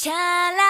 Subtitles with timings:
[0.00, 0.69] シャラ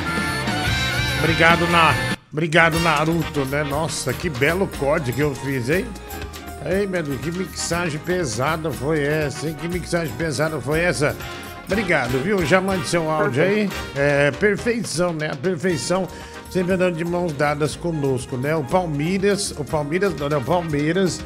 [1.18, 1.94] Obrigado, na...
[2.32, 3.62] Obrigado, Naruto, né?
[3.64, 5.86] Nossa, que belo código que eu fiz, hein?
[6.66, 9.56] Ei, meu que mixagem pesada foi essa, hein?
[9.60, 11.16] Que mixagem pesada foi essa?
[11.66, 12.44] Obrigado, viu?
[12.44, 13.70] Já mande seu áudio aí.
[13.94, 15.30] É, perfeição, né?
[15.32, 16.08] A perfeição
[16.54, 18.54] sempre andando de mãos dadas conosco, né?
[18.54, 20.36] O Palmeiras, o Palmeiras, não, né?
[20.36, 21.20] o Palmeiras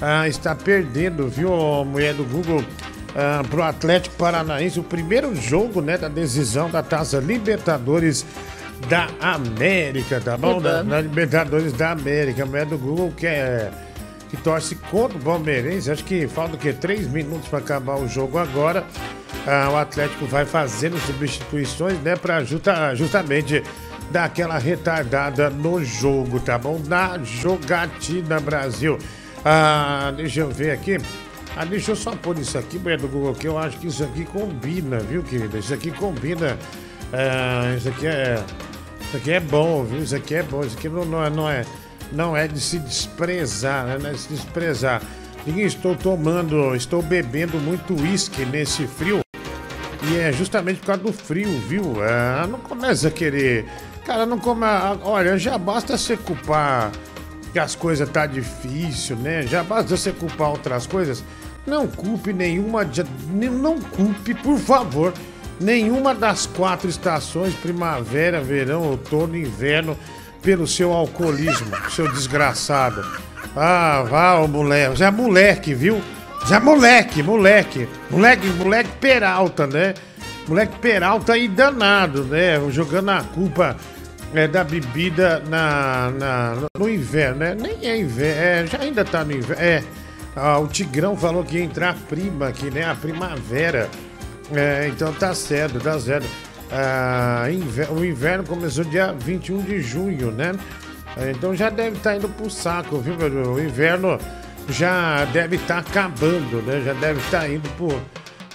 [0.00, 1.50] ah, está perdendo, viu,
[1.84, 2.64] mulher do Google,
[3.14, 8.26] ah, pro Atlético Paranaense, o primeiro jogo, né, da decisão da Taça Libertadores
[8.88, 10.60] da América, tá bom?
[10.60, 13.70] Da, da Libertadores da América, a mulher do Google que é
[14.30, 15.92] que torce contra o Palmeirense.
[15.92, 16.72] Acho que falta o quê?
[16.72, 18.82] Três minutos para acabar o jogo agora.
[19.46, 22.16] Ah, o Atlético vai fazendo substituições, né?
[22.16, 23.62] Para justa, justamente
[24.12, 26.80] dar aquela retardada no jogo, tá bom?
[26.86, 28.98] Na jogatina Brasil.
[29.42, 30.98] Ah, deixa eu ver aqui.
[31.56, 34.24] Ah, deixa eu só pôr isso aqui, do Google, que eu acho que isso aqui
[34.24, 35.58] combina, viu, querida?
[35.58, 36.58] Isso aqui combina.
[37.12, 38.42] Ah, isso aqui é.
[39.00, 40.02] Isso aqui é bom, viu?
[40.02, 40.62] Isso aqui é bom.
[40.62, 41.64] Isso aqui não, não é, não é,
[42.12, 43.98] não é de se desprezar, né?
[43.98, 45.02] Não é de se desprezar.
[45.46, 49.20] Ninguém estou tomando, estou bebendo muito uísque nesse frio.
[50.10, 51.96] E é justamente por causa do frio, viu?
[52.02, 53.66] Ah, não começa a querer.
[54.04, 54.66] Cara, não come.
[55.02, 56.90] Olha, já basta você culpar
[57.52, 59.42] que as coisas tá difícil, né?
[59.42, 61.22] Já basta você culpar outras coisas.
[61.66, 62.88] Não culpe nenhuma.
[63.30, 65.12] Não culpe, por favor,
[65.60, 69.96] nenhuma das quatro estações primavera, verão, outono inverno
[70.42, 73.04] pelo seu alcoolismo, seu desgraçado.
[73.54, 74.96] Ah, vá, ô moleque.
[74.96, 76.02] Você é moleque, viu?
[76.40, 77.88] Você é moleque, moleque.
[78.10, 79.94] Moleque, moleque Peralta, né?
[80.48, 82.58] Moleque Peralta e danado, né?
[82.70, 83.76] Jogando a culpa
[84.34, 87.54] é, da bebida na, na- no inverno, né?
[87.58, 89.62] Nem é inverno, é, já ainda tá no inverno.
[89.62, 89.82] É,
[90.34, 92.84] ah, o Tigrão falou que ia entrar a prima aqui, né?
[92.84, 93.88] A primavera.
[94.54, 96.26] É, então tá certo, tá certo.
[96.70, 100.52] Ah, inver- o inverno começou dia 21 de junho, né?
[101.30, 103.14] Então já deve estar indo pro saco, viu?
[103.52, 104.18] O inverno
[104.70, 106.80] já deve estar acabando, né?
[106.82, 108.00] Já deve estar indo pro.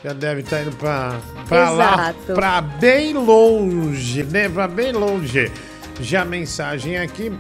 [0.04, 1.16] Já deve estar indo pra,
[1.48, 4.48] pra lá, pra bem longe, né?
[4.48, 5.52] Pra bem longe.
[6.00, 7.32] Já a mensagem aqui.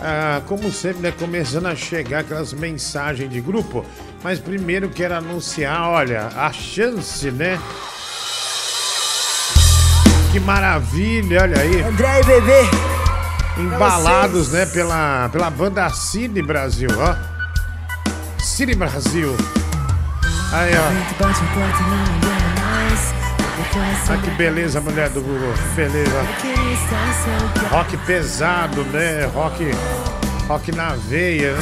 [0.00, 3.84] Ah, como sempre, né, começando a chegar aquelas mensagens de grupo.
[4.22, 7.60] Mas primeiro quero anunciar, olha, a chance, né?
[10.32, 11.82] Que maravilha, olha aí.
[11.82, 12.60] André e Bebê.
[13.58, 17.14] Embalados, né, pela, pela banda Cine Brasil, ó.
[18.42, 19.36] Cine Brasil.
[20.52, 20.82] Aí, ó.
[24.08, 24.14] A.
[24.14, 25.52] Ah, que beleza, mulher do Google.
[25.76, 26.24] Beleza.
[27.70, 29.26] Rock pesado, né?
[29.34, 29.70] Rock,
[30.48, 31.60] rock na veia, né?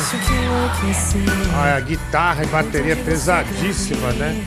[1.61, 4.43] Olha, guitarra e bateria pesadíssima, né?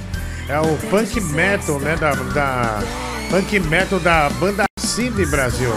[0.50, 1.96] É o punk metal, né?
[1.98, 2.80] Da, da
[3.30, 5.72] punk metal da banda Cine Brasil.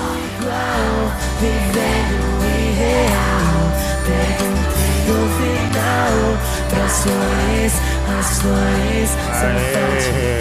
[9.42, 10.38] Aê.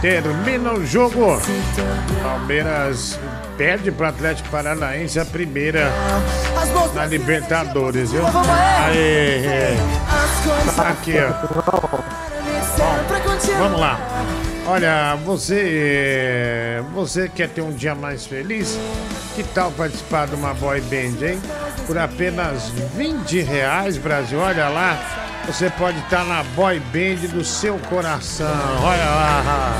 [0.00, 1.40] Termina o jogo.
[2.22, 3.18] Palmeiras
[3.56, 5.92] perde para o Atlético Paranaense a primeira
[6.94, 8.22] na Libertadores, viu?
[8.86, 9.76] Aê.
[10.78, 11.32] Aqui, ó.
[13.58, 13.98] Vamos lá.
[14.66, 18.78] Olha, você você quer ter um dia mais feliz?
[19.34, 21.40] Que tal participar de uma boy band, hein?
[21.88, 24.38] Por apenas 20 reais, Brasil.
[24.38, 24.98] Olha lá,
[25.46, 28.46] você pode estar na boy band do seu coração.
[28.82, 29.74] Olha lá.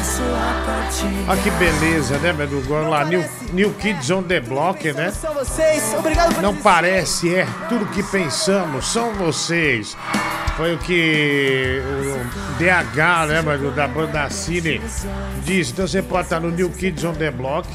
[1.28, 2.34] Olha que beleza, né?
[2.70, 3.22] Olha lá, New,
[3.52, 5.10] New Kids on the Block, né?
[5.10, 5.94] São vocês.
[5.98, 9.94] Obrigado Não parece, é tudo que pensamos, são vocês.
[10.56, 14.80] Foi o que o DH, né, mano, da banda Cine
[15.44, 15.72] disse.
[15.72, 17.68] Então você pode estar no New Kids on the Block.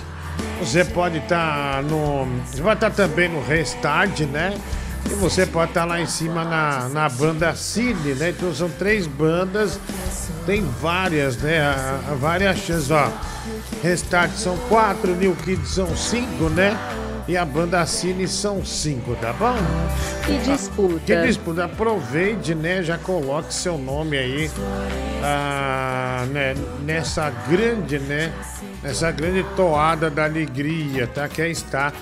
[0.60, 2.25] Você pode estar no.
[2.45, 4.54] Você vai estar também no Restart, né?
[5.10, 8.30] E você pode estar lá em cima na, na banda Cine, né?
[8.30, 9.80] Então são três bandas,
[10.45, 11.75] tem várias, né?
[12.19, 13.12] Várias chances, ó.
[13.81, 16.78] Restart são quatro, New Kids são cinco, né?
[17.27, 19.55] E a banda Cine são cinco, tá bom?
[20.25, 20.99] Que disputa.
[21.05, 22.83] Que disputa, aproveite, né?
[22.83, 24.51] Já coloque seu nome aí
[25.23, 28.33] ah, né, nessa grande, né?
[28.81, 31.29] Nessa grande toada da alegria, tá?
[31.29, 31.93] Que é estar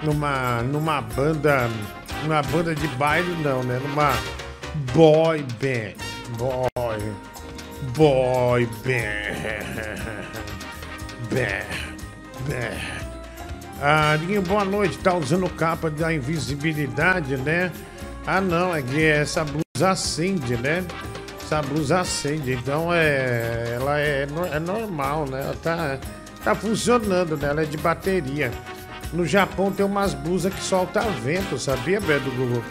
[0.00, 1.68] numa, numa banda,
[2.22, 3.80] numa banda de baile, não, né?
[3.82, 4.12] Numa
[4.94, 5.94] boy band.
[6.38, 7.12] Boy.
[7.96, 10.28] Boy band.
[11.30, 11.66] Band.
[12.48, 13.07] Band.
[13.80, 14.98] Ah, Diguinho, boa noite.
[14.98, 17.70] Tá usando capa da invisibilidade, né?
[18.26, 20.84] Ah, não, é que essa blusa acende, né?
[21.42, 25.40] Essa blusa acende, então é, ela é, no- é normal, né?
[25.42, 25.98] Ela tá,
[26.44, 27.48] tá funcionando, né?
[27.48, 28.50] Ela é de bateria.
[29.12, 32.62] No Japão tem umas blusas que soltam vento, sabia, Beto Google?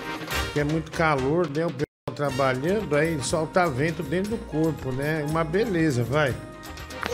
[0.53, 1.65] Que é muito calor, né?
[1.65, 5.25] O pessoal trabalhando, aí solta vento dentro do corpo, né?
[5.27, 6.35] Uma beleza, vai.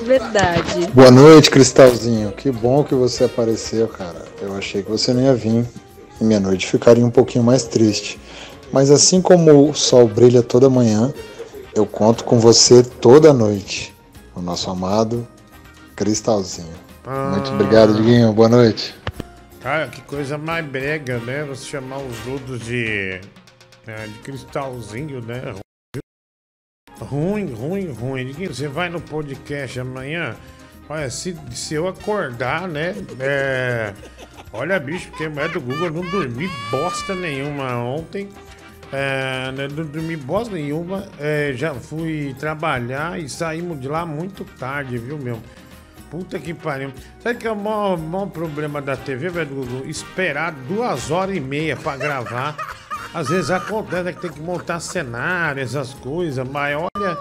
[0.02, 0.88] Verdade.
[0.94, 2.32] Boa noite, Cristalzinho.
[2.32, 4.26] Que bom que você apareceu, cara.
[4.42, 5.66] Eu achei que você não ia vir
[6.20, 8.20] e minha noite ficaria um pouquinho mais triste.
[8.72, 11.14] Mas assim como o sol brilha toda manhã,
[11.76, 13.94] eu conto com você toda noite.
[14.36, 15.28] O nosso amado
[15.96, 16.74] Cristalzinho.
[17.32, 18.32] Muito obrigado, Diguinho.
[18.34, 18.96] Boa noite.
[19.62, 21.44] Cara, que coisa mais brega, né?
[21.46, 23.22] Você chamar os outros de,
[23.88, 25.63] é, de cristalzinho, né?
[27.04, 28.34] Ruim, ruim, ruim.
[28.48, 30.36] Você vai no podcast amanhã?
[30.90, 32.96] Olha, se, se eu acordar, né?
[33.20, 33.94] É,
[34.52, 38.30] olha, bicho, porque é do Google, não dormi bosta nenhuma ontem.
[38.92, 41.08] É, né, não dormi bosta nenhuma.
[41.20, 45.42] É, já fui trabalhar e saímos de lá muito tarde, viu, meu?
[46.12, 46.92] Puta que pariu.
[47.20, 49.88] Sabe que é o maior, maior problema da TV, velho, Gugu?
[49.88, 52.56] Esperar duas horas e meia pra gravar.
[53.14, 57.18] Às vezes acontece né, que tem que montar cenário, essas coisas, mas olha,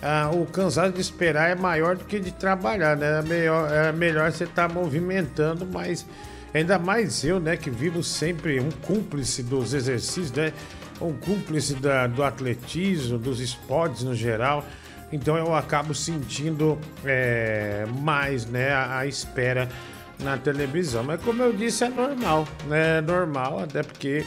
[0.00, 3.18] ah, o cansado de esperar é maior do que de trabalhar, né?
[3.18, 6.06] É melhor, é melhor você estar movimentando, mas
[6.54, 10.52] ainda mais eu, né, que vivo sempre um cúmplice dos exercícios, né?
[11.00, 14.64] Um cúmplice da, do atletismo, dos esportes no geral.
[15.12, 19.68] Então eu acabo sentindo é, mais né, a, a espera
[20.20, 21.02] na televisão.
[21.02, 22.98] Mas como eu disse, é normal, né?
[22.98, 24.24] É normal, até porque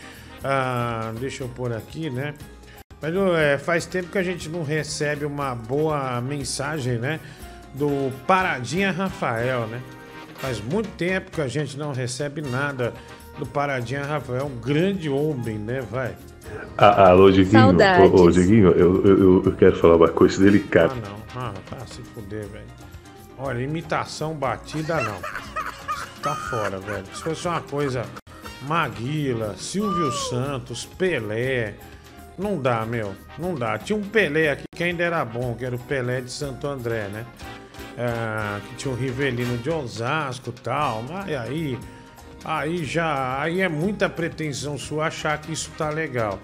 [0.43, 2.33] Ah, deixa eu pôr aqui, né?
[3.01, 7.19] Mas é, faz tempo que a gente não recebe uma boa mensagem, né?
[7.73, 9.81] Do Paradinha Rafael, né?
[10.35, 12.93] Faz muito tempo que a gente não recebe nada
[13.41, 14.45] do Paradinha Rafael.
[14.45, 15.81] Um grande homem, né?
[15.81, 16.15] Vai.
[16.77, 17.75] Ah, alô, Diguinho.
[17.75, 20.93] Ô, ô, Diguinho, eu, eu, eu quero falar uma coisa Ah, delicada.
[20.95, 21.17] não.
[21.35, 22.65] Ah, tá se fuder, velho.
[23.37, 25.17] Olha, imitação batida, não.
[26.21, 27.03] Tá fora, velho.
[27.13, 28.03] Se fosse uma coisa
[28.67, 31.73] Maguila, Silvio Santos, Pelé.
[32.37, 33.13] Não dá, meu.
[33.39, 33.77] Não dá.
[33.79, 37.07] Tinha um Pelé aqui que ainda era bom, que era o Pelé de Santo André,
[37.07, 37.25] né?
[37.97, 41.03] Ah, que tinha o Rivelino de Osasco e tal.
[41.09, 41.79] Mas aí.
[42.43, 43.41] Aí já.
[43.41, 46.39] Aí é muita pretensão sua achar que isso tá legal.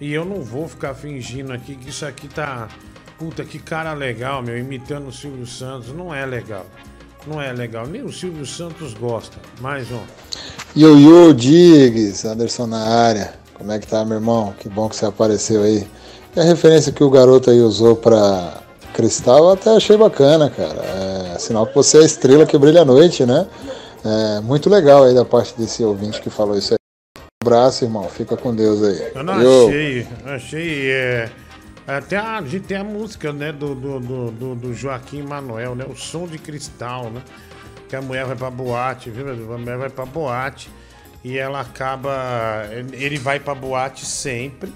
[0.00, 2.68] E eu não vou ficar fingindo aqui que isso aqui tá.
[3.18, 5.94] Puta, que cara legal, meu, imitando o Silvio Santos.
[5.94, 6.66] Não é legal.
[7.26, 7.86] Não é legal.
[7.86, 9.38] Nem o Silvio Santos gosta.
[9.60, 10.00] Mais um.
[10.76, 13.34] Yo, yo, Diggs, Anderson na área.
[13.54, 14.52] Como é que tá, meu irmão?
[14.58, 15.86] Que bom que você apareceu aí.
[16.34, 18.60] E a referência que o garoto aí usou pra
[18.92, 20.82] Cristal, eu até achei bacana, cara.
[21.34, 23.46] É sinal que você é a estrela que brilha à noite, né?
[24.04, 26.78] É muito legal aí da parte desse ouvinte que falou isso aí.
[27.42, 28.04] Um abraço, irmão.
[28.08, 29.12] Fica com Deus aí.
[29.14, 29.68] Eu não Yo.
[29.68, 30.90] achei, achei.
[30.90, 31.30] É,
[31.86, 35.84] até a, a gente tem a música, né, do, do, do, do- Joaquim Manuel, né?
[35.88, 37.22] O som de cristal, né?
[37.88, 39.30] Que a mulher vai pra boate, viu?
[39.30, 40.70] A mulher vai pra boate
[41.22, 42.64] e ela acaba.
[42.92, 44.72] Ele vai pra boate sempre.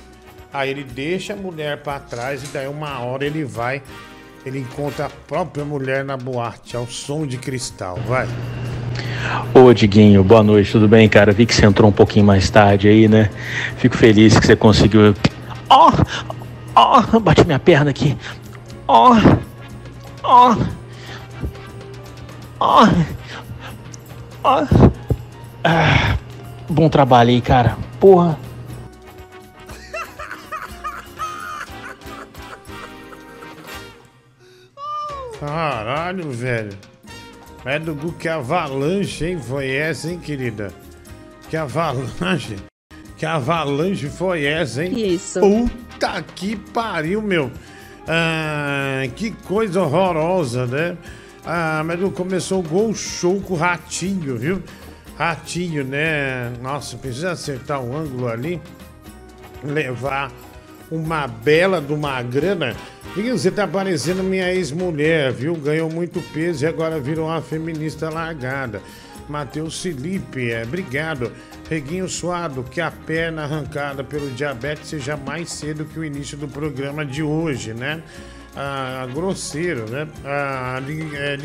[0.51, 3.83] Aí ele deixa a mulher pra trás e daí uma hora ele vai.
[4.47, 8.27] Ele encontra a própria mulher na boate, ao som de cristal, vai.
[9.55, 11.33] Ô Diguinho, boa noite, tudo bem, cara?
[11.33, 13.31] Vi que você entrou um pouquinho mais tarde aí, né?
[13.77, 15.15] Fico feliz que você conseguiu.
[15.69, 15.93] Ó!
[16.75, 17.19] Ó!
[17.21, 18.17] bati minha perna aqui.
[18.87, 19.17] Ó!
[20.23, 20.57] Ó!
[22.61, 22.89] Ó!
[24.45, 24.67] Ó!
[25.65, 26.17] Ah,
[26.69, 27.77] bom trabalho aí, cara.
[27.99, 28.39] Porra.
[35.41, 36.71] Caralho, velho.
[37.69, 39.39] É do Gu, que avalanche, hein?
[39.39, 40.73] Foi essa, hein, querida?
[41.51, 42.57] Que avalanche.
[43.15, 45.13] Que avalanche foi essa, hein?
[45.13, 45.39] Isso.
[45.39, 47.53] Puta que pariu, meu.
[48.07, 50.97] Ah, que coisa horrorosa, né?
[51.45, 54.63] Ah, mas não começou o gol show com o Ratinho, viu?
[55.19, 56.51] Ratinho, né?
[56.63, 58.59] Nossa, precisa acertar o ângulo ali.
[59.63, 60.33] Levar
[60.91, 62.75] uma bela de uma grana.
[63.15, 65.55] Diguinho, você tá parecendo minha ex-mulher, viu?
[65.57, 68.81] Ganhou muito peso e agora virou uma feminista largada.
[69.29, 71.31] Matheus Felipe, é, obrigado.
[71.69, 76.49] Reguinho Suado, que a perna arrancada pelo diabetes seja mais cedo que o início do
[76.49, 78.03] programa de hoje, né?
[78.57, 80.09] Ah, grosseiro, né?
[80.25, 81.37] Ah, Dig- é,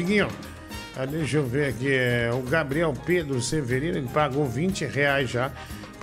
[0.95, 1.91] ah, deixa eu ver aqui.
[1.91, 5.51] é, o Gabriel Pedro Severino, ele pagou 20 reais já.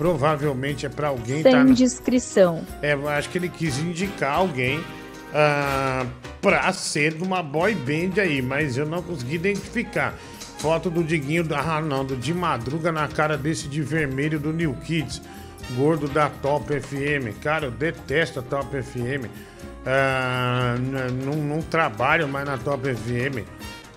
[0.05, 2.65] Provavelmente é pra alguém tá Sem na- descrição.
[2.81, 4.83] é, eu acho que ele quis indicar alguém
[5.31, 6.03] ah,
[6.41, 10.15] pra ser de uma boy band aí, mas eu não consegui identificar.
[10.57, 14.73] Foto do Diguinho, ah não, do de madruga na cara desse de vermelho do New
[14.83, 15.21] Kids,
[15.75, 17.37] gordo da Top FM.
[17.39, 19.29] Cara, eu detesto a Top FM.
[19.85, 23.45] Ah, n- não, não trabalho mais na Top FM.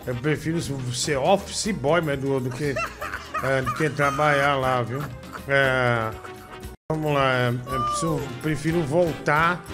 [0.06, 0.60] Eu prefiro
[0.92, 2.74] ser office boy mas do, do que,
[3.42, 5.00] ah, do que trabalhar lá, viu?
[5.48, 6.10] É,
[6.92, 9.64] Vamos lá, eu preciso- prefiro voltar,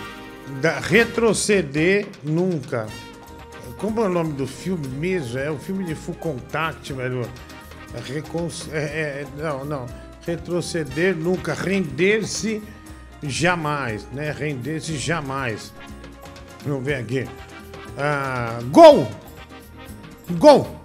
[0.61, 2.87] da- retroceder nunca.
[3.79, 5.39] Como é o nome do filme mesmo?
[5.39, 7.29] É o filme de Full Contact, velho.
[7.95, 9.87] É recon- é- é- não, não.
[10.25, 11.53] Retroceder nunca.
[11.53, 12.62] Render-se
[13.23, 14.31] jamais, né?
[14.31, 15.73] Render-se jamais.
[16.65, 17.29] Vamos ver aqui.
[17.99, 19.11] Ah, gol!
[20.39, 20.80] Gol!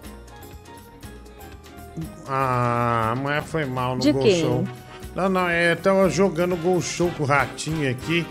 [2.27, 4.41] Ah, mulher foi mal no De gol quem?
[4.41, 4.67] show.
[5.15, 8.25] Não, não, é, eu tava jogando gol show com o ratinho aqui.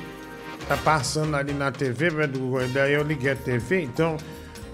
[0.69, 4.17] Tá passando ali na TV, velho, daí eu liguei a TV, então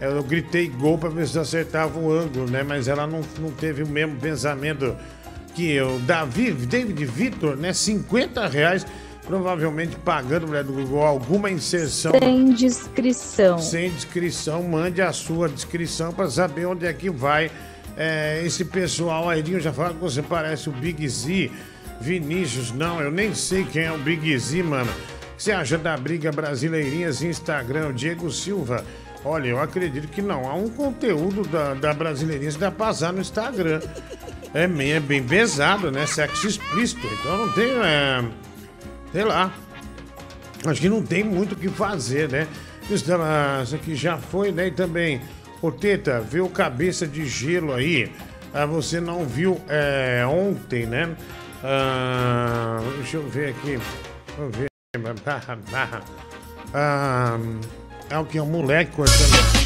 [0.01, 2.63] eu gritei gol pra ver se acertava o ângulo, né?
[2.63, 4.97] Mas ela não, não teve o mesmo pensamento
[5.55, 5.99] que eu.
[6.01, 7.73] Davi, David Vitor, né?
[7.73, 8.87] 50 reais,
[9.27, 12.13] provavelmente pagando, velho, do Google alguma inserção.
[12.19, 13.59] Sem descrição.
[13.59, 17.51] Sem descrição, mande a sua descrição para saber onde é que vai
[17.97, 19.43] é, esse pessoal aí.
[19.61, 21.51] Já falo que você parece o Big Z,
[22.01, 22.73] Vinícius.
[22.73, 24.91] Não, eu nem sei quem é o Big Z, mano.
[25.37, 27.95] Você acha da briga Brasileirinhas Instagram?
[27.95, 28.85] Diego Silva.
[29.25, 30.49] Olha, eu acredito que não.
[30.49, 33.81] Há um conteúdo da, da Brasileirinhas pra passar no Instagram.
[34.53, 36.07] É, bem- é bem pesado, né?
[36.07, 37.07] Sexo explícito.
[37.21, 37.71] Então não tem.
[37.71, 38.25] É,
[39.13, 39.53] sei lá.
[40.67, 42.47] Acho que não tem muito o que fazer, né?
[42.91, 44.67] Isso, ah, isso aqui já foi, né?
[44.67, 45.21] E também,
[45.63, 48.13] ô Teta, vê o cabeça de gelo aí.
[48.53, 51.15] Ah, você não viu é, ontem, né?
[51.63, 53.79] Ah, deixa eu ver aqui.
[54.39, 54.71] Eu ver.
[56.73, 57.37] Ah,
[58.09, 58.39] é o que?
[58.39, 59.61] É um moleque cortando.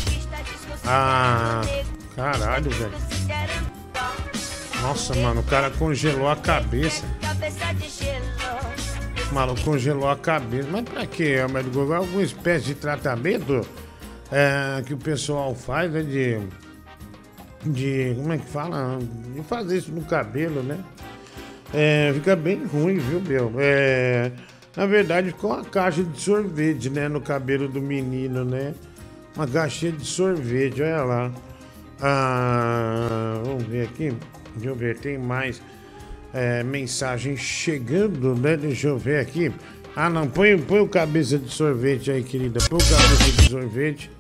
[0.87, 1.61] Ah,
[2.17, 2.93] caralho, velho.
[4.81, 7.05] Nossa, mano, o cara congelou a cabeça.
[9.31, 10.69] O maluco congelou a cabeça.
[10.71, 11.37] Mas pra quê?
[11.39, 13.67] É alguma espécie de tratamento
[14.31, 16.03] é, que o pessoal faz, né?
[16.03, 16.39] De.
[17.65, 18.15] De.
[18.17, 18.99] Como é que fala?
[19.35, 20.79] De fazer isso no cabelo, né?
[21.73, 23.53] É, fica bem ruim, viu, meu?
[23.59, 24.31] É,
[24.77, 28.75] na verdade, ficou uma caixa de sorvete, né, no cabelo do menino, né?
[29.35, 31.33] Uma caixinha de sorvete, olha lá.
[32.01, 34.13] Ah, vamos ver aqui.
[34.55, 35.61] Deixa eu ver, tem mais
[36.33, 38.57] é, mensagens chegando, né?
[38.57, 39.53] Deixa eu ver aqui.
[39.97, 42.59] Ah, não, põe, põe o cabeça de sorvete aí, querida.
[42.69, 44.11] Põe o cabeça de sorvete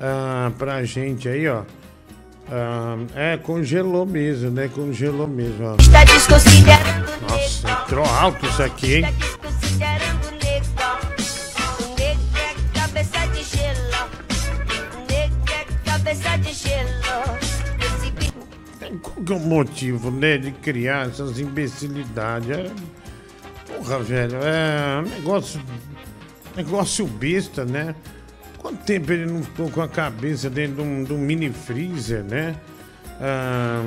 [0.00, 1.62] ah, pra gente aí, ó.
[2.50, 4.70] Ah, é, congelou mesmo, né?
[4.74, 5.76] Congelou mesmo, ó.
[5.78, 9.14] Está desconsiderando o Nossa, entrou alto isso aqui, hein?
[19.02, 22.50] Qual que é o motivo, né, de criar essas imbecilidades?
[22.50, 22.70] É...
[23.76, 25.60] Porra, velho, é negócio.
[26.56, 27.94] Negócio besta, né?
[28.58, 32.22] Quanto tempo ele não ficou com a cabeça dentro de um, de um mini freezer,
[32.22, 32.54] né?
[33.20, 33.82] Ah,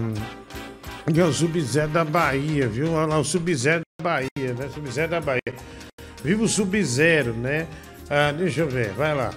[1.15, 2.91] é o Sub-Zero da Bahia, viu?
[2.91, 4.69] Olha lá, o Sub-Zero da Bahia, né?
[4.73, 5.53] Sub-Zero da Bahia.
[6.23, 7.67] Viva o Sub-Zero, né?
[8.09, 9.31] Ah, deixa eu ver, vai lá.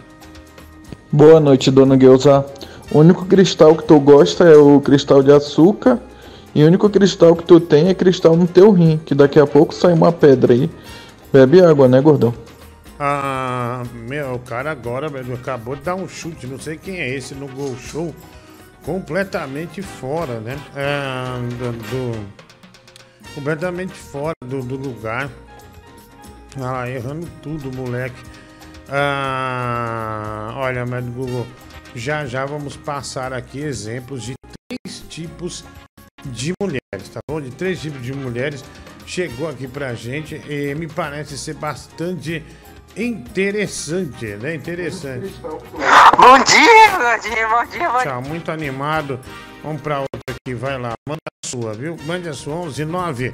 [1.12, 2.45] Boa noite, dona Gueuza.
[2.90, 6.00] O único cristal que tu gosta é o cristal de açúcar.
[6.54, 9.47] E o único cristal que tu tem é cristal no teu rim, que daqui a
[9.47, 10.69] pouco sai uma pedra aí.
[11.33, 12.35] Bebe água, né, gordão?
[12.99, 17.09] Ah, meu, o cara agora velho, acabou de dar um chute, não sei quem é
[17.16, 18.14] esse no Gol Show,
[18.85, 20.59] completamente fora, né?
[20.76, 22.26] Ah, do, do-
[23.35, 25.30] completamente fora do, do lugar.
[26.61, 28.21] Ah, errando tudo, moleque.
[28.88, 31.47] Ah, olha, mas Google,
[31.95, 34.35] já já vamos passar aqui exemplos de
[34.69, 35.79] três tipos de
[36.60, 37.40] mulheres, tá bom?
[37.40, 38.64] De três tipos de mulheres.
[39.06, 42.44] Chegou aqui pra gente e me parece ser bastante
[42.96, 44.54] interessante, né?
[44.54, 45.34] Interessante.
[45.42, 48.02] Bom dia, bom dia, bom dia, bom dia.
[48.02, 49.18] Tchau, muito animado.
[49.62, 50.92] Vamos pra outra aqui, vai lá.
[51.08, 51.96] Manda a sua, viu?
[52.06, 53.32] Mande a sua 11 9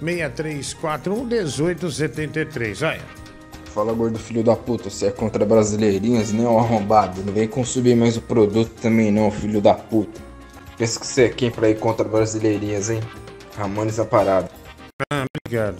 [0.00, 2.82] 6341 1873.
[2.82, 3.00] Olha.
[3.66, 7.22] Fala, gordo filho da puta, você é contra brasileirinhas, nem um arrombado.
[7.22, 10.27] Não vem consumir mais o produto também não, filho da puta.
[10.78, 13.00] Pensa que você é quem pra ir contra brasileirinhas, hein?
[13.56, 14.48] Ramones a parada.
[15.12, 15.76] Ah, obrigado.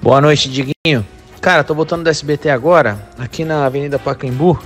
[0.00, 1.04] Boa noite, Diguinho.
[1.40, 4.62] Cara, tô voltando do SBT agora, aqui na Avenida Pacaembu.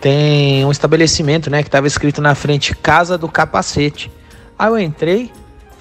[0.00, 4.10] Tem um estabelecimento, né, que tava escrito na frente Casa do Capacete.
[4.58, 5.30] Aí eu entrei,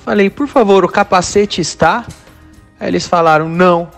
[0.06, 2.06] falei, por favor, o capacete está?
[2.80, 3.90] Aí eles falaram, não.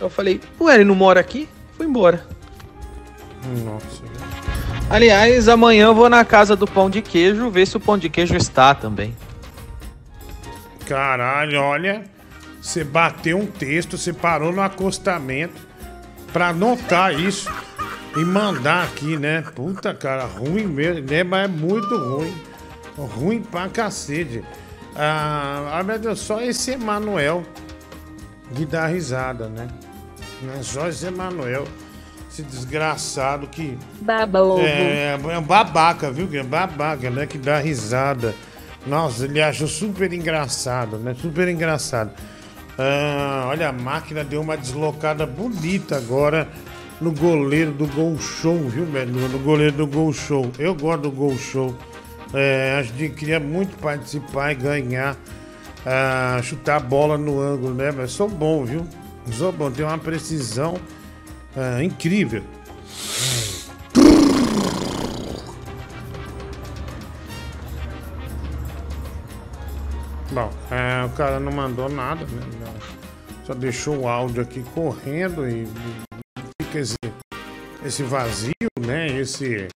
[0.00, 1.48] Eu falei, ué, ele não mora aqui?
[1.76, 2.24] Fui embora.
[3.64, 4.15] Nossa.
[4.88, 8.08] Aliás, amanhã eu vou na casa do pão de queijo ver se o pão de
[8.08, 9.16] queijo está também.
[10.86, 12.04] Caralho, olha.
[12.62, 15.54] Você bateu um texto, você parou no acostamento
[16.32, 17.50] pra anotar isso
[18.16, 19.42] e mandar aqui, né?
[19.54, 21.22] Puta, cara, ruim mesmo, né?
[21.22, 22.34] Mas é muito ruim.
[22.96, 24.42] Ruim pra cacete.
[24.94, 27.44] Ah, ah, meu Deus, só esse Emanuel
[28.54, 29.68] que dá risada, né?
[30.58, 31.66] É só esse Emanuel,
[32.36, 34.60] esse desgraçado que Baba ovo.
[34.60, 36.28] é, é babaca, viu?
[36.28, 37.26] Que é babaca, né?
[37.26, 38.34] Que dá risada.
[38.86, 41.14] Nossa, ele achou super engraçado, né?
[41.20, 42.10] Super engraçado.
[42.78, 46.46] Ah, olha, a máquina deu uma deslocada bonita agora
[47.00, 49.12] no goleiro do Gol Show, viu, velho?
[49.12, 50.50] No goleiro do Gol Show.
[50.58, 51.74] Eu gosto do Gol Show.
[52.34, 55.16] É, acho que queria muito participar e ganhar,
[55.86, 57.90] ah, chutar a bola no ângulo, né?
[57.90, 58.86] Mas sou bom, viu?
[59.32, 60.76] Sou bom, tenho uma precisão
[61.56, 62.42] ah, incrível.
[70.30, 72.72] Bom, é, o cara não mandou nada, né?
[73.44, 75.66] Só deixou o áudio aqui correndo e
[76.60, 76.96] fica esse,
[77.84, 79.06] esse vazio, né?
[79.18, 79.68] Esse,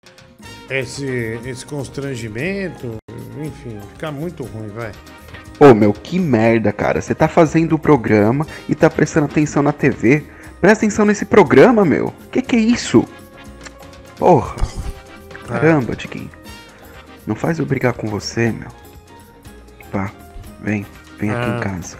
[0.69, 2.97] esse, esse constrangimento,
[3.43, 4.91] enfim, fica muito ruim, vai.
[5.59, 7.01] Ô meu, que merda, cara.
[7.01, 10.25] Você tá fazendo o programa e tá prestando atenção na TV.
[10.61, 12.13] Presta atenção nesse programa, meu.
[12.31, 13.07] Que que é isso?
[14.17, 14.55] Porra.
[15.47, 16.29] Caramba, Tiquinho.
[17.25, 18.69] Não faz eu brigar com você, meu.
[19.91, 20.11] Vá,
[20.61, 20.85] vem,
[21.19, 21.57] vem aqui Ah.
[21.57, 21.97] em casa.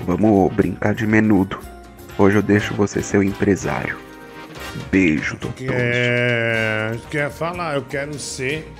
[0.00, 1.58] Vamos brincar de menudo.
[2.18, 3.96] Hoje eu deixo você ser o empresário.
[4.90, 5.66] Beijo, doutor.
[5.70, 8.70] É, quer falar, eu quero ser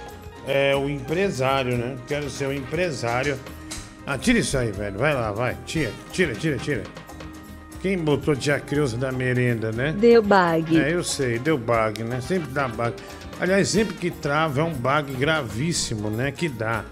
[0.47, 1.97] é, o empresário, né?
[2.07, 3.39] Quero ser o empresário.
[4.07, 4.99] Ah, tira isso aí, velho.
[4.99, 5.57] Vai lá, vai.
[5.67, 6.83] Tira, tira, tira, tira.
[7.81, 9.93] Quem botou tia Creuza da merenda, né?
[9.93, 10.79] Deu bag.
[10.79, 12.21] É, eu sei, deu bug, né?
[12.21, 12.95] Sempre dá bug.
[13.41, 16.33] Aliás, sempre que trava é um bug gravíssimo, né?
[16.33, 16.85] Que dá.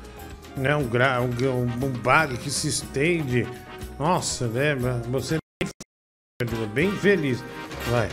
[0.57, 0.77] Né?
[0.77, 1.21] Um, gra...
[1.21, 3.47] um, um bug que se estende.
[3.99, 4.77] Nossa, né?
[5.11, 5.39] Você
[6.41, 7.43] é bem feliz.
[7.91, 8.09] Vai.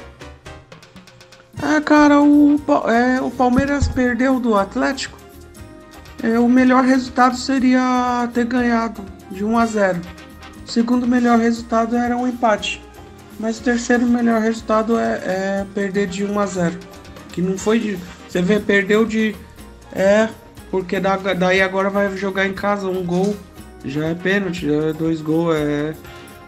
[1.62, 2.60] Ah, cara, o,
[2.90, 5.18] é, o Palmeiras perdeu do Atlético.
[6.24, 10.02] É, o melhor resultado seria ter ganhado de 1 a 0.
[10.66, 12.82] O segundo melhor resultado era um empate.
[13.40, 16.76] Mas o terceiro melhor resultado é, é perder de 1 a 0.
[17.32, 17.98] Que não foi de.
[18.28, 19.36] Você vê, perdeu de.
[19.92, 20.30] É,
[20.72, 23.36] porque da- daí agora vai jogar em casa um gol.
[23.86, 25.56] Já é pênalti, já é dois gols.
[25.56, 25.94] É...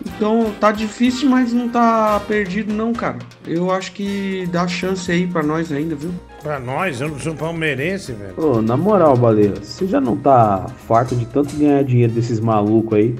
[0.05, 3.17] Então tá difícil, mas não tá perdido não, cara.
[3.45, 6.11] Eu acho que dá chance aí pra nós ainda, viu?
[6.43, 8.33] Pra nós, eu não sou palmeirense, velho.
[8.37, 12.97] Ô, na moral, Baleia, você já não tá farto de tanto ganhar dinheiro desses malucos
[12.99, 13.15] aí?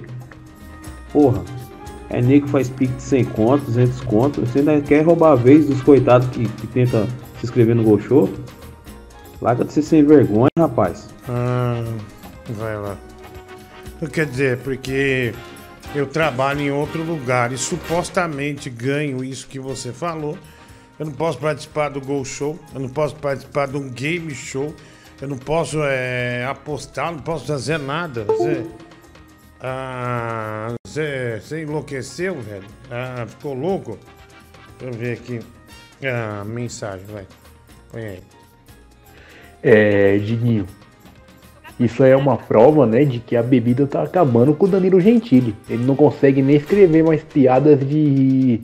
[1.15, 1.45] Porra,
[2.09, 5.35] é nego que faz pique de 100 conto, 200 conto, você ainda quer roubar a
[5.35, 7.07] vez dos coitados que, que tenta
[7.39, 8.29] se inscrever no Gol Show?
[9.41, 11.07] Larga de ser sem vergonha, rapaz.
[11.29, 11.81] Ah,
[12.49, 12.97] vai lá.
[14.11, 15.33] Quer dizer, porque
[15.95, 20.37] eu trabalho em outro lugar e supostamente ganho isso que você falou.
[20.99, 24.73] Eu não posso participar do Gol Show, eu não posso participar de um game show,
[25.21, 28.25] eu não posso é, apostar, não posso fazer nada.
[28.25, 28.65] Você,
[29.61, 32.65] ah, você, você enlouqueceu, velho?
[32.91, 33.97] Ah, ficou louco?
[34.79, 35.39] Deixa eu ver aqui.
[36.03, 37.25] Ah, mensagem, vai.
[37.91, 38.19] Põe aí.
[39.63, 40.67] É, Diguinho.
[41.79, 45.01] Isso aí é uma prova, né, de que a bebida tá acabando com o Danilo
[45.01, 45.53] Gentili.
[45.69, 48.61] Ele não consegue nem escrever mais piadas de.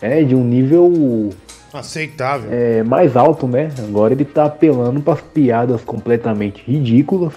[0.00, 1.30] É, de um nível
[1.72, 2.50] Aceitável.
[2.52, 3.70] é, mais alto, né?
[3.78, 7.32] Agora ele tá apelando pras piadas completamente ridículas.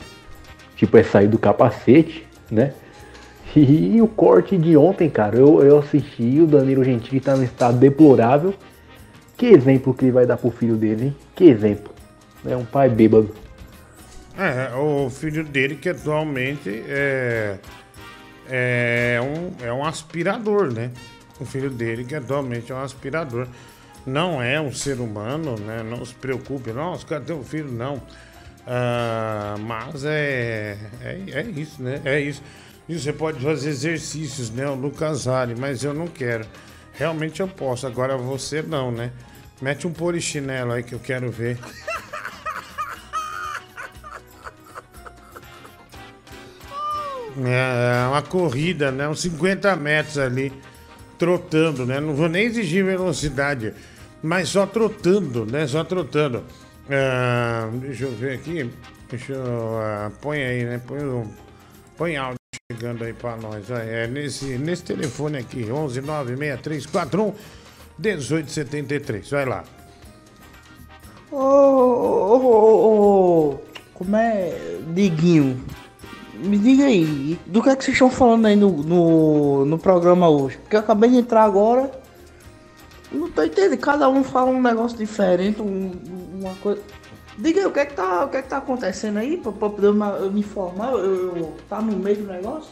[0.76, 2.74] Tipo, é sair do capacete, né?
[3.56, 7.78] E o corte de ontem, cara, eu, eu assisti, o Danilo Gentili tá num estado
[7.78, 8.54] deplorável.
[9.36, 11.16] Que exemplo que ele vai dar pro filho dele, hein?
[11.36, 11.94] Que exemplo.
[12.46, 13.34] É um pai bêbado.
[14.38, 17.58] É, o filho dele que atualmente é,
[18.50, 20.92] é, um, é um aspirador, né?
[21.40, 23.48] O filho dele que atualmente é um aspirador.
[24.06, 25.84] Não é um ser humano, né?
[25.84, 26.72] Não se preocupe.
[26.72, 27.72] Nossa, cadê o filho?
[27.72, 28.02] Não.
[28.70, 32.02] Ah, mas é, é, é isso, né?
[32.04, 32.44] É isso.
[32.90, 34.68] E você pode fazer exercícios, né?
[34.68, 36.46] O Lucas Vale, mas eu não quero.
[36.94, 39.12] Realmente eu posso, agora você não, né?
[39.62, 41.58] Mete um polichinelo aí que eu quero ver.
[47.46, 49.08] É uma corrida, né?
[49.08, 50.52] Uns 50 metros ali,
[51.20, 52.00] trotando, né?
[52.00, 53.74] Não vou nem exigir velocidade,
[54.24, 55.68] mas só trotando, né?
[55.68, 56.44] Só trotando.
[56.90, 58.70] Ah, deixa eu ver aqui.
[59.10, 59.78] Deixa eu.
[59.80, 60.82] ah, põe aí, né?
[60.86, 61.28] Põe, o-
[61.98, 62.38] põe áudio
[62.72, 63.68] chegando aí pra nós.
[63.68, 63.90] vai.
[63.90, 67.34] É nesse, nesse telefone aqui, 11 96341
[68.00, 69.30] 1873.
[69.30, 69.64] Vai lá.
[71.32, 73.60] Ô, ô, ô, ô,
[73.94, 75.62] como é, Diguinho?
[76.36, 80.30] Me diga aí, do que é que vocês estão falando aí no, no, no programa
[80.30, 80.58] hoje?
[80.60, 81.92] Porque eu acabei de entrar agora,
[83.12, 85.92] não tô entendendo, cada um fala um negócio diferente, um-
[86.48, 86.82] uma coisa...
[87.38, 89.52] Diga aí, o que é que tá, o que é que tá acontecendo aí, pra,
[89.52, 92.72] pra poder eu me informar, eu, eu- tá no meio do negócio?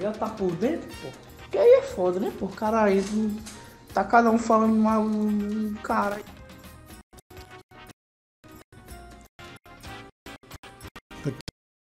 [0.00, 1.08] Já tá por dentro, pô?
[1.50, 2.48] Que aí é foda, né, pô?
[2.48, 3.04] Cara, aí
[3.92, 6.18] tá cada um falando uma, um cara...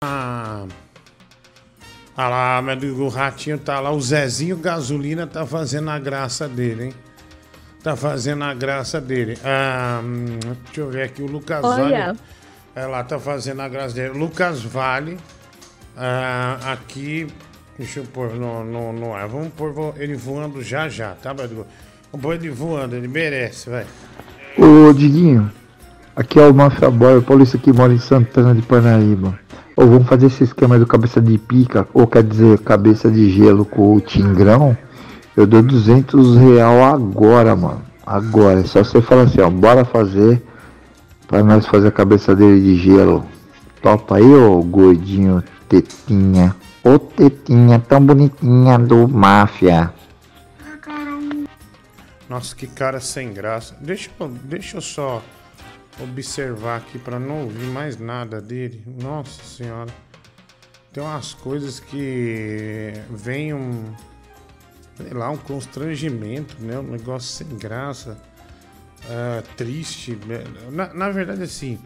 [0.03, 0.65] Ah,
[2.17, 6.85] ah lá, mas o ratinho tá lá, o Zezinho Gasolina tá fazendo a graça dele,
[6.85, 7.10] hein?
[7.83, 9.37] Tá fazendo a graça dele.
[9.43, 12.05] Ah, hum, deixa eu ver aqui, o Lucas Olha.
[12.07, 12.19] Vale.
[12.75, 14.17] É lá, tá fazendo a graça dele.
[14.17, 15.17] Lucas Vale,
[15.97, 17.27] ah, aqui,
[17.77, 19.27] deixa eu pôr no, no, no ar.
[19.27, 21.65] Vamos pôr ele voando já já, tá, Badu?
[22.11, 23.85] Vamos pôr ele voando, ele merece, vai.
[24.57, 25.51] Ô Diguinho,
[26.15, 29.37] aqui é o Mafia Boy, o paulista que mora em Santana de Parnaíba.
[29.75, 33.65] Ou vamos fazer esse esquema do cabeça de pica, ou quer dizer, cabeça de gelo
[33.65, 34.77] com o Tingrão.
[35.35, 37.81] Eu dou 200 real agora, mano.
[38.05, 40.43] Agora, é só você falar assim, ó, bora fazer
[41.27, 43.25] pra nós fazer a cabeça dele de gelo.
[43.81, 46.55] Topa aí, ô gordinho tetinha.
[46.83, 49.93] Ô tetinha tão bonitinha do Máfia.
[52.27, 53.75] Nossa, que cara sem graça.
[53.81, 55.21] Deixa eu, deixa eu só
[55.99, 58.83] observar aqui pra não ouvir mais nada dele.
[59.01, 59.91] Nossa senhora.
[60.93, 63.93] Tem umas coisas que vem um.
[65.03, 66.77] Sei lá, um constrangimento, né?
[66.79, 68.17] Um negócio sem graça.
[69.09, 70.17] ah, triste.
[70.25, 70.43] né?
[70.71, 71.79] Na, na verdade, assim.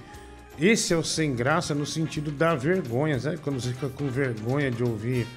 [0.59, 3.37] Esse é o sem graça no sentido da vergonha, sabe?
[3.37, 5.27] Quando você fica com vergonha de ouvir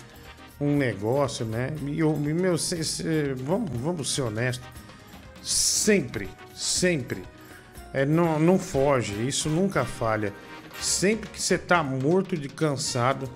[0.61, 1.73] um negócio, né?
[1.87, 4.67] E eu, meu, cê- cê- vamos, vamos ser honestos.
[5.43, 7.23] Sempre, sempre.
[7.93, 10.33] É, não, não foge, isso nunca falha.
[10.81, 13.29] Sempre que você tá morto de cansado,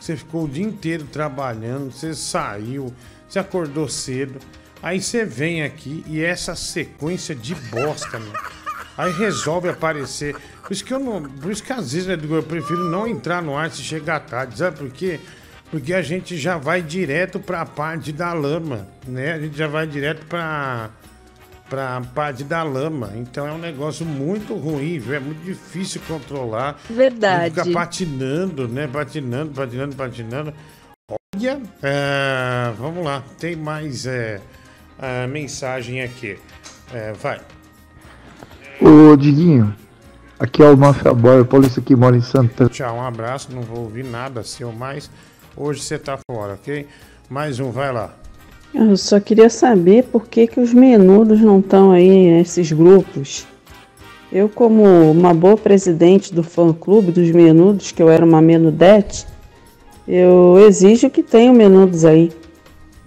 [0.00, 2.94] você ficou o dia inteiro trabalhando, você saiu,
[3.28, 4.38] você acordou cedo,
[4.82, 8.32] aí você vem aqui e essa sequência de bosta, meu.
[8.96, 10.34] Aí resolve aparecer.
[10.62, 11.22] Por isso que eu não.
[11.22, 14.58] Por isso que às vezes, Edu, eu prefiro não entrar no ar se chegar tarde.
[14.58, 15.20] Sabe por quê?
[15.70, 19.34] Porque a gente já vai direto pra parte da lama, né?
[19.34, 20.90] A gente já vai direto pra,
[21.68, 23.12] pra parte da lama.
[23.16, 25.14] Então é um negócio muito ruim, viu?
[25.14, 26.80] É muito difícil controlar.
[26.88, 27.54] Verdade.
[27.54, 28.86] Fica patinando, né?
[28.86, 30.54] Patinando, patinando, patinando.
[31.82, 33.22] É, vamos lá.
[33.38, 34.40] Tem mais é,
[35.28, 36.38] mensagem aqui.
[36.92, 37.40] É, vai.
[38.80, 39.74] Ô Diguinho,
[40.38, 42.70] aqui é o Mafia Boy, o polícia que mora em Santana.
[42.70, 43.48] Tchau, um abraço.
[43.52, 45.10] Não vou ouvir nada seu mais.
[45.56, 46.86] Hoje você tá fora, ok?
[47.28, 48.14] Mais um, vai lá.
[48.74, 53.46] Eu só queria saber por que, que os menudos não estão aí nesses grupos.
[54.30, 59.26] Eu, como uma boa presidente do fã-clube dos menudos, que eu era uma menudete,
[60.06, 62.32] eu exijo que tenham menudos aí.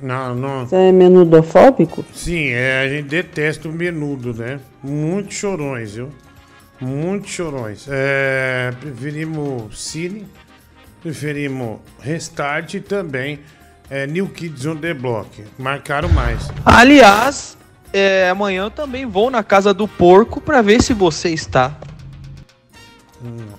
[0.02, 0.66] Não, não.
[0.66, 2.06] Você é menudofóbico?
[2.14, 4.60] Sim, é, a gente detesta o menudo, né?
[4.82, 6.10] Muitos chorões, viu?
[6.80, 7.86] Muitos chorões.
[7.90, 10.26] É, preferimos Cine,
[11.02, 13.40] preferimos Restart e também
[13.90, 15.44] é, New Kids on the Block.
[15.58, 16.50] Marcaram mais.
[16.64, 17.58] Aliás,
[17.92, 21.76] é, amanhã eu também vou na casa do porco pra ver se você está.
[23.22, 23.59] Nossa.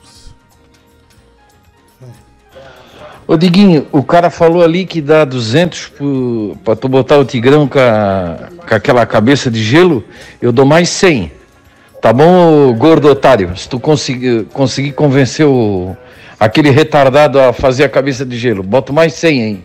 [3.30, 7.68] Ô Diguinho, o cara falou ali que dá 200 pro, pra tu botar o tigrão
[7.68, 10.02] com, a- com aquela cabeça de gelo,
[10.42, 11.30] eu dou mais 100.
[12.02, 13.56] Tá bom, gordo otário?
[13.56, 15.96] Se tu conseguir, conseguir convencer o,
[16.40, 19.64] aquele retardado a fazer a cabeça de gelo, boto mais 100, hein?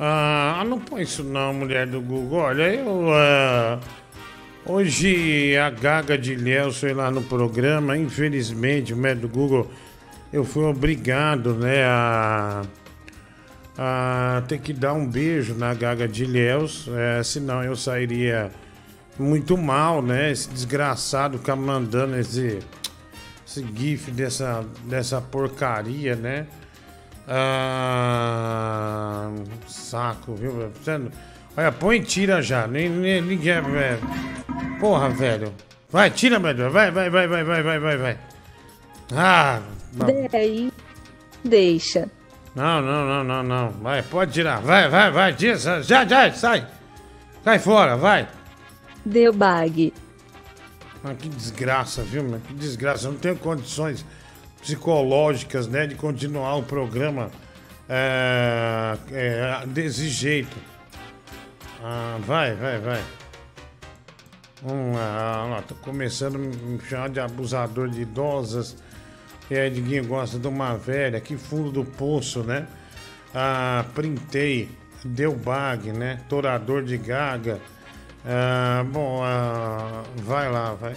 [0.00, 2.38] Ah, não põe isso não, mulher do Google.
[2.38, 3.08] Olha, eu.
[3.12, 3.78] ah,
[4.64, 9.70] hoje a Gaga de Léo foi lá no programa, infelizmente, o médico do Google,
[10.32, 12.62] eu fui obrigado, né, a.
[13.76, 18.50] a ter que dar um beijo na Gaga de Léus, é, senão eu sairia
[19.18, 20.30] muito mal, né?
[20.30, 22.60] Esse desgraçado ficar mandando esse,
[23.46, 26.46] esse gif dessa, dessa porcaria, né?
[27.28, 29.30] Ah,
[29.68, 30.70] saco, viu?
[31.56, 32.66] Olha, põe tira já.
[32.66, 33.38] Ninguém.
[34.80, 35.52] Porra, velho.
[35.90, 36.70] Vai, tira, velho.
[36.70, 38.18] Vai, vai, vai, vai, vai, vai, vai, vai.
[39.14, 39.60] Ah,
[39.92, 40.28] não.
[40.30, 40.72] Daí,
[41.44, 42.08] deixa.
[42.54, 43.70] Não, não, não, não, não.
[43.70, 44.60] Vai, pode tirar.
[44.60, 45.56] Vai, vai, vai, tira.
[45.82, 46.66] Já, já, sai.
[47.42, 48.28] Sai fora, vai.
[49.04, 49.92] Deu bag.
[51.02, 52.40] Ah, que desgraça, viu, meu?
[52.40, 53.08] Que desgraça.
[53.08, 54.04] Eu não tenho condições
[54.60, 57.30] psicológicas, né, de continuar o programa
[57.88, 60.56] é, é, desse jeito.
[61.82, 63.02] Ah, vai, vai, vai.
[64.62, 68.76] Vamos lá, lá, tô começando a me chamar de abusador de idosas.
[69.52, 72.66] E aí, Diguinho gosta de uma velha, que fundo do poço, né?
[73.34, 74.66] Ah, printei,
[75.04, 76.20] deu bag, né?
[76.26, 77.60] Torador de gaga.
[78.24, 80.94] Ah, bom, ah, vai lá, vai.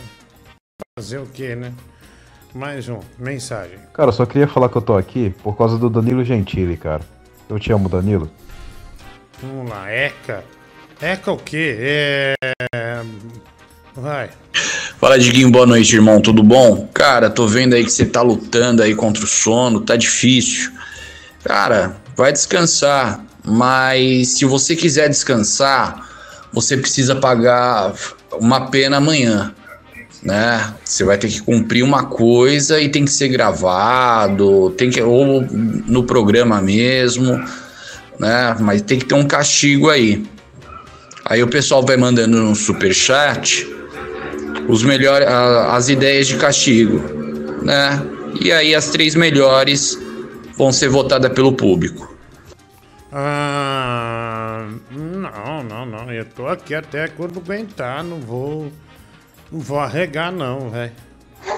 [0.97, 1.73] Fazer o quê, né?
[2.53, 3.77] Mais um, mensagem.
[3.91, 7.01] Cara, eu só queria falar que eu tô aqui por causa do Danilo Gentili, cara.
[7.49, 8.31] Eu te amo, Danilo.
[9.41, 10.45] Vamos lá, Eca.
[11.01, 11.75] Eca o quê?
[11.77, 13.03] É.
[13.93, 14.29] Vai.
[15.05, 16.89] Fala, Diguinho, boa noite, irmão, tudo bom?
[16.91, 20.71] Cara, tô vendo aí que você tá lutando aí contra o sono, tá difícil.
[21.43, 26.09] Cara, vai descansar, mas se você quiser descansar,
[26.51, 27.93] você precisa pagar
[28.39, 29.53] uma pena amanhã,
[30.23, 30.73] né?
[30.83, 35.45] Você vai ter que cumprir uma coisa e tem que ser gravado, tem que ou
[35.85, 37.39] no programa mesmo,
[38.17, 38.55] né?
[38.59, 40.25] Mas tem que ter um castigo aí.
[41.23, 43.75] Aí o pessoal vai mandando no super chat
[44.67, 46.99] os melhores as ideias de castigo,
[47.63, 48.01] né?
[48.41, 49.97] E aí as três melhores
[50.57, 52.15] vão ser votadas pelo público.
[53.11, 56.11] Ah, não, não, não.
[56.11, 58.03] Eu tô aqui até quando aguentar.
[58.03, 58.71] Não vou.
[59.51, 60.91] Não vou arregar, não, velho.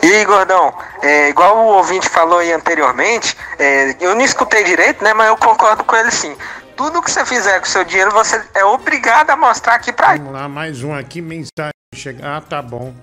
[0.03, 5.03] E aí, gordão, é, igual o ouvinte falou aí anteriormente, é, eu não escutei direito,
[5.03, 5.13] né?
[5.13, 6.35] Mas eu concordo com ele sim.
[6.77, 10.31] Tudo que você fizer com seu dinheiro, você é obrigado a mostrar aqui pra Vamos
[10.31, 11.71] lá, mais um aqui, mensagem.
[11.95, 12.37] Chega...
[12.37, 12.93] Ah, tá bom.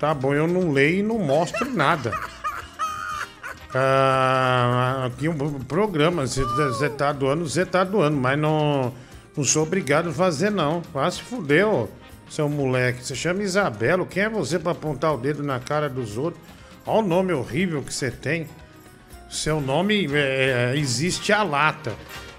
[0.00, 2.12] Tá bom, eu não leio e não mostro nada.
[3.76, 8.94] Ah, aqui um programa, você tá doando, você tá doando, mas não,
[9.36, 10.80] não sou obrigado a fazer, não.
[10.94, 11.90] Ah, se fudeu,
[12.30, 13.04] seu moleque.
[13.04, 16.40] Você chama Isabela, quem é você pra apontar o dedo na cara dos outros?
[16.86, 18.48] Olha o nome horrível que você tem.
[19.28, 21.96] Seu nome é, é, existe a lata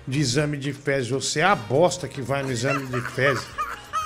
[0.07, 1.09] de exame de fezes.
[1.09, 3.43] Você é a bosta que vai no exame de fezes.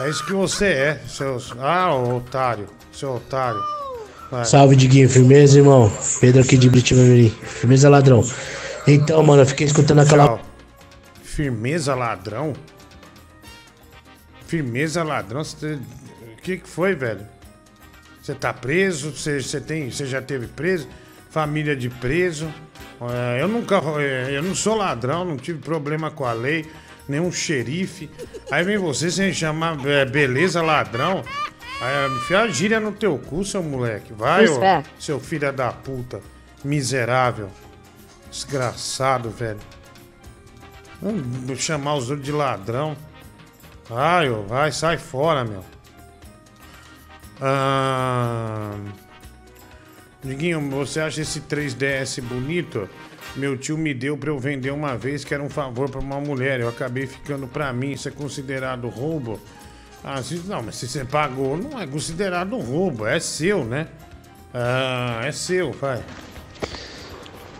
[0.01, 1.53] É isso que você é, seus.
[1.59, 3.59] Ah, otário, seu otário.
[4.31, 4.45] Vai.
[4.45, 5.09] Salve, Diguinho.
[5.09, 5.91] Firmeza, irmão?
[6.21, 7.29] Pedro aqui de Britiba Mirim.
[7.29, 8.23] Firmeza, ladrão.
[8.87, 10.25] Então, mano, eu fiquei escutando aquela.
[10.25, 10.41] Tchau.
[11.23, 12.53] Firmeza ladrão?
[14.47, 15.43] Firmeza ladrão?
[15.43, 15.79] Você-
[16.37, 17.25] O que, que foi, velho?
[18.21, 19.11] Você tá preso?
[19.11, 20.87] Você, você, tem, você já teve preso?
[21.29, 22.51] Família de preso?
[23.01, 23.81] É, eu nunca.
[23.99, 26.65] é, Eu não sou ladrão, não tive problema com a lei,
[27.07, 28.09] nenhum xerife.
[28.51, 31.23] Aí vem você sem chamar é, beleza ladrão.
[31.81, 34.11] Aí, enfia a gíria no teu cu, seu moleque.
[34.11, 34.59] Vai, ô,
[34.99, 36.19] seu filho da puta.
[36.63, 37.49] Miserável.
[38.29, 39.59] Desgraçado, velho.
[41.01, 42.97] Vamos chamar os outros de ladrão.
[43.87, 45.63] Vai, ô, vai, sai fora, meu.
[47.41, 48.73] Ah,
[50.23, 52.89] Diguinho, você acha esse 3DS bonito?
[53.35, 56.19] Meu tio me deu pra eu vender uma vez que era um favor pra uma
[56.19, 56.59] mulher.
[56.59, 57.91] Eu acabei ficando pra mim.
[57.91, 59.39] Isso é considerado roubo?
[60.03, 63.05] Ah, se, não, mas se você pagou, não é considerado roubo.
[63.05, 63.87] É seu, né?
[64.53, 66.03] Ah, é seu, vai.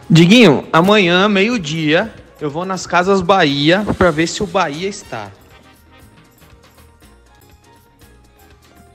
[0.10, 5.32] Diguinho, amanhã, meio-dia, eu vou nas Casas Bahia pra ver se o Bahia está.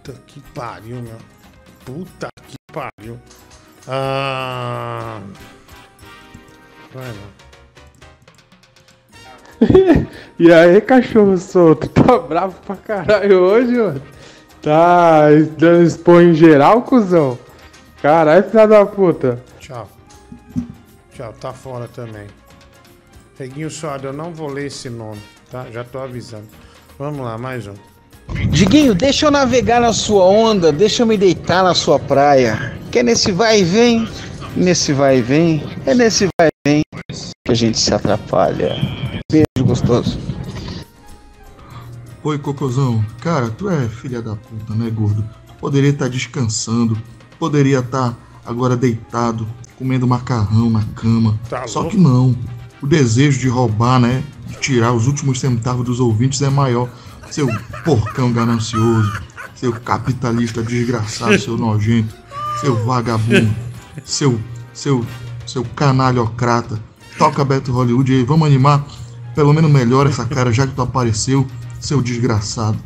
[0.03, 1.19] Puta que pariu, meu.
[1.85, 3.19] Puta que pariu.
[3.89, 5.21] Ah.
[6.93, 7.35] Vai lá.
[10.37, 14.03] E aí, cachorro solto, tá bravo pra caralho hoje, mano?
[14.61, 17.39] Tá dando expor em geral, cuzão?
[18.03, 19.41] Caralho, filha da puta.
[19.61, 19.89] Tchau.
[21.13, 22.27] Tchau, tá fora também.
[23.39, 25.71] Reguinho Suado, eu não vou ler esse nome, tá?
[25.71, 26.49] Já tô avisando.
[26.99, 27.94] Vamos lá, mais um.
[28.51, 32.79] Diguinho, deixa eu navegar na sua onda, deixa eu me deitar na sua praia.
[32.91, 34.09] Que é nesse vai e vem,
[34.57, 36.83] nesse vai e vem, é nesse vai e vem
[37.45, 38.77] que a gente se atrapalha.
[39.31, 40.19] Beijo gostoso.
[42.23, 43.05] Oi, Cocôzão.
[43.21, 45.25] Cara, tu é filha da puta, né, gordo?
[45.61, 46.97] Poderia estar descansando,
[47.39, 49.47] poderia estar agora deitado,
[49.79, 51.39] comendo macarrão na cama.
[51.51, 51.97] Tá Só louco?
[51.97, 52.35] que não.
[52.83, 54.23] O desejo de roubar, né?
[54.47, 56.89] De tirar os últimos centavos dos ouvintes é maior.
[57.35, 57.49] Seu
[57.85, 59.21] porcão ganancioso,
[59.57, 62.15] seu capitalista desgraçado, seu nojento,
[62.61, 63.53] seu vagabundo,
[64.05, 64.41] seu,
[64.73, 65.05] seu,
[65.45, 66.79] seu canalhocrata.
[67.19, 68.87] Toca Beto Hollywood aí, vamos animar.
[69.35, 71.45] Pelo menos melhora essa cara já que tu apareceu,
[71.81, 72.79] seu desgraçado.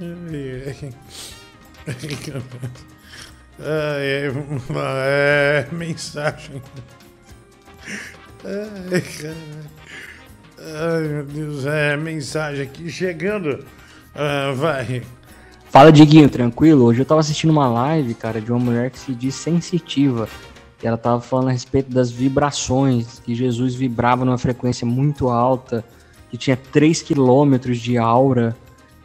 [0.00, 0.74] É,
[3.60, 4.32] é,
[4.74, 6.60] é, mensagem.
[8.44, 9.36] Ai, cara.
[10.64, 13.64] Ai, meu Deus, é mensagem aqui chegando.
[14.14, 15.02] Ah, vai.
[15.68, 16.84] Fala, Diguinho, tranquilo?
[16.84, 20.28] Hoje eu tava assistindo uma live, cara, de uma mulher que se diz sensitiva.
[20.80, 25.84] E ela tava falando a respeito das vibrações, que Jesus vibrava numa frequência muito alta,
[26.30, 28.56] que tinha 3 quilômetros de aura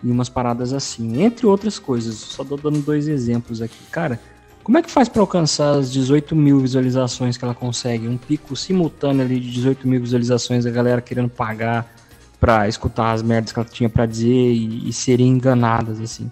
[0.03, 2.17] e umas paradas assim, entre outras coisas.
[2.17, 3.83] Só tô dando dois exemplos aqui.
[3.91, 4.19] Cara,
[4.67, 8.05] como é que faz pra alcançar as 18 mil visualizações que ela consegue?
[8.05, 11.89] Um pico simultâneo ali de 18 mil visualizações, a galera querendo pagar
[12.37, 16.29] pra escutar as merdas que ela tinha pra dizer e, e serem enganadas, assim.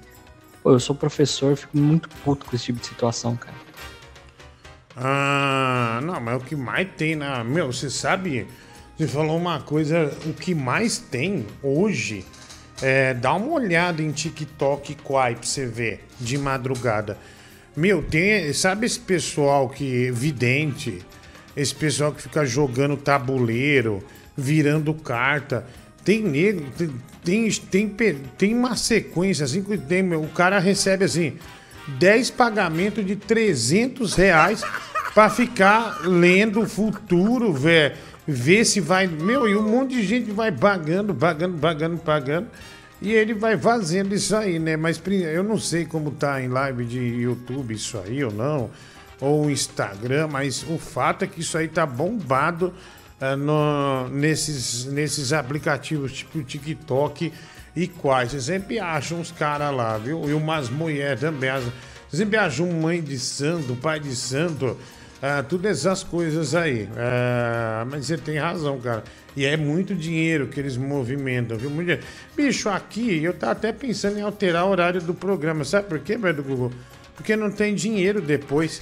[0.62, 3.56] Pô, eu sou professor, fico muito puto com esse tipo de situação, cara.
[4.98, 7.42] Ah, não, mas o que mais tem na.
[7.42, 8.46] Meu, você sabe?
[8.98, 10.12] Você falou uma coisa.
[10.26, 12.26] O que mais tem hoje
[12.82, 13.14] é.
[13.14, 17.18] Dá uma olhada em TikTok e Quai pra você ver de madrugada.
[17.76, 18.54] Meu, tem.
[18.54, 20.12] Sabe esse pessoal que.
[20.12, 21.00] Vidente?
[21.56, 24.04] Esse pessoal que fica jogando tabuleiro,
[24.36, 25.66] virando carta.
[26.04, 26.66] Tem nego.
[27.24, 31.34] Tem, tem, tem, tem uma sequência assim que tem, o cara recebe assim.
[31.88, 34.64] 10 pagamentos de 300 reais
[35.14, 37.96] pra ficar lendo o futuro, velho.
[38.28, 39.06] Ver se vai.
[39.08, 42.48] Meu, e um monte de gente vai pagando, pagando, pagando, pagando.
[43.06, 44.76] E ele vai fazendo isso aí, né?
[44.76, 48.72] Mas eu não sei como tá em live de YouTube isso aí ou não.
[49.22, 52.74] Ou Instagram, mas o fato é que isso aí tá bombado
[53.22, 57.32] ah, no- nesses, nesses aplicativos tipo TikTok
[57.76, 58.32] e quais.
[58.32, 60.28] Você sempre acha uns caras lá, viu?
[60.28, 61.50] E umas mulheres também.
[61.52, 61.64] As-
[62.12, 64.76] sempre acha um mãe de santo, pai de santo,
[65.22, 66.90] ah, todas essas coisas aí.
[66.98, 69.04] Ah, mas você tem razão, cara.
[69.36, 71.70] E é muito dinheiro que eles movimentam, viu?
[71.70, 72.06] Muito dinheiro.
[72.36, 75.64] Bicho, aqui eu tava até pensando em alterar o horário do programa.
[75.66, 76.72] Sabe por quê, do Google?
[77.16, 78.82] Porque não tem dinheiro depois.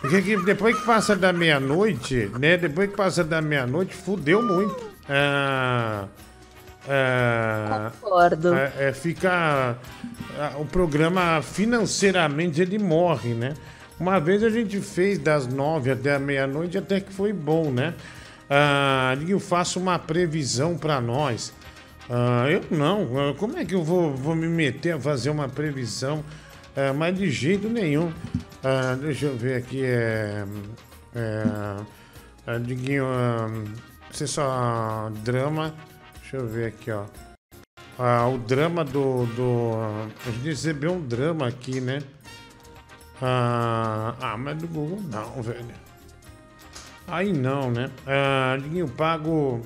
[0.00, 2.56] Porque que- depois que passa da meia-noite, né?
[2.56, 4.76] Depois que passa da meia-noite, fudeu muito.
[5.08, 6.06] Ah,
[6.88, 8.54] ah, Concordo.
[8.54, 9.76] é, é, fica.
[10.38, 13.54] ah, O programa financeiramente ele morre, né?
[13.98, 17.94] Uma vez a gente fez das nove até a meia-noite, até que foi bom, né?
[18.50, 21.52] Ah, eu faço uma previsão para nós.
[22.08, 23.30] Ah, eu não.
[23.30, 26.24] Ah, Como é que eu vou, vou me meter a fazer uma previsão?
[26.76, 28.12] Ah, mas de jeito nenhum.
[28.64, 29.84] Ah, deixa eu ver aqui.
[29.84, 30.44] É,
[31.14, 33.48] é, Diguinho, ah,
[34.10, 35.74] você só drama.
[36.20, 37.04] Deixa eu ver aqui, ó.
[37.98, 39.72] Ah, o drama do, do.
[40.26, 42.00] A gente recebeu um drama aqui, né?
[43.20, 45.87] Ah, ah, mas do Google não, velho.
[47.08, 47.90] Aí não, né?
[48.06, 48.56] Ah,
[48.96, 49.62] pago.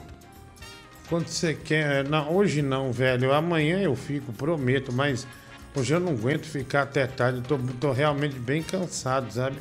[1.09, 2.09] Quanto você quer?
[2.09, 3.33] Não, hoje não, velho.
[3.33, 5.27] Amanhã eu fico, prometo, mas
[5.75, 7.43] hoje eu não aguento ficar até tarde.
[7.43, 9.57] Tô, tô realmente bem cansado, sabe?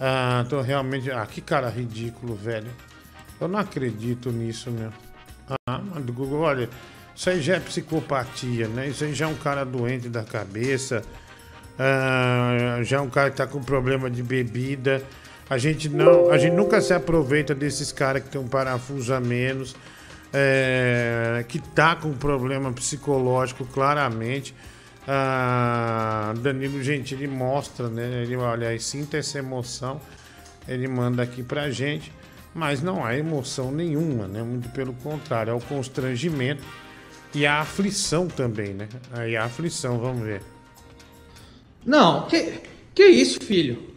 [0.00, 1.10] Ah, tô realmente.
[1.10, 2.70] Ah, que cara ridículo, velho.
[3.38, 4.90] Eu não acredito nisso, meu.
[5.68, 6.68] Ah, do Google, olha,
[7.14, 8.88] isso aí já é psicopatia, né?
[8.88, 11.02] Isso aí já é um cara doente da cabeça.
[11.78, 15.02] Ah, já é um cara que tá com problema de bebida.
[15.52, 19.20] A gente não, a gente nunca se aproveita desses caras que tem um parafuso a
[19.20, 19.76] menos,
[20.32, 24.54] é, que tá com problema psicológico claramente.
[25.06, 28.22] Ah, Danilo Gentili mostra, né?
[28.22, 30.00] Ele olha aí, sinta essa emoção.
[30.66, 32.10] Ele manda aqui pra gente,
[32.54, 34.42] mas não há emoção nenhuma, né?
[34.42, 36.64] Muito pelo contrário, é o constrangimento
[37.34, 38.88] e a aflição também, né?
[39.12, 40.40] Aí a aflição, vamos ver.
[41.84, 42.54] Não, que,
[42.94, 43.91] que isso, filho?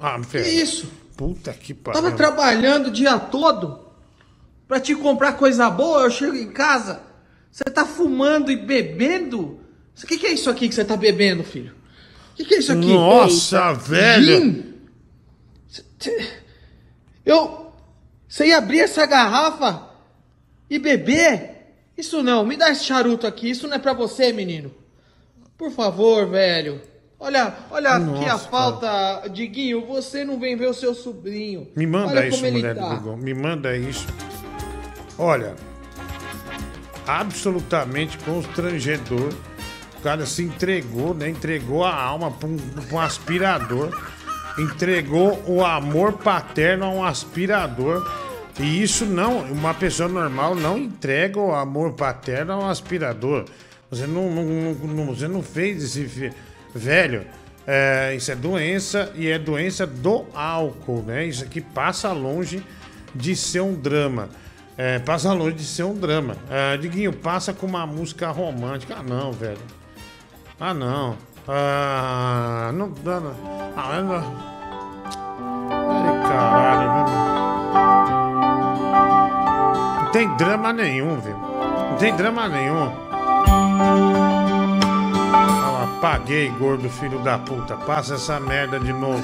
[0.00, 0.90] Ah, Que isso?
[1.16, 2.16] Puta que Tava pariu.
[2.16, 3.80] trabalhando o dia todo
[4.66, 7.02] pra te comprar coisa boa, eu chego em casa,
[7.52, 9.60] você tá fumando e bebendo?
[10.02, 11.74] O que, que é isso aqui que você tá bebendo, filho?
[12.32, 12.86] O que, que é isso aqui?
[12.86, 14.40] Nossa, velho!
[14.40, 14.74] Gin?
[15.98, 16.30] Cê-
[17.26, 17.70] Eu.
[18.26, 19.90] Você ia abrir essa garrafa
[20.70, 21.56] e beber?
[21.98, 24.72] Isso não, me dá esse charuto aqui, isso não é pra você, menino.
[25.58, 26.80] Por favor, velho.
[27.22, 31.68] Olha, olha aqui a Nossa, falta, Diguinho, você não vem ver o seu sobrinho.
[31.76, 32.88] Me manda olha isso, mulher tá.
[32.88, 33.16] do Google.
[33.18, 34.06] Me manda isso.
[35.18, 35.54] Olha,
[37.06, 39.32] absolutamente constrangedor.
[39.98, 41.28] O cara se entregou, né?
[41.28, 42.56] Entregou a alma para um,
[42.90, 43.90] um aspirador.
[44.58, 48.02] Entregou o amor paterno a um aspirador.
[48.58, 53.44] E isso não, uma pessoa normal não entrega o amor paterno a um aspirador.
[53.90, 54.44] Você não- não-
[54.74, 56.32] não- você não fez esse.
[56.74, 57.26] Velho,
[57.66, 61.24] é, isso é doença e é doença do álcool, né?
[61.26, 62.64] Isso aqui passa longe
[63.14, 64.28] de ser um drama.
[64.76, 66.36] É, passa longe de ser um drama.
[66.48, 68.96] É, Diguinho, passa com uma música romântica.
[68.98, 69.58] Ah, não, velho.
[70.58, 71.16] Ah, não.
[71.46, 73.20] Ah, não dá.
[73.20, 73.34] não.
[73.76, 74.50] Ah, não.
[75.90, 77.30] Ai, caralho, viu?
[80.04, 81.36] Não tem drama nenhum, viu?
[81.36, 83.09] Não tem drama nenhum.
[85.98, 87.76] Apaguei, gordo filho da puta.
[87.76, 89.22] Passa essa merda de novo.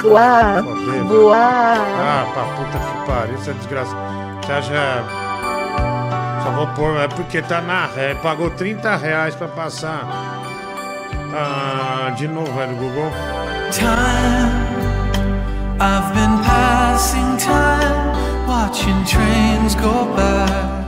[0.00, 1.04] Foder, velho.
[1.08, 1.78] voar.
[1.78, 3.96] Ah, pra puta que pariu, essa desgraça.
[4.42, 5.04] Você acha.
[6.42, 8.14] Só vou pôr, é porque tá na ré.
[8.14, 10.06] Pagou 30 reais pra passar.
[11.34, 13.10] Ah, de novo, velho, Google.
[13.72, 13.88] Time,
[15.80, 20.84] I've been passing time, watching trains go by.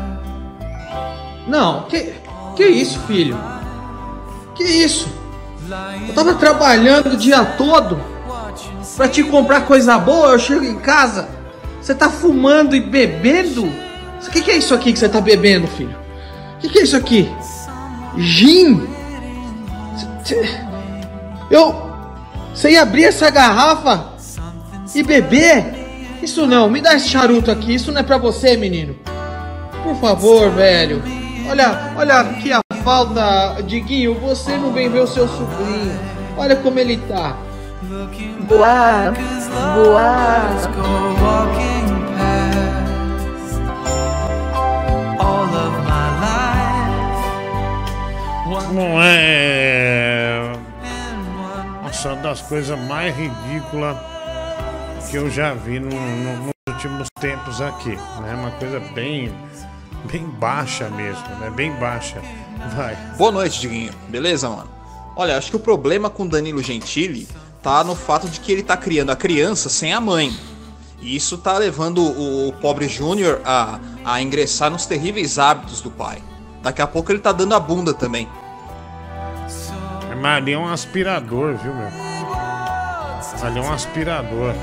[1.48, 2.14] Não, que,
[2.54, 3.55] que isso, filho?
[4.56, 5.08] Que isso?
[6.08, 8.00] Eu tava trabalhando o dia todo
[8.96, 11.28] pra te comprar coisa boa, eu chego em casa,
[11.80, 13.64] você tá fumando e bebendo?
[13.64, 15.94] O que, que é isso aqui que você tá bebendo, filho?
[16.56, 17.30] O que, que é isso aqui?
[18.16, 18.88] Gin?
[21.50, 21.86] Eu.
[22.54, 24.14] Você ia abrir essa garrafa
[24.94, 25.74] e beber?
[26.22, 28.96] Isso não, me dá esse charuto aqui, isso não é pra você, menino.
[29.82, 31.02] Por favor, velho.
[31.48, 35.98] Olha, olha aqui a falta, Diguinho, você não vem ver o seu sobrinho.
[36.36, 37.36] Olha como ele tá.
[37.82, 38.22] My
[46.22, 47.18] life.
[48.72, 50.52] Não é.
[51.82, 53.96] Nossa, uma das coisas mais ridículas
[55.10, 57.96] que eu já vi no- no- nos últimos tempos aqui.
[58.20, 58.34] Né?
[58.38, 59.32] Uma coisa bem.
[60.12, 61.50] bem baixa mesmo, né?
[61.50, 62.18] Bem baixa.
[62.74, 62.96] Vai.
[63.16, 63.92] Boa noite, Diguinho.
[64.08, 64.68] Beleza, mano?
[65.14, 67.28] Olha, acho que o problema com Danilo Gentili
[67.62, 70.34] tá no fato de que ele tá criando a criança sem a mãe.
[71.00, 75.90] E isso tá levando o, o pobre Júnior a, a ingressar nos terríveis hábitos do
[75.90, 76.22] pai.
[76.62, 78.28] Daqui a pouco ele tá dando a bunda também.
[80.20, 81.88] Mas ali é um aspirador, viu, meu?
[83.42, 84.54] Ali é um aspirador.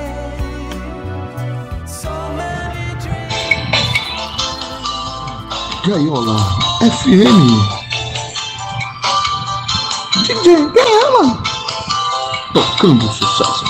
[5.85, 6.39] Gaiola
[6.79, 7.82] FM.
[10.13, 11.41] DJ Gaiola.
[12.53, 13.65] Tocando sucesso.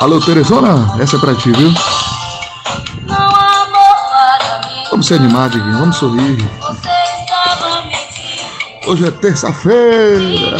[0.00, 1.72] Alô, Teresona, essa é pra ti, viu?
[4.90, 6.38] Vamos se animar, Diguinho, vamos sorrir.
[8.86, 10.58] Hoje é terça-feira.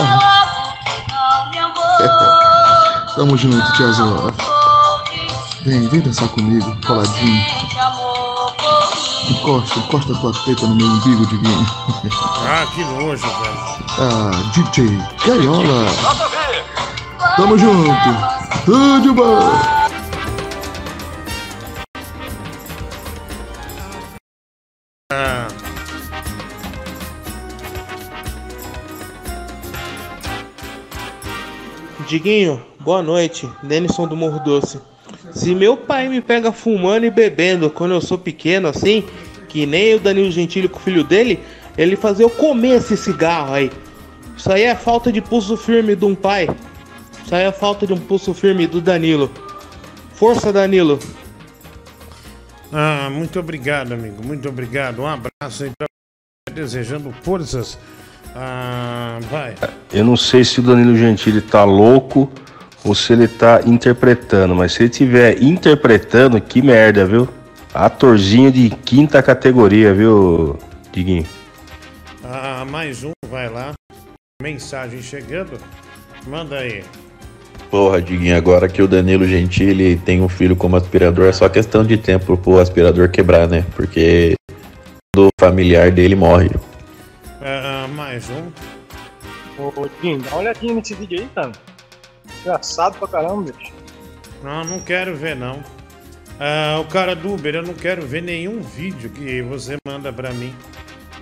[3.15, 4.33] Tamo junto, tiazona.
[5.67, 7.45] Vem, vem dançar comigo, coladinho.
[9.29, 11.67] encosta, encosta a tua teta no meu umbigo, Diguinho.
[12.47, 13.62] Ah, que nojo, velho.
[13.99, 14.89] Ah, DJ
[15.27, 15.85] Gaiola.
[17.37, 17.93] Tamo junto.
[18.65, 19.39] Tudo bom.
[32.09, 33.49] Diguinho, boa noite.
[33.63, 34.81] Denison do Morro Doce.
[35.33, 39.05] Se meu pai me pega fumando e bebendo quando eu sou pequeno assim,
[39.49, 41.41] que nem o Danilo Gentili com o filho dele,
[41.77, 43.71] ele fazer eu comer esse cigarro aí.
[44.37, 46.49] Isso aí é falta de pulso firme de um pai.
[47.25, 49.31] Isso aí é falta de um pulso firme do Danilo.
[50.15, 50.99] Força, Danilo.
[52.73, 54.25] ah, muito obrigado, amigo.
[54.25, 55.01] Muito obrigado.
[55.03, 57.79] Um abraço aí pra você, desejando forças.
[58.35, 59.55] Ah, vai.
[59.93, 62.31] Eu não sei se o Danilo Gentili tá louco
[62.85, 67.29] ou se ele tá interpretando, mas se ele tiver interpretando, que merda, viu?
[67.73, 70.59] Atorzinho de quinta categoria, viu,
[70.93, 71.27] Diguinho?
[72.25, 73.73] Ah, mais um, vai lá.
[74.41, 75.59] Mensagem chegando.
[76.27, 76.85] Manda aí.
[77.71, 81.83] Porra, Diguinho, agora que o Danilo Gentili tem um filho como aspirador, é só questão
[81.83, 83.65] de tempo pro aspirador quebrar, né?
[83.75, 84.35] Porque
[85.17, 86.51] do familiar dele morre.
[87.41, 88.53] Ah, mais um.
[89.59, 91.53] Ô, Dinho, dá uma olhadinha nesse vídeo aí, cara.
[92.41, 93.73] Engraçado pra caramba, bicho.
[94.43, 95.63] Não, não quero ver não.
[96.39, 100.33] Ah, o cara do Uber, eu não quero ver nenhum vídeo que você manda pra
[100.33, 100.55] mim.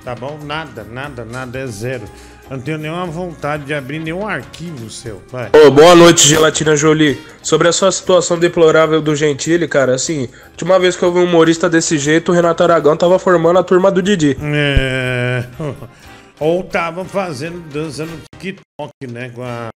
[0.04, 0.38] Tá bom?
[0.44, 2.04] Nada, nada, nada, é zero.
[2.50, 5.22] Eu não tenho nenhuma vontade de abrir nenhum arquivo seu.
[5.30, 5.50] Vai.
[5.54, 7.20] Ô, boa noite, Gelatina Jolie.
[7.42, 11.24] Sobre a sua situação deplorável do Gentili, cara, assim, última vez que eu vi um
[11.24, 14.36] humorista desse jeito, o Renato Aragão tava formando a turma do Didi.
[14.42, 15.44] É...
[16.40, 19.30] Ou tava fazendo dança no TikTok, né?
[19.34, 19.68] Com a,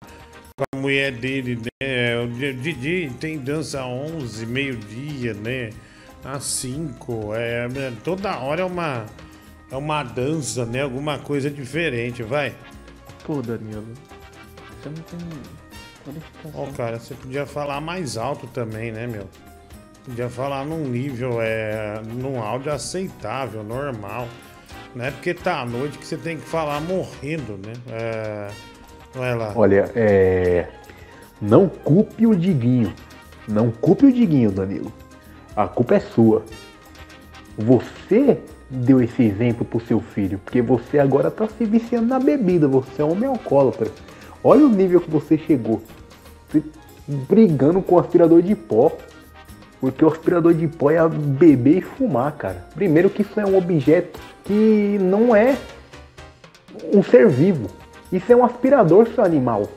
[0.57, 2.19] com a mulher dele, né?
[2.23, 5.69] O Didi tem dança 11, meio-dia, né?
[6.23, 7.35] Às 5.
[7.35, 7.69] É,
[8.03, 9.05] toda hora é uma,
[9.71, 10.81] é uma dança, né?
[10.81, 12.55] Alguma coisa diferente, vai.
[13.25, 13.85] Pô, Danilo.
[14.81, 15.19] Você não tem
[16.03, 16.51] qualificação.
[16.53, 19.27] Ó, cara, você podia falar mais alto também, né, meu?
[20.05, 24.27] Podia falar num nível, é, num áudio aceitável, normal.
[24.93, 27.73] Não é porque tá à noite que você tem que falar morrendo, né?
[27.91, 28.47] É,
[29.13, 29.51] vai lá.
[29.55, 30.69] Olha, é.
[31.41, 32.93] Não culpe o Diguinho.
[33.47, 34.93] Não culpe o Diguinho, Danilo.
[35.55, 36.45] A culpa é sua.
[37.57, 38.39] Você
[38.69, 43.01] deu esse exemplo pro seu filho, porque você agora tá se viciando na bebida, você
[43.01, 43.89] é um homem alcoólatra.
[44.43, 45.81] Olha o nível que você chegou.
[46.49, 46.63] Você
[47.07, 48.91] brigando com o aspirador de pó.
[49.79, 52.65] Porque o aspirador de pó é beber e fumar, cara.
[52.73, 55.57] Primeiro que isso é um objeto que não é
[56.93, 57.67] um ser vivo.
[58.11, 59.67] Isso é um aspirador, seu animal.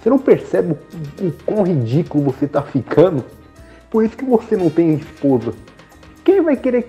[0.00, 3.24] Você não percebe o, o quão ridículo você tá ficando?
[3.90, 5.52] Por isso que você não tem esposa.
[6.24, 6.88] Quem vai querer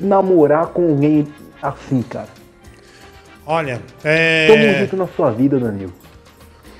[0.00, 1.28] namorar com alguém
[1.62, 2.28] assim, cara?
[3.46, 4.46] Olha, é.
[4.46, 5.92] Toma um jeito na sua vida, Danilo.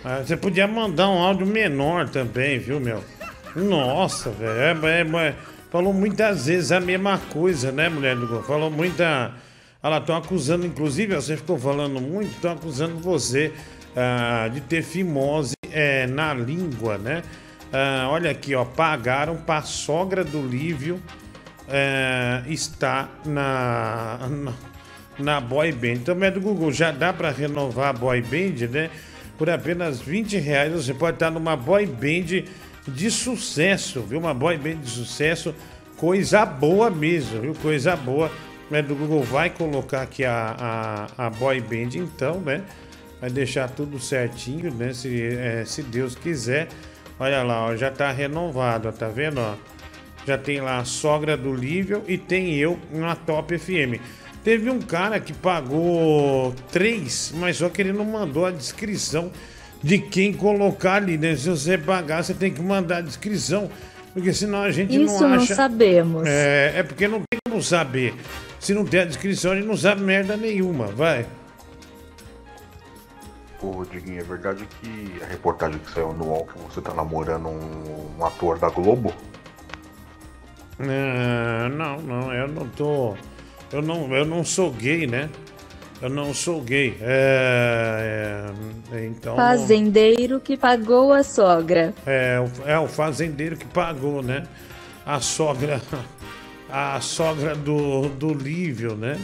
[0.05, 3.03] Ah, Você podia mandar um áudio menor também, viu, meu?
[3.55, 4.87] Nossa, velho.
[4.87, 5.35] É, é, é,
[5.71, 8.43] falou muitas vezes a mesma coisa, né, mulher do gol?
[8.43, 9.33] Falou muita.
[9.83, 13.53] Olha lá, estão acusando, inclusive, você ficou falando muito, estão acusando você
[13.97, 17.23] ah, de ter fimose é, na língua, né?
[17.73, 18.65] Ah, olha aqui, ó.
[18.65, 21.01] Pagaram pra sogra do Lívio
[21.71, 24.53] é, está na, na,
[25.19, 25.93] na boy band.
[25.93, 28.91] Então, é do Google, já dá pra renovar a boy band, né?
[29.39, 32.45] Por apenas 20 reais você pode estar numa boy band
[32.87, 34.19] de sucesso, viu?
[34.19, 35.55] Uma boy band de sucesso,
[35.97, 37.55] coisa boa mesmo, viu?
[37.55, 38.31] Coisa boa.
[38.71, 38.83] Né?
[38.83, 42.63] Do Google vai colocar aqui a, a, a boy band, então, né?
[43.21, 44.93] Vai deixar tudo certinho, né?
[44.93, 46.69] Se, é, se Deus quiser.
[47.19, 49.41] Olha lá, ó, já tá renovado, ó, tá vendo?
[49.41, 49.55] Ó?
[50.27, 54.01] Já tem lá a sogra do Lívio e tem eu na Top FM.
[54.45, 59.31] Teve um cara que pagou três, mas só que ele não mandou a descrição
[59.83, 61.37] de quem colocar ali, né?
[61.37, 63.71] Se você pagar, você tem que mandar a descrição,
[64.13, 65.55] porque senão a gente Isso não não acha.
[65.55, 66.27] sabemos.
[66.27, 68.15] É, é porque não tem como saber.
[68.59, 71.27] Se não tem a descrição, a gente não sabe merda nenhuma, vai.
[73.63, 77.47] Ô, Diguinho, é verdade que a reportagem que saiu no UOL que você tá namorando
[77.49, 79.13] um, um ator da Globo?
[80.89, 83.15] É, não, não, eu não tô.
[83.73, 85.29] Eu não, eu não sou gay, né?
[86.01, 86.97] Eu não sou gay.
[87.01, 88.47] É,
[88.93, 89.37] é, então.
[89.37, 91.93] Fazendeiro que pagou a sogra.
[92.07, 94.45] É, o- é o fazendeiro que pagou, né?
[95.05, 95.81] A sogra.
[96.73, 99.19] A sogra do, do Lívio, né?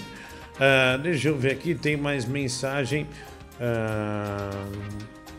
[0.58, 3.06] Ah, deixa eu ver aqui, tem mais mensagem.
[3.60, 4.50] Ah,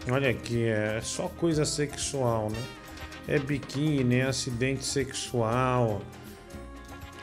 [0.10, 2.58] olha aqui, é só coisa sexual, né?
[3.28, 6.02] É biquíni, é acidente sexual.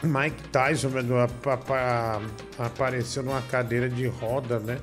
[0.03, 0.91] Mike Tyson
[2.59, 4.79] apareceu numa cadeira de roda, né?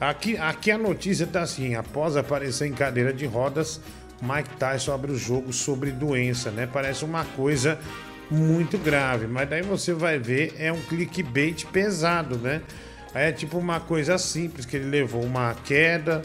[0.00, 3.80] Aqui, aqui a notícia tá assim: após aparecer em cadeira de rodas,
[4.20, 6.68] Mike Tyson abre o jogo sobre doença, né?
[6.72, 7.78] Parece uma coisa
[8.30, 12.62] muito grave, mas daí você vai ver, é um clickbait pesado, né?
[13.14, 16.22] É tipo uma coisa simples, que ele levou uma queda,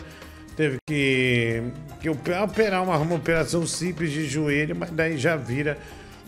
[0.57, 1.61] teve que,
[2.01, 5.77] que operar uma, uma operação simples de joelho, mas daí já vira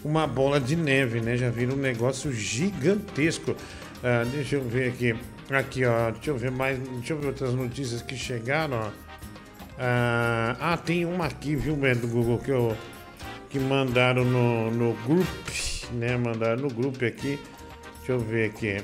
[0.05, 1.35] uma bola de neve, né?
[1.35, 3.55] Já vira um negócio gigantesco.
[4.03, 5.15] Ah, deixa eu ver aqui.
[5.49, 6.11] Aqui, ó.
[6.11, 6.77] Deixa eu ver mais.
[6.77, 8.89] Deixa eu ver outras notícias que chegaram, ó.
[9.79, 12.77] Ah, ah, tem uma aqui, viu, do Google, que, eu,
[13.49, 15.27] que mandaram no, no grupo,
[15.93, 16.15] né?
[16.17, 17.39] Mandaram no grupo aqui.
[17.97, 18.77] Deixa eu ver aqui.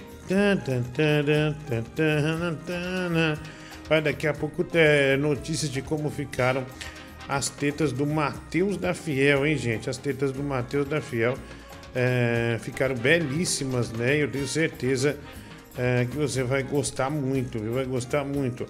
[3.90, 6.66] Olha, daqui a pouco tem notícias de como ficaram
[7.28, 9.90] as tetas do Matheus da Fiel, hein, gente?
[9.90, 11.38] As tetas do Matheus da Fiel
[11.94, 14.18] é, ficaram belíssimas, né?
[14.18, 15.18] Eu tenho certeza
[15.78, 17.74] é, que você vai gostar muito, viu?
[17.74, 18.66] Vai gostar muito.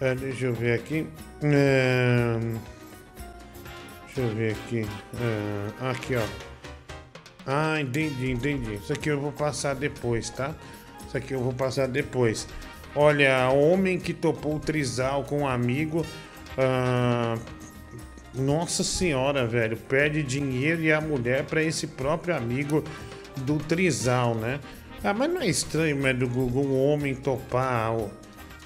[0.00, 1.06] É, deixa eu ver aqui.
[1.42, 2.38] É,
[4.06, 4.86] deixa eu ver aqui.
[5.20, 6.24] É, aqui, ó.
[7.46, 8.74] Ah, entendi, entendi.
[8.74, 10.54] Isso aqui eu vou passar depois, tá?
[11.06, 12.46] Isso aqui eu vou passar depois.
[13.00, 16.04] Olha, homem que topou trisal com um amigo.
[16.58, 17.36] ah,
[18.34, 19.76] nossa senhora, velho.
[19.76, 22.82] Perde dinheiro e a mulher para esse próprio amigo
[23.36, 24.58] do trisal, né?
[25.04, 27.94] Ah, mas não é estranho, né, do Google um homem topar.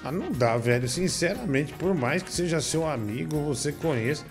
[0.03, 0.89] Ah, não dá, velho.
[0.89, 4.25] Sinceramente, por mais que seja seu amigo, você conheça.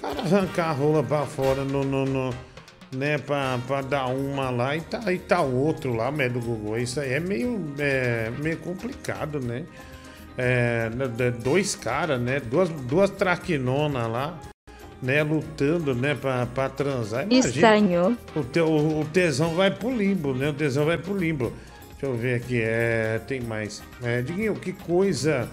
[0.00, 1.82] Cara arrancar a rola pra fora no.
[1.82, 2.51] no, no-
[2.94, 6.78] né, pra, pra dar uma lá e tá, e tá outro lá, né, do Google.
[6.78, 9.64] Isso aí é meio, é, meio complicado, né?
[10.36, 12.40] É, né, de- dois caras, né?
[12.40, 14.38] Duas, duas traquinonas lá,
[15.02, 15.22] né?
[15.22, 16.14] Lutando, né?
[16.14, 17.24] Pra, pra transar.
[17.24, 18.18] Imagina, Estranho.
[18.34, 20.48] O, teu, o tesão vai pro limbo, né?
[20.50, 21.52] O tesão vai pro limbo.
[21.90, 23.82] Deixa eu ver aqui, é, tem mais.
[24.02, 25.48] É, Diguinho, que coisa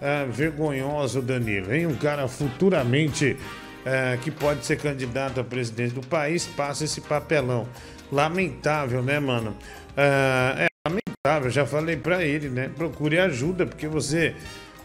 [0.00, 1.86] ah, vergonhosa, o Danilo, hein?
[1.86, 3.36] Um cara futuramente
[3.84, 7.66] ah, que pode ser candidato a presidente do país passa esse papelão.
[8.10, 9.56] Lamentável, né, mano?
[9.96, 12.70] Ah, é lamentável, já falei pra ele, né?
[12.76, 14.34] Procure ajuda, porque você,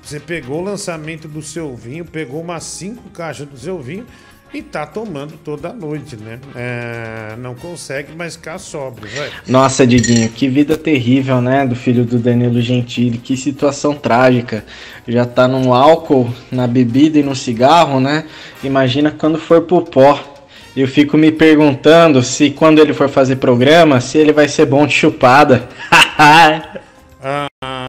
[0.01, 4.05] você pegou o lançamento do seu vinho, pegou umas cinco caixas do seu vinho
[4.53, 6.39] e tá tomando toda noite, né?
[6.55, 9.31] É, não consegue mais ficar sóbrio, velho.
[9.47, 11.65] Nossa, Diguinho, que vida terrível, né?
[11.65, 13.17] Do filho do Danilo Gentili.
[13.17, 14.65] Que situação trágica.
[15.07, 18.25] Já tá no álcool, na bebida e no cigarro, né?
[18.63, 20.37] Imagina quando for pro pó.
[20.75, 24.85] Eu fico me perguntando se quando ele for fazer programa, se ele vai ser bom
[24.85, 25.67] de chupada.
[27.19, 27.46] Ah,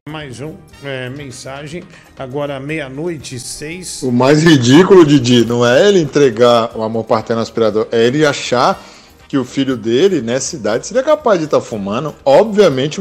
[0.08, 1.84] mais um é, mensagem.
[2.18, 4.02] Agora meia-noite, seis.
[4.02, 8.82] O mais ridículo, Didi, não é ele entregar o amor paterno aspirador, é ele achar
[9.28, 13.00] que o filho dele, nessa idade, seria capaz de estar fumando, obviamente,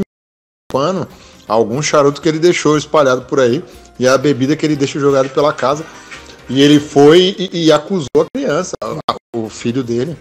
[0.70, 1.08] fumando
[1.48, 3.64] algum charuto que ele deixou espalhado por aí
[3.98, 5.86] e a bebida que ele deixa jogado pela casa.
[6.50, 8.74] E ele foi e, e acusou a criança,
[9.36, 10.18] o filho dele.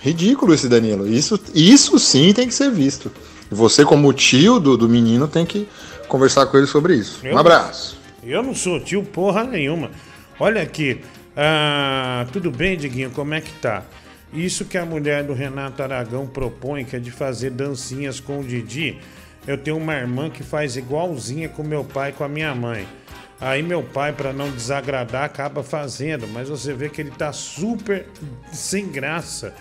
[0.00, 1.06] Ridículo esse Danilo.
[1.06, 3.10] Isso, isso sim tem que ser visto.
[3.50, 5.66] Você, como tio do, do menino, tem que
[6.10, 7.20] conversar com ele sobre isso.
[7.26, 7.98] Eu- Um abraço.
[8.22, 9.90] Eu não sou tio porra nenhuma.
[10.38, 11.00] Olha aqui.
[11.36, 13.10] ah, tudo bem, Diguinho?
[13.10, 13.82] Como é que tá?
[14.32, 18.44] Isso que a mulher do Renato Aragão propõe, que é de fazer dancinhas com o
[18.44, 18.98] Didi.
[19.46, 22.86] Eu tenho uma irmã que faz igualzinha com meu pai e com a minha mãe.
[23.40, 28.06] Aí meu pai, para não desagradar, acaba fazendo, mas você vê que ele tá super
[28.52, 29.54] sem graça.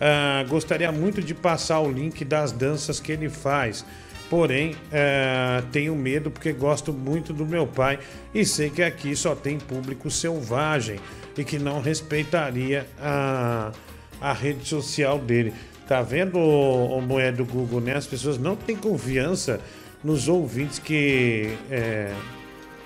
[0.00, 3.84] Ah, gostaria muito de passar o link das danças que ele faz.
[4.32, 7.98] Porém, eh, tenho medo porque gosto muito do meu pai
[8.32, 10.98] e sei que aqui só tem público selvagem
[11.36, 13.72] e que não respeitaria a,
[14.18, 15.52] a rede social dele.
[15.86, 17.94] Tá vendo, o, moeda do Google, né?
[17.94, 19.60] As pessoas não têm confiança
[20.02, 22.14] nos ouvintes que, eh,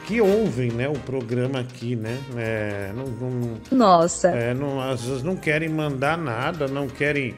[0.04, 2.18] que ouvem né, o programa aqui, né?
[2.36, 4.30] Eh, não- não, Nossa.
[4.30, 7.36] é, não, as pessoas não querem mandar nada, não querem,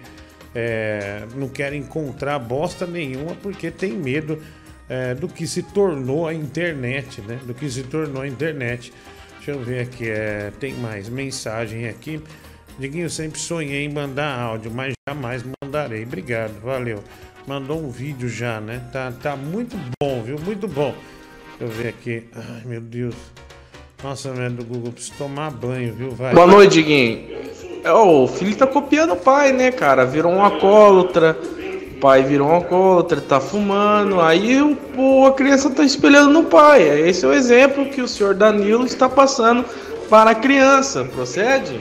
[0.54, 4.42] é, não querem encontrar bosta nenhuma porque tem medo
[4.88, 7.38] é, do que se tornou a internet, né?
[7.44, 8.92] Do que se tornou a internet.
[9.36, 12.20] Deixa eu ver aqui, é, tem mais mensagem aqui.
[12.78, 16.04] Diguinho, sempre sonhei em mandar áudio, mas jamais mandarei.
[16.04, 17.02] Obrigado, valeu.
[17.46, 18.82] Mandou um vídeo já, né?
[18.92, 20.38] Tá, tá muito bom, viu?
[20.38, 20.94] Muito bom.
[21.58, 22.24] Deixa eu ver aqui.
[22.34, 23.16] Ai, meu Deus.
[24.02, 26.10] Nossa, velho, do Google, preciso tomar banho, viu?
[26.12, 26.32] Vai.
[26.32, 27.48] Boa noite, Diguinho.
[27.84, 30.04] É, o filho tá copiando o pai, né, cara?
[30.04, 31.38] Virou um alcoólatra.
[31.92, 34.20] O pai virou um alcoólatra, tá fumando.
[34.20, 36.82] Aí o, a criança tá espelhando no pai.
[37.08, 39.64] Esse é o exemplo que o senhor Danilo está passando
[40.08, 41.04] para a criança.
[41.04, 41.80] Procede?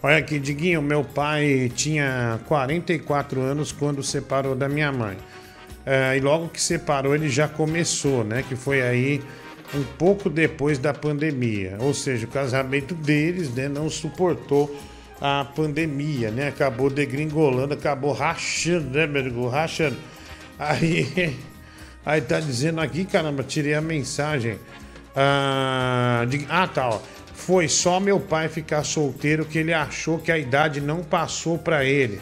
[0.00, 5.16] Olha aqui, Diguinho, meu pai tinha 44 anos quando separou da minha mãe.
[5.84, 8.44] É, e logo que separou, ele já começou, né?
[8.46, 9.20] Que foi aí
[9.74, 11.76] um pouco depois da pandemia.
[11.80, 14.74] Ou seja, o casamento deles né, não suportou
[15.20, 16.48] a pandemia, né?
[16.48, 19.48] Acabou degringolando, acabou rachando, né, amigo?
[19.48, 19.96] Rachando.
[20.58, 21.36] Aí,
[22.04, 24.58] aí tá dizendo aqui, caramba, tirei a mensagem.
[25.14, 27.00] Ah, de- ah, tá, ó.
[27.34, 31.84] Foi só meu pai ficar solteiro que ele achou que a idade não passou pra
[31.84, 32.20] ele.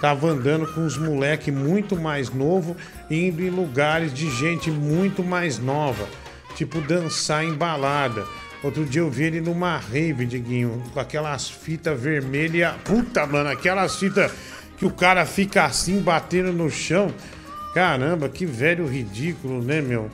[0.00, 2.76] Tava andando com uns moleque muito mais novo,
[3.10, 6.06] indo em lugares de gente muito mais nova.
[6.54, 8.24] Tipo dançar em balada.
[8.62, 12.74] Outro dia eu vi ele numa rave, Diguinho, com aquelas fitas vermelhas.
[12.84, 14.30] Puta, mano, aquelas fitas
[14.78, 17.12] que o cara fica assim batendo no chão.
[17.74, 20.10] Caramba, que velho ridículo, né, meu?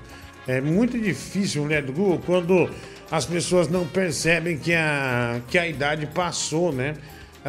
[0.47, 2.71] É muito difícil, mulher do Google, quando
[3.11, 6.95] as pessoas não percebem que a, que a idade passou, né?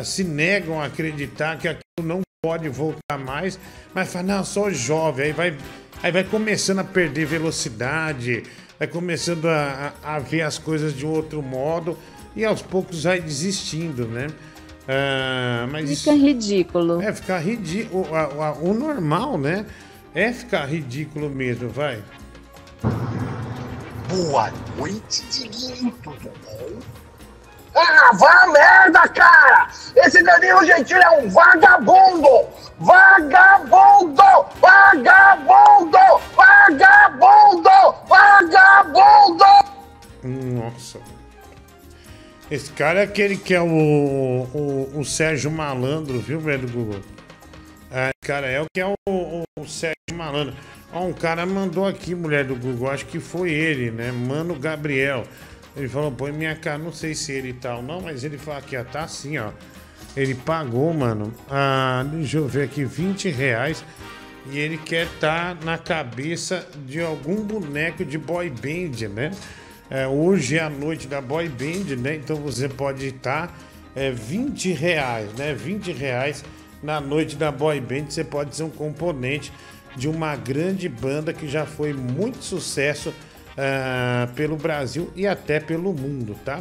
[0.04, 3.60] Se negam a acreditar que aquilo não pode voltar mais,
[3.94, 5.58] mas fala, não, sou jovem, aí vai,
[6.02, 8.44] aí vai começando a perder velocidade,
[8.80, 11.98] vai começando a, a, a ver as coisas de um outro modo
[12.36, 14.28] e aos poucos vai desistindo, né?
[14.88, 17.02] Ah, mas Fica ridículo.
[17.02, 18.08] é ficar ridículo.
[18.64, 19.66] O, o normal, né?
[20.16, 22.02] É ficar ridículo mesmo, vai.
[24.08, 26.80] Boa noite, Diguinho, tudo bom?
[27.82, 29.70] Ah, vá merda, cara!
[29.96, 32.48] Esse Danilo Gentili é um vagabundo!
[32.80, 34.24] Vagabundo!
[34.60, 35.98] Vagabundo!
[36.36, 37.70] Vagabundo!
[38.08, 39.46] Vagabundo!
[40.24, 41.00] Nossa.
[42.52, 47.02] Esse cara é aquele que é o, o, o Sérgio Malandro, viu, velho Google?
[47.92, 50.56] É, cara, é o que é o, o- o Sérgio Malandro.
[50.92, 54.12] Ó, um cara mandou aqui, mulher do Google, acho que foi ele, né?
[54.12, 55.24] Mano Gabriel.
[55.80, 58.76] Ele falou, põe minha cara, não sei se ele tal, não, mas ele falou aqui,
[58.76, 59.52] ó, tá assim, ó.
[60.16, 63.84] Ele pagou, mano, ah, deixa eu ver aqui, 20 reais.
[64.52, 69.32] E ele quer estar na cabeça de algum boneco de boy band, né?
[69.90, 72.16] É, hoje é a noite da boy band, né?
[72.16, 73.56] Então você pode estar
[73.96, 75.54] é, 20 reais, né?
[75.54, 76.44] 20 reais
[76.84, 78.10] na noite da boy band.
[78.10, 79.54] Você pode ser um componente
[79.96, 83.14] de uma grande banda que já foi muito sucesso
[83.62, 86.60] ah, pelo Brasil e até pelo mundo, tá?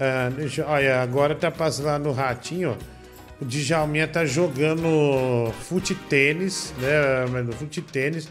[0.00, 2.92] Ah, deixa, olha, agora tá passando lá no ratinho, ó.
[3.40, 7.52] O Djalminha tá jogando fute tênis, né?
[7.52, 8.28] Fute tênis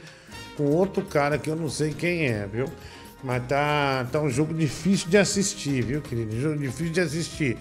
[0.56, 2.66] com outro cara que eu não sei quem é, viu?
[3.24, 6.40] Mas tá, tá um jogo difícil de assistir, viu, querido?
[6.40, 7.58] Jogo difícil de assistir.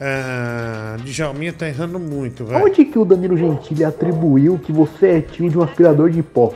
[0.00, 2.62] Ah, Djalminha tá errando muito, vai.
[2.62, 6.54] Onde que o Danilo Gentili atribuiu que você é tio de um aspirador de pó?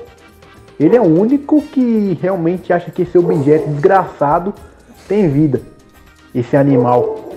[0.79, 4.55] Ele é o único que realmente acha que esse objeto desgraçado
[5.09, 5.62] tem vida.
[6.35, 7.33] Esse animal.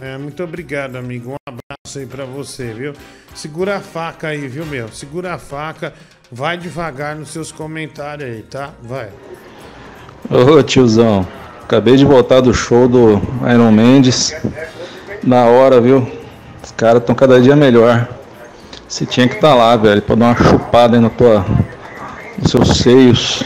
[0.00, 1.32] É, muito obrigado, amigo.
[1.32, 2.92] Um abraço aí pra você, viu?
[3.34, 4.88] Segura a faca aí, viu, meu?
[4.88, 5.94] Segura a faca.
[6.30, 8.70] Vai devagar nos seus comentários aí, tá?
[8.82, 9.08] Vai.
[10.28, 11.26] Ô tiozão,
[11.62, 13.20] acabei de voltar do show do
[13.50, 14.34] Iron Mendes.
[15.22, 16.06] Na hora, viu?
[16.62, 18.08] Os caras estão cada dia melhor.
[18.88, 21.44] Você tinha que estar lá, velho, pra dar uma chupada aí na tua,
[22.38, 23.42] nos seus seios.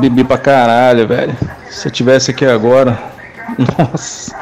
[0.00, 1.36] Bebi pra caralho, velho.
[1.70, 2.98] Se eu tivesse aqui agora,
[3.78, 4.36] nossa,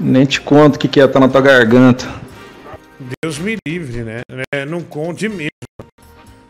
[0.00, 2.06] nem te conto o que, que ia estar na tua garganta.
[3.22, 4.20] Deus me livre, né?
[4.52, 5.48] É, não conte mesmo.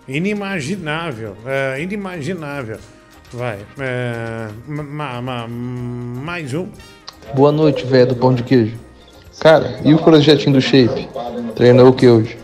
[0.06, 1.36] Inimaginável.
[1.44, 2.78] É, inimaginável.
[3.32, 3.58] Vai.
[3.78, 6.68] É, ma- ma- mais um.
[7.34, 8.76] Boa noite, velho do pão de queijo.
[9.40, 11.08] Cara, e o projetinho do Shape?
[11.54, 12.38] Treinou o que hoje?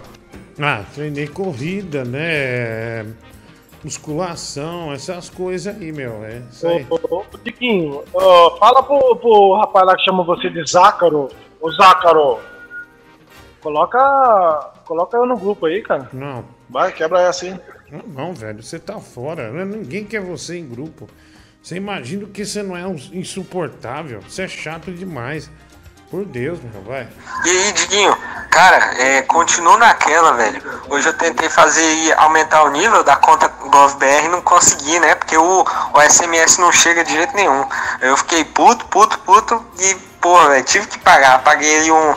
[0.59, 3.07] Ah, treinei corrida, né?
[3.83, 6.25] Musculação, essas coisas aí, meu.
[6.25, 6.87] É isso aí.
[6.89, 11.29] Ô, ô, ô, Tiquinho, ó, fala pro, pro rapaz lá que chama você de Zácaro.
[11.61, 12.39] Ô Zácaro,
[13.61, 16.09] coloca, coloca eu no grupo aí, cara.
[16.13, 16.45] Não.
[16.69, 17.61] Vai, quebra essa aí.
[17.91, 19.51] Não, não, velho, você tá fora.
[19.51, 19.65] né?
[19.65, 21.09] Ninguém quer você em grupo.
[21.63, 24.21] Você imagina que você não é um insuportável.
[24.23, 25.51] Você é chato demais.
[26.15, 27.09] Por Deus, meu, vai.
[27.45, 28.17] E aí, Diguinho,
[28.49, 29.27] cara, é,
[29.81, 30.63] naquela, velho.
[30.89, 35.17] Hoje eu tentei fazer aumentar o nível da conta GovBR e não consegui, né?
[35.17, 37.67] Porque o, o SMS não chega de jeito nenhum.
[38.01, 41.43] Eu fiquei puto, puto, puto e, porra, velho, tive que pagar.
[41.43, 42.15] Paguei aí um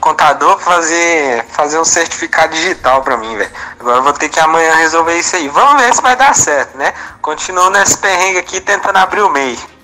[0.00, 3.52] contador pra fazer, fazer um certificado digital pra mim, velho.
[3.78, 5.46] Agora eu vou ter que amanhã resolver isso aí.
[5.46, 6.92] Vamos ver se vai dar certo, né?
[7.22, 9.75] Continuo nesse perrengue aqui tentando abrir o MEI.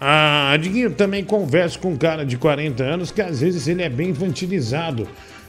[0.00, 3.88] Ah, Diguinho, também converso com um cara de 40 anos que às vezes ele é
[3.88, 5.08] bem infantilizado.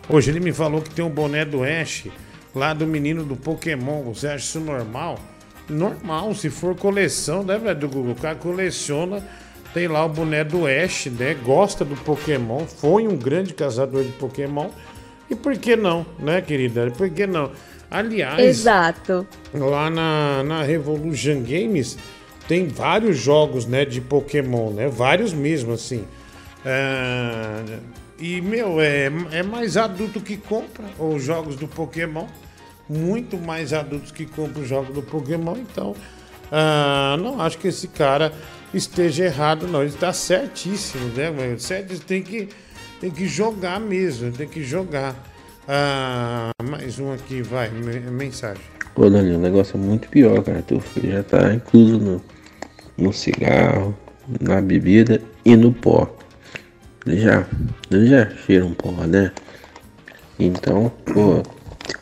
[0.10, 2.06] Hoje ele me falou que tem um boné do Ash,
[2.56, 4.04] lá do menino do Pokémon.
[4.04, 5.20] Você acha isso normal?
[5.70, 8.14] Normal, se for coleção, né, velho, do Google?
[8.14, 9.22] O cara coleciona,
[9.74, 11.36] tem lá o boné do Ash, né?
[11.44, 14.70] Gosta do Pokémon, foi um grande caçador de Pokémon.
[15.30, 16.90] E por que não, né, querida?
[16.92, 17.52] Por que não?
[17.92, 19.28] Aliás, Exato.
[19.54, 21.98] lá na, na Revolution Games
[22.48, 24.88] tem vários jogos, né, de Pokémon, né?
[24.88, 26.04] Vários mesmo, assim.
[26.66, 27.64] É,
[28.20, 32.26] E, meu, é, é mais adulto que compra os jogos do Pokémon.
[32.90, 35.56] Muito mais adultos que compram os jogos do Pokémon.
[35.58, 35.94] Então,
[36.52, 38.32] ah, não acho que esse cara
[38.74, 39.82] esteja errado, não.
[39.82, 41.60] Ele está certíssimo, né, meu?
[41.60, 42.48] Certo, tem que,
[43.00, 45.14] tem que jogar mesmo, tem que jogar.
[45.68, 48.64] Ah, mais um aqui, vai, me- mensagem.
[48.96, 50.64] Pô, Danilo, o negócio é muito pior, cara.
[50.64, 52.22] Filho já tá incluso no,
[52.98, 53.96] no cigarro,
[54.42, 56.14] na bebida e no pó.
[57.06, 57.46] Ele já,
[57.90, 59.32] ele já cheira um pó, né?
[60.40, 61.42] Então, pô,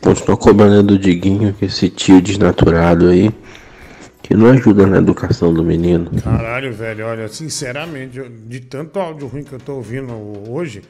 [0.00, 3.30] continua cobrando do Diguinho, que esse tio desnaturado aí,
[4.22, 6.10] que não ajuda na educação do menino.
[6.22, 10.12] Caralho, velho, olha, sinceramente, de tanto áudio ruim que eu tô ouvindo
[10.50, 10.82] hoje,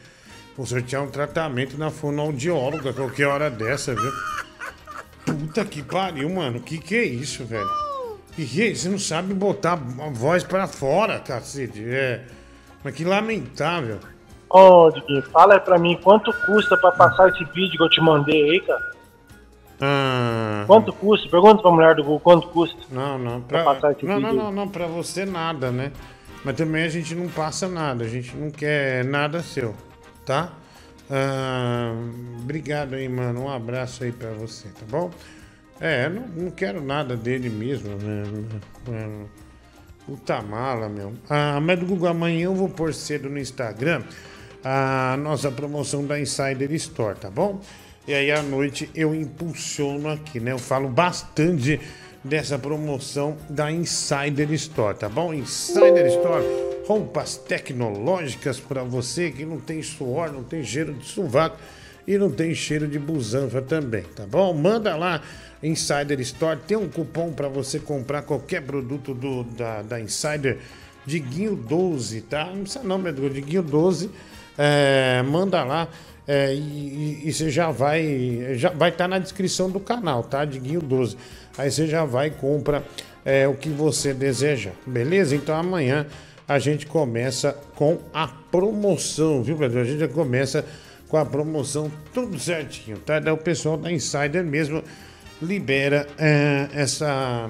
[0.57, 4.13] vou sortear um tratamento na fonoaudióloga qualquer hora dessa, viu?
[5.27, 6.61] Puta que pariu, mano.
[6.61, 7.69] Que que é isso, velho?
[8.39, 8.83] É isso?
[8.83, 11.83] Você não sabe botar a voz pra fora, cacete.
[11.87, 12.23] É.
[12.85, 13.99] Mas que lamentável.
[14.49, 18.01] Ô, Diguinho, fala aí pra mim quanto custa pra passar esse vídeo que eu te
[18.01, 18.97] mandei aí, cara.
[19.81, 21.29] Ah, Quanto custa?
[21.29, 22.79] Pergunta pra mulher do Google quanto custa.
[22.91, 23.41] Não, não.
[23.43, 24.45] Pra Pra, passar esse não, não, vídeo.
[24.45, 25.93] não, não, pra você nada, né?
[26.45, 29.75] Mas também a gente não passa nada, a gente não quer nada seu,
[30.25, 30.51] tá?
[31.11, 31.93] Ah,
[32.41, 33.45] obrigado aí, mano.
[33.45, 35.11] Um abraço aí pra você, tá bom?
[35.81, 38.25] É, não, não quero nada dele mesmo, né?
[38.93, 39.47] É,
[40.07, 41.15] Puta mala, meu.
[41.29, 44.05] Ah, mas Google, amanhã eu vou pôr cedo no Instagram
[44.63, 47.61] a nossa promoção da Insider Store, tá bom?
[48.07, 50.53] E aí à noite eu impulsiono aqui, né?
[50.53, 51.81] Eu falo bastante
[52.23, 55.35] dessa promoção da Insider Store, tá bom?
[55.35, 56.45] Insider Store,
[56.87, 61.57] roupas tecnológicas para você que não tem suor, não tem cheiro de sovaco
[62.07, 64.53] e não tem cheiro de busanfa também, tá bom?
[64.55, 65.21] Manda lá
[65.63, 70.59] Insider Store, tem um cupom para você comprar qualquer produto do, da, da Insider,
[71.05, 72.47] Diguinho 12, tá?
[72.47, 74.11] Não precisa não, Pedro, Diguinho 12,
[74.59, 75.89] é, manda lá
[76.27, 80.45] é, e, e- e você já vai, já vai estar na descrição do canal, tá?
[80.45, 81.17] Diguinho 12.
[81.59, 82.85] Aí você já vai e compra
[83.25, 85.35] é, o que você deseja, beleza?
[85.35, 86.07] Então amanhã
[86.49, 89.81] a gente começa com a promoção, viu, Pedro?
[89.81, 90.65] A gente já começa
[91.09, 93.19] com a promoção tudo certinho, tá?
[93.21, 94.83] Daí o pessoal da Insider mesmo
[95.41, 97.49] libera é, essa,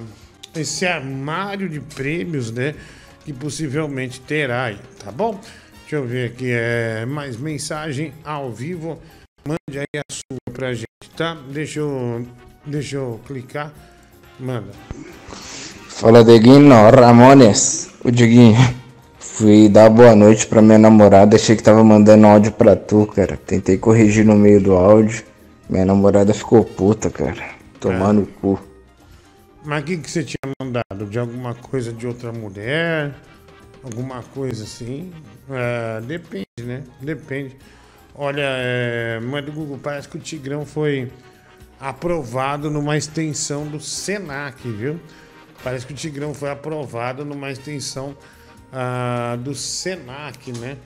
[0.54, 2.74] esse armário de prêmios, né?
[3.24, 5.40] Que possivelmente terá aí, tá bom?
[5.80, 9.00] Deixa eu ver aqui, é, mais mensagem ao vivo.
[9.46, 10.86] Mande aí a sua pra gente,
[11.16, 11.36] tá?
[11.50, 12.26] Deixa eu,
[12.64, 13.72] deixa eu clicar.
[14.38, 14.72] Manda.
[15.88, 17.90] Fala, Diguinho, Ramones.
[18.04, 18.57] O Diguinho,
[19.27, 23.37] fui dar boa noite pra minha namorada, achei que tava mandando áudio pra tu, cara.
[23.37, 25.24] Tentei corrigir no meio do áudio,
[25.68, 27.51] minha namorada ficou puta, cara.
[27.81, 28.61] Tomando o cu.
[29.64, 31.07] Mas o que, que você tinha mandado?
[31.07, 33.12] De alguma coisa de outra mulher?
[33.83, 35.12] Alguma coisa assim?
[35.51, 36.83] É, depende, né?
[37.01, 37.57] Depende.
[38.14, 41.11] Olha, é, mas do Google, parece que o Tigrão foi
[41.79, 44.99] aprovado numa extensão do Senac, viu?
[45.62, 48.16] Parece que o Tigrão foi aprovado numa extensão
[48.72, 50.76] ah, do Senac, né?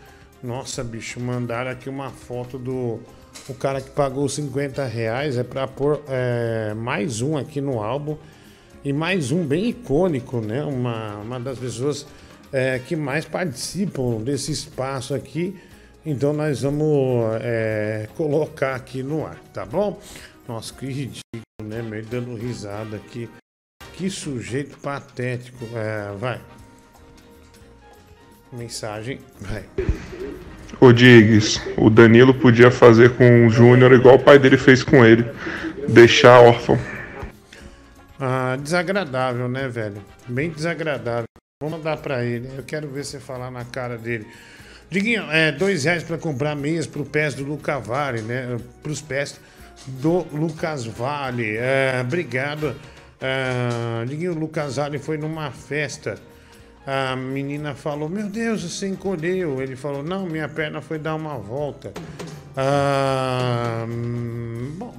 [0.43, 3.01] Nossa, bicho, mandaram aqui uma foto do
[3.49, 5.37] o cara que pagou 50 reais.
[5.37, 8.17] É pra pôr é, mais um aqui no álbum.
[8.83, 10.65] E mais um bem icônico, né?
[10.65, 12.07] Uma, uma das pessoas
[12.51, 15.61] é, que mais participam desse espaço aqui.
[16.05, 20.01] Então nós vamos é, colocar aqui no ar, tá bom?
[20.49, 21.83] Nossa, que ridículo, né?
[21.83, 23.29] Meio dando risada aqui.
[23.93, 25.67] Que sujeito patético.
[25.75, 26.41] É, vai.
[28.53, 29.65] Mensagem, vai.
[30.81, 35.05] Ô Diggs, o Danilo podia fazer com o Júnior igual o pai dele fez com
[35.05, 35.25] ele.
[35.89, 36.79] Deixar órfão.
[38.19, 40.03] Ah, desagradável, né, velho?
[40.27, 41.25] Bem desagradável.
[41.63, 42.49] Vou mandar pra ele.
[42.57, 44.27] Eu quero ver você falar na cara dele.
[44.91, 48.59] Diguinho, é dois reais pra comprar meias pro pés do Luca Vale, né?
[48.83, 49.41] Pros pés
[49.87, 51.57] do Lucas Vale.
[51.57, 52.75] É, obrigado.
[53.21, 56.17] É, Diguinho, o Lucas Vale foi numa festa.
[56.87, 59.61] A menina falou: Meu Deus, você encolheu.
[59.61, 61.93] Ele falou: Não, minha perna foi dar uma volta.
[62.57, 64.95] Ah, hum, bom,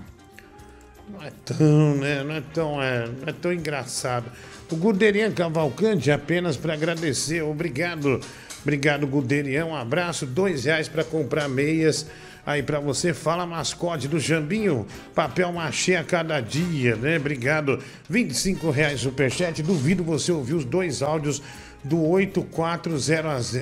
[1.09, 2.23] não é tão, né?
[2.23, 4.32] Não é tão, é, não é tão engraçado.
[4.71, 7.41] O Guderian Cavalcante, apenas para agradecer.
[7.41, 8.21] Obrigado.
[8.61, 9.65] Obrigado, Guderian.
[9.65, 10.25] Um abraço.
[10.25, 12.05] Dois reais para comprar meias.
[12.45, 17.17] Aí para você, fala mascote do Jambinho, papel machê a cada dia, né?
[17.17, 17.79] Obrigado.
[18.09, 19.61] 25 reais superchat.
[19.61, 21.41] Duvido você ouvir os dois áudios
[21.84, 23.55] do 8400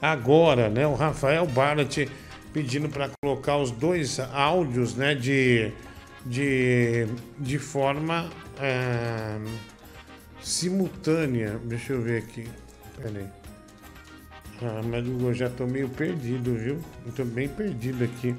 [0.00, 0.86] agora, né?
[0.86, 2.08] O Rafael Barnett
[2.52, 5.14] pedindo para colocar os dois áudios, né?
[5.14, 5.72] De,
[6.24, 7.06] de,
[7.38, 8.28] de forma
[8.60, 9.38] é,
[10.40, 11.58] simultânea.
[11.64, 12.48] Deixa eu ver aqui.
[13.00, 13.26] Peraí.
[14.62, 16.78] Ah, mas eu já tô meio perdido, viu?
[17.04, 18.34] Eu tô bem perdido aqui.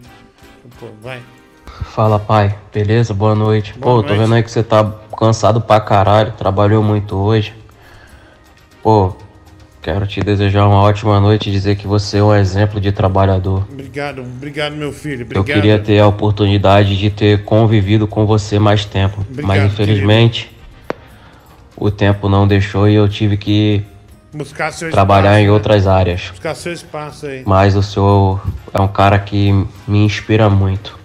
[0.79, 1.21] Pô, vai.
[1.65, 3.13] Fala pai, beleza?
[3.13, 3.73] Boa noite.
[3.73, 4.21] Boa Pô, tô noite.
[4.21, 7.53] vendo aí que você tá cansado pra caralho, trabalhou muito hoje.
[8.83, 9.15] Pô,
[9.81, 13.65] quero te desejar uma ótima noite e dizer que você é um exemplo de trabalhador.
[13.71, 15.21] Obrigado, obrigado, meu filho.
[15.21, 15.45] Eu Obrigado.
[15.45, 20.51] queria ter a oportunidade de ter convivido com você mais tempo, Obrigado, mas infelizmente
[21.77, 23.85] o tempo não deixou e eu tive que
[24.33, 25.51] Buscar seu trabalhar espaço, em né?
[25.51, 26.29] outras áreas.
[26.31, 27.43] Buscar seu espaço aí.
[27.45, 29.51] Mas o senhor é um cara que
[29.87, 30.99] me inspira muito.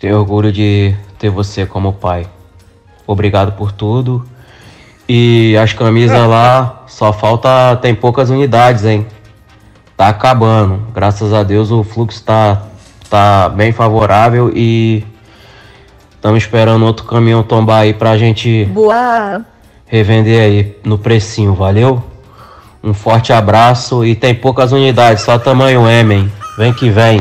[0.00, 2.26] Tenho orgulho de ter você como pai.
[3.06, 4.26] Obrigado por tudo.
[5.08, 7.76] E as camisas lá só falta.
[7.76, 9.06] Tem poucas unidades, hein?
[9.96, 10.82] Tá acabando.
[10.94, 12.62] Graças a Deus o fluxo tá,
[13.08, 15.04] tá bem favorável e
[16.14, 19.44] estamos esperando outro caminhão tombar aí pra gente Boa.
[19.86, 22.04] revender aí no precinho, valeu?
[22.84, 26.32] Um forte abraço e tem poucas unidades, só tamanho M, hein?
[26.56, 27.20] Vem que vem.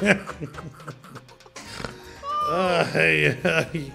[2.94, 3.86] Ai, ai,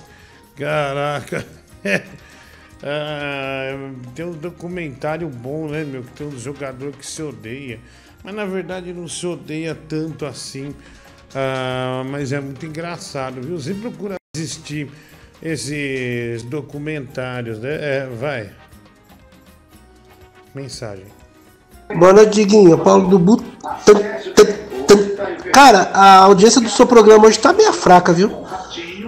[0.57, 1.45] caraca.
[2.83, 6.03] Ah, tem um documentário bom, né, meu?
[6.03, 7.79] Que tem um jogador que se odeia.
[8.23, 10.73] Mas na verdade não se odeia tanto assim.
[11.35, 13.57] Ah, mas é muito engraçado, viu?
[13.57, 14.89] Você procura assistir
[15.41, 17.73] esses documentários, né?
[17.73, 18.51] É, vai.
[20.53, 21.05] Mensagem.
[21.89, 22.77] Noite, Diguinho.
[22.77, 23.47] Paulo do Butão.
[25.53, 28.31] Cara, a audiência do seu programa hoje tá meio fraca, viu?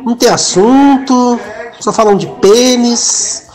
[0.03, 1.39] Não tem assunto,
[1.79, 3.48] só falam de pênis.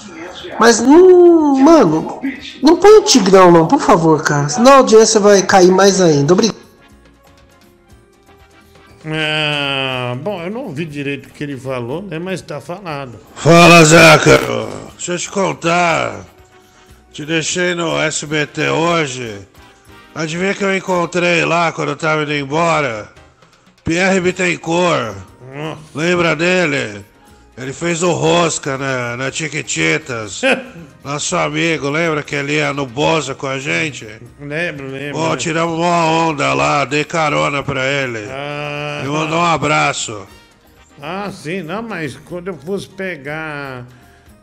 [0.64, 2.22] Mas, hum, mano,
[2.62, 4.48] não põe o Tigrão, não, por favor, cara.
[4.48, 6.32] Senão a audiência vai cair mais ainda.
[6.32, 6.56] Obrigado.
[9.06, 12.18] Ah, bom, eu não ouvi direito o que ele falou, né?
[12.18, 13.20] Mas tá falado.
[13.34, 14.70] Fala, Zácaro.
[14.96, 16.24] Deixa eu te contar.
[17.12, 19.46] Te deixei no SBT hoje.
[20.14, 23.12] Adivinha que eu encontrei lá quando eu tava indo embora?
[23.84, 25.14] Pierre Bittencourt.
[25.94, 27.04] Lembra dele?
[27.56, 30.42] Ele fez o Rosca na, na Chiquititas.
[31.04, 34.06] Nosso amigo, lembra que ele ia no Boza com a gente?
[34.40, 35.12] Lembro, lembro.
[35.12, 38.26] Bom, tiramos uma onda lá, dei carona pra ele.
[38.28, 39.02] Ah.
[39.04, 40.26] Me mandou um abraço.
[41.00, 43.86] Ah, sim, não, mas quando eu fosse pegar.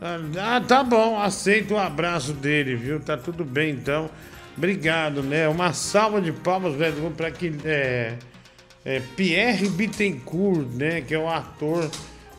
[0.00, 2.98] Ah, tá bom, aceito o abraço dele, viu?
[2.98, 4.08] Tá tudo bem então.
[4.56, 5.48] Obrigado, né?
[5.48, 7.52] Uma salva de palmas, velho, pra que.
[7.64, 8.14] É,
[8.84, 11.02] é, Pierre Bittencourt, né?
[11.02, 11.90] Que é o ator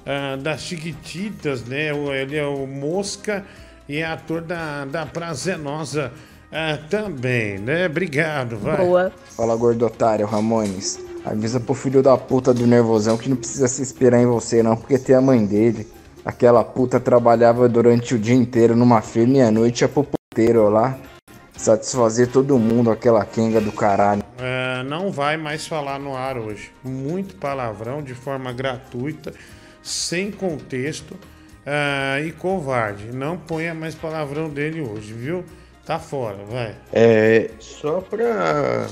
[0.06, 1.89] ah, das Chiquititas, né?
[2.22, 3.45] Ele é o Mosca
[3.88, 6.12] e é ator da, da Prazenosa
[6.51, 7.88] ah, também, né?
[7.88, 9.12] Obrigado, vai.
[9.36, 10.99] Fala, gordo otário, Ramones.
[11.26, 14.76] Avisa pro filho da puta do nervosão que não precisa se esperar em você, não,
[14.76, 15.88] porque tem a mãe dele.
[16.26, 20.70] Aquela puta trabalhava durante o dia inteiro numa feira e à noite ia pro puteiro
[20.70, 20.97] lá.
[21.56, 24.24] Satisfazer todo mundo, aquela quenga do caralho.
[24.38, 26.72] É, não vai mais falar no ar hoje.
[26.84, 29.34] Muito palavrão de forma gratuita,
[29.84, 31.15] sem contexto
[31.65, 33.11] é, e covarde.
[33.11, 35.43] Não ponha mais palavrão dele hoje, viu?
[35.86, 36.75] Tá fora, vai.
[36.93, 38.88] É, só pra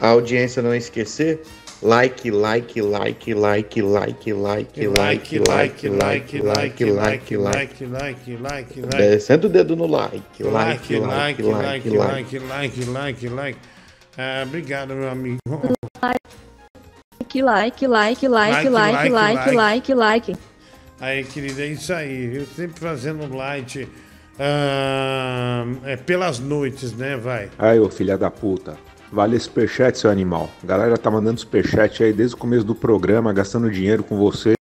[0.00, 1.42] a audiência não esquecer,
[1.82, 7.86] like, like, like, like, like, like, like, like, like, like, like, like, like.
[7.86, 8.96] like, like, like.
[8.96, 13.28] Descendo o dedo no like, like, like, like, like, like, like.
[13.28, 13.58] like.
[14.18, 15.38] É, obrigado, meu amigo.
[17.34, 20.36] Like, like, like, like, Like, like, like, like, like, like.
[21.00, 22.36] Aí, querida, é isso aí.
[22.36, 23.88] Eu sempre fazendo light
[24.38, 27.16] ah, é, pelas noites, né?
[27.16, 27.48] Vai.
[27.58, 28.76] Aí, ô filha da puta.
[29.12, 30.48] Vale esse superchat, seu animal.
[30.62, 34.52] A galera tá mandando superchat aí desde o começo do programa, gastando dinheiro com você.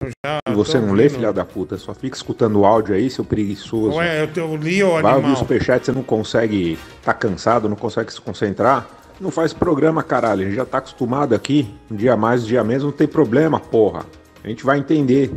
[0.47, 1.77] e você não lê, filha da puta.
[1.77, 3.97] Só fica escutando o áudio aí, seu preguiçoso.
[3.97, 5.35] Ué, eu, te- eu li o Vai ouvir o animal.
[5.35, 6.79] superchat, você não consegue.
[7.03, 8.87] tá cansado, não consegue se concentrar.
[9.19, 10.43] Não faz programa, caralho.
[10.43, 11.77] A gente já tá acostumado aqui.
[11.91, 14.05] Um dia mais, um dia menos, não tem problema, porra.
[14.43, 15.31] A gente vai entender.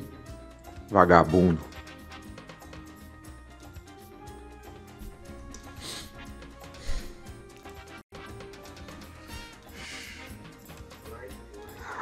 [0.88, 1.58] Vagabundo.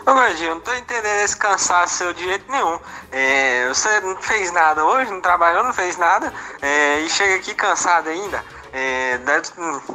[0.05, 2.79] Ô Gordinho, não tô entendendo esse cansaço seu de jeito nenhum.
[3.13, 7.55] É, você não fez nada hoje, não trabalhou, não fez nada, é, e chega aqui
[7.55, 8.45] cansado ainda.
[8.73, 9.49] É, deve-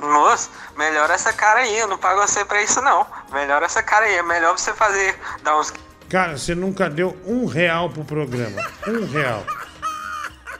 [0.05, 3.05] moço, melhora essa cara aí, eu não pago você pra isso não.
[3.31, 5.73] Melhora essa cara aí, é melhor você fazer, dar uns
[6.09, 8.61] Cara, você nunca deu um real pro programa.
[8.87, 9.43] Um real.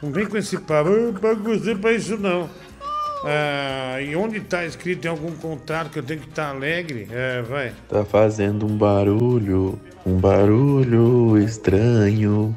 [0.02, 2.50] Não vem com esse papo, eu pago você pra isso não.
[3.24, 7.08] Ah, e onde tá escrito em algum contrato que eu tenho que estar alegre?
[7.12, 7.74] É, vai.
[7.90, 12.56] Tá fazendo um barulho, um barulho estranho.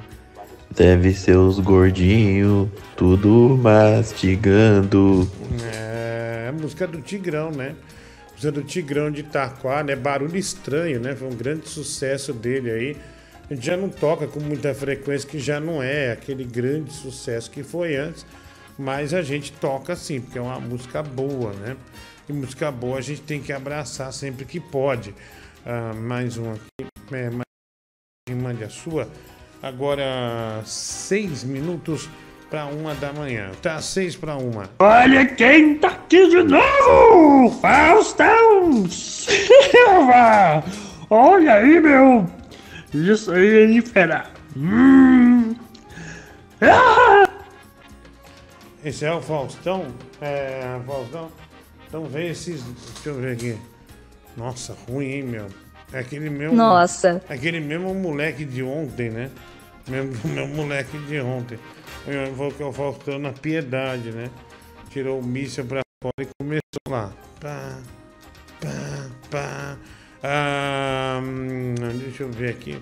[0.79, 5.29] Deve ser os gordinhos, tudo mastigando.
[5.75, 7.75] É, a música do Tigrão, né?
[8.31, 9.97] Música do Tigrão de Itaquá, né?
[9.97, 11.17] Barulho Estranho, né?
[11.17, 12.97] Foi um grande sucesso dele aí.
[13.51, 17.51] A gente já não toca com muita frequência, que já não é aquele grande sucesso
[17.51, 18.25] que foi antes.
[18.79, 21.77] Mas a gente toca sim, porque é uma música boa, né?
[22.29, 25.13] E música boa a gente tem que abraçar sempre que pode.
[25.67, 26.87] Ah, mais um aqui.
[27.11, 27.43] É, mais...
[28.31, 29.09] Mande a sua.
[29.63, 32.09] Agora, seis minutos
[32.49, 33.51] para uma da manhã.
[33.61, 34.71] Tá, seis para uma.
[34.79, 37.51] Olha quem tá aqui de novo!
[37.61, 40.65] Faustão Silva!
[41.11, 42.27] Olha aí, meu!
[42.95, 44.29] Isso aí é diferente.
[44.57, 45.55] Hum.
[46.61, 47.29] Ah!
[48.85, 49.87] Esse é o Faustão?
[50.21, 51.31] É, Faustão?
[51.87, 52.63] Então vê esses.
[52.63, 53.59] Deixa eu ver aqui.
[54.37, 55.47] Nossa, ruim, hein, meu?
[55.93, 56.55] É aquele mesmo.
[56.55, 57.23] Nossa.
[57.29, 59.31] Aquele mesmo moleque de ontem, né?
[59.87, 61.59] Mesmo, meu moleque de ontem.
[62.07, 64.31] Eu vou que é o Faustão na piedade, né?
[64.91, 67.13] Tirou o míssil pra fora e começou lá.
[67.41, 67.79] Pá,
[68.61, 69.77] pá, pá.
[70.23, 72.81] Ah, hum, deixa eu ver aqui.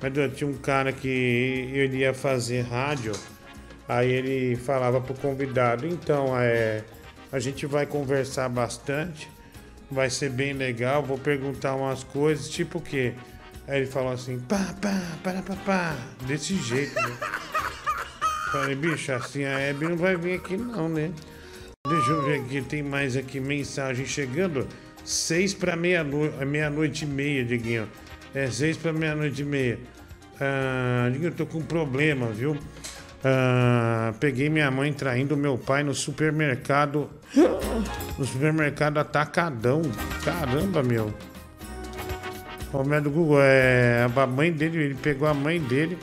[0.00, 3.12] Mas eu tinha um cara que ele ia fazer rádio.
[3.88, 6.82] Aí ele falava pro convidado, então é,
[7.30, 9.30] a gente vai conversar bastante,
[9.90, 13.14] vai ser bem legal, vou perguntar umas coisas, tipo o quê?
[13.68, 17.16] Aí ele falou assim, pá, pá, para, pá, pá, desse jeito, né?
[18.52, 21.10] Falei, bicho, assim a Hebe não vai vir aqui não, né?
[21.88, 24.66] Deixa eu ver aqui, tem mais aqui mensagem chegando.
[25.04, 27.88] Seis para meia-noite, meia-noite e meia, Diguinho.
[28.34, 29.78] É, seis para meia-noite e meia.
[30.40, 32.56] Ah, Diguinho, eu tô com um problema, viu?
[33.24, 37.10] Ah, peguei minha mãe traindo meu pai no supermercado.
[38.18, 39.82] No supermercado Atacadão.
[40.24, 41.12] Caramba, meu.
[42.72, 45.96] O médico Google, é, a mãe dele, ele pegou a mãe dele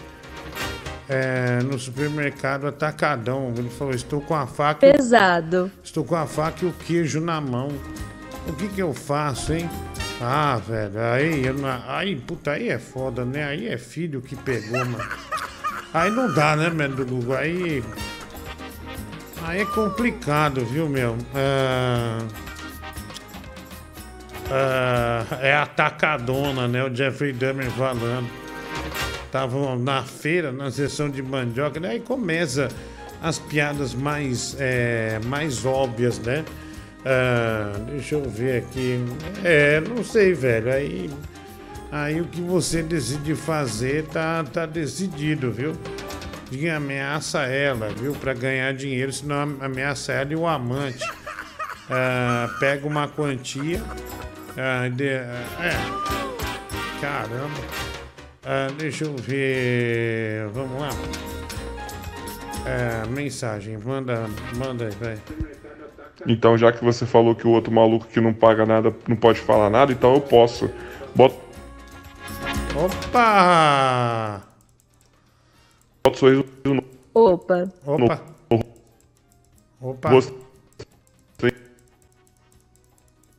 [1.07, 3.53] é, no supermercado Atacadão.
[3.55, 4.79] Ele falou: Estou com a faca.
[4.91, 5.71] Pesado.
[5.83, 7.69] Estou com a faca e o queijo na mão.
[8.47, 9.69] O que que eu faço, hein?
[10.21, 13.43] Ah, velho, aí, eu não- aí, puta, aí é foda, né?
[13.45, 14.97] Aí é filho que pegou, mano.
[15.93, 17.35] Aí não dá, né, médico Google?
[17.37, 17.83] Aí.
[19.45, 21.17] Aí é complicado, viu, meu?
[21.35, 22.19] Ah,
[24.49, 26.83] ah, é atacadona, né?
[26.85, 28.29] O Jeffrey Dahmer falando.
[29.25, 31.89] Estavam na feira, na sessão de mandioca, né?
[31.89, 32.69] aí começa
[33.21, 36.45] as piadas mais, é, mais óbvias, né?
[37.05, 39.03] Ah, deixa eu ver aqui.
[39.43, 40.71] É, não sei, velho.
[40.71, 41.09] Aí,
[41.91, 45.73] aí o que você decide fazer tá, tá decidido, viu?
[46.55, 48.13] E ameaça ela, viu?
[48.13, 51.03] Pra ganhar dinheiro, senão ameaça ela e o amante.
[51.89, 53.81] Ah, pega uma quantia.
[54.57, 55.31] ah, de- é.
[57.01, 57.59] Caramba.
[58.45, 60.47] Ah, deixa eu ver.
[60.53, 60.89] Vamos lá.
[62.65, 63.77] É, mensagem.
[63.77, 65.17] Manda, manda aí, vai.
[66.27, 69.39] Então, já que você falou que o outro maluco que não paga nada não pode
[69.39, 70.69] falar nada, então eu posso.
[71.15, 71.35] Bota,
[72.75, 74.41] Opa!
[76.03, 76.42] bota o sorriso
[77.13, 77.71] Opa.
[77.85, 78.21] Opa.
[79.79, 80.09] Opa.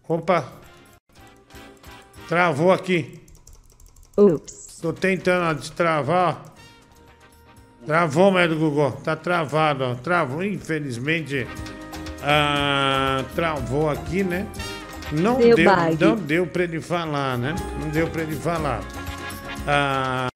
[0.07, 0.53] Opa.
[2.29, 3.21] Travou aqui.
[4.17, 4.79] Ups.
[4.81, 6.43] Tô tentando ó, destravar.
[6.51, 6.55] ó.
[7.87, 8.93] Travou, médico Google.
[9.03, 9.95] Tá travado, ó.
[9.95, 11.47] Travou, infelizmente.
[12.23, 14.47] Ah, travou aqui, né?
[15.13, 15.67] Não Deu deu,
[15.99, 17.55] não deu pra ele falar, né?
[17.81, 18.81] Não deu pra ele falar.
[19.67, 20.29] Ah,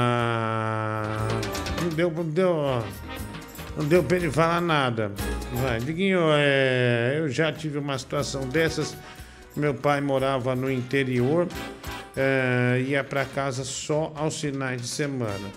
[1.82, 2.82] não deu, não deu, ó.
[3.78, 5.12] Não deu pra ele falar nada.
[5.52, 8.96] Vai, Diguinho, é, eu já tive uma situação dessas.
[9.54, 11.46] Meu pai morava no interior,
[12.16, 15.48] é, ia pra casa só aos finais de semana.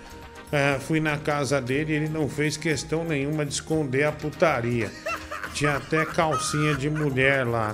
[0.51, 4.91] É, fui na casa dele e ele não fez questão nenhuma de esconder a putaria.
[5.55, 7.73] Tinha até calcinha de mulher lá.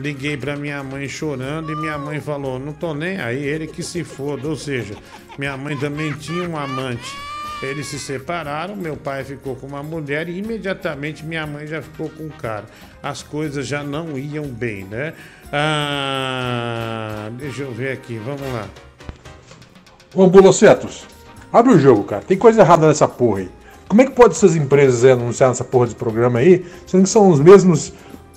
[0.00, 3.82] Liguei pra minha mãe chorando e minha mãe falou: Não tô nem aí, ele que
[3.82, 4.48] se foda.
[4.48, 4.96] Ou seja,
[5.38, 7.16] minha mãe também tinha um amante.
[7.62, 12.10] Eles se separaram, meu pai ficou com uma mulher e imediatamente minha mãe já ficou
[12.10, 12.64] com um cara.
[13.02, 15.14] As coisas já não iam bem, né?
[15.52, 18.68] Ah, deixa eu ver aqui, vamos lá.
[20.14, 21.06] Ô, Bulocetos,
[21.52, 22.22] abre o jogo, cara.
[22.22, 23.50] Tem coisa errada nessa porra aí.
[23.88, 27.28] Como é que pode essas empresas anunciar nessa porra desse programa aí, sendo que são
[27.28, 27.92] os mesmos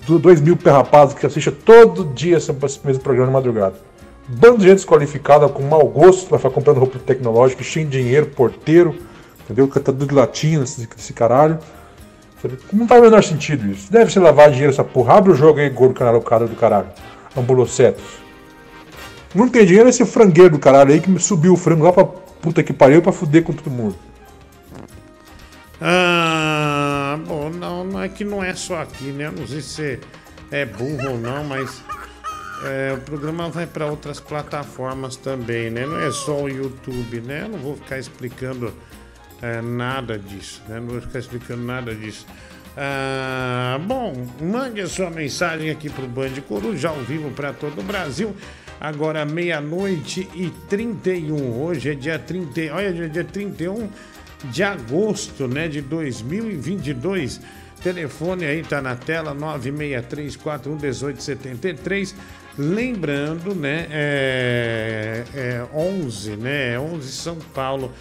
[0.06, 2.52] do 2 mil perrapados que assistem todo dia esse
[2.85, 3.76] mesmo programa de madrugada?
[4.27, 8.26] Bando de gente desqualificada, com mau gosto, vai ficar comprando roupa tecnológica, cheio de dinheiro,
[8.26, 8.94] porteiro,
[9.48, 9.68] entendeu?
[9.68, 11.57] Cantador de latim, esse, caralho.
[12.72, 13.91] Não faz o menor sentido isso.
[13.91, 15.15] Deve ser lavar dinheiro essa porra.
[15.15, 16.88] Abre o jogo aí, gordo caralho do caralho.
[17.36, 18.03] Ambulocetos.
[19.34, 22.61] Não tem dinheiro esse frangueiro do caralho aí que subiu o frango lá pra puta
[22.61, 23.95] que pariu pra fuder com todo mundo.
[25.80, 29.32] Ah, bom, não, não é que não é só aqui, né?
[29.36, 29.99] Não sei se
[30.52, 31.82] é burro ou não, mas
[32.64, 35.86] é, o programa vai para outras plataformas também, né?
[35.86, 37.48] Não é só o YouTube, né?
[37.48, 38.74] Não vou ficar explicando
[39.41, 40.80] é, nada disso, né?
[40.80, 42.26] Não vou ficar explicando nada disso.
[42.76, 47.84] Ah, bom, mande a sua mensagem aqui pro Band Coruja ao vivo para todo o
[47.84, 48.35] Brasil.
[48.80, 51.64] Agora meia-noite e 31.
[51.64, 53.89] Hoje é dia 30, olha, dia- dia 31
[54.45, 57.41] de agosto, né, de 2022.
[57.81, 62.14] Telefone aí tá na tela 963411873.
[62.57, 66.80] Lembrando, né, é, é 11, né?
[66.80, 67.91] 11 São Paulo.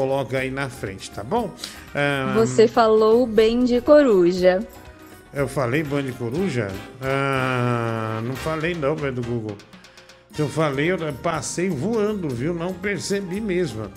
[0.00, 1.50] Coloca aí na frente, tá bom?
[1.94, 4.60] Ah, Você falou bem de coruja.
[5.32, 6.68] eu falei Band Coruja?
[7.00, 9.56] Ah, não falei não, velho do Google.
[10.34, 12.52] Se eu falei, eu passei voando, viu?
[12.52, 13.90] Não percebi mesmo.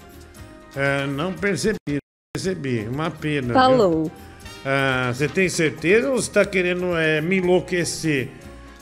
[0.74, 2.00] Ah, não percebi, não
[2.34, 2.88] percebi.
[2.88, 3.54] Uma pena.
[3.54, 4.10] Falou.
[4.66, 8.30] Ah, você tem certeza ou você está querendo eh, me enlouquecer?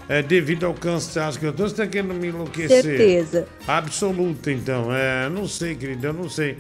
[0.08, 2.84] Eh, devido ao cansaço que eu tô, você está querendo me enlouquecer?
[2.84, 3.48] Certeza.
[3.68, 4.94] Absoluta, então.
[4.96, 6.58] É, não sei, querido, eu não sei.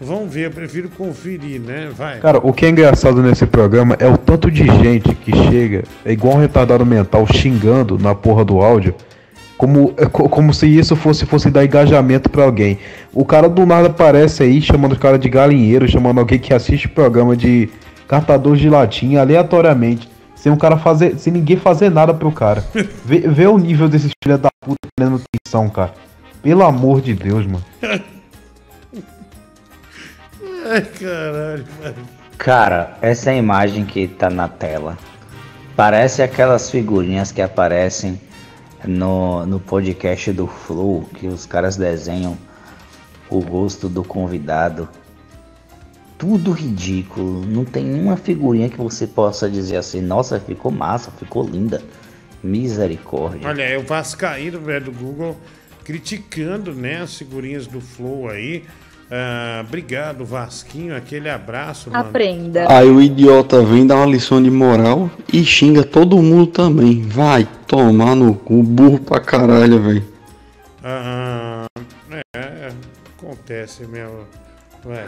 [0.00, 1.90] Vamos ver, eu prefiro conferir, né?
[1.96, 2.18] Vai.
[2.20, 6.12] Cara, o que é engraçado nesse programa é o tanto de gente que chega, é
[6.12, 8.94] igual um retardado mental, xingando na porra do áudio,
[9.58, 12.78] como, é co- como se isso fosse, fosse dar engajamento pra alguém.
[13.12, 16.86] O cara do nada aparece aí chamando o cara de galinheiro, chamando alguém que assiste
[16.86, 17.68] o programa de
[18.08, 22.64] catador de latinha aleatoriamente, sem um cara fazer, sem ninguém fazer nada pro cara.
[23.04, 25.92] Vê, vê o nível desses filha da puta querendo atenção, cara.
[26.42, 27.62] Pelo amor de Deus, mano.
[30.66, 32.08] Ai, caralho, mano.
[32.36, 34.96] Cara, essa imagem que tá na tela
[35.76, 38.20] parece aquelas figurinhas que aparecem
[38.84, 42.36] no, no podcast do Flow, que os caras desenham
[43.28, 44.88] o rosto do convidado.
[46.18, 51.46] Tudo ridículo, não tem nenhuma figurinha que você possa dizer assim, nossa, ficou massa, ficou
[51.46, 51.82] linda.
[52.42, 53.48] Misericórdia.
[53.48, 55.38] Olha, é o Vascaíno, velho, do Google,
[55.84, 58.64] criticando, né, as figurinhas do Flow aí.
[59.12, 62.08] Ah, obrigado, Vasquinho, aquele abraço, mano.
[62.08, 62.66] Aprenda.
[62.68, 67.02] Aí o idiota vem dar uma lição de moral e xinga todo mundo também.
[67.02, 70.04] Vai tomar no cu, burro pra caralho, velho.
[70.84, 71.66] Ah,
[72.36, 72.68] é,
[73.18, 74.20] acontece mesmo.
[74.84, 75.04] Vai.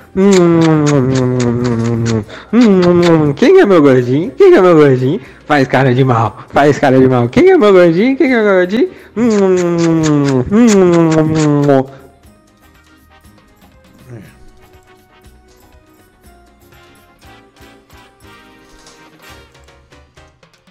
[3.36, 4.30] Quem é meu gordinho?
[4.32, 5.20] Quem é meu gordinho?
[5.46, 7.28] Faz cara de mal, faz cara de mal.
[7.28, 8.16] Quem é meu gordinho?
[8.16, 8.88] Quem é meu gordinho?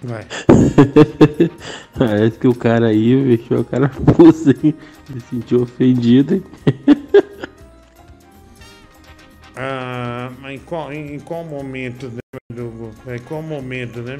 [0.04, 0.26] Vai.
[1.96, 4.74] Parece que o cara aí deixou a cara pulsa, hein?
[5.06, 6.42] Se sentiu ofendido, hein?
[9.54, 12.20] Ah, mas em qual, em, em qual momento, né,
[12.50, 12.90] Dugo?
[13.06, 14.18] Em qual momento, né?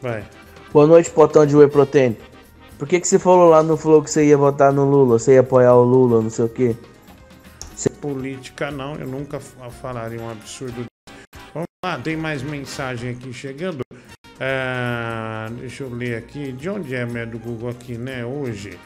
[0.00, 0.24] Vai.
[0.72, 2.16] Boa noite, potão de whey protein.
[2.78, 5.18] Por que, que você falou lá no Flow que você ia votar no Lula?
[5.18, 6.74] Você ia apoiar o Lula, não sei o quê?
[8.00, 10.84] Política não, eu nunca fa- falaria um absurdo.
[11.52, 13.80] Vamos lá, tem mais mensagem aqui chegando.
[14.40, 16.52] Ah, deixa eu ler aqui.
[16.52, 18.24] De onde é né, do Google aqui, né?
[18.24, 18.78] Hoje.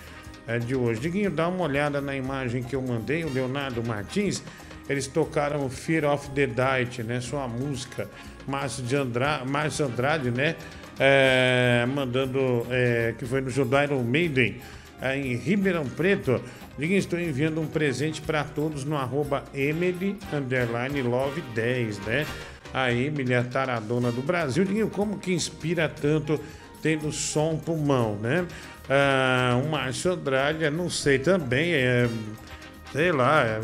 [0.47, 1.01] É de hoje.
[1.01, 4.43] Diguinho, dá uma olhada na imagem que eu mandei, o Leonardo Martins.
[4.89, 7.21] Eles tocaram Fear of the Diet, né?
[7.21, 8.09] Sua música.
[8.47, 9.45] Márcio, de Andra...
[9.45, 10.57] Márcio Andrade, né?
[10.99, 12.67] É, mandando.
[12.71, 13.67] é, que foi no show
[14.03, 14.57] Maiden
[15.01, 16.41] é, em Ribeirão Preto.
[16.79, 20.17] Diguinho, estou enviando um presente para todos no arroba Emily
[21.03, 22.27] Love 10, né?
[22.73, 24.67] A Emily, a taradona do Brasil.
[24.91, 26.39] Como que inspira tanto
[26.83, 28.47] tendo som pulmão, né?
[28.89, 32.09] Ah, o Márcio Andrade, não sei também, é,
[32.93, 33.61] sei lá, é,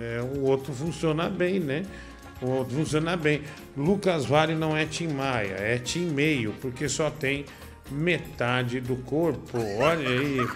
[0.00, 1.84] é, o outro funciona bem, né?
[2.40, 3.42] O outro funciona bem.
[3.76, 7.44] Lucas Vale não é Tim Maia, é Tim Meio, porque só tem
[7.90, 9.58] metade do corpo.
[9.78, 10.46] Olha aí.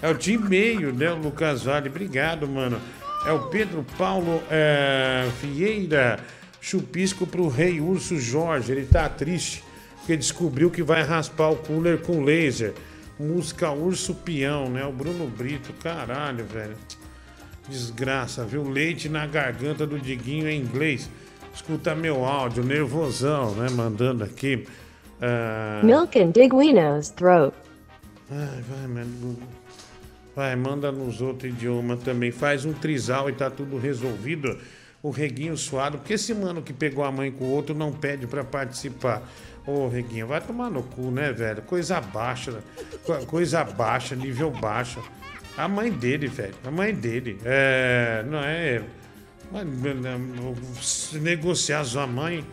[0.00, 1.10] É o Tim Meio, né?
[1.10, 1.88] O Lucas Vale.
[1.88, 2.80] Obrigado, mano.
[3.26, 6.18] É o Pedro Paulo é, Vieira.
[6.60, 8.72] Chupisco pro Rei Urso Jorge.
[8.72, 9.64] Ele tá triste
[9.98, 12.74] porque descobriu que vai raspar o cooler com laser.
[13.18, 14.84] Música Urso Peão, né?
[14.84, 15.72] O Bruno Brito.
[15.82, 16.76] Caralho, velho.
[17.68, 18.68] Desgraça, viu?
[18.68, 21.08] Leite na garganta do Diguinho em inglês.
[21.54, 23.68] Escuta meu áudio, nervosão, né?
[23.70, 24.66] Mandando aqui.
[25.20, 27.54] Ah, Milk and Diguino's throat.
[28.30, 29.38] Ai, vai, mano.
[30.34, 32.30] Vai, manda nos outros idiomas também.
[32.30, 34.56] Faz um trisal e tá tudo resolvido.
[35.02, 38.26] O Reguinho Suado, porque esse mano que pegou a mãe com o outro não pede
[38.26, 39.22] pra participar.
[39.66, 41.62] Ô, Reguinho, vai tomar no cu, né, velho?
[41.62, 42.60] Coisa baixa, né?
[43.04, 45.02] Co- coisa baixa, nível baixo.
[45.56, 47.38] A mãe dele, velho, a mãe dele.
[47.44, 48.24] É.
[48.26, 48.82] Não é.
[50.80, 52.44] Se negociar sua mãe,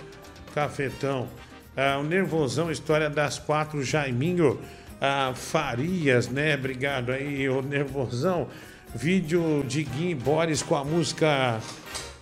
[0.53, 1.27] cafetão.
[1.75, 4.59] Ah, o Nervosão, história das quatro, Jaiminho
[4.99, 6.55] ah, Farias, né?
[6.55, 8.47] Obrigado aí, o Nervosão.
[8.95, 11.59] Vídeo de Gui Boris com a música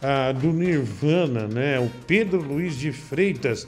[0.02, 1.80] ah, do Nirvana, né?
[1.80, 3.68] O Pedro Luiz de Freitas.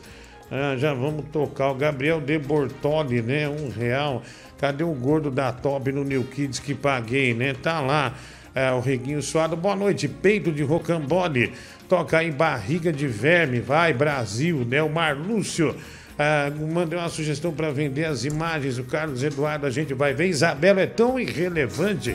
[0.51, 1.71] Ah, já vamos tocar.
[1.71, 3.49] O Gabriel De Bortoli, né?
[3.49, 4.21] Um real.
[4.57, 7.53] Cadê o gordo da Top no New Kids que paguei, né?
[7.53, 8.13] Tá lá.
[8.55, 10.07] É, o Reguinho Suado, boa noite.
[10.07, 11.53] Peito de rocambole.
[11.87, 13.59] Toca aí barriga de verme.
[13.59, 14.81] Vai, Brasil, né?
[14.81, 15.75] O Marlúcio.
[16.17, 18.79] Ah, mandei uma sugestão para vender as imagens.
[18.79, 20.27] O Carlos Eduardo, a gente vai ver.
[20.27, 22.13] Isabela é tão irrelevante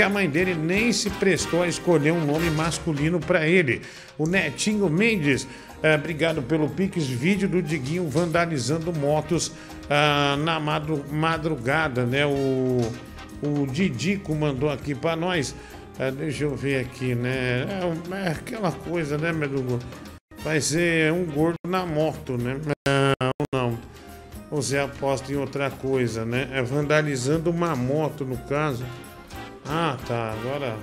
[0.00, 3.82] que a mãe dele nem se prestou a escolher um nome masculino para ele.
[4.16, 5.46] O Netinho Mendes,
[5.82, 9.52] ah, obrigado pelo Pix, vídeo do Diguinho vandalizando motos
[9.90, 12.24] ah, na madru- madrugada, né?
[12.24, 12.80] O,
[13.42, 15.54] o Didico mandou aqui para nós.
[15.98, 17.66] Ah, deixa eu ver aqui, né?
[17.68, 19.78] É, é aquela coisa, né, Medugo?
[20.42, 22.58] Vai ser um gordo na moto, né?
[22.88, 23.78] Não, não.
[24.50, 26.48] Você aposta em outra coisa, né?
[26.54, 28.82] É vandalizando uma moto, no caso.
[29.66, 30.32] Ah, tá.
[30.32, 30.76] Agora.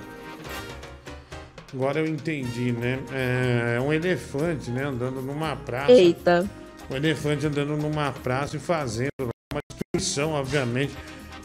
[1.72, 2.98] Agora eu entendi, né?
[3.12, 4.84] É um elefante, né?
[4.84, 5.92] Andando numa praça.
[5.92, 6.48] Eita.
[6.90, 9.10] Um elefante andando numa praça e fazendo
[9.52, 10.94] uma destruição, obviamente.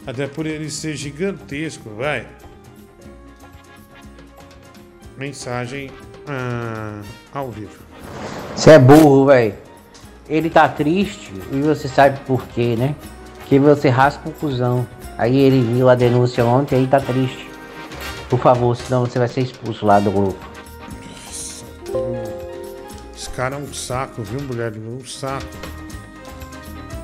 [0.06, 2.26] Até por ele ser gigantesco, vai.
[5.16, 5.90] Mensagem
[6.26, 7.00] ah,
[7.32, 7.82] ao vivo.
[8.56, 9.54] Você é burro, velho.
[10.28, 12.94] Ele tá triste e você sabe por quê, né?
[13.46, 14.86] Que você raspa o cuzão.
[15.16, 17.48] Aí ele viu a denúncia ontem e tá triste.
[18.28, 20.54] Por favor, senão você vai ser expulso lá do grupo.
[23.14, 24.72] Esse cara é um saco, viu, mulher?
[24.76, 25.46] Um saco.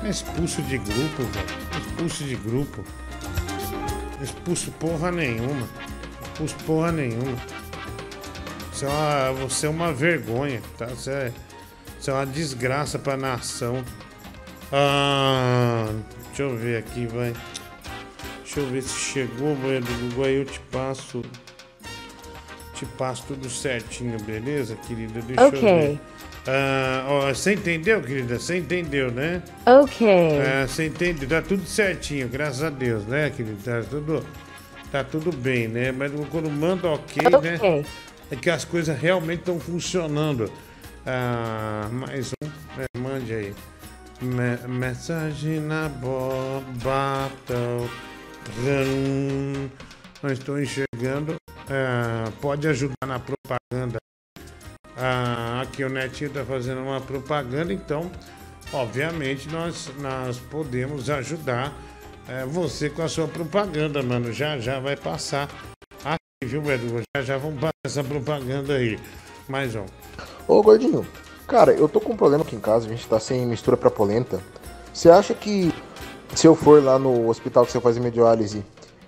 [0.03, 1.61] É expulso de grupo, velho.
[1.79, 2.83] Expulso de grupo.
[4.21, 5.67] Expulso porra nenhuma.
[6.21, 7.37] Expulso porra nenhuma.
[8.71, 10.87] Você é uma, você é uma vergonha, tá?
[10.87, 11.31] Você é,
[11.99, 13.83] você é uma desgraça pra nação.
[14.71, 15.87] Ah,
[16.27, 17.33] deixa eu ver aqui, vai.
[18.53, 20.25] Deixa eu ver se chegou, velho, do Google.
[20.25, 21.21] Aí eu te passo.
[22.73, 25.21] Te passo tudo certinho, beleza, querida?
[25.21, 25.69] Deixa Ok.
[25.69, 25.99] eu ver.
[26.45, 28.37] Ah, ó, você entendeu, querida?
[28.37, 29.41] Você entendeu, né?
[29.65, 30.05] Ok.
[30.05, 31.25] É, você entende?
[31.27, 33.57] Tá tudo certinho, graças a Deus, né, querido?
[33.63, 34.25] Tá tudo,
[34.91, 35.93] tá tudo bem, né?
[35.93, 37.55] Mas quando manda ok, né?
[37.55, 37.85] Ok.
[38.31, 40.51] É que as coisas realmente estão funcionando.
[41.05, 42.47] Ah, mais um,
[42.81, 43.53] é, mande aí.
[44.21, 47.89] Me- mensagem na bo battle.
[50.21, 51.35] Não estou enxergando.
[51.69, 53.97] Ah, pode ajudar na propaganda.
[54.97, 58.11] Ah, aqui o Netinho está fazendo uma propaganda, então,
[58.73, 61.73] obviamente, nós, nós podemos ajudar
[62.27, 64.31] eh, você com a sua propaganda, mano.
[64.31, 65.49] Já já vai passar
[66.03, 67.01] aqui, viu, Edu?
[67.15, 68.99] Já já vamos passar essa propaganda aí.
[69.47, 69.85] Mais um.
[70.47, 71.07] Ô gordinho,
[71.47, 73.89] cara, eu tô com um problema aqui em casa, a gente tá sem mistura pra
[73.89, 74.41] polenta.
[74.93, 75.73] Você acha que
[76.35, 78.63] se eu for lá no hospital que você faz hemodiálise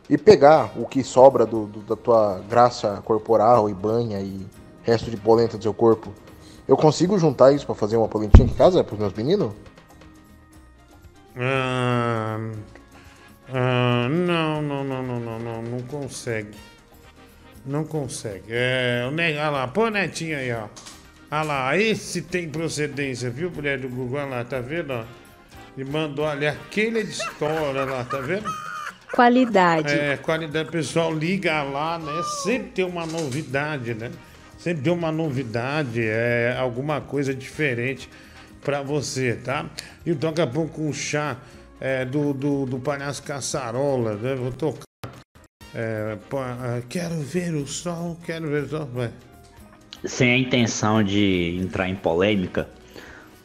[0.09, 4.45] e pegar o que sobra do, do- da tua graxa corporal e banha e
[4.83, 6.13] resto de polenta do seu corpo,
[6.67, 9.51] eu consigo juntar isso pra fazer uma polentinha aqui em casa pros meus meninos?
[11.35, 12.37] Ah,
[13.53, 16.57] ah, não, não, não, não, não, não, não consegue.
[17.65, 18.43] Não consegue.
[18.49, 19.37] É, o.
[19.37, 20.67] Olha lá, o netinho aí, ó.
[21.31, 24.19] Olha lá, esse tem procedência, viu, mulher do Google?
[24.19, 24.91] Olha lá, tá vendo?
[24.93, 25.03] ó?
[25.77, 27.17] Ele mandou ali aquele é de
[27.89, 28.49] lá, tá vendo?
[29.11, 29.93] Qualidade.
[29.93, 32.23] É, qualidade pessoal, liga lá, né?
[32.43, 34.11] Sempre tem uma novidade, né?
[34.57, 38.09] Sempre tem uma novidade, é alguma coisa diferente
[38.63, 39.65] pra você, tá?
[40.05, 41.37] E o toca pão com chá
[41.79, 44.35] é, do, do, do palhaço Caçarola, né?
[44.35, 44.83] Vou tocar.
[45.75, 48.85] É, pô, ah, quero ver o sol, quero ver o sol.
[48.93, 49.11] Vai.
[50.05, 52.69] Sem a intenção de entrar em polêmica,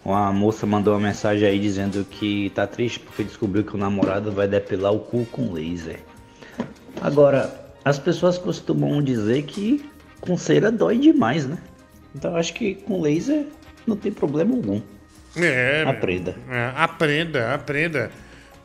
[0.08, 4.32] uma moça mandou uma mensagem aí dizendo que tá triste porque descobriu que o namorado
[4.32, 6.00] vai depilar o cu com laser.
[7.00, 9.84] Agora, as pessoas costumam dizer que
[10.20, 11.58] com cera dói demais, né?
[12.14, 13.46] Então acho que com laser
[13.86, 14.80] não tem problema algum.
[15.36, 16.34] É, Aprenda.
[16.50, 18.10] é, aprenda, aprenda.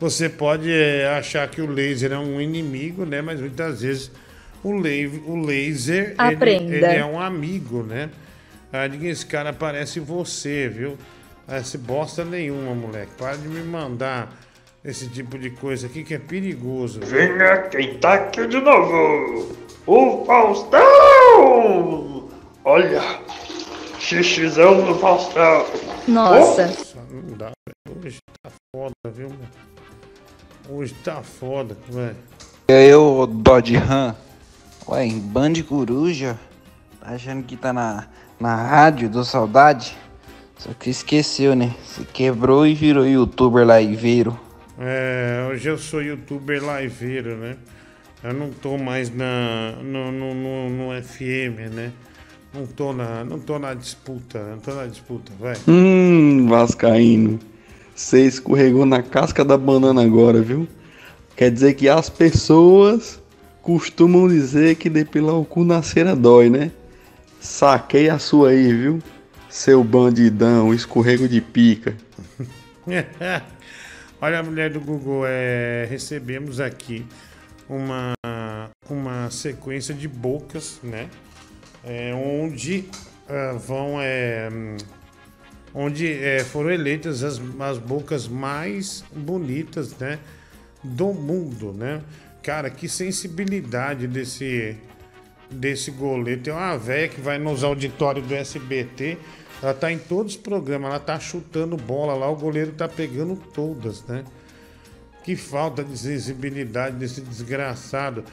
[0.00, 3.22] Você pode é, achar que o laser é um inimigo, né?
[3.22, 4.10] Mas muitas vezes
[4.62, 4.88] o, la-
[5.26, 8.10] o laser ele, ele é um amigo, né?
[8.72, 10.98] Ah, diga, esse cara parece você, viu?
[11.46, 13.12] Ah, Esse bosta nenhuma, moleque.
[13.18, 14.32] Para de me mandar
[14.84, 17.00] esse tipo de coisa aqui que é perigoso.
[17.00, 19.54] Venha quem tá aqui de novo!
[19.86, 22.28] O Faustão!
[22.64, 23.00] Olha,
[23.98, 25.66] xixizão do Faustão.
[26.08, 26.66] Nossa.
[27.10, 27.50] Não dá.
[28.02, 29.30] Hoje tá foda, viu?
[30.68, 32.16] Hoje tá foda, velho.
[32.68, 34.14] E aí, ô Dodge Ram?
[34.88, 36.38] Ué, em Band Coruja?
[37.00, 38.06] Tá achando que tá na,
[38.40, 39.94] na rádio do Saudade?
[40.56, 41.74] Só que esqueceu, né?
[41.84, 44.38] Se quebrou e virou youtuber liveiro.
[44.78, 47.56] É, hoje eu sou youtuber liveiro, né?
[48.22, 51.92] Eu não tô mais na, no, no, no, no FM, né?
[52.54, 55.56] Não tô na, não tô na disputa, não tô na disputa, vai.
[55.68, 57.38] Hum, Vascaíno.
[57.94, 60.66] Você escorregou na casca da banana agora, viu?
[61.36, 63.20] Quer dizer que as pessoas
[63.60, 66.70] costumam dizer que depilar o cu na cera dói, né?
[67.40, 69.00] Saquei a sua aí, viu?
[69.54, 71.96] Seu bandidão, escorrego de pica.
[74.20, 77.06] Olha a mulher do Google, é, recebemos aqui
[77.68, 78.14] uma,
[78.90, 81.08] uma sequência de bocas, né?
[81.84, 82.86] É, onde
[83.28, 84.48] ah, vão é,
[85.72, 90.18] onde é, foram eleitas as, as bocas mais bonitas, né,
[90.82, 92.02] do mundo, né?
[92.42, 94.76] Cara, que sensibilidade desse
[95.48, 96.40] desse goleiro.
[96.40, 99.16] Tem uma velha que vai nos auditórios do SBT,
[99.64, 103.34] ela tá em todos os programas, ela tá chutando bola lá, o goleiro tá pegando
[103.34, 104.22] todas, né?
[105.24, 108.24] Que falta de sensibilidade desse desgraçado.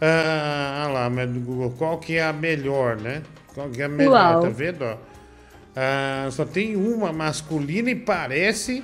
[0.00, 3.22] Ah, lá, mas do Google, qual que é a melhor, né?
[3.52, 4.40] Qual que é a melhor, Uau.
[4.40, 4.96] tá vendo, ó?
[5.76, 8.82] Ah, só tem uma masculina e parece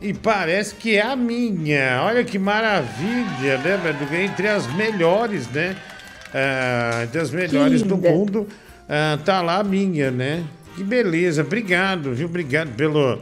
[0.00, 2.04] e parece que é a minha.
[2.04, 4.14] Olha que maravilha, né, Bedu?
[4.14, 5.76] Entre as melhores, né?
[6.32, 8.46] Ah, entre as melhores do mundo,
[8.88, 10.44] ah, tá lá a minha, né?
[10.76, 12.26] Que beleza, obrigado, viu?
[12.26, 13.20] Obrigado pelo,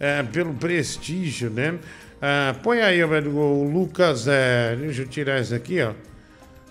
[0.00, 1.78] ah, pelo prestígio, né?
[2.20, 4.26] Ah, põe aí, Bedu, o Lucas.
[4.28, 5.92] eh, deixa eu tirar isso aqui, ó.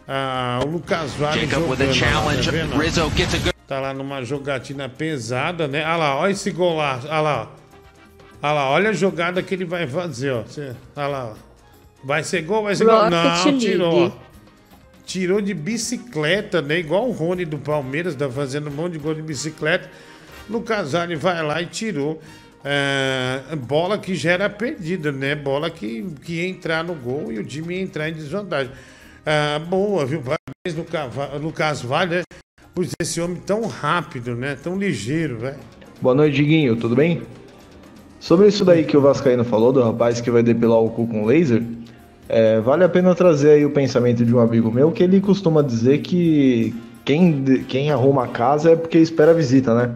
[0.08, 1.42] Ah, o Lucas Vale.
[1.46, 3.52] Jogando tá.
[3.68, 5.84] Tá lá numa jogatina pesada, né?
[5.86, 7.08] Olha lá, olha esse golaço.
[7.08, 7.52] Olha lá.
[8.42, 10.44] Olha lá, olha a jogada que ele vai fazer, ó.
[10.96, 11.34] Olha lá, ó.
[12.04, 13.10] Vai ser gol, vai ser gol.
[13.10, 14.20] Não, tirou.
[15.06, 16.80] Tirou de bicicleta, né?
[16.80, 19.90] Igual o Rony do Palmeiras, tá fazendo um monte de gol de bicicleta.
[20.50, 22.20] No Casale vai lá e tirou.
[22.66, 25.34] É, bola que já era perdida, né?
[25.36, 28.72] Bola que, que ia entrar no gol e o time ia entrar em desvantagem.
[29.26, 30.22] Ah, boa, viu?
[30.22, 32.24] Parabéns no, Cava- no Casvalho, né?
[32.74, 34.58] Por esse homem tão rápido, né?
[34.62, 35.58] Tão ligeiro, velho.
[36.02, 37.22] Boa noite, Diguinho, tudo bem?
[38.20, 41.26] Sobre isso daí que o Vascaíno falou, do rapaz que vai depilar o cu com
[41.26, 41.64] laser,
[42.28, 45.62] é, vale a pena trazer aí o pensamento de um amigo meu, que ele costuma
[45.62, 49.96] dizer que quem, quem arruma a casa é porque espera a visita, né?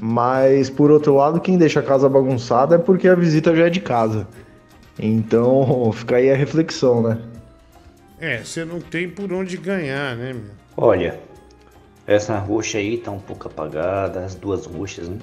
[0.00, 3.70] Mas, por outro lado, quem deixa a casa bagunçada é porque a visita já é
[3.70, 4.28] de casa.
[4.98, 7.18] Então, fica aí a reflexão, né?
[8.20, 10.52] É, você não tem por onde ganhar, né, meu?
[10.76, 11.18] Olha,
[12.06, 15.18] essa roxa aí tá um pouco apagada, as duas roxas, né?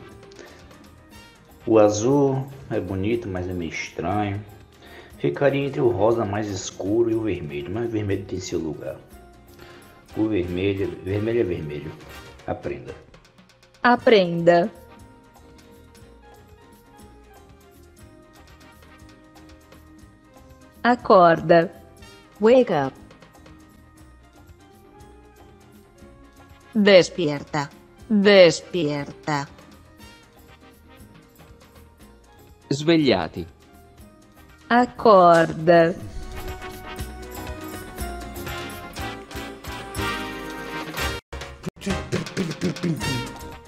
[1.66, 4.40] O azul é bonito, mas é meio estranho.
[5.18, 8.98] Ficaria entre o rosa mais escuro e o vermelho, mas o vermelho tem seu lugar.
[10.16, 11.92] O vermelho, vermelho é vermelho.
[12.46, 12.94] Aprenda.
[13.88, 14.68] Aprenda.
[20.82, 21.70] Acorda.
[22.40, 22.94] Wake up.
[26.72, 27.70] Despierta.
[28.08, 29.48] Despierta.
[32.68, 33.46] Svegliati.
[34.68, 35.94] Acorda.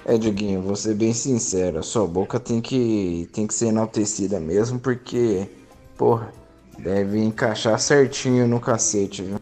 [0.08, 4.40] É, Diguinho, vou ser bem sincero, a sua boca tem que, tem que ser enaltecida
[4.40, 5.46] mesmo, porque,
[5.98, 6.32] porra,
[6.78, 9.36] deve encaixar certinho no cacete, viu?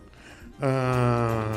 [0.61, 1.53] Ah...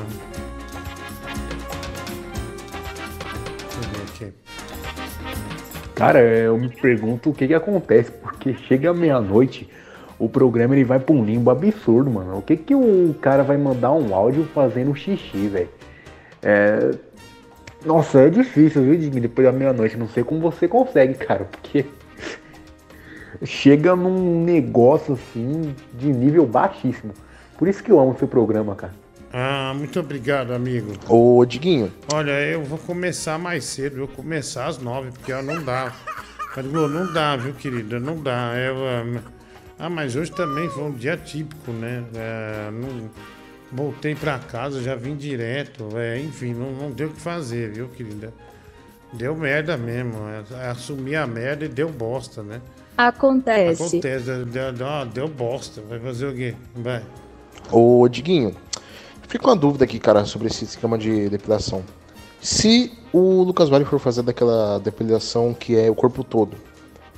[5.95, 9.67] Cara, eu me pergunto o que que acontece, porque chega meia-noite,
[10.19, 12.37] o programa ele vai pra um limbo absurdo, mano.
[12.37, 15.69] O que que o cara vai mandar um áudio fazendo xixi, velho?
[16.43, 16.91] É...
[17.85, 19.21] Nossa, é difícil, viu, Diguinho?
[19.21, 21.85] Depois da meia-noite, não sei como você consegue, cara, porque
[23.43, 27.13] chega num negócio assim de nível baixíssimo.
[27.57, 28.93] Por isso que eu amo seu programa, cara.
[29.31, 30.93] Ah, muito obrigado, amigo.
[31.07, 31.91] Ô, Diguinho.
[32.11, 35.93] Olha, eu vou começar mais cedo, eu vou começar às nove, porque ó, não dá.
[36.55, 37.99] Mas, não dá, viu, querida?
[37.99, 38.53] Não dá.
[38.57, 39.21] Eu, ah,
[39.77, 42.03] ah, mas hoje também foi um dia típico, né?
[42.13, 43.09] É, não,
[43.71, 45.89] voltei pra casa, já vim direto.
[45.95, 48.33] É, enfim, não, não deu o que fazer, viu, querida?
[49.13, 50.17] Deu merda mesmo.
[50.27, 52.61] é, assumi a merda e deu bosta, né?
[52.97, 53.81] Acontece.
[53.81, 55.81] Acontece, deu, deu, deu bosta.
[55.87, 56.55] Vai fazer o quê?
[56.75, 57.03] Vai.
[57.71, 58.55] Ô, Diguinho,
[59.27, 61.83] fica uma dúvida aqui, cara, sobre esse esquema de depilação.
[62.41, 66.55] Se o Lucas Vale for fazer daquela depilação que é o corpo todo,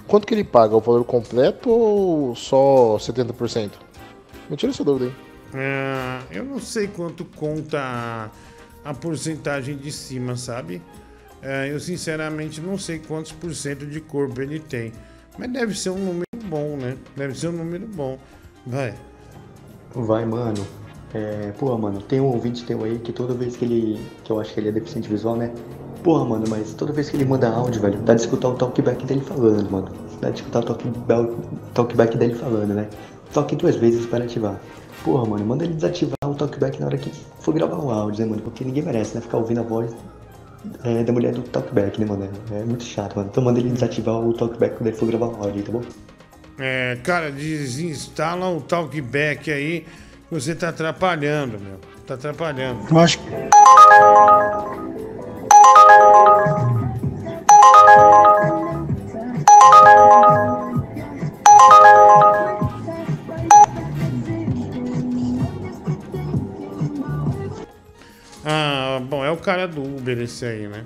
[0.08, 0.76] quanto que ele paga?
[0.76, 3.72] O valor completo ou só 70%?
[4.50, 5.31] Me tira essa dúvida aí.
[5.54, 8.30] É, eu não sei quanto conta a,
[8.90, 10.82] a porcentagem de cima, sabe?
[11.42, 14.92] É, eu sinceramente não sei quantos por cento de corpo ele tem.
[15.38, 16.98] Mas deve ser um número bom, né?
[17.16, 18.18] Deve ser um número bom.
[18.66, 18.94] Vai.
[19.94, 20.66] Vai, mano.
[21.14, 24.06] É, porra, mano, tem um ouvinte teu aí que toda vez que ele.
[24.24, 25.52] que eu acho que ele é deficiente visual, né?
[26.04, 29.06] Porra, mano, mas toda vez que ele manda áudio, velho, dá de escutar o talkback
[29.06, 29.92] dele falando, mano.
[30.22, 31.36] Dá de escutar o talkback,
[31.74, 32.88] talkback dele falando, né?
[33.34, 34.60] Toque duas vezes para ativar.
[35.04, 38.32] Porra, mano, manda ele desativar o talkback na hora que for gravar o áudio, né,
[38.32, 38.42] mano?
[38.44, 39.22] Porque ninguém merece, né?
[39.22, 39.92] Ficar ouvindo a voz
[40.84, 42.30] é, da mulher do talkback, né, mano?
[42.52, 43.30] É muito chato, mano.
[43.32, 45.82] Então manda ele desativar o talkback quando ele for gravar o áudio, tá bom?
[46.60, 49.86] É, cara, desinstala o talkback aí.
[50.30, 51.80] Você tá atrapalhando, meu.
[52.06, 52.80] Tá atrapalhando.
[52.90, 53.26] Eu acho que.
[68.46, 70.84] Ah, bom, é o cara do Uber esse aí, né?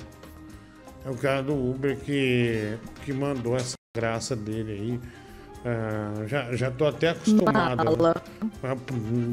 [1.05, 4.99] É o cara do Uber que, que mandou essa graça dele aí.
[5.65, 7.83] Ah, já, já tô até acostumado.
[7.83, 8.15] Mala.
[8.63, 8.75] Ah,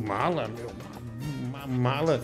[0.06, 0.70] Mala, meu.
[1.48, 2.20] Uma mala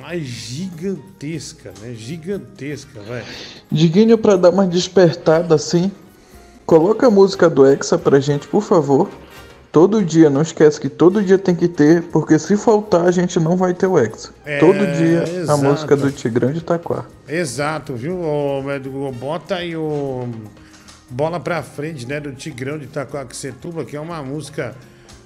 [0.00, 1.94] mais gigantesca, né?
[1.94, 3.26] Gigantesca, velho.
[3.70, 5.92] Diguinho, pra dar uma despertada assim,
[6.66, 9.10] coloca a música do Hexa pra gente, por favor.
[9.74, 13.40] Todo dia, não esquece que todo dia tem que ter, porque se faltar a gente
[13.40, 14.32] não vai ter o Hexa.
[14.46, 15.64] É, todo dia a exato.
[15.64, 17.04] música do Tigrão de Itaquá.
[17.28, 18.16] Exato, viu?
[18.64, 20.28] Médico, bota aí o
[21.10, 22.20] Bola pra frente, né?
[22.20, 24.76] Do Tigrão de Itacoaxetuba, que é uma música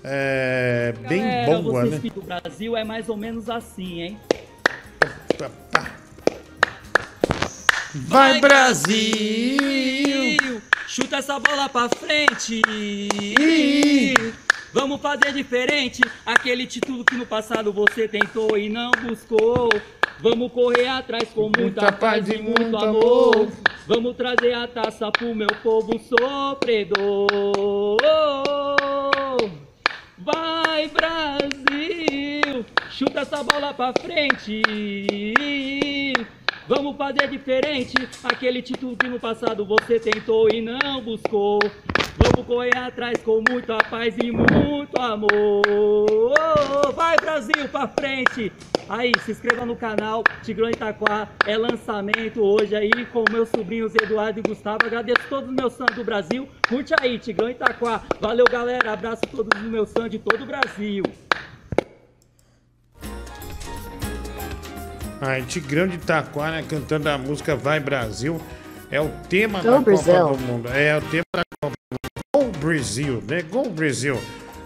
[0.03, 2.01] é, bem Galera, boa, vocês né?
[2.01, 4.19] que do Brasil é mais ou menos assim, hein?
[7.95, 10.18] Vai, Brasil!
[11.01, 12.61] Chuta essa bola pra frente!
[14.73, 16.01] Vamos fazer diferente.
[16.27, 19.69] Aquele título que no passado você tentou e não buscou.
[20.19, 23.49] Vamos correr atrás com muita paz e muito amor.
[23.87, 27.29] Vamos trazer a taça pro meu povo sofredor.
[30.19, 34.63] Vai Brasil, chuta essa bola pra frente.
[36.69, 37.95] Vamos fazer diferente.
[38.23, 41.59] Aquele título que no passado você tentou e não buscou.
[42.19, 46.35] Vamos correr atrás com muita paz e muito amor.
[46.95, 48.53] Vai Brasil pra frente.
[48.87, 51.29] Aí, se inscreva no canal Tigrão Itaquá.
[51.47, 54.85] É lançamento hoje aí com meus sobrinhos Eduardo e Gustavo.
[54.85, 56.47] Agradeço todos os meus fãs do Brasil.
[56.69, 58.03] Curte aí, Tigrão Itaquá.
[58.21, 58.93] Valeu, galera.
[58.93, 61.03] Abraço a todos os meus fãs de todo o Brasil.
[65.21, 66.65] Aí, Tigrão de Itaquá, né?
[66.69, 68.41] Cantando a música Vai Brasil.
[68.91, 70.15] É o tema Go da Brasil.
[70.15, 70.69] Copa do Mundo.
[70.73, 72.53] É o tema da Copa do Mundo.
[72.53, 73.43] Go Brasil, né?
[73.43, 74.21] Go Brasil.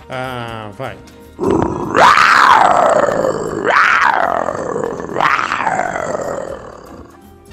[0.08, 0.96] Ah, vai.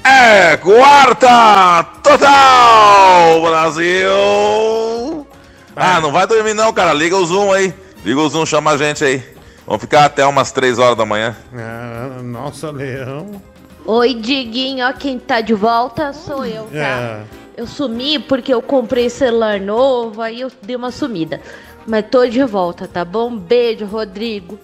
[0.04, 5.26] É quarta total Brasil.
[5.74, 6.92] Ah, não vai dormir não, cara.
[6.92, 7.72] Liga o Zoom aí.
[8.04, 9.39] Liga o Zoom, chama a gente aí.
[9.70, 11.36] Vamos ficar até umas 3 horas da manhã.
[11.54, 13.40] Ah, nossa, Leão.
[13.86, 16.76] Oi, Diguinho, ó, quem tá de volta sou eu, tá?
[16.76, 17.22] É.
[17.56, 21.40] Eu sumi porque eu comprei celular novo, aí eu dei uma sumida.
[21.86, 23.36] Mas tô de volta, tá bom?
[23.36, 24.58] Beijo, Rodrigo.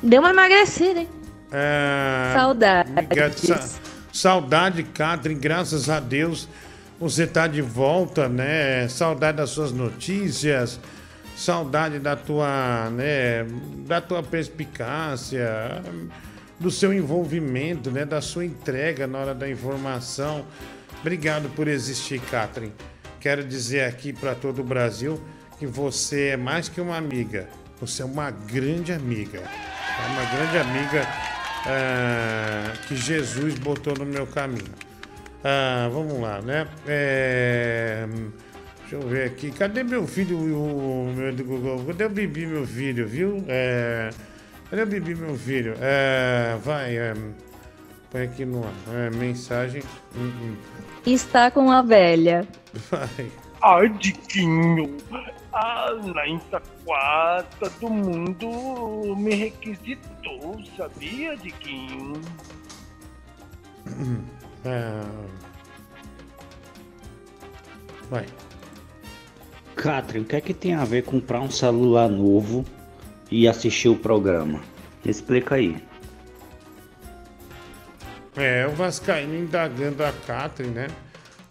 [0.00, 1.08] Deu uma emagrecida, hein?
[1.50, 2.32] É,
[3.02, 3.36] obrigado.
[3.38, 3.80] Sa-
[4.12, 6.48] saudade, Catherine, graças a Deus
[7.00, 8.86] você tá de volta, né?
[8.86, 10.78] Saudade das suas notícias,
[11.36, 13.46] saudade da tua, né,
[13.86, 15.82] da tua perspicácia,
[16.58, 20.46] do seu envolvimento, né, da sua entrega na hora da informação.
[21.00, 22.72] Obrigado por existir, Catherine.
[23.20, 25.20] Quero dizer aqui para todo o Brasil
[25.58, 27.46] que você é mais que uma amiga.
[27.80, 29.38] Você é uma grande amiga.
[29.38, 31.06] É uma grande amiga
[31.66, 34.72] ah, que Jesus botou no meu caminho.
[35.44, 36.66] Ah, vamos lá, né?
[36.86, 38.06] É,
[38.86, 39.50] deixa eu ver aqui.
[39.50, 40.38] Cadê meu filho?
[40.38, 41.84] O, meu do Google?
[41.86, 43.44] Cadê o Bibi, meu filho, viu?
[43.48, 44.10] É,
[44.70, 45.74] cadê o Bibi, meu filho?
[45.80, 47.14] É, vai, é,
[48.10, 48.72] põe aqui no ar.
[48.94, 49.82] É, mensagem.
[50.16, 50.56] Hum, hum.
[51.04, 52.46] Está com a velha.
[52.90, 53.30] Vai.
[53.62, 54.96] Ai, Diquinho.
[55.52, 62.20] Ah, lá em Itaquá, todo mundo me requisitou, sabia, Diquinho?
[64.64, 65.00] É,
[68.10, 68.26] vai.
[69.76, 72.64] Catherine, o que é que tem a ver comprar um celular novo
[73.30, 74.60] e assistir o programa?
[75.04, 75.76] Explica aí.
[78.36, 80.88] É, o Vascaíno indagando a Catherine, né?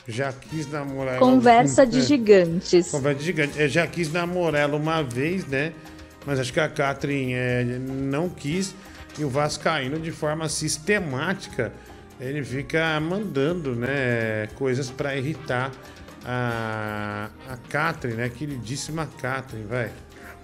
[0.07, 2.01] Já quis namorar ela- Conversa de É.
[2.01, 2.91] gigantes.
[2.91, 3.59] Conversa de gigante.
[3.61, 5.73] É, já quis namorar ela uma vez, né?
[6.25, 8.75] Mas acho que a Catherine é, não quis.
[9.17, 11.71] E o Vascaíno, de forma sistemática,
[12.19, 14.47] ele fica mandando, né?
[14.55, 15.71] Coisas pra irritar
[16.25, 18.29] a, a Catherine, né?
[18.29, 19.91] Queridíssima Catherine, vai.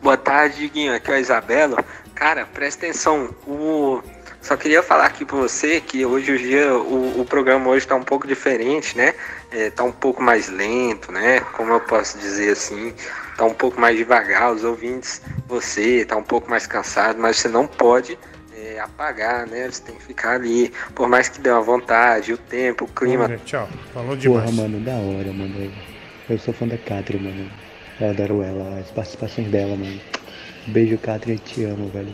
[0.02, 0.94] Boa tarde, Diguinho.
[0.94, 1.78] Aqui é o Isabelo.
[2.16, 3.36] Cara, presta atenção.
[3.48, 4.02] O...
[4.42, 7.96] Só queria falar aqui pra você que hoje o dia, o, o programa hoje tá
[7.96, 9.14] um pouco diferente, né?
[9.52, 11.42] É, tá um pouco mais lento, né?
[11.42, 12.94] Como eu posso dizer assim,
[13.38, 14.52] tá um pouco mais devagar.
[14.52, 18.18] Os ouvintes, você tá um pouco mais cansado, mas você não pode
[18.72, 19.70] é, apagar, né?
[19.70, 23.30] Você tem que ficar ali, por mais que dê uma vontade, o tempo, o clima.
[23.46, 23.68] Tchau.
[23.94, 24.56] Falou Porra, demais.
[24.56, 25.72] mano, da hora, mano.
[26.30, 27.52] Eu sou fã da Catherine, mano.
[28.00, 30.00] Eu adoro ela, as participações dela, mano.
[30.68, 32.14] Beijo, Catherine, te amo, velho.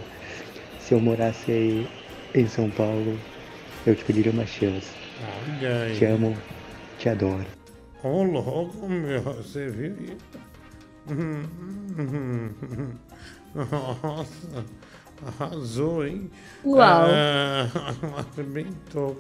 [0.80, 1.88] Se eu morasse aí
[2.34, 3.18] em São Paulo,
[3.86, 4.90] eu te pediria uma chance.
[5.60, 5.96] Olha aí.
[5.98, 6.38] Te amo,
[6.98, 7.46] te adoro.
[8.04, 10.18] Ô, louco, meu, você viu isso?
[13.56, 14.66] Nossa,
[15.26, 16.30] arrasou, hein?
[16.64, 16.82] Uau.
[16.82, 17.68] Ah,
[18.36, 19.18] arrebentou.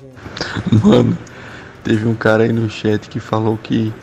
[0.83, 1.17] Mano,
[1.83, 3.93] teve um cara aí no chat que falou que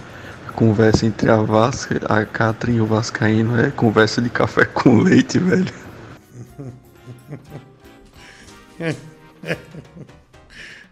[0.48, 5.00] a conversa entre a Vasca, a Catherine e o Vascaíno é conversa de café com
[5.00, 5.72] leite, velho.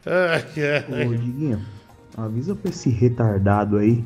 [0.04, 1.60] Ô, Diguinho,
[2.16, 4.04] avisa pra esse retardado aí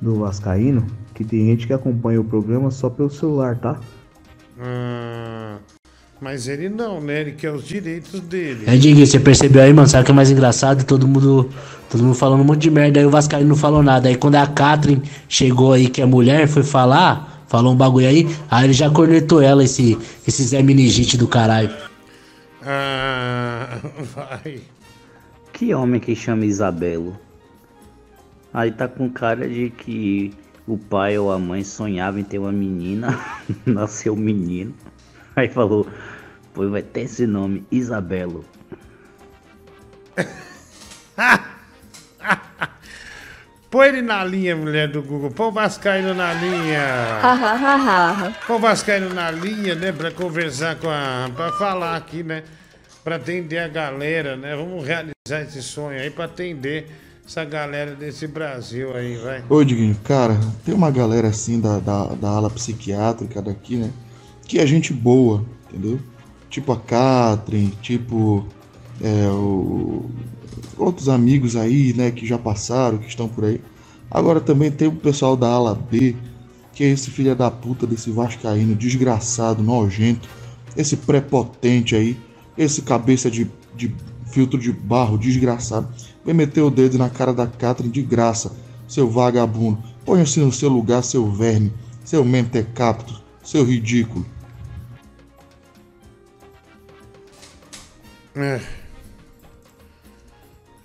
[0.00, 3.80] do Vascaíno que tem gente que acompanha o programa só pelo celular, tá?
[4.60, 5.58] Ah,
[6.20, 7.20] mas ele não, né?
[7.20, 8.64] Ele quer os direitos dele.
[8.66, 9.86] É, Diguinho, você percebeu aí, mano?
[9.86, 10.84] Sabe o que é mais engraçado?
[10.84, 11.48] Todo mundo,
[11.88, 14.08] todo mundo falando um monte de merda, aí o Vascaíno não falou nada.
[14.08, 18.28] Aí quando a Catherine chegou aí, que é mulher, foi falar, falou um bagulho aí,
[18.50, 19.96] aí ele já cornetou ela, esse,
[20.26, 21.70] esse Zé Meningite do caralho.
[22.62, 23.78] Ah,
[24.14, 24.60] vai.
[25.52, 27.16] Que homem que chama Isabelo?
[28.52, 30.32] Aí tá com cara de que
[30.66, 33.18] o pai ou a mãe sonhava em ter uma menina,
[33.64, 34.74] nasceu um menino.
[35.38, 35.86] Aí falou,
[36.52, 38.44] pô, vai ter esse nome, Isabelo.
[43.70, 45.30] Põe ele na linha, mulher do Google.
[45.30, 47.20] Põe o Vascaíno na linha.
[48.48, 49.92] Põe o Vascaíno na linha, né?
[49.92, 51.30] Pra conversar com a.
[51.36, 52.42] Pra falar aqui, né?
[53.04, 54.56] Pra atender a galera, né?
[54.56, 56.90] Vamos realizar esse sonho aí pra atender
[57.24, 59.44] essa galera desse Brasil aí, vai.
[59.48, 63.92] Ô, Diguinho, cara, tem uma galera assim da, da, da ala psiquiátrica daqui, né?
[64.48, 66.00] Que é gente boa, entendeu?
[66.50, 68.44] Tipo a Catherine, tipo
[69.00, 70.10] é, o-
[70.76, 73.60] outros amigos aí, né, que já passaram, que estão por aí.
[74.10, 76.16] Agora também tem o pessoal da ala B,
[76.72, 80.28] que é esse filho da puta desse Vascaíno, desgraçado, nojento,
[80.76, 82.16] esse prepotente aí,
[82.56, 83.94] esse cabeça de, de
[84.30, 85.88] filtro de barro, desgraçado.
[86.24, 88.52] Vem meter o dedo na cara da Catherine de graça,
[88.86, 89.78] seu vagabundo.
[90.04, 91.72] Ponha-se no seu lugar, seu verme,
[92.04, 94.24] seu mentecapto, seu ridículo.
[98.36, 98.60] É.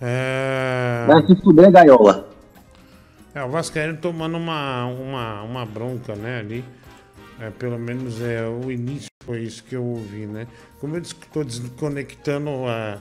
[0.01, 1.05] É...
[1.07, 2.29] Vai se fuder, gaiola.
[3.33, 6.63] É, o Vascaíno tomando uma, uma, uma bronca, né, ali.
[7.39, 10.47] É, pelo menos é, o início foi isso que eu ouvi, né?
[10.79, 12.97] Como eu estou desconectando é,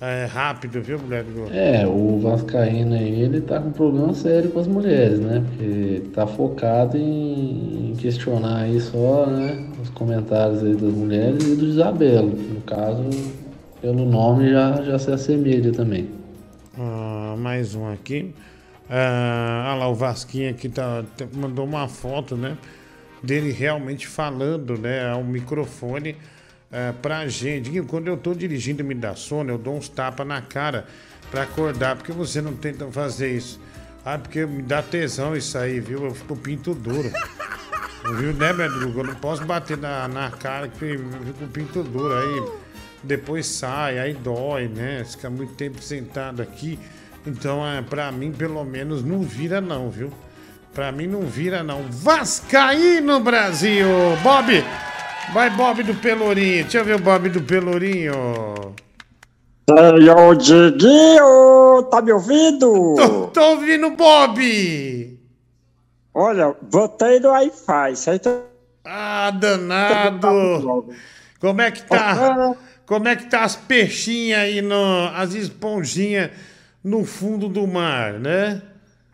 [0.00, 1.24] é, rápido, viu, mulher?
[1.50, 5.44] É, o Vascaíno aí, ele tá com um problema sério com as mulheres, né?
[5.48, 9.64] Porque tá focado em em questionar aí só, né?
[9.80, 12.30] Os comentários aí das mulheres e do Isabelo.
[12.30, 13.04] No caso,
[13.84, 16.08] pelo nome já, já se assemelha também.
[16.78, 18.34] Ah, mais um aqui.
[18.88, 21.04] Ah, olha lá, o Vasquinho aqui tá,
[21.34, 22.56] mandou uma foto, né?
[23.22, 25.10] Dele realmente falando, né?
[25.10, 26.16] Ao microfone
[26.72, 27.82] ah, pra gente.
[27.82, 30.86] Quando eu tô dirigindo e me dá sono, eu dou uns tapas na cara
[31.30, 31.94] pra acordar.
[31.96, 33.60] Por que você não tenta fazer isso?
[34.02, 36.06] Ah, porque me dá tesão isso aí, viu?
[36.06, 37.10] Eu fico pinto duro.
[38.18, 39.00] Viu, né, Medrugo?
[39.00, 42.14] Eu não posso bater na, na cara que fico pinto duro.
[42.14, 42.63] Aí
[43.04, 45.04] depois sai, aí dói, né?
[45.04, 46.78] Fica muito tempo sentado aqui.
[47.26, 50.12] Então, é, pra mim, pelo menos, não vira não, viu?
[50.74, 51.84] Pra mim não vira não.
[51.88, 53.86] Vascaíno, Brasil!
[54.22, 54.64] Bob!
[55.32, 56.64] Vai, Bob do Pelourinho.
[56.64, 58.74] Deixa eu ver o Bob do Pelourinho.
[59.70, 62.94] Senhor Diguinho, tá me ouvindo?
[62.96, 65.18] Tô, tô ouvindo Bob!
[66.12, 68.30] Olha, botei no Wi-Fi, aí tá...
[68.84, 70.94] Ah, danado!
[71.40, 72.54] Como é que tá?
[72.86, 76.30] Como é que tá as peixinhas aí, no, as esponjinhas
[76.82, 78.60] no fundo do mar, né?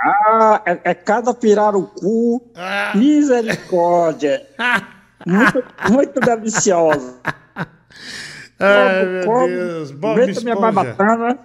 [0.00, 2.92] Ah, é, é cada pirarucu, Ah.
[2.96, 4.42] misericórdia.
[5.26, 7.16] muito, muito deliciosa.
[8.58, 9.90] Ai, meu Como, Deus.
[9.90, 10.72] Bob Aguenta minha Esponja.
[10.72, 11.38] barbatana.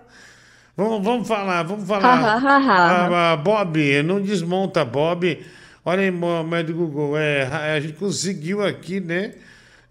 [0.77, 2.35] Vamos, vamos falar, vamos ha, falar.
[2.38, 3.07] ha, ha.
[3.07, 5.45] Ah, ah, Bob, não desmonta, Bob.
[5.85, 7.43] Olha aí, Mohamed Google, é,
[7.76, 9.34] a gente conseguiu aqui, né?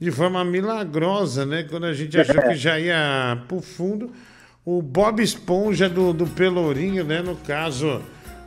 [0.04, 1.62] De forma milagrosa, né?
[1.62, 4.12] Quando a gente achou que já ia pro fundo.
[4.62, 7.22] O Bob Esponja do, do Pelourinho, né?
[7.22, 8.02] No caso,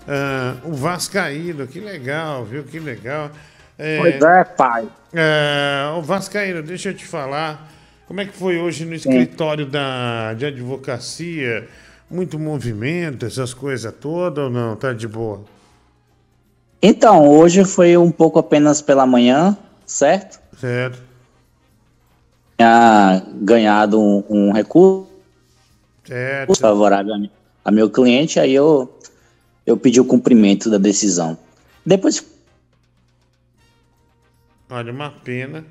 [0.08, 1.66] ah, o Vascaíno.
[1.66, 2.64] Que legal, viu?
[2.64, 3.32] Que legal.
[3.76, 4.88] É, Pois é, pai.
[5.12, 7.68] é, o Vascaíno, deixa eu te falar.
[8.06, 11.68] Como é que foi hoje no escritório da, de advocacia?
[12.08, 14.76] Muito movimento, essas coisas todas ou não?
[14.76, 15.44] Tá de boa?
[16.84, 19.58] Então, hoje foi um pouco apenas pela manhã,
[19.88, 20.40] certo?
[20.60, 21.07] Certo.
[22.58, 25.08] Tinha ganhado um, um recurso
[26.04, 26.56] Certo.
[26.56, 27.20] favorável a,
[27.66, 28.98] a meu cliente, aí eu,
[29.66, 31.38] eu pedi o cumprimento da decisão.
[31.86, 32.26] Depois
[34.70, 35.66] Olha, uma pena.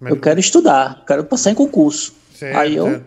[0.00, 2.14] eu quero estudar, quero passar em concurso.
[2.34, 3.02] Certo, aí eu.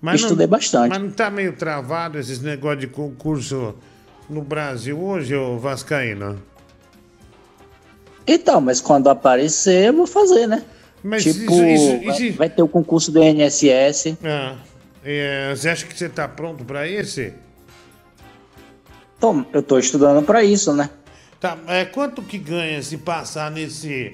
[0.00, 0.90] Mas estudei não, bastante.
[0.90, 3.74] Mas não tá meio travado esses negócios de concurso
[4.28, 6.40] no Brasil hoje, ô Vascaíno?
[8.26, 10.62] Então, mas quando aparecer, eu vou fazer, né?
[11.02, 14.16] Mas tipo, isso- isso- vai, isso- vai ter o concurso do INSS.
[14.22, 14.56] Ah,
[15.04, 17.32] é, você acha que você tá pronto pra esse?
[19.16, 20.88] Então, eu tô estudando para isso, né?
[21.38, 24.12] Tá, é, quanto que ganha se passar nesse,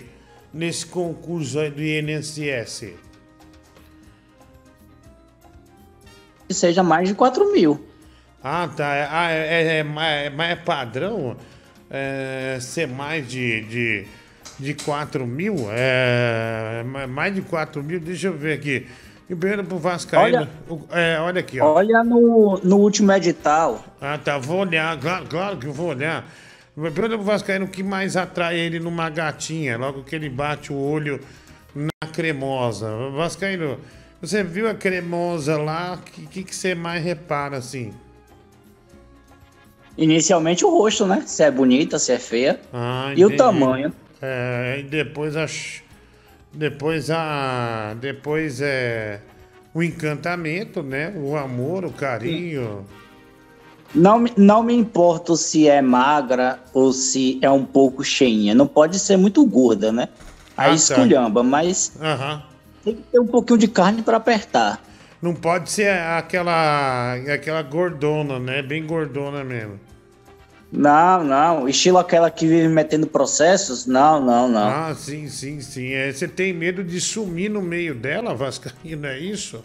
[0.55, 2.93] nesse concurso aí do INSS?
[6.49, 7.85] Que seja mais de 4 mil.
[8.43, 8.95] Ah, tá.
[8.95, 9.87] É, ah, é, é, é,
[10.39, 11.37] é, é padrão
[11.91, 14.07] é, ser mais de, de,
[14.59, 15.55] de 4 mil?
[15.71, 18.01] É, ma- mais de 4 mil?
[18.01, 18.87] Deixa eu ver aqui.
[19.29, 20.49] E primeiro pro Vascaíno.
[20.69, 21.75] Olha- é, olha aqui, ó.
[21.75, 23.85] Olha no, no último edital.
[24.01, 24.39] Ah, tá.
[24.39, 24.97] Vou olhar.
[25.01, 26.25] Claro, claro que eu vou olhar.
[26.75, 30.77] Pergunta pro Vascaíno o que mais atrai ele numa gatinha, logo que ele bate o
[30.77, 31.19] olho
[31.75, 32.87] na cremosa.
[33.17, 33.79] Vascaíno,
[34.21, 35.95] você viu a cremosa lá?
[35.95, 37.93] O que, que, que você mais repara assim?
[39.99, 41.23] Inicialmente o rosto, né?
[41.27, 42.61] Se é bonita, se é feia.
[42.73, 43.93] Ah, e o tamanho.
[44.21, 45.47] É, e depois a.
[45.47, 45.83] ch-
[46.53, 47.95] Depois a.
[48.01, 49.21] Depois é.
[49.75, 51.13] O encantamento, né?
[51.17, 52.87] O amor, o carinho.
[53.95, 58.55] Não, me- não me importo se é magra ou se é um pouco cheinha.
[58.55, 60.09] Não pode ser muito gorda, né?
[60.57, 60.75] Aí Ah, tá.
[60.75, 62.43] esculhamba, mas Aham.
[62.83, 64.83] tem que ter um pouquinho de carne para apertar.
[65.21, 67.15] Não pode ser aquela.
[67.35, 68.63] aquela gordona, né?
[68.63, 69.79] Bem gordona mesmo.
[70.73, 71.69] Não, não.
[71.69, 73.87] Estilo aquela que vive metendo processos?
[73.87, 74.69] Não, não, não.
[74.69, 75.93] Ah, sim, sim, sim.
[75.93, 79.65] É, você tem medo de sumir no meio dela, Vascaíno, é isso?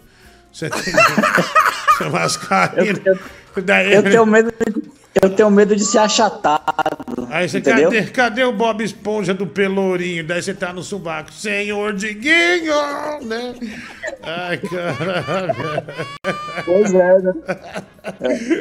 [0.53, 2.09] Você tem medo.
[2.11, 2.99] Vascaíno.
[3.63, 4.80] Daí- Eu tenho medo de,
[5.19, 7.27] eu tenho medo de ser achatado.
[7.29, 7.91] Aí você, entendeu?
[7.91, 10.25] cadê, cadê o Bob Esponja do Pelourinho?
[10.25, 11.33] Daí você tá no subaco.
[11.33, 12.73] Senhor Diguinho,
[13.23, 13.53] né?
[14.23, 15.83] Ai, caralho.
[16.65, 17.33] Pois é, né?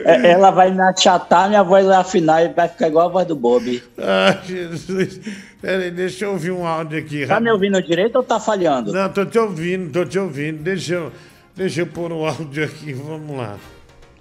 [0.05, 3.27] É, Ela vai me achatar, minha voz vai afinar e vai ficar igual a voz
[3.27, 3.83] do Bob.
[3.99, 5.21] Ai, Jesus.
[5.61, 7.27] Peraí, deixa eu ouvir um áudio aqui.
[7.27, 8.93] Tá me ouvindo direito ou tá falhando?
[8.93, 10.63] Não, tô te ouvindo, tô te ouvindo.
[10.63, 11.13] Deixa eu,
[11.55, 13.57] deixa eu pôr o áudio aqui, vamos lá.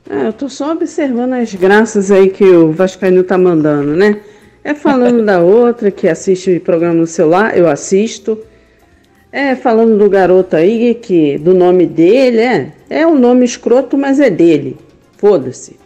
[0.09, 4.19] Ah, eu tô só observando as graças aí que o Vascaíno tá mandando, né?
[4.63, 8.37] É falando da outra que assiste programa no celular, eu assisto.
[9.31, 14.19] É falando do garoto aí que do nome dele, é, é um nome escroto, mas
[14.19, 14.75] é dele.
[15.17, 15.77] Foda-se.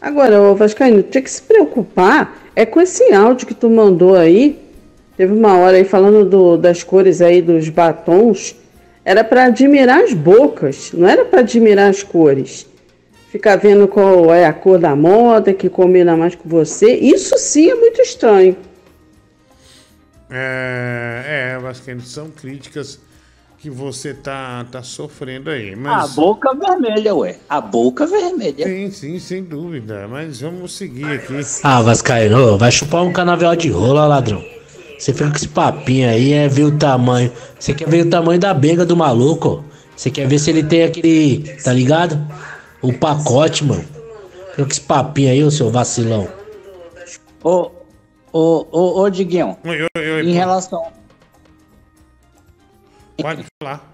[0.00, 4.58] Agora, o Vascaíno, tinha que se preocupar é com esse áudio que tu mandou aí.
[5.16, 8.54] Teve uma hora aí falando do- das cores aí dos batons.
[9.04, 12.66] Era pra admirar as bocas, não era pra admirar as cores.
[13.32, 16.92] Ficar vendo qual é a cor da moda que combina mais com você.
[16.92, 18.54] Isso sim é muito estranho.
[20.30, 23.00] É, é, Vascaíno, são críticas
[23.56, 25.72] que você tá, tá sofrendo aí.
[25.72, 26.14] A Mas...
[26.14, 27.38] boca vermelha, ué.
[27.48, 28.66] A boca vermelha.
[28.66, 30.06] Sim, sim, sem dúvida.
[30.06, 31.40] Mas vamos seguir aqui.
[31.62, 34.44] Ah, Vascaíno, vai chupar um canavial de rola, ladrão.
[34.98, 37.32] Você fica com esse papinho aí, é ver o tamanho.
[37.58, 39.64] Você quer ver o tamanho da benga do maluco.
[39.96, 42.20] Você quer ver se ele tem aquele, tá ligado?
[42.82, 43.84] O pacote, mano.
[44.50, 46.28] Fica com esse papinho aí, ô seu vacilão.
[47.42, 47.70] Ô,
[48.32, 49.56] ô, ô, ô, Diguinho.
[50.24, 50.92] em relação.
[53.20, 53.92] Pode falar.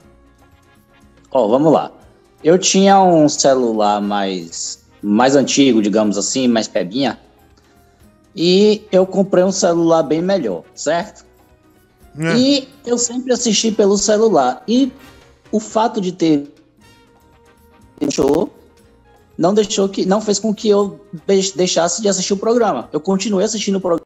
[1.31, 1.93] Ó, vamos lá.
[2.43, 7.19] Eu tinha um celular mais, mais antigo, digamos assim, mais pebinha.
[8.35, 11.27] E eu comprei um celular bem melhor, certo?
[12.37, 14.63] E eu sempre assisti pelo celular.
[14.67, 14.93] E
[15.53, 16.53] o fato de ter
[18.01, 18.58] deixou
[19.39, 22.89] não deixou que não fez com que eu deix- deixasse de assistir o programa.
[22.93, 24.05] Eu continuei assistindo o programa.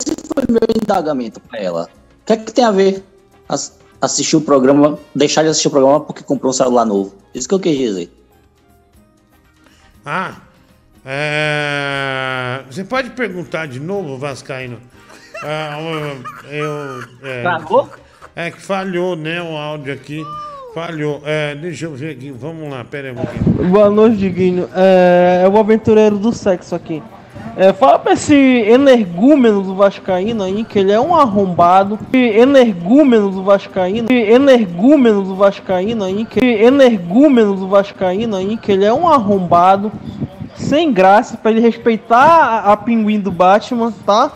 [0.00, 1.88] Esse foi meu indagamento para ela.
[2.22, 3.04] O que é que tem a ver?
[3.48, 7.14] As- assistir o programa, deixar de assistir o programa porque comprou um celular novo.
[7.34, 8.10] Isso que eu quis dizer.
[10.04, 10.40] Ah,
[11.04, 12.64] é...
[12.68, 14.80] você pode perguntar de novo, Vascaíno?
[15.44, 15.78] Ah,
[16.50, 16.56] eu.
[16.56, 17.42] eu é...
[17.42, 17.88] Travou?
[18.34, 19.42] É que falhou, né?
[19.42, 20.24] O áudio aqui.
[20.74, 21.20] Falhou.
[21.24, 22.30] É, deixa eu ver aqui.
[22.30, 23.68] Vamos lá, pera aí um pouquinho.
[23.68, 24.68] Boa noite, Diguinho.
[24.74, 27.02] É, é o aventureiro do sexo aqui.
[27.54, 31.98] É, fala pra esse energúmeno do Vascaíno aí, que ele é um arrombado.
[32.10, 34.10] Energúmeno do Vascaíno.
[34.10, 39.92] Energúmeno do Vascaíno aí, que energúmeno do Vascaíno aí, que ele é um arrombado.
[40.54, 44.32] Sem graça, pra ele respeitar a, a pinguim do Batman, tá?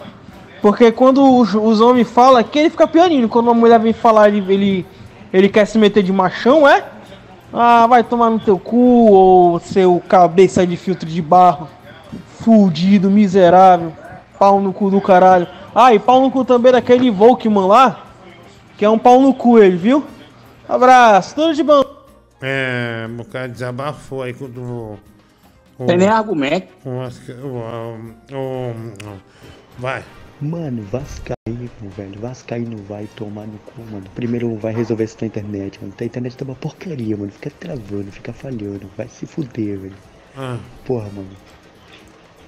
[0.60, 3.28] Porque quando os, os homens falam aqui, ele fica pianinho.
[3.28, 4.86] Quando uma mulher vem falar, ele, ele,
[5.36, 6.84] ele quer se meter de machão, é?
[7.52, 11.68] Ah, vai tomar no teu cu, ou seu cabeça de filtro de barro.
[12.40, 13.92] Fudido, miserável.
[14.38, 15.46] Pau no cu do caralho.
[15.74, 18.04] Ah, e pau no cu também daquele Volkman lá.
[18.78, 20.04] Que é um pau no cu ele, viu?
[20.68, 21.82] Abraço, tudo de bom.
[22.42, 24.58] É, o cara desabafou aí quando.
[24.60, 24.98] o-
[25.78, 26.68] o- Tem nem argumento.
[26.84, 27.96] o o-
[28.32, 29.16] o- o-
[29.78, 30.02] Vai.
[30.40, 32.20] Mano, Vascaíno, velho.
[32.20, 34.04] Vascaíno vai tomar no cu, mano.
[34.14, 35.94] Primeiro vai resolver isso na internet, mano.
[35.98, 37.32] A internet tá uma porcaria, mano.
[37.32, 38.90] Fica travando, fica falhando.
[38.96, 39.96] Vai se fuder, velho.
[40.36, 40.58] Ah.
[40.84, 41.30] Porra, mano.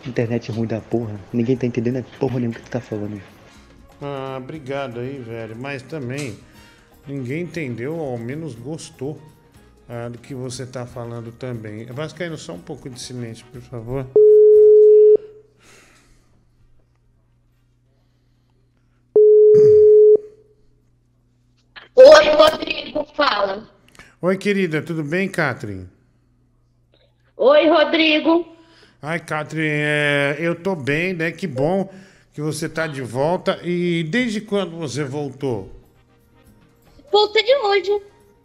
[0.07, 1.19] Internet ruim da porra.
[1.33, 3.23] Ninguém tá entendendo a porra nenhuma que tu tá falando.
[4.03, 5.57] Ah, obrigado aí, velho.
[5.57, 6.37] Mas também,
[7.07, 9.19] ninguém entendeu, ou ao menos gostou
[9.89, 11.87] ah, do que você tá falando também.
[11.87, 14.07] Vascaíno, só um pouco de silêncio, por favor.
[22.01, 23.69] Oi, Rodrigo, fala.
[24.23, 25.89] Oi, querida, tudo bem, Catherine?
[27.37, 28.47] Oi, Rodrigo.
[29.03, 31.33] Ai, Catherine, é, eu tô bem, né?
[31.33, 31.93] Que bom
[32.33, 33.59] que você tá de volta.
[33.65, 35.73] E desde quando você voltou?
[37.11, 38.01] Voltei hoje.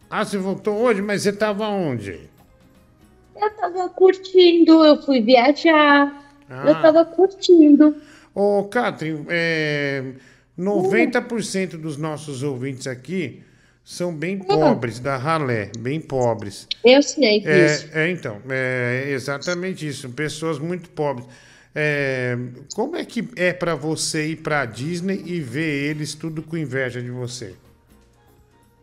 [0.10, 2.28] Ah, você voltou hoje, mas você tava onde?
[3.40, 6.12] Eu tava curtindo, eu fui viajar.
[6.50, 6.64] Ah.
[6.66, 8.02] Eu tava curtindo.
[8.34, 10.14] Ô, Catherine, é,
[10.58, 13.42] 90% dos nossos ouvintes aqui
[13.84, 16.68] são bem pobres, da ralé, bem pobres.
[16.86, 17.90] Eu sei disso.
[17.94, 20.10] É, é, então, é exatamente isso.
[20.10, 21.28] Pessoas muito pobres.
[21.76, 22.38] É,
[22.76, 27.02] como é que é pra você ir pra Disney e ver eles tudo com inveja
[27.02, 27.56] de você?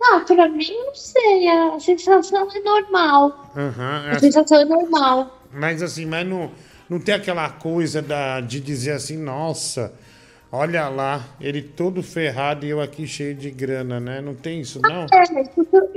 [0.02, 1.46] Ah, pra mim, não sei.
[1.48, 3.52] A sensação é normal.
[3.56, 5.46] Aham, A é- sensação é normal.
[5.52, 6.50] mas assim, mas não,
[6.88, 9.94] não tem aquela coisa da, de dizer assim, nossa,
[10.52, 14.20] olha lá, ele todo ferrado e eu aqui cheio de grana, né?
[14.20, 15.06] Não tem isso, não?
[15.12, 15.88] É, isso, tam-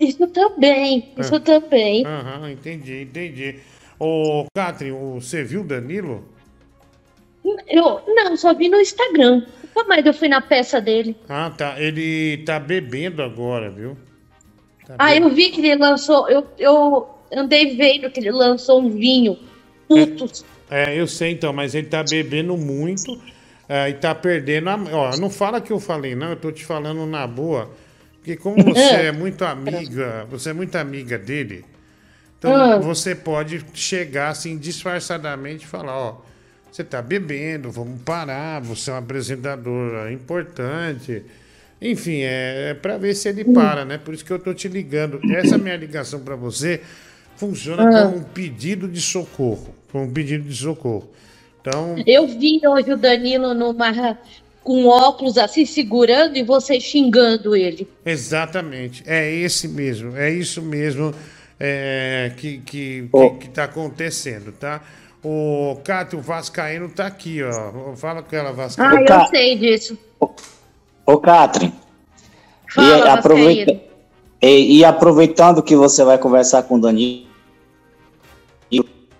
[0.00, 1.12] isso também.
[1.18, 1.40] Isso Ah.
[1.40, 2.06] também.
[2.06, 3.56] Aham, entendi, entendi.
[3.98, 6.24] Ô, Catherine, o- você viu o Danilo?
[7.68, 9.44] Eu não, só vi no Instagram.
[9.86, 11.16] Mais eu fui na peça dele.
[11.28, 11.80] Ah, tá.
[11.80, 13.96] Ele tá bebendo agora, viu?
[14.86, 16.28] Tá Ah, be- eu vi que ele lançou.
[16.28, 19.36] Eu, eu andei vendo que ele lançou um vinho.
[19.88, 20.44] Putos.
[20.70, 23.20] É, eu sei então, mas ele tá bebendo muito
[23.68, 24.76] é, e tá perdendo a.
[24.92, 27.70] Ó, não fala que eu falei, não, eu tô te falando na boa.
[28.18, 31.62] Porque como você é muito amiga, você é muito amiga dele,
[32.38, 32.78] então Ah.
[32.78, 36.16] você pode chegar assim disfarçadamente e falar, ó,
[36.72, 41.22] você tá bebendo, vamos parar, você é um apresentador importante.
[41.82, 43.98] Enfim, é, é para ver se ele para, né?
[43.98, 45.20] Por isso que eu tô te ligando.
[45.34, 46.80] Essa minha ligação para você
[47.36, 48.04] funciona Ah.
[48.04, 49.74] como um pedido de socorro.
[49.92, 51.10] Como um pedido de socorro.
[51.66, 54.18] Então, Eu vi hoje o Danilo numa,
[54.62, 57.88] com óculos assim segurando e você xingando ele.
[58.04, 59.02] exatamente.
[59.06, 60.14] É esse mesmo.
[60.16, 61.14] É isso mesmo
[61.58, 64.82] é, que, que, que, que tá acontecendo, tá?
[65.22, 67.96] O Cátia, o Vascaíno tá aqui, ó.
[67.96, 69.06] Fala com ela, Ah, Vascaíno.
[69.08, 69.98] eu sei disso.
[71.06, 71.72] Ô, Catherine.
[72.74, 73.80] Fala, e, aproveita, Vascaíno.
[74.42, 77.26] e, e aproveitando que você vai conversar com o Danilo,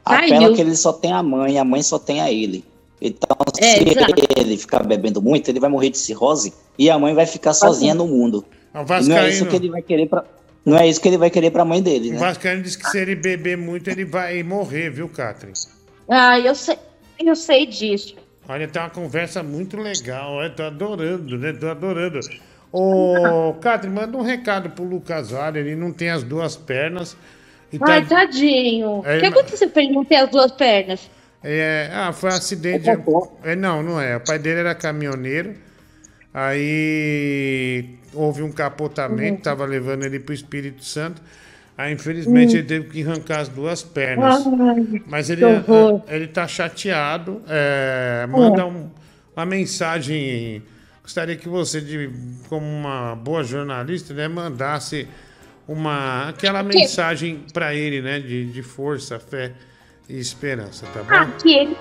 [0.05, 2.65] Ai, apela que ele só tem a mãe, a mãe só tem a ele.
[3.01, 4.15] Então, É, se exato.
[4.37, 7.95] ele ficar bebendo muito, ele vai morrer de cirrose e a mãe vai ficar sozinha
[7.95, 8.45] no mundo.
[8.75, 10.25] O E não é isso que ele vai querer pra,
[10.65, 12.19] não é isso que ele vai querer pra mãe dele, O né?
[12.19, 15.57] Vascaíno disse que se ele beber muito, ele vai morrer, viu, Catherine?
[16.09, 16.79] Ah, eu sei,
[17.21, 18.17] eu sei disso.
[18.49, 21.53] Olha, tá uma conversa muito legal, eu tô adorando, né?
[21.53, 22.21] Tô adorando.
[22.73, 27.17] Ô, Catherine, manda um recado pro Lucas Vale, ele não tem as duas pernas.
[27.75, 29.03] E tá- Ai, tadinho.
[29.05, 31.11] É, o que não- aconteceu pra ele não ter as duas pernas?
[31.43, 32.89] É, ah, foi um acidente.
[33.43, 34.17] É, não, não é.
[34.17, 35.55] O pai dele era caminhoneiro.
[36.33, 39.43] Aí houve um capotamento, Uhum.
[39.43, 41.21] tava levando ele pro Espírito Santo.
[41.77, 42.59] Aí, infelizmente, Hum.
[42.59, 44.47] ele teve que arrancar as duas pernas.
[44.47, 46.03] Ai, Mas que ele, horror.
[46.09, 47.43] ele tá chateado.
[47.49, 48.65] é, manda É.
[48.65, 48.89] um-
[49.37, 50.63] uma mensagem
[51.03, 52.09] gostaria que você, de,
[52.49, 55.07] como uma boa jornalista, né, mandasse
[55.67, 59.53] uma aquela mensagem para ele, né, de, de força, fé
[60.09, 61.33] e esperança, tá Ah, bom?
[61.43, 61.77] que ele,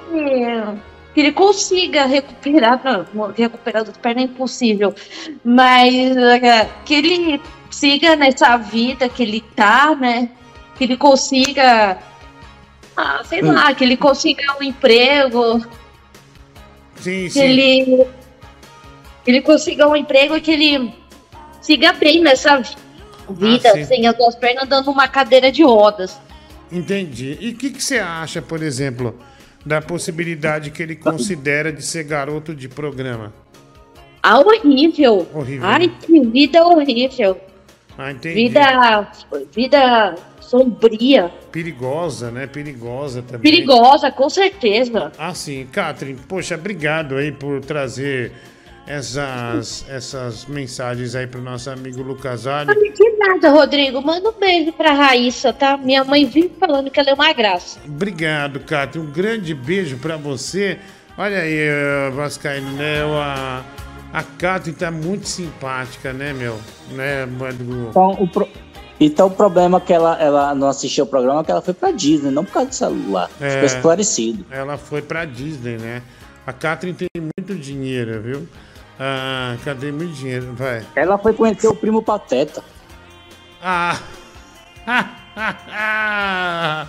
[1.13, 2.81] que ele consiga recuperar,
[3.13, 4.95] não, recuperar das pernas é impossível,
[5.43, 10.29] mas eh, que ele siga nessa vida que ele tá, né?
[10.77, 11.97] Que ele consiga,
[12.95, 15.59] ah, sei lá, que ele consiga um emprego,
[16.95, 17.41] Sim, que sim.
[17.41, 18.07] ele,
[19.25, 20.93] que ele consiga um emprego e que ele
[21.61, 22.75] siga bem nessa vi-
[23.29, 26.19] vida, Ah, sem as duas pernas, dando uma cadeira de rodas.
[26.71, 27.37] Entendi.
[27.39, 29.17] E o que, que você acha, por exemplo,
[29.65, 33.31] da possibilidade que ele considera de ser garoto de programa?
[34.21, 35.27] Ah, horrível.
[35.33, 35.67] Horrível.
[35.67, 37.39] Ai, que vida horrível.
[37.97, 38.35] Ah, entendi.
[38.47, 39.11] Vida,
[39.53, 42.47] vida sombria, Perigosa, né?
[42.47, 43.41] Perigosa também.
[43.51, 45.11] perigosa, com certeza.
[45.17, 45.67] Ah, sim.
[45.71, 48.31] Catherine, poxa, obrigado aí por trazer
[48.85, 52.73] essas, essas mensagens aí pro nosso amigo Lucas Ali.
[52.93, 54.01] De nada, Rodrigo.
[54.01, 55.77] Manda um beijo pra Raíssa, tá?
[55.77, 57.79] Minha mãe vive falando que ela é uma graça.
[57.85, 59.07] Obrigado, Catherine.
[59.07, 60.77] Um grande beijo pra você.
[61.17, 63.01] Olha aí, eh, Vascaíno, né?
[63.03, 63.63] A,
[64.11, 66.59] a Catherine tá muito simpática, né, meu?
[66.91, 67.87] Né, Edu?
[67.89, 68.49] Então o, pro-
[68.99, 71.73] então, o problema é que ela, ela não assistiu o programa é que ela foi
[71.73, 73.29] pra Disney, não por causa do celular.
[73.39, 73.49] É.
[73.49, 74.45] Ficou esclarecido.
[74.51, 76.01] Ela foi pra Disney, né?
[76.45, 77.07] A Catherine tem
[77.37, 78.47] muito dinheiro, viu?
[78.99, 80.53] Ah, cadê muito dinheiro?
[80.53, 80.83] Vai.
[80.95, 82.63] Ela foi conhecer o primo Pateta.
[83.61, 83.99] Ah!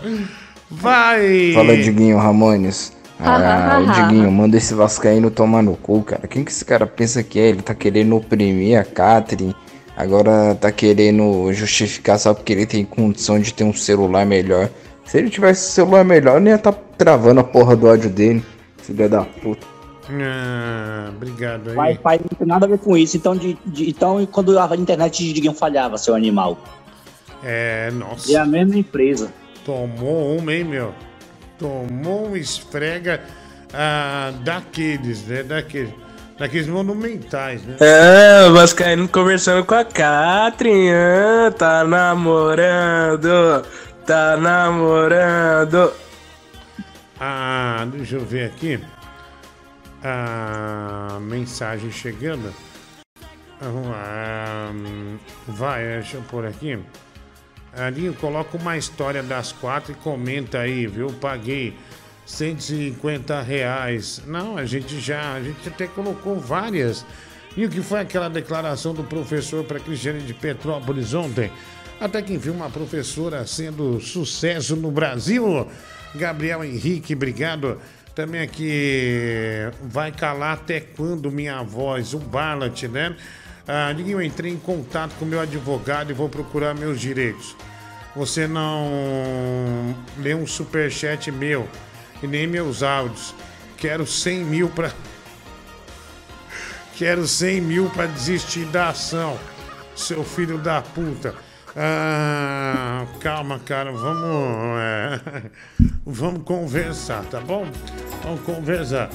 [0.71, 1.53] Vai!
[1.55, 2.93] Fala, Diguinho Ramones.
[3.19, 3.93] Ah, Ah, ah, o ah.
[3.93, 6.27] Diguinho, manda esse Vascaíno tomar no cu, cara.
[6.27, 7.49] Quem que esse cara pensa que é?
[7.49, 9.55] Ele tá querendo oprimir a Catherine.
[9.97, 14.69] Agora tá querendo justificar só porque ele tem condição de ter um celular melhor.
[15.05, 18.45] Se ele tivesse um celular melhor, não ia tá travando a porra do ódio dele.
[18.79, 19.74] Filha da puta.
[20.11, 21.77] Ah, obrigado aí.
[21.77, 23.17] Wi-Fi não tem nada a ver com isso.
[23.17, 26.59] Então, de, de- então quando a internet de Diguinho falhava, seu animal.
[27.43, 28.33] É, nossa.
[28.33, 29.33] É a mesma empresa.
[29.65, 30.95] Tomou uma, hein, meu?
[31.59, 33.23] Tomou um esfrega
[33.73, 35.43] ah, daqueles, né?
[35.43, 35.91] Daqueles,
[36.39, 37.77] daqueles monumentais, né?
[37.81, 40.89] É, o Vascaíno conversando com a Catrin,
[41.59, 43.65] tá namorando,
[44.07, 45.93] tá namorando.
[47.19, 48.81] Ah, deixa eu ver aqui.
[50.05, 52.53] A mensagem chegando.
[53.59, 54.71] Vamos lá.
[54.75, 55.17] hum,
[55.49, 56.79] Vai, deixa eu pôr aqui.
[57.73, 61.09] Alinho, coloca uma história das quatro e comenta aí, viu?
[61.09, 61.75] Paguei
[62.27, 64.23] 150 reais.
[64.27, 67.05] Não, a gente já, a gente até colocou várias.
[67.57, 71.51] E o que foi aquela declaração do professor para Cristiane de Petrópolis ontem?
[71.99, 75.67] Até que enfim, uma professora sendo sucesso no Brasil.
[76.15, 77.81] Gabriel Henrique, obrigado.
[78.15, 82.15] Também aqui, vai calar até quando minha voz?
[82.15, 83.17] O Barlat, né?
[83.67, 87.57] Ah, eu entrei em contato com meu advogado e vou procurar meus direitos.
[88.15, 91.69] Você não lê um superchat meu
[92.23, 93.35] e nem meus áudios.
[93.77, 94.93] Quero 100 mil para.
[96.95, 99.37] Quero 100 mil para desistir da ação,
[99.97, 101.35] seu filho da puta.
[101.77, 104.79] Ah, calma, cara, vamos.
[104.79, 105.51] é,
[106.07, 107.67] vamos conversar, tá bom?
[108.23, 109.11] Vamos conversar.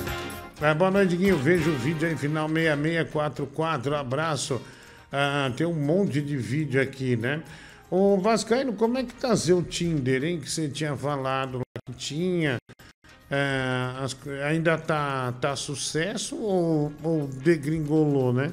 [0.61, 1.37] Ah, boa noite, Guinho.
[1.37, 3.95] Veja o vídeo aí, final 6644.
[3.95, 4.61] Abraço.
[5.09, 7.41] Ah, tem um monte de vídeo aqui, né?
[7.89, 10.41] Ô, Vascaíno, como é que tá seu Tinder, hein?
[10.41, 12.57] Que você tinha falado que tinha.
[13.31, 18.51] É, as ainda tá, tá sucesso ou, ou degringolou, né?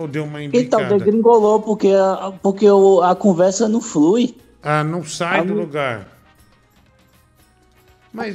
[0.00, 0.98] Ou deu uma Então, embicada?
[0.98, 4.34] degringolou porque, a- porque o- a conversa não flui.
[4.62, 6.08] Ah, não sai Ah, do não- lugar.
[8.10, 8.34] Mas,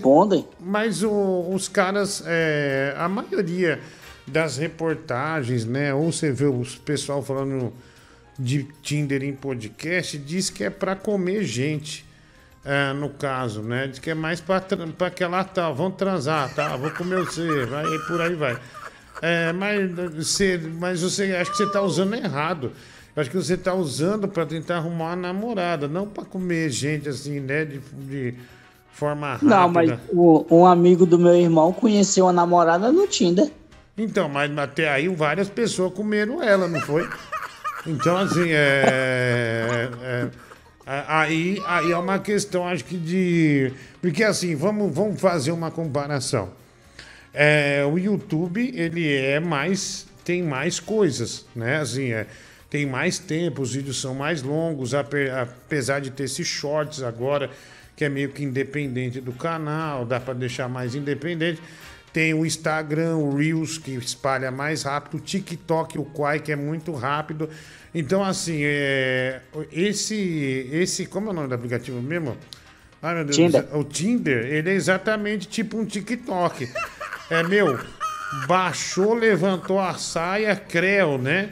[0.60, 3.80] mas o- os caras, é, a maioria
[4.28, 5.92] das reportagens, né?
[5.94, 7.74] Ou você vê o pessoal falando
[8.38, 12.06] de Tinder em podcast, diz que é pra comer gente.
[12.68, 13.86] é, no caso, né?
[13.88, 14.58] Diz que é mais pra
[15.06, 16.76] aquela tal, vão transar, tá?
[16.76, 18.58] Vou comer você, vai e por aí vai.
[19.22, 22.72] É, mas, você, mas você acho que você tá usando errado.
[23.16, 27.40] Acho que você tá usando pra tentar arrumar uma namorada, não pra comer gente assim,
[27.40, 27.64] né?
[27.64, 28.34] De, de
[28.92, 29.50] forma rápida.
[29.56, 33.50] Não, mas o- um amigo do meu irmão conheceu uma namorada no Tinder.
[33.98, 37.08] Então, mas até aí várias pessoas comeram ela, não foi?
[37.88, 39.90] Então, assim, é.
[40.02, 40.30] é-
[40.88, 43.72] é- aí, aí é uma questão, acho que de.
[44.02, 46.50] Porque assim, vamos, vamos fazer uma comparação.
[47.36, 50.08] É, o YouTube, ele é mais.
[50.24, 51.78] tem mais coisas, né?
[51.78, 52.26] Assim, é,
[52.70, 57.50] tem mais tempo, os vídeos são mais longos, ape- apesar de ter esses shorts agora,
[57.96, 61.62] que é meio que independente do canal, dá para deixar mais independente.
[62.12, 65.18] Tem o Instagram, o Reels, que espalha mais rápido.
[65.18, 67.50] O TikTok, o Quai, que é muito rápido.
[67.94, 69.42] Então, assim, é,
[69.72, 71.06] esse, esse.
[71.08, 72.38] Como é o nome do aplicativo mesmo?
[73.02, 73.36] Ai, meu Deus.
[73.36, 73.68] Tinder.
[73.78, 76.70] O Tinder, ele é exatamente tipo um TikTok.
[77.30, 77.78] É, meu,
[78.48, 81.50] baixou, levantou a saia, creu, né?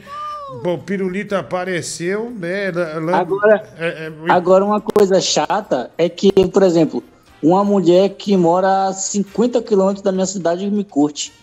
[0.63, 2.71] O pirulito apareceu, né?
[3.13, 7.03] Agora, é- é- agora, uma coisa chata é que, por exemplo,
[7.41, 11.33] uma mulher que mora a 50 quilômetros da minha cidade me curte.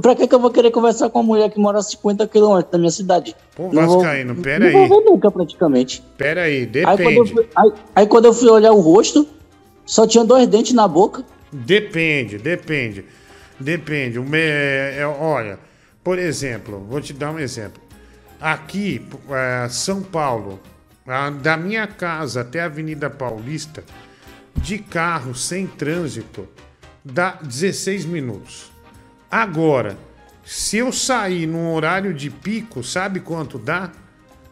[0.00, 2.72] Pra que, que eu vou querer conversar com uma mulher que mora a 50 quilômetros
[2.72, 3.36] da minha cidade?
[3.54, 4.88] Pô, Não vou- Vascaíno, pera não aí.
[4.88, 6.02] vou ver nunca, praticamente.
[6.16, 7.32] Pera aí, Aí quando, depende.
[7.34, 9.28] fui, aí, aí quando eu fui olhar o rosto,
[9.84, 11.22] só tinha dois dentes na boca.
[11.52, 13.04] Depende, depende.
[13.60, 14.18] Depende.
[14.20, 15.58] Me- é, olha,
[16.02, 17.82] por exemplo, vou te dar um exemplo.
[18.40, 20.60] Aqui, é, São Paulo,
[21.06, 23.82] a- da minha casa até a Avenida Paulista,
[24.56, 26.48] de carro sem trânsito,
[27.04, 28.70] dá 16 minutos.
[29.30, 29.96] Agora,
[30.44, 33.90] se eu sair num horário de pico, sabe quanto dá?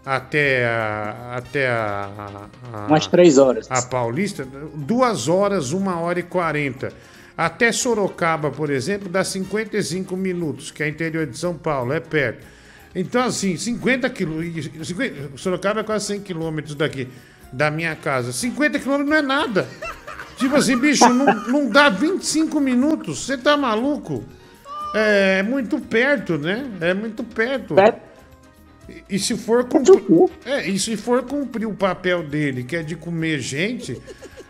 [0.05, 3.67] Até a, até a, a- Umas três horas.
[3.71, 6.93] A Paulista, duas horas, uma hora e quarenta.
[7.37, 12.47] Até Sorocaba, por exemplo, dá 55 minutos, que é interior de São Paulo, é perto.
[12.95, 14.71] Então, assim, 50 quilômetros.
[15.37, 17.09] Sorocaba é quase 100 quilômetros daqui,
[17.53, 18.33] da minha casa.
[18.33, 19.69] 50 quilômetros não é nada.
[20.39, 23.27] Tipo assim, bicho, não, não dá 25 minutos.
[23.27, 24.25] Você tá maluco?
[24.95, 26.71] É muito perto, né?
[26.81, 27.75] É muito perto.
[28.89, 32.83] E, e se for cumprir, é, e se for cumprir o papel dele, que é
[32.83, 34.01] de comer gente,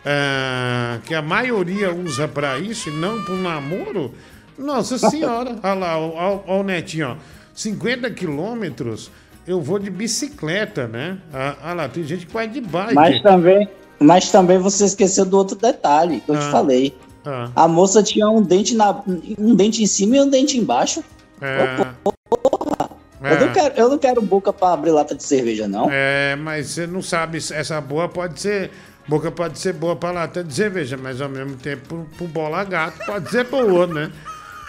[0.09, 4.13] ah, que a maioria usa pra isso e não pro namoro,
[4.57, 7.15] nossa senhora, olha lá, olha, olha o netinho, ó,
[7.53, 9.11] 50 quilômetros,
[9.45, 11.17] eu vou de bicicleta, né?
[11.33, 12.93] Ah, Olha lá, tem gente que vai de bike.
[12.95, 13.69] Mas também,
[13.99, 16.51] mas também você esqueceu do outro detalhe que eu te Ah.
[16.51, 16.95] falei.
[17.25, 19.01] Ah, A moça tinha um dente, na,
[19.37, 21.03] um dente em cima e um dente embaixo.
[21.41, 21.87] é,
[23.21, 25.89] Eu, não quero, eu não quero boca pra abrir lata de cerveja, não.
[25.91, 28.71] É, mas você não sabe, essa boa pode ser.
[29.07, 32.63] Boca pode ser boa pra lata de cerveja, mas ao mesmo tempo pro, pro bola
[32.65, 34.11] gato pode ser boa, né?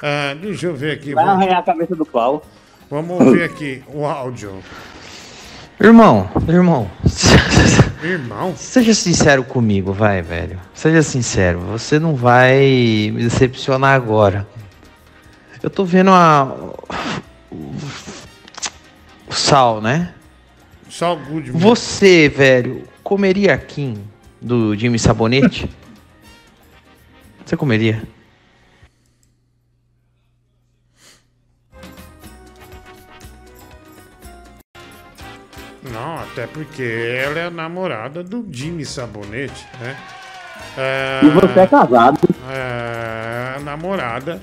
[0.02, 1.12] Ah, deixa eu ver aqui.
[1.12, 2.44] Vai vamos- arranhar a cabeça do pau.
[2.88, 4.62] Vamos ouvir aqui o áudio.
[5.80, 6.90] Irmão, irmão,
[8.02, 8.54] Irmão?
[8.56, 10.58] seja sincero comigo, vai, velho.
[10.74, 12.58] Seja sincero, você não vai
[13.12, 14.46] me decepcionar agora.
[15.62, 16.44] Eu tô vendo a.
[19.28, 20.12] O sal, né?
[20.90, 21.50] Sal good.
[21.52, 23.98] Você, velho, comeria Kim
[24.40, 25.68] do Jimmy Sabonete?
[27.44, 28.02] Você comeria?
[35.92, 39.96] Não, até porque ela é a namorada do Jimmy Sabonete, né?
[40.76, 42.18] É, E você é casado.
[42.50, 44.40] É, a namorada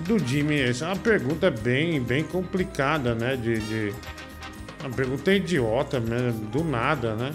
[0.00, 0.60] do Jimmy.
[0.60, 3.36] Essa é uma pergunta bem, bem complicada, né?
[3.36, 3.94] De, de-
[4.84, 6.32] uma pergunta idiota, né?
[6.52, 7.32] do nada, né?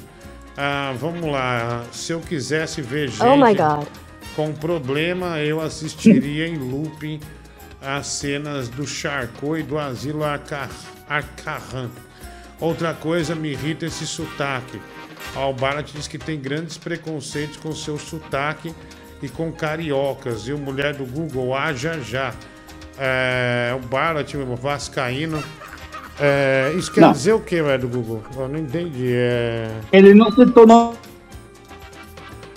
[0.63, 1.83] Ah, vamos lá.
[1.91, 3.88] Se eu quisesse ver gente Oh my God.
[4.35, 7.19] com problema, eu assistiria em looping
[7.81, 10.69] as cenas do Charcot e do Asilo Arca-
[11.09, 11.89] Arcarran.
[12.59, 14.79] Outra coisa me irrita esse sotaque.
[15.35, 18.71] Ó, o Barat diz que tem grandes preconceitos com seu sotaque
[19.19, 20.47] e com cariocas.
[20.47, 22.35] E o mulher do Google, ah, já já.
[22.99, 25.43] É, o Barat, o Vascaíno.
[26.23, 27.11] É, isso quer Não.
[27.11, 28.22] dizer o que, velho, do Google?
[28.38, 29.11] Eu não entendi.
[29.11, 29.72] É...
[29.91, 30.93] Ele não citou não.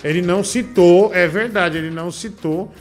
[0.03, 2.71] Ele não citou, é verdade, ele não citou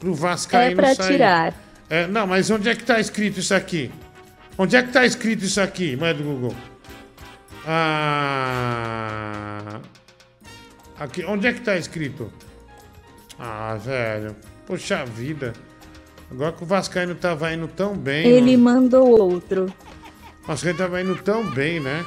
[0.00, 1.12] pro Vascaíno É pra sair.
[1.12, 1.54] tirar.
[1.88, 3.88] É, não, mas onde é que tá escrito isso aqui?
[4.58, 6.54] Onde é que tá escrito isso aqui, mulher do Google?
[8.44, 9.80] Ah.
[10.98, 12.32] Aqui, onde é que tá escrito?
[13.38, 14.34] Ah, velho.
[14.66, 15.52] Poxa vida.
[16.30, 18.26] Agora que o Vascaíno tava indo tão bem.
[18.26, 18.82] Ele mano.
[18.82, 19.72] mandou outro.
[20.44, 22.04] O Vascaíno tava indo tão bem, né?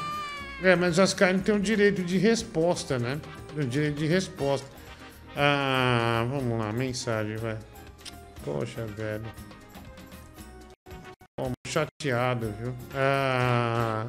[0.61, 3.19] É, mas o Vascaíno tem um direito de resposta, né?
[3.53, 4.67] Tem um direito de resposta.
[5.35, 7.57] Ah, vamos lá, mensagem, vai.
[8.43, 9.23] Poxa, velho.
[11.39, 12.73] Ó, chateado, viu?
[12.93, 14.05] Ah,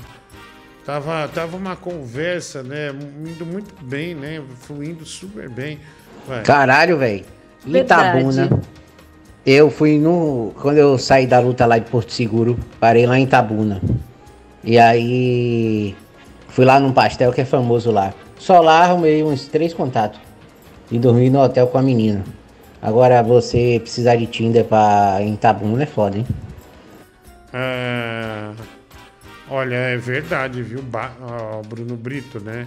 [0.85, 2.91] tava, tava uma conversa, né?
[2.91, 4.43] Indo muito bem, né?
[4.61, 5.81] Fluindo super bem.
[6.27, 6.43] Vai.
[6.43, 7.25] Caralho, velho.
[7.65, 8.49] Itabuna.
[9.45, 10.53] Eu fui no.
[10.61, 13.81] Quando eu saí da luta lá de Porto Seguro, parei lá em Itabuna.
[14.67, 15.97] E aí.
[16.49, 18.13] Fui lá num pastel que é famoso lá.
[18.39, 20.21] Só lá arrumei uns três contatos.
[20.91, 22.23] E dormi no hotel com a menina.
[22.83, 26.27] Agora você precisar de Tinder pra em Itabuna é foda, hein?
[27.53, 28.51] É,
[29.49, 32.67] Olha, é verdade, viu, Ba- ó, Bruno Brito, né?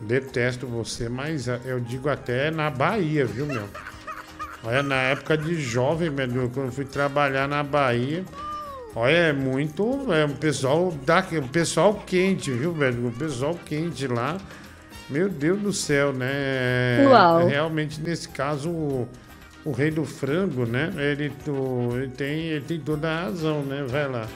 [0.00, 3.68] Detesto você, mas ah, eu digo até na Bahia, viu, meu?
[4.64, 8.24] Olha, na época de jovem, meu, quando fui trabalhar na Bahia,
[8.94, 10.12] olha, é muito.
[10.12, 13.06] É um pessoal, da, um pessoal quente, viu, velho?
[13.06, 14.36] Um pessoal quente lá.
[15.10, 17.06] Meu Deus do céu, né?
[17.10, 17.46] Uau.
[17.46, 19.08] Realmente, nesse caso, o,
[19.64, 20.90] o rei do frango, né?
[20.96, 23.84] Ele, o- ele, tem, ele tem toda a razão, né?
[23.86, 24.26] Vai lá.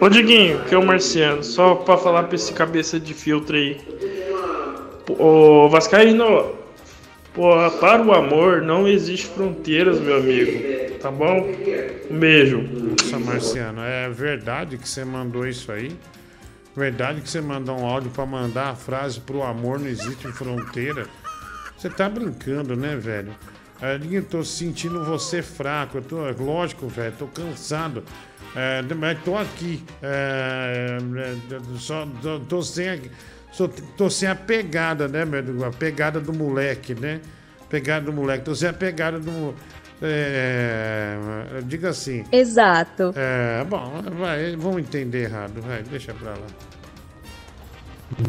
[0.00, 3.80] Ô Diguinho, que é o Marciano, só pra falar pra esse cabeça de filtro aí.
[5.18, 6.52] Ô Vascaíno,
[7.38, 10.98] pô, para o amor não existe fronteiras, meu amigo.
[11.00, 11.46] Tá bom?
[12.10, 12.60] Um beijo.
[12.60, 15.96] Nossa, Marciano, é verdade que você mandou isso aí?
[16.76, 21.06] Verdade que você mandou um áudio pra mandar a frase pro amor não existe fronteira?
[21.76, 23.32] Você tá brincando, né, velho?
[23.80, 25.98] Eu tô sentindo você fraco.
[25.98, 28.02] Eu tô, lógico, velho, tô cansado.
[28.56, 29.84] É, mas tô aqui.
[30.02, 33.02] É, é, só, tô, tô sem,
[33.52, 35.64] só- tô sem a pegada, né, meu?
[35.64, 37.20] A pegada do moleque, né?
[37.68, 38.44] Pegada do moleque.
[38.44, 39.54] Tô sem a pegada do.
[40.00, 41.16] É,
[41.64, 42.24] diga assim.
[42.30, 43.12] Exato.
[43.16, 46.46] É, bom, vai, vamos entender errado, vai, deixa pra lá.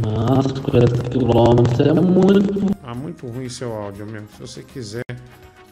[0.01, 2.75] Nossa, 40 quilômetros é muito.
[2.83, 4.27] Ah, muito ruim seu áudio mesmo.
[4.35, 5.03] Se você quiser,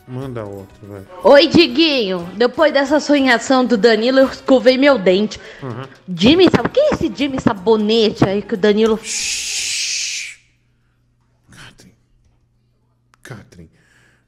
[0.08, 1.04] manda outro, vai.
[1.24, 2.30] Oi, Diguinho.
[2.36, 5.40] Depois dessa sonhação do Danilo, eu escovei meu dente.
[5.62, 5.86] Uhum.
[6.16, 9.00] Jimmy, sabe o que é esse Jimmy Sabonete aí que o Danilo.
[13.22, 13.70] Catherine.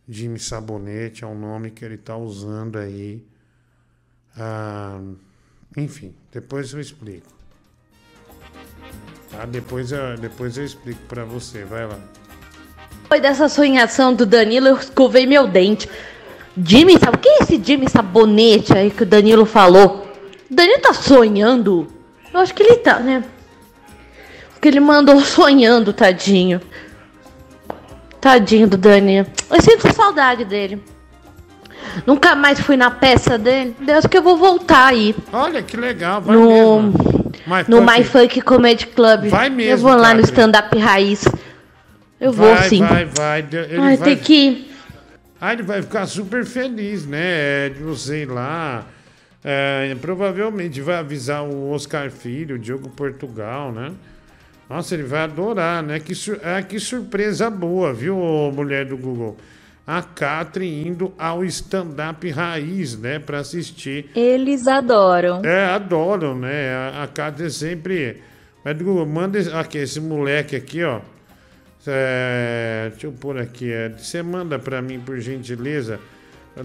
[0.07, 3.25] Jimmy Sabonete é o nome que ele tá usando aí.
[4.35, 4.99] Ah,
[5.77, 7.27] enfim, depois eu explico.
[9.31, 9.45] Tá?
[9.45, 11.99] Depois, eu, depois eu explico pra você, vai lá.
[13.09, 15.89] Depois dessa sonhação do Danilo, eu escovei meu dente.
[16.63, 20.07] Jimmy, sabe o que é esse Jimmy Sabonete aí que o Danilo falou?
[20.47, 21.87] O Danilo tá sonhando?
[22.31, 23.23] Eu acho que ele tá, né?
[24.51, 26.61] Porque ele mandou sonhando, tadinho.
[28.21, 29.25] Tadinho do Danilo.
[29.49, 30.79] Eu sinto saudade dele.
[32.05, 33.75] Nunca mais fui na peça dele.
[33.79, 35.15] Deus que eu vou voltar aí.
[35.33, 36.93] Olha que legal, vai No, mesmo.
[37.47, 37.91] My no Funk.
[37.91, 39.29] My Funk Comedy Club.
[39.29, 41.25] Vai Eu mesmo, vou lá no stand-up raiz.
[42.19, 42.79] Eu vou vai, sim.
[42.79, 43.39] Vai, vai.
[43.39, 44.07] Ele Ai, vai...
[44.09, 44.71] tem que ir.
[45.39, 47.69] Ah, ele vai ficar super feliz, né?
[47.69, 48.85] De você ir lá.
[49.43, 53.93] É, provavelmente vai avisar o Oscar Filho, o Diogo Portugal, né?
[54.69, 55.99] Nossa, ele vai adorar, né?
[55.99, 58.17] Que, sur- ah, que surpresa boa, viu,
[58.53, 59.37] mulher do Google?
[59.87, 63.17] A Catherine indo ao stand-up raiz, né?
[63.17, 64.11] Pra assistir.
[64.13, 65.41] Eles adoram.
[65.43, 66.73] É, adoram, né?
[66.73, 68.21] A, a Catherine sempre.
[68.63, 70.99] Mas do Google, manda aqui, esse moleque aqui, ó.
[71.87, 73.71] É, deixa eu pôr aqui.
[73.71, 75.99] é, Você manda pra mim, por gentileza,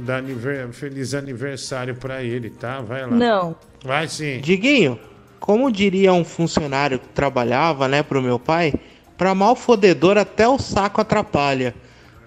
[0.00, 2.80] dar aniver- feliz aniversário pra ele, tá?
[2.80, 3.08] Vai lá.
[3.16, 3.56] Não.
[3.84, 4.40] Vai sim.
[4.40, 4.98] Diguinho,
[5.38, 8.74] como diria um funcionário que trabalhava, né, pro meu pai,
[9.16, 11.74] pra mal fodedor até o saco atrapalha.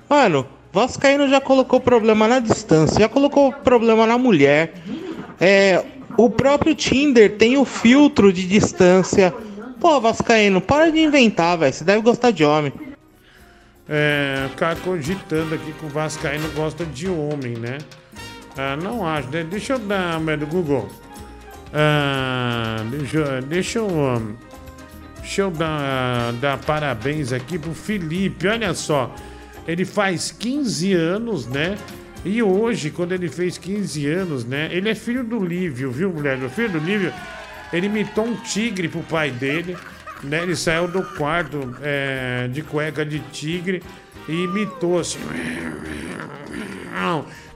[0.09, 4.73] Mano, Vascaíno já colocou problema na distância, já colocou problema na mulher.
[5.39, 5.84] É,
[6.15, 9.34] o próprio Tinder tem o filtro de distância.
[9.79, 11.73] Pô, Vascaíno, para de inventar, velho.
[11.73, 12.73] Você deve gostar de homem.
[13.87, 17.77] É, cara cogitando aqui que o Vascaíno gosta de homem, né?
[18.57, 19.29] Ah, não acho.
[19.29, 19.43] né?
[19.43, 20.89] Deixa eu dar, mas do Google.
[21.73, 24.35] Ah, deixa, deixa eu.
[25.19, 28.47] Deixa eu dar, dar parabéns aqui pro Felipe.
[28.47, 29.13] Olha só.
[29.67, 31.77] Ele faz 15 anos, né?
[32.25, 34.69] E hoje, quando ele fez 15 anos, né?
[34.71, 36.37] Ele é filho do Lívio, viu, mulher?
[36.49, 37.13] Filho do Lívio,
[37.72, 39.77] ele imitou um tigre pro pai dele,
[40.23, 40.44] né?
[40.44, 43.84] Ele saiu do quarto é, de cueca de tigre
[44.27, 45.19] e imitou assim.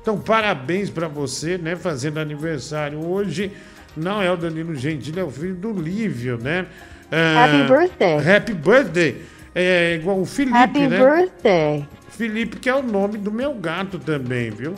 [0.02, 1.76] Então, parabéns pra você, né?
[1.76, 3.52] Fazendo aniversário hoje.
[3.96, 6.66] Não é o Danilo Gentili, é o filho do Lívio, né?
[7.12, 8.36] Ah, Happy birthday.
[8.36, 9.22] Happy birthday.
[9.54, 10.98] É igual o Felipe, Happy né?
[10.98, 11.88] birthday.
[12.10, 14.76] Felipe, que é o nome do meu gato também, viu?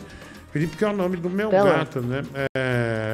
[0.51, 1.65] Felipe, que é o nome do meu Philip.
[1.65, 2.23] gato, né?
[2.33, 2.47] É,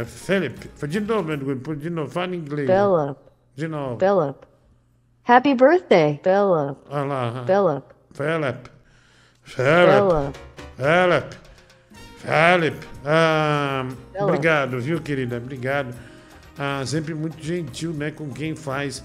[0.06, 0.70] Felipe.
[0.88, 2.70] De novo, Edgar, de novo, fala em inglês.
[2.70, 3.18] Philip.
[3.56, 3.98] De novo.
[4.00, 4.48] Philip.
[5.28, 6.80] Happy birthday, Philip.
[6.90, 7.46] Olha lá.
[7.46, 7.84] Philip.
[8.14, 8.70] Philip.
[9.44, 10.38] Philip.
[10.78, 11.38] Philip.
[12.18, 12.88] Philip.
[13.06, 14.24] Ah, Philip.
[14.24, 15.38] obrigado, viu, querida?
[15.38, 15.94] Obrigado.
[16.58, 19.04] Ah, sempre muito gentil, né, com quem faz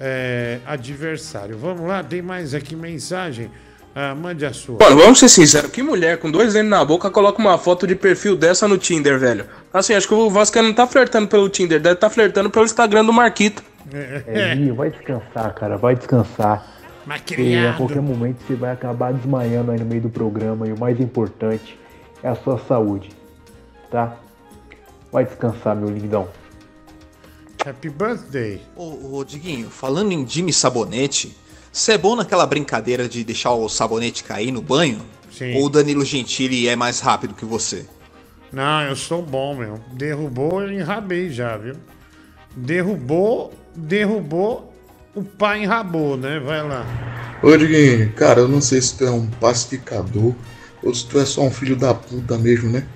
[0.00, 1.56] é, adversário.
[1.56, 3.50] Vamos lá, tem mais aqui mensagem.
[3.98, 4.76] Ah, mande a sua.
[4.78, 7.94] Mano, vamos ser sinceros, que mulher com dois dentes na boca coloca uma foto de
[7.94, 9.46] perfil dessa no Tinder, velho?
[9.72, 13.06] Assim, acho que o Vasco não tá flertando pelo Tinder, deve tá flertando pelo Instagram
[13.06, 13.64] do Marquito.
[14.26, 16.76] É, Gui, vai descansar, cara, vai descansar.
[17.06, 20.72] Mas Porque a qualquer momento você vai acabar desmaiando aí no meio do programa e
[20.72, 21.78] o mais importante
[22.22, 23.08] é a sua saúde,
[23.90, 24.14] tá?
[25.10, 26.28] Vai descansar, meu lindão.
[27.64, 28.60] Happy birthday.
[28.76, 31.34] Ô, ô, Diguinho, falando em Jimmy Sabonete,
[31.76, 35.02] você é bom naquela brincadeira de deixar o sabonete cair no banho?
[35.30, 35.56] Sim.
[35.56, 37.84] Ou o Danilo Gentili é mais rápido que você?
[38.50, 39.78] Não, eu sou bom, meu.
[39.92, 41.74] Derrubou, eu enrabei já, viu?
[42.56, 44.72] Derrubou, derrubou,
[45.14, 46.40] o pai enrabou, né?
[46.40, 46.86] Vai lá.
[47.42, 50.34] Ô Diguinho, cara, eu não sei se tu é um pacificador
[50.82, 52.86] ou se tu é só um filho da puta mesmo, né?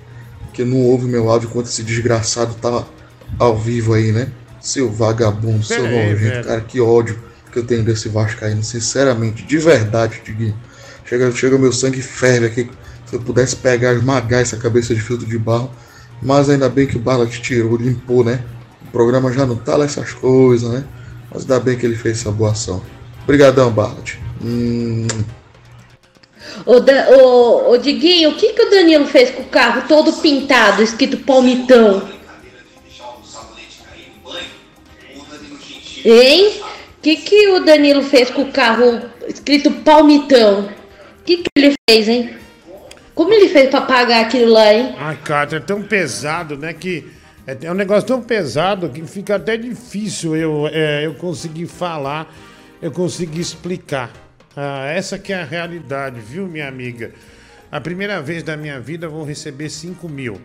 [0.55, 2.83] Que não ouve meu áudio enquanto esse desgraçado tá
[3.37, 4.31] ao vivo aí, né?
[4.59, 6.45] Seu vagabundo, seu Pera aí, nojento, velho.
[6.45, 10.57] cara, que ódio que eu tenho desse Vascaíno, sinceramente, de verdade, Diguinho.
[11.05, 12.69] Chega, chega meu sangue ferve aqui.
[13.05, 15.69] Se eu pudesse pegar, esmagar essa cabeça de filtro de barro.
[16.21, 18.43] Mas ainda bem que o Bala te tirou, limpou, né?
[18.87, 20.83] O programa já não tá lá essas coisas, né?
[21.31, 22.81] Mas ainda bem que ele fez essa boa ação.
[23.23, 24.19] Obrigadão, Ballard.
[24.43, 25.07] Hum,
[26.65, 30.13] Ô, Da- ô, ô, Diguinho, o que, que o Danilo fez com o carro todo
[30.13, 32.07] pintado, escrito palmitão?
[36.03, 36.61] Hein?
[37.01, 40.69] Que, que o Danilo fez com o carro escrito palmitão?
[41.19, 42.35] O que, que ele fez, hein?
[43.15, 44.95] Como ele fez pra pagar aquilo lá, hein?
[44.97, 46.73] Ai, cara, é tão pesado, né?
[46.73, 47.11] Que
[47.47, 52.31] é, é um negócio tão pesado que fica até difícil eu, é, eu conseguir falar,
[52.81, 54.11] eu conseguir explicar.
[54.55, 57.13] Ah, essa que é a realidade, viu, minha amiga?
[57.71, 60.39] A primeira vez da minha vida vou receber 5 mil.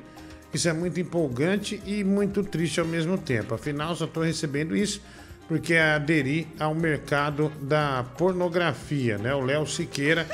[0.54, 3.54] Isso é muito empolgante e muito triste ao mesmo tempo.
[3.54, 5.02] Afinal, só estou recebendo isso
[5.48, 9.34] porque aderi ao mercado da pornografia, né?
[9.34, 10.26] O Léo Siqueira,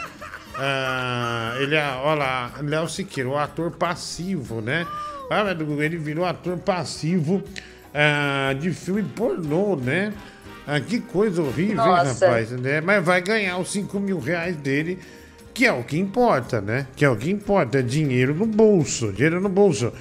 [0.57, 4.87] ah, ele é, olha lá, Léo Siqueira, o ator passivo, né?
[5.31, 7.43] Ah, ele virou ator passivo
[7.95, 10.13] ah, de filme pornô, né?
[10.67, 12.27] Ah, que coisa horrível, Nossa.
[12.27, 12.51] rapaz?
[12.53, 12.81] Né?
[12.81, 14.99] Mas vai ganhar os 5 mil reais dele,
[15.53, 16.87] que é o que importa, né?
[16.97, 19.93] Que é o que importa, é dinheiro no bolso, dinheiro no bolso.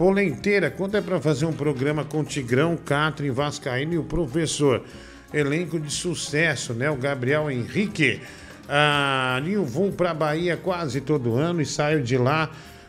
[0.00, 4.82] Polenteira, quanto é pra fazer um programa com Tigrão, Catrin, Vascaíno e o professor?
[5.30, 6.90] Elenco de sucesso, né?
[6.90, 8.18] O Gabriel Henrique.
[8.66, 12.48] Ah, eu vou pra Bahia quase todo ano e saio de lá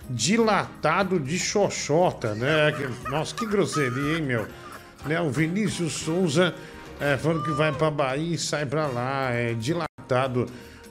[0.10, 2.74] dilatado de xoxota, né?
[3.10, 4.48] Nossa, que grosseria, hein, meu?
[5.06, 5.20] Né?
[5.20, 6.56] O Vinícius Souza
[6.98, 10.46] é, falando que vai pra Bahia e sai pra lá, é dilatado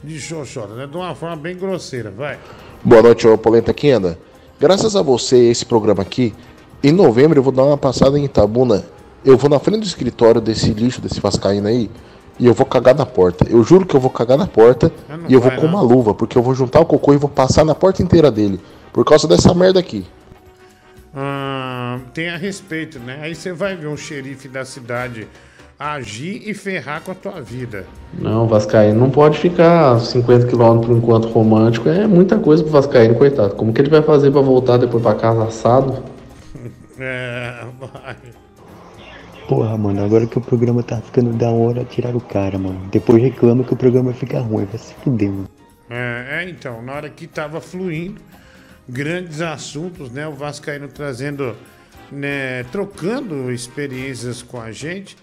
[0.05, 0.87] de xoxota, né?
[0.87, 2.39] De uma forma bem grosseira, vai.
[2.85, 4.19] Boa noite, ô Polenta Quenda.
[4.61, 6.35] Graças a você e esse programa aqui,
[6.85, 8.85] em novembro eu vou dar uma passada em Itabuna.
[9.25, 11.91] Eu vou na frente do escritório desse lixo, desse vascaíno aí,
[12.39, 13.47] e eu vou cagar na porta.
[13.49, 14.93] Eu juro que eu vou cagar na porta
[15.27, 15.69] e eu vou com não.
[15.69, 18.61] uma luva, porque eu vou juntar o cocô e vou passar na porta inteira dele.
[18.93, 20.05] Por causa dessa merda aqui.
[21.17, 23.19] Ah, tenha respeito, né?
[23.23, 25.27] Aí você vai ver um xerife da cidade
[25.81, 27.87] agir e ferrar com a tua vida.
[28.13, 31.89] Não, Vascaíno não pode ficar 50 km por enquanto romântico.
[31.89, 33.55] É muita coisa pro Vascaíno, coitado.
[33.55, 36.05] Como que ele vai fazer pra voltar depois pra casa assado?
[37.03, 38.15] É, vai.
[39.49, 42.79] Porra, mano, agora que o programa tá ficando da hora, tiraram o cara, mano.
[42.93, 45.49] Depois reclama que o programa fica ruim, vai se fuder, mano.
[45.89, 48.21] É, é, então, na hora que tava fluindo,
[48.87, 50.29] grandes assuntos, né?
[50.29, 51.57] O Vascaíno trazendo,
[52.13, 52.65] né?
[52.65, 55.17] Trocando experiências com a gente.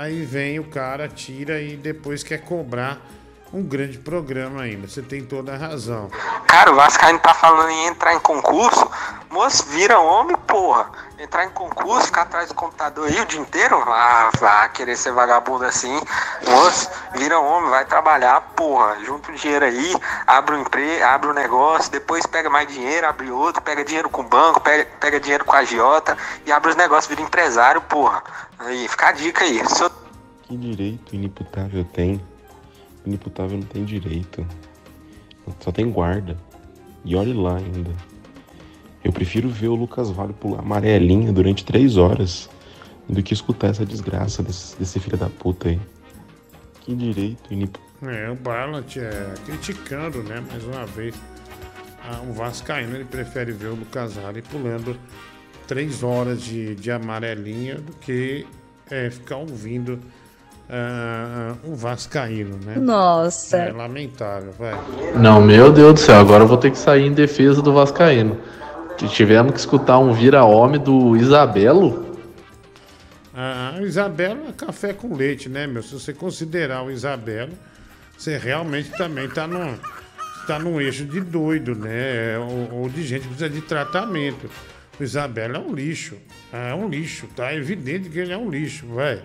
[0.00, 3.04] Aí vem o cara, tira e depois quer cobrar
[3.52, 4.86] um grande programa ainda.
[4.86, 6.10] Você tem toda a razão.
[6.46, 8.88] Cara, o Vascaíno tá falando em entrar em concurso.
[9.30, 10.90] Moço, vira homem, porra.
[11.18, 13.76] Entrar em concurso, ficar atrás do computador aí o dia inteiro?
[13.86, 16.00] Ah, vai querer ser vagabundo assim.
[16.46, 18.96] Moço, vira homem, vai trabalhar, porra.
[19.04, 19.94] Junta o dinheiro aí,
[20.26, 24.22] abre um emprego, abre um negócio, depois pega mais dinheiro, abre outro, pega dinheiro com
[24.22, 26.16] o banco, pega, pega dinheiro com a agiota
[26.46, 28.22] e abre os negócios, vira empresário, porra.
[28.58, 29.62] Aí, fica a dica aí.
[29.68, 29.90] Seu
[30.42, 32.20] Que direito inimputável tem?
[33.08, 34.46] Inimputável não tem direito.
[35.60, 36.36] Só tem guarda.
[37.04, 37.90] E olhe lá ainda.
[39.02, 42.50] Eu prefiro ver o Lucas Vale pular amarelinha durante três horas
[43.08, 45.80] do que escutar essa desgraça desse, desse filho da puta aí.
[46.82, 47.88] Que direito inimputável.
[48.10, 50.44] É, o Barlat é criticando, né?
[50.50, 51.14] Mais uma vez,
[52.28, 54.96] o Vascaíno ele prefere ver o Lucas Hali pulando
[55.66, 58.46] três horas de, de amarelinha do que
[58.90, 59.98] é, ficar ouvindo
[60.70, 62.76] ah, o Vascaíno, né?
[62.76, 63.56] Nossa.
[63.56, 64.74] É lamentável, vai.
[65.16, 68.38] Não, meu Deus do céu, agora eu vou ter que sair em defesa do Vascaíno.
[68.96, 72.16] Tivemos que escutar um vira-homem do Isabelo.
[73.32, 75.82] A a Isabela é café com leite, né, meu?
[75.82, 77.52] Se você considerar o Isabela,
[78.16, 79.76] você realmente também tá num,
[80.46, 82.38] tá num eixo de doido, né?
[82.38, 84.50] Ou, ou de gente que precisa de tratamento.
[84.98, 86.16] O Isabela é um lixo.
[86.52, 87.52] É um lixo, tá?
[87.52, 89.22] É evidente que ele é um lixo, vai.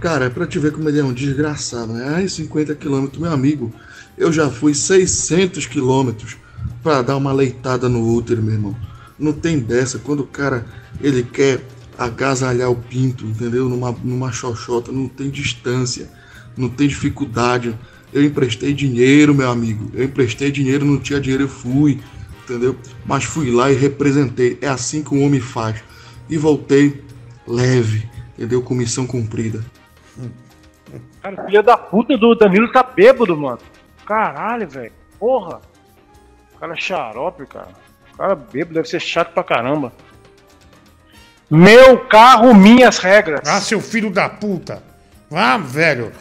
[0.00, 2.14] Cara, é pra te ver como ele é um desgraçado, né?
[2.16, 3.72] Ai, 50 quilômetros, meu amigo.
[4.16, 6.36] Eu já fui 600 quilômetros
[6.82, 8.76] pra dar uma leitada no útero, meu irmão.
[9.18, 9.98] Não tem dessa.
[9.98, 10.66] Quando o cara,
[11.00, 11.64] ele quer
[11.96, 13.68] agasalhar o pinto, entendeu?
[13.68, 16.10] Numa, numa xoxota, não tem distância,
[16.56, 17.78] não tem dificuldade.
[18.12, 19.90] Eu emprestei dinheiro, meu amigo.
[19.94, 22.00] Eu emprestei dinheiro, não tinha dinheiro, eu fui,
[22.44, 22.76] entendeu?
[23.06, 24.58] Mas fui lá e representei.
[24.60, 25.82] É assim que um homem faz.
[26.28, 27.02] E voltei
[27.46, 28.08] leve,
[28.42, 28.60] entendeu?
[28.60, 29.64] Com missão cumprida.
[31.22, 33.60] Cara, filha da puta do Danilo tá bêbado, mano.
[34.04, 34.92] Caralho, velho.
[35.18, 35.60] Porra.
[36.54, 37.68] O cara é xarope, cara.
[38.12, 39.92] O cara bêbado deve ser chato pra caramba.
[41.48, 43.46] Meu carro, minhas regras.
[43.46, 44.82] Ah, seu filho da puta.
[45.30, 46.12] Ah, velho.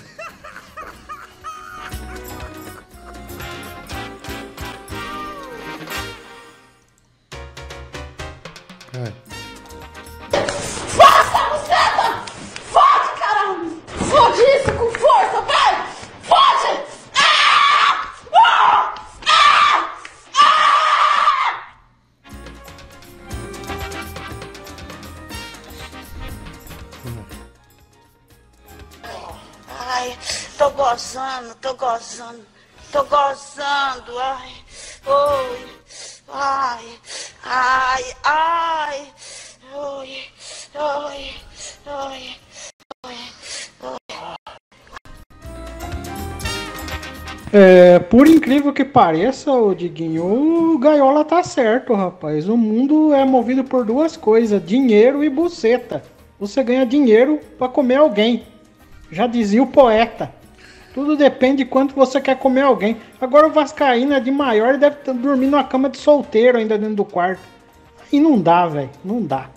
[31.12, 32.42] Gozando, tô gozando,
[32.90, 34.52] tô gozando, ai,
[35.06, 35.68] oi,
[36.30, 36.86] ai,
[37.44, 39.14] ai, ai,
[39.74, 40.10] oi,
[40.74, 41.36] oi,
[41.86, 42.36] oi,
[43.04, 43.98] oi,
[47.54, 50.24] É, por incrível que pareça, o Diguinho,
[50.74, 52.48] o Gaiola tá certo, rapaz.
[52.48, 56.02] O mundo é movido por duas coisas: dinheiro e buceta.
[56.40, 58.46] Você ganha dinheiro pra comer alguém.
[59.12, 60.40] Já dizia o poeta.
[60.93, 62.97] Tudo depende de quanto você quer comer alguém.
[63.19, 66.77] Agora o Vascaíno é de maior e deve estar dormindo numa cama de solteiro ainda
[66.77, 67.41] dentro do quarto.
[68.11, 68.89] E não dá, velho.
[69.03, 69.49] Não dá.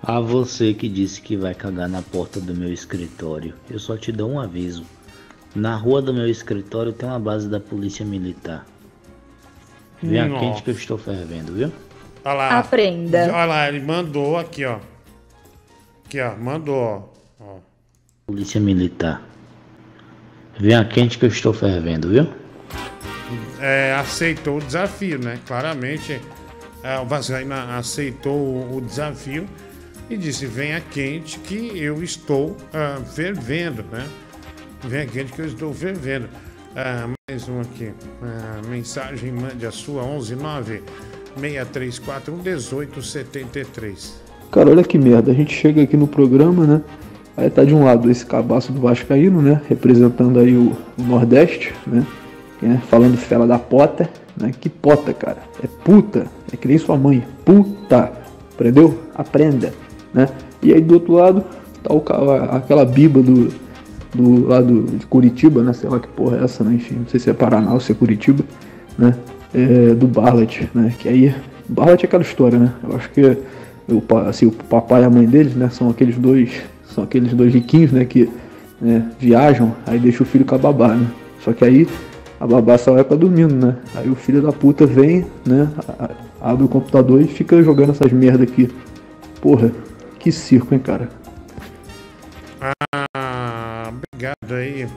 [0.00, 4.12] A você que disse que vai cagar na porta do meu escritório, eu só te
[4.12, 4.84] dou um aviso.
[5.54, 8.64] Na rua do meu escritório tem uma base da polícia militar.
[10.02, 10.40] Venha Nossa.
[10.40, 11.72] quente que eu estou fervendo, viu?
[12.24, 12.58] Olha lá.
[12.58, 13.24] Aprenda.
[13.32, 14.78] Olha lá, ele mandou aqui, ó.
[16.04, 16.34] Aqui, ó.
[16.36, 17.56] Mandou, ó.
[18.26, 19.22] Polícia militar.
[20.62, 22.24] Venha quente que eu estou fervendo, viu?
[23.58, 25.40] É, aceitou o desafio, né?
[25.44, 26.20] Claramente,
[26.84, 29.44] é, o Vascaíno aceitou o, desafio
[30.08, 34.06] e disse: venha quente que eu estou ah, fervendo, né?
[34.84, 36.28] Venha quente que eu estou fervendo.
[36.76, 37.90] Ah, mais um aqui.
[38.22, 40.80] Ah, mensagem, mande a sua 119
[41.40, 44.22] 634 1873.
[44.52, 45.32] Cara, olha que merda.
[45.32, 46.82] A gente chega aqui no programa, né?
[47.36, 49.60] Aí tá de um lado esse cabaço do Vascaíno, né?
[49.68, 52.06] Representando aí o, o Nordeste, né?
[52.60, 52.82] né?
[52.88, 54.52] Falando fela da pota, né?
[54.58, 55.38] Que pota, cara?
[55.62, 56.26] É puta.
[56.52, 57.24] É que nem sua mãe.
[57.44, 58.12] Puta.
[58.54, 58.98] Aprendeu?
[59.14, 59.72] Aprenda,
[60.12, 60.28] né?
[60.62, 61.44] E aí do outro lado
[61.82, 62.02] tá o,
[62.50, 63.52] aquela biba do,
[64.14, 65.72] do lado de Curitiba, né?
[65.72, 66.74] Sei lá que porra é essa, né?
[66.74, 68.44] Enfim, não sei se é Paraná ou se é Curitiba,
[68.96, 69.14] né?
[69.54, 70.94] É, do Barlet, né?
[70.98, 71.34] Que aí,
[71.68, 72.72] Barlet é aquela história, né?
[72.82, 73.36] Eu acho que
[73.88, 75.68] o, assim, o papai e a mãe deles, né?
[75.70, 78.04] São aqueles dois, são aqueles dois riquinhos, né?
[78.04, 78.30] Que
[78.80, 81.06] né, viajam, aí deixa o filho com a babá, né?
[81.40, 81.88] Só que aí
[82.38, 83.76] a babá só é pra dormindo, né?
[83.94, 85.70] Aí o filho da puta vem, né?
[86.40, 88.68] abre o computador e fica jogando essas merda aqui.
[89.40, 89.70] Porra,
[90.18, 91.08] que circo, hein, cara?
[92.60, 94.88] Ah, obrigado aí.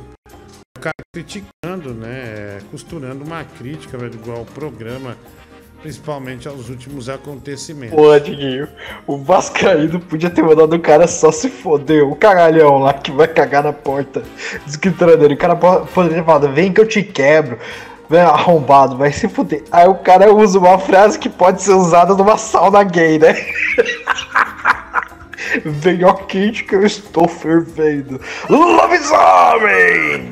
[0.76, 2.60] O cara criticando, né?
[2.72, 5.16] Costurando uma crítica, velho, igual ao programa,
[5.86, 7.96] principalmente aos últimos acontecimentos.
[7.96, 8.68] Pô, Diguinho,
[9.06, 13.28] o Vascaíno podia ter mandado o cara só se foder, o cagalhão lá que vai
[13.28, 15.36] cagar na porta do escritório dele.
[15.36, 17.60] O cara po- poderia falado, vem que eu te quebro.
[18.10, 19.64] Vem arrombado, vai se fuder.
[19.72, 23.36] Aí o cara usa uma frase que pode ser usada numa sauna gay, né?
[25.64, 28.20] Vem ó quente que eu estou fervendo.
[28.50, 30.32] Lobisomem!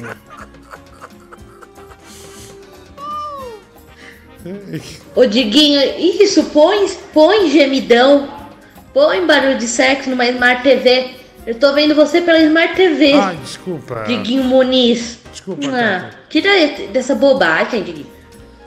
[5.15, 8.27] Ô Diguinho, isso, põe, põe gemidão,
[8.93, 11.11] põe barulho de sexo numa Smart TV.
[11.45, 13.13] Eu tô vendo você pela Smart TV.
[13.13, 14.03] Ai, desculpa.
[14.07, 15.19] Diguinho Muniz.
[15.31, 16.49] Desculpa, Ah, tira
[16.91, 18.07] dessa bobagem, Diguinho.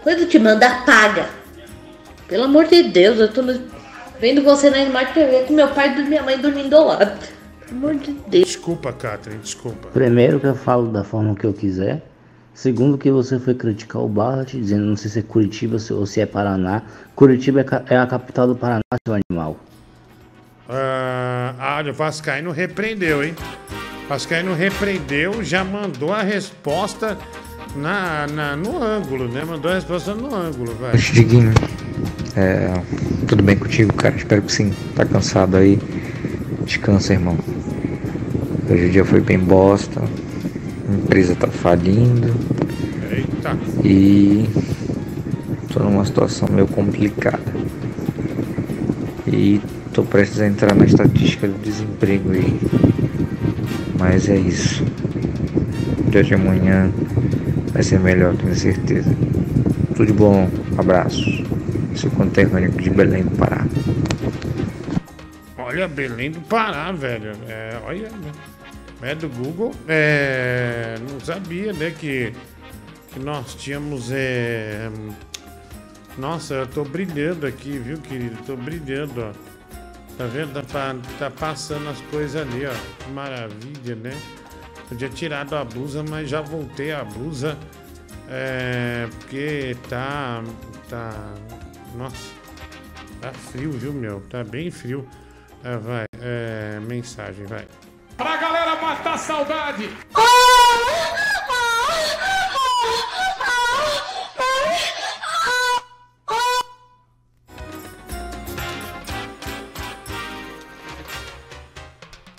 [0.02, 1.26] Quando te mandar, paga.
[2.28, 3.60] Pelo amor de Deus, eu tô no-
[4.20, 7.18] vendo você na Smart TV com meu pai e minha mãe dormindo ao lado.
[7.66, 8.44] Pelo amor de Deus.
[8.46, 9.88] Desculpa, Catherine, desculpa.
[9.88, 12.02] Primeiro que eu falo da forma que eu quiser.
[12.56, 16.22] Segundo que você foi criticar o Barlet, dizendo não sei se é Curitiba ou se
[16.22, 16.80] é Paraná.
[17.14, 19.58] Curitiba é, é a capital do Paraná, seu animal.
[20.66, 23.34] Ah, olha, o Vascaíno repreendeu, hein?
[24.08, 27.18] Vascaíno repreendeu, já mandou a resposta
[27.76, 29.44] na, na- no ângulo, né?
[29.44, 30.96] Mandou a resposta no ângulo, velho.
[30.98, 31.52] Diguinho,
[32.34, 32.72] é,
[33.28, 34.16] tudo bem contigo, cara?
[34.16, 34.72] Espero que sim.
[34.94, 35.78] Tá cansado aí?
[36.64, 37.36] Descansa, irmão.
[38.70, 40.00] Hoje o dia foi bem bosta.
[40.88, 42.34] A empresa tá falindo.
[43.10, 43.56] Eita.
[43.84, 44.48] E
[45.72, 47.42] tô numa situação meio complicada.
[49.26, 49.60] E
[49.92, 52.60] tô prestes a entrar na estatística do desemprego aí.
[53.98, 54.84] Mas é isso.
[56.10, 56.90] Dia de amanhã
[57.72, 59.10] vai ser melhor, tenho certeza.
[59.96, 60.48] Tudo de bom,
[60.78, 61.44] abraço.
[61.94, 63.66] Seu conterrâneo de Belém do Pará.
[65.58, 67.32] Olha, Belém do Pará, velho.
[67.48, 68.55] É, olha, né?
[69.02, 69.72] É do Google.
[69.88, 72.32] É, não sabia, né, que,
[73.12, 74.10] que nós tínhamos.
[74.10, 74.90] É,
[76.18, 78.36] nossa, eu tô brilhando aqui, viu, querido?
[78.44, 79.32] Tô brilhando, ó.
[80.16, 80.62] Tá vendo?
[80.66, 83.10] Tá, tá passando as coisas ali, ó.
[83.10, 84.18] Maravilha, né?
[84.88, 87.58] Podia tirado a blusa, mas já voltei a blusa.
[88.28, 90.42] É, porque tá.
[90.88, 91.34] Tá.
[91.94, 92.34] Nossa.
[93.20, 94.22] Tá frio, viu, meu?
[94.30, 95.06] Tá bem frio.
[95.62, 96.04] É, vai.
[96.18, 97.66] É, mensagem, vai.
[98.16, 99.90] Pra galera matar a saudade.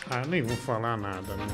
[0.09, 1.47] Ah, nem vou falar nada, né?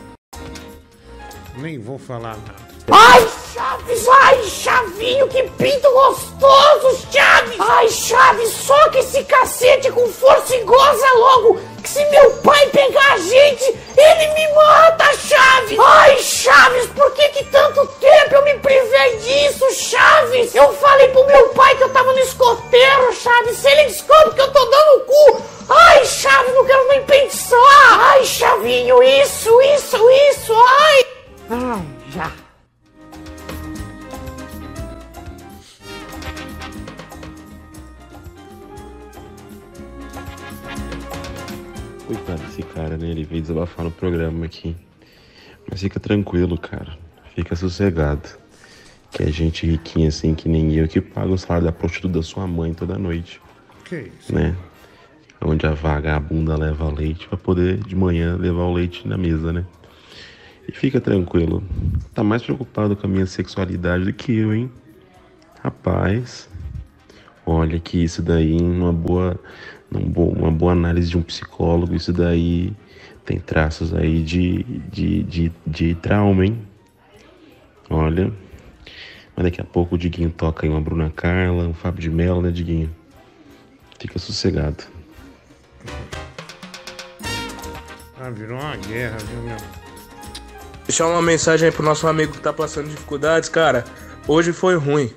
[1.57, 2.63] Nem vou falar nada.
[2.91, 4.07] Ai, Chaves!
[4.07, 7.59] Ai, Chavinho, que pinto gostoso, Chaves!
[7.59, 11.72] Ai, Chaves, soca esse cacete com força e goza logo!
[11.93, 13.65] Se meu pai pegar a gente,
[13.95, 15.77] ele me mata, Chaves!
[15.79, 20.55] Ai, Chaves, por que que tanto tempo eu me privei disso, Chaves?
[20.55, 24.41] Eu falei pro meu pai que eu tava no escoteiro, Chaves, se ele descobre que
[24.41, 25.43] eu tô dando o cu!
[25.69, 27.57] Ai, Chaves, não quero nem pensar!
[27.91, 31.05] Ai, Chavinho, isso, isso, isso, ai!
[31.51, 32.42] Ai, já.
[42.05, 43.09] Coitado desse cara, né?
[43.09, 44.75] Ele veio desabafar no programa aqui.
[45.69, 46.97] Mas fica tranquilo, cara.
[47.33, 48.27] Fica sossegado.
[49.11, 52.23] Que é gente riquinha assim, que nem eu, que paga o salário da prostituta da
[52.23, 53.39] sua mãe toda noite.
[53.85, 54.33] Que isso?
[54.33, 54.55] Né?
[55.41, 59.65] Onde a vagabunda leva leite pra poder de manhã levar o leite na mesa, né?
[60.67, 61.63] E fica tranquilo.
[62.13, 64.71] Tá mais preocupado com a minha sexualidade do que eu, hein?
[65.61, 66.49] Rapaz.
[67.45, 69.39] Olha que isso daí, numa boa,
[69.93, 72.73] num bo- uma boa análise de um psicólogo, isso daí
[73.25, 76.61] tem traços aí de, de, de, de trauma, hein?
[77.89, 78.31] Olha.
[79.35, 82.41] Mas daqui a pouco o Diguinho toca aí uma Bruna Carla, um Fábio de Mello,
[82.41, 82.93] né, Diguinho?
[83.99, 84.83] Fica sossegado.
[88.19, 89.57] Ah, virou uma guerra, viu, meu?
[90.85, 93.85] Deixar uma mensagem aí pro nosso amigo que tá passando dificuldades, cara.
[94.27, 95.11] Hoje foi ruim.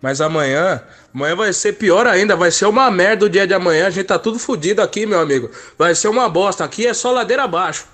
[0.00, 0.82] Mas amanhã,
[1.14, 3.86] amanhã vai ser pior ainda, vai ser uma merda o dia de amanhã.
[3.86, 5.50] A gente tá tudo fudido aqui, meu amigo.
[5.78, 6.64] Vai ser uma bosta.
[6.64, 7.86] Aqui é só ladeira abaixo.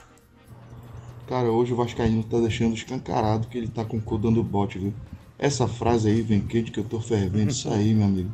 [1.29, 4.79] Cara, hoje o Vascaíno tá deixando escancarado que ele tá com o cu dando bote,
[4.79, 4.95] viu?
[5.39, 8.31] Essa frase aí, vem quente que eu tô fervendo, isso aí, meu amigo.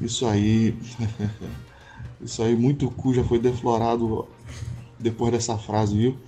[0.00, 0.76] Isso aí.
[2.20, 4.28] isso aí, muito cu já foi deflorado
[4.98, 6.18] depois dessa frase, viu?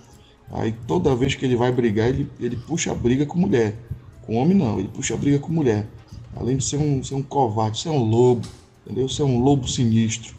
[0.53, 3.77] Aí toda vez que ele vai brigar, ele, ele puxa a briga com mulher.
[4.23, 5.87] Com homem não, ele puxa a briga com mulher.
[6.37, 8.49] Além de ser um, ser um covarde, ser um lobo,
[8.85, 9.09] entendeu?
[9.09, 10.35] Ser um lobo sinistro.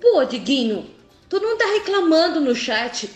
[0.00, 0.86] Pô, Diguinho,
[1.28, 3.10] tu não tá reclamando no chat.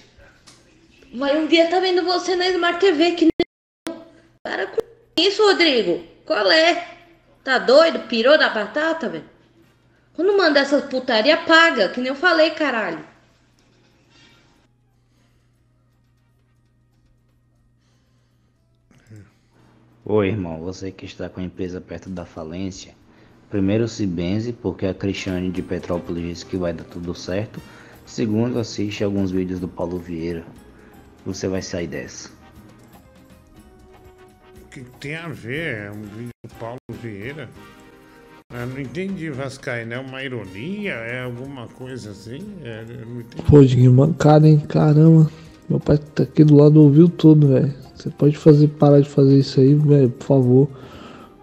[1.12, 3.98] Mas um dia tá vendo você na Smart TV que nem...
[4.42, 4.80] Para com
[5.18, 6.04] isso, Rodrigo.
[6.24, 6.96] Qual é?
[7.44, 8.00] Tá doido?
[8.08, 9.24] Pirou da batata, velho?
[10.14, 13.15] Quando manda essas putaria, paga, que nem eu falei, caralho.
[20.08, 22.94] Oi, irmão, você que está com a empresa perto da falência,
[23.50, 27.60] primeiro se benze porque a Cristiane de Petrópolis disse que vai dar tudo certo.
[28.06, 30.44] Segundo, assiste alguns vídeos do Paulo Vieira.
[31.24, 32.30] Você vai sair dessa.
[34.62, 35.86] O que tem a ver?
[35.86, 37.50] É um vídeo do Paulo Vieira?
[38.54, 39.92] Eu não entendi, Vascaíno.
[39.92, 40.92] É uma ironia?
[40.92, 42.46] É alguma coisa assim?
[42.62, 43.42] É, eu não entendi.
[43.42, 44.60] Pô, Diguinho, mancada, hein?
[44.68, 45.28] Caramba.
[45.68, 47.74] Meu pai tá aqui do lado, ouviu tudo, velho.
[47.94, 50.68] Você pode fazer, parar de fazer isso aí, velho, por favor.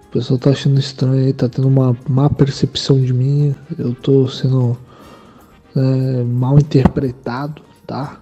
[0.08, 3.56] O pessoal tá achando estranho aí, tá tendo uma má percepção de mim.
[3.78, 4.78] Eu tô sendo
[5.76, 8.22] é, mal interpretado, tá?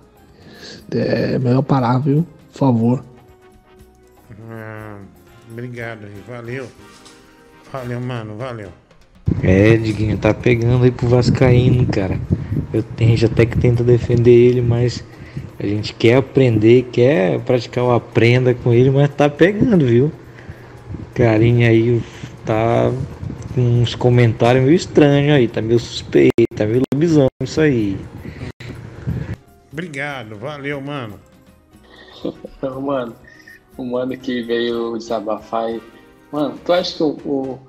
[0.90, 2.26] É melhor parar, viu?
[2.52, 3.06] Por favor.
[4.50, 4.98] Ah,
[5.52, 6.68] obrigado aí, valeu.
[7.72, 8.70] Valeu, mano, valeu.
[9.44, 12.20] É, Diguinho, tá pegando aí pro Vascaíno, cara.
[12.74, 15.04] Eu tenho já até que tenta defender ele, mas
[15.62, 20.12] a gente quer aprender, quer praticar o aprenda com ele, mas tá pegando, viu?
[21.14, 22.02] Carinha aí
[22.44, 22.92] tá
[23.54, 27.96] com uns comentários meio estranhos aí, tá meio suspeito, tá meio lobisomem isso aí.
[29.72, 31.20] Obrigado, valeu, mano.
[32.82, 33.16] mano,
[33.78, 35.82] o mano que veio desabafar aí.
[36.32, 37.60] Mano, tu acha que o, o,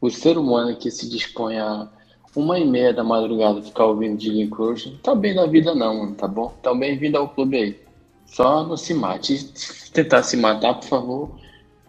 [0.00, 1.86] o ser humano que se dispõe a
[2.34, 5.98] uma e meia da madrugada ficar ouvindo Diguinho Cruz não tá bem na vida não,
[5.98, 6.52] mano, tá bom?
[6.60, 7.80] Então bem-vindo ao clube aí.
[8.26, 9.36] Só não se mate.
[9.54, 11.30] Se tentar se matar, por favor,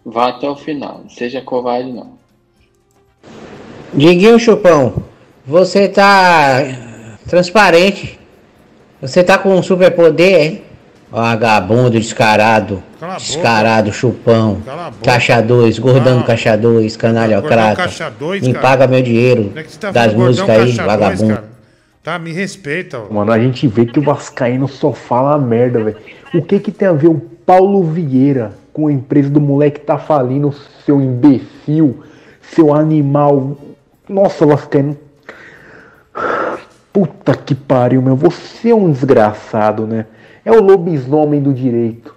[0.05, 0.99] Vá até o final.
[1.03, 2.17] Não seja covarde, não.
[3.93, 4.95] Diguinho Chupão,
[5.45, 6.59] você tá
[7.29, 8.19] transparente.
[9.01, 10.63] Você tá com um superpoder, hein?
[11.13, 12.81] Vagabundo descarado.
[13.19, 14.63] Descarado, chupão.
[15.03, 17.75] Caixa 2, gordão caixa 2, canalha Gordão crata.
[17.75, 18.67] caixa dois, Me cara.
[18.67, 21.35] paga meu dinheiro é tá das músicas aí, dois, vagabundo.
[21.35, 21.43] cara?
[22.01, 23.13] Tá, me respeita, ó.
[23.13, 25.97] Mano, a gente vê que o Vascaíno só fala merda, velho.
[26.33, 29.85] O que que tem a ver o Paulo Vieira com a empresa do moleque que
[29.85, 30.51] tá falindo,
[30.83, 32.03] seu imbecil,
[32.41, 33.55] seu animal?
[34.09, 34.97] Nossa, Vascaíno.
[36.91, 38.15] Puta que pariu, meu.
[38.15, 40.05] Você é um desgraçado, né?
[40.45, 42.13] É o lobisomem do direito.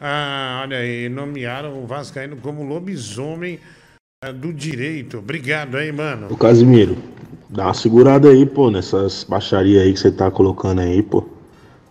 [0.00, 3.58] Ah, olha aí, nomearam o Vascaíno como lobisomem
[4.24, 5.18] ah, do direito.
[5.18, 6.28] Obrigado aí, mano.
[6.30, 6.96] Ô Casimiro,
[7.48, 11.24] dá uma segurada aí, pô, nessas baixarias aí que você tá colocando aí, pô.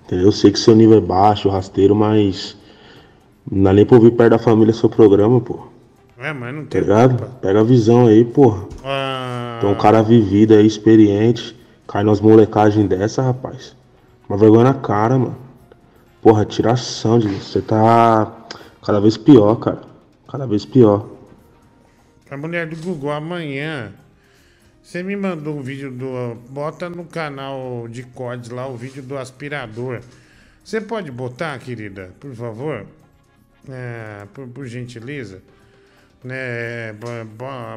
[0.06, 0.26] Entendeu?
[0.28, 2.58] Eu sei que seu nível é baixo, rasteiro, mas.
[3.52, 5.68] Não dá nem pra ouvir perto da família seu programa, pô.
[6.20, 6.82] É, mas não Tá tem.
[6.82, 7.30] ligado?
[7.42, 8.66] Pega a visão aí, porra.
[8.84, 11.56] Ah, Tem um cara vivido aí, experiente.
[11.88, 13.76] Cai nas molecagens dessa, rapaz.
[14.30, 15.38] Uma vergonha na cara, mano.
[16.22, 18.32] Porra, tiração de você tá
[18.86, 19.82] cada vez pior, cara.
[20.30, 21.10] Cada vez pior.
[22.30, 23.94] a mulher do Google, amanhã.
[24.82, 26.36] Você me mandou um vídeo do.
[26.50, 30.02] Bota no canal de cortes lá o vídeo do aspirador.
[30.64, 32.86] Você pode botar, querida, por favor?
[33.70, 35.42] É, por, por gentileza.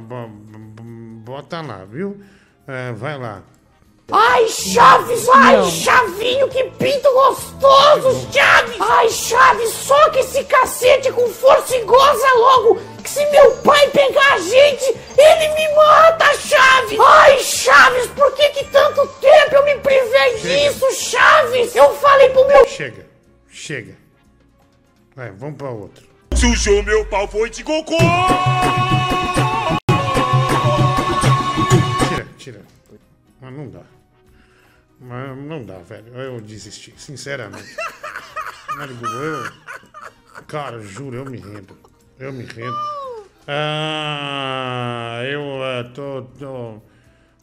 [0.06, 0.28] Bo-
[1.24, 2.20] bota lá, viu?
[2.66, 3.42] É, vai lá.
[4.10, 5.28] Ai, Chaves!
[5.28, 8.76] Ai, Chavinho, que pinto gostoso, Chaves!
[8.80, 12.80] Ai, Chaves, soca esse cacete com força e goza logo!
[13.02, 14.84] Que se meu pai pegar a gente,
[15.16, 16.98] ele me mata, Chaves!
[17.00, 21.74] Ai, Chaves, por que que tanto tempo eu me privei disso, Chaves?
[21.74, 22.66] Eu falei pro meu...
[22.66, 23.06] Chega,
[23.48, 23.96] chega.
[25.14, 26.06] Vai, vamos pra outro.
[26.34, 27.96] Sujou meu pau, foi de cocô!
[32.08, 32.71] Tira, tira.
[33.42, 33.82] Mas não dá.
[35.00, 36.14] Mas não dá, velho.
[36.14, 37.74] Eu desisti, sinceramente.
[38.78, 39.52] Eu.
[40.46, 41.76] Cara, juro, eu me rendo.
[42.18, 42.74] Eu me rendo.
[43.46, 46.22] Ah, eu ah, tô.
[46.38, 46.74] tô...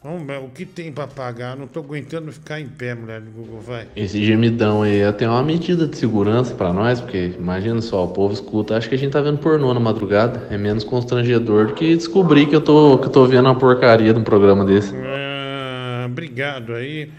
[0.04, 1.56] Vamos ver, o que tem pra pagar?
[1.56, 3.88] Não tô aguentando ficar em pé, mulher do Google, vai.
[3.96, 8.08] Esse gemidão aí é até uma medida de segurança pra nós, porque imagina só, o
[8.08, 10.48] povo escuta, acho que a gente tá vendo pornô na madrugada.
[10.50, 14.14] É menos constrangedor do que descobrir que eu tô, que eu tô vendo uma porcaria
[14.14, 14.96] de um programa desse.
[14.96, 15.29] Ah,
[16.20, 17.12] obrigado aí.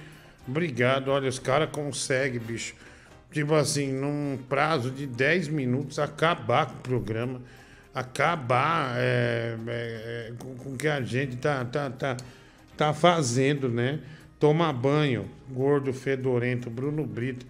[0.47, 1.09] Obrigado.
[1.09, 2.75] Olha, os caras conseguem, bicho.
[3.33, 7.41] Tipo assim, num prazo de 10 minutos, acabar com o programa.
[7.95, 12.17] Acabar é, é, é, com, o que a gente tá, tá, tá,
[12.77, 14.01] tá fazendo, né?
[14.39, 17.47] Tomar banho, gordo, fedorento, Bruno Brito.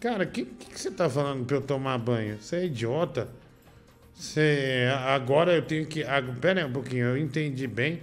[0.00, 2.38] Cara, o que, que, você tá falando pra eu tomar banho?
[2.40, 3.28] Você é idiota?
[4.14, 6.02] Você, agora eu tenho que.
[6.40, 8.00] Pera aí um pouquinho, eu entendi bem.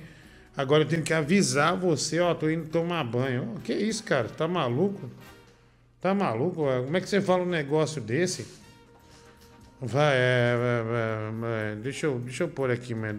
[0.55, 3.55] Agora eu tenho que avisar você, ó, tô indo tomar banho.
[3.55, 4.27] Ó, que isso, cara?
[4.27, 5.09] Tá maluco?
[6.01, 6.63] Tá maluco?
[6.63, 8.45] Ó, Como é que você fala um negócio desse?
[9.79, 13.15] Vai, é, é, é, é, deixa, eu, deixa eu pôr aqui, né.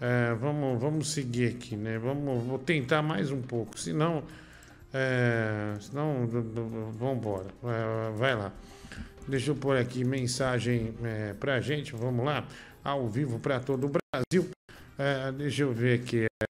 [0.00, 1.98] É, vamos, vamos seguir aqui, né?
[1.98, 4.22] Vamos, vou tentar mais um pouco, senão.
[4.94, 6.26] É, senão,
[6.98, 7.46] vamos embora.
[7.64, 8.52] É, vai lá.
[9.28, 12.46] Deixa eu pôr aqui mensagem é, pra gente, vamos lá.
[12.82, 14.50] Ao vivo pra todo o Brasil.
[14.98, 16.26] É, deixa eu ver aqui.
[16.26, 16.44] é,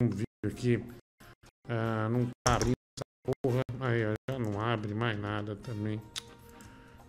[0.00, 0.84] um vídeo aqui.
[1.68, 3.62] Ah, não tá abrindo essa porra.
[3.80, 6.00] Aí, ó, já não abre mais nada também.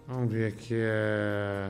[0.08, 0.76] Vamos ver aqui.
[0.76, 1.70] É...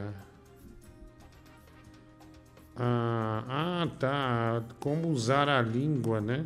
[2.75, 4.63] Ah, ah, tá.
[4.79, 6.45] Como usar a língua, né?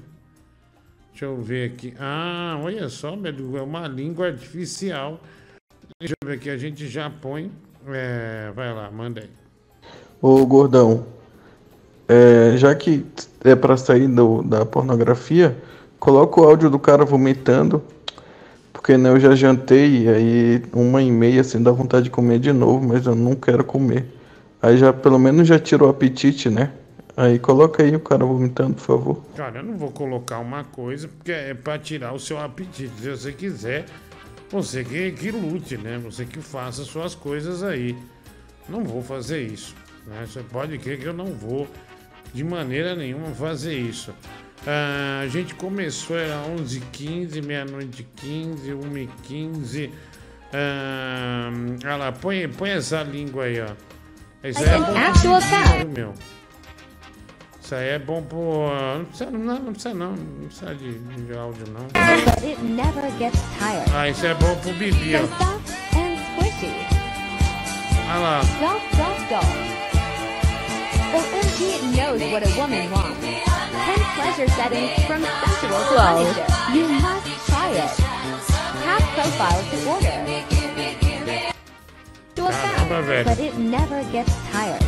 [1.09, 1.93] Deixa eu ver aqui.
[1.99, 5.19] Ah, olha só, meu, é uma língua artificial.
[5.99, 7.51] Deixa eu ver aqui, a gente já põe.
[7.87, 9.29] É, vai lá, manda aí.
[10.21, 11.05] Ô gordão,
[12.11, 13.05] é, já que
[13.43, 15.57] é pra sair do- da pornografia,
[15.99, 17.81] coloca o áudio do cara vomitando,
[18.73, 22.39] porque né, eu já jantei e aí uma e meia assim dá vontade de comer
[22.39, 24.05] de novo, mas eu não quero comer.
[24.61, 26.71] Aí já pelo menos já tirou o apetite, né?
[27.15, 29.21] Aí coloca aí o cara vomitando, por favor.
[29.35, 32.91] Cara, eu não vou colocar uma coisa porque é pra tirar o seu apetite.
[33.01, 33.85] Se você quiser,
[34.49, 35.99] você que, que lute, né?
[36.03, 37.95] Você que faça suas coisas aí.
[38.69, 39.75] Não vou fazer isso.
[40.07, 40.25] Né?
[40.25, 41.67] Você pode crer que eu não vou
[42.33, 44.13] de maneira nenhuma fazer isso.
[44.65, 49.91] Ah, a gente começou, era 11h15, meia-noite 15, 1h15.
[50.53, 51.49] Ah,
[51.83, 53.67] olha lá, põe, põe essa língua aí, ó.
[54.47, 54.93] Isso aí é bom
[55.79, 56.13] pro meu.
[57.63, 58.67] Isso aí é bom pro.
[58.97, 60.11] Não precisa não, não precisa não.
[60.15, 61.87] Não precisa de, de áudio não.
[63.95, 65.19] Ah, isso é bom pro Bibi, ó.
[68.09, 68.41] Olha lá.
[71.61, 73.21] MG knows what a woman wants.
[73.21, 76.45] Ten pleasure settings from sensual to punisher.
[76.73, 77.91] You must try it.
[78.87, 80.17] Have profiles to order.
[82.35, 83.25] To a velho.
[83.25, 84.81] but it never gets tired.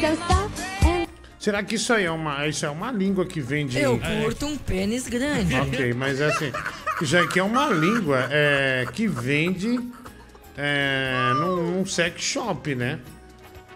[0.00, 0.50] So stop
[0.84, 1.06] and
[1.38, 3.78] Será que isso aí é uma, isso é uma língua que vem de.
[3.78, 5.54] Eu curto um pênis grande.
[5.54, 6.52] Ok, mas é assim,
[7.00, 9.78] isso aqui é uma língua é, que vende
[10.56, 12.98] é, num, num sex shop, né?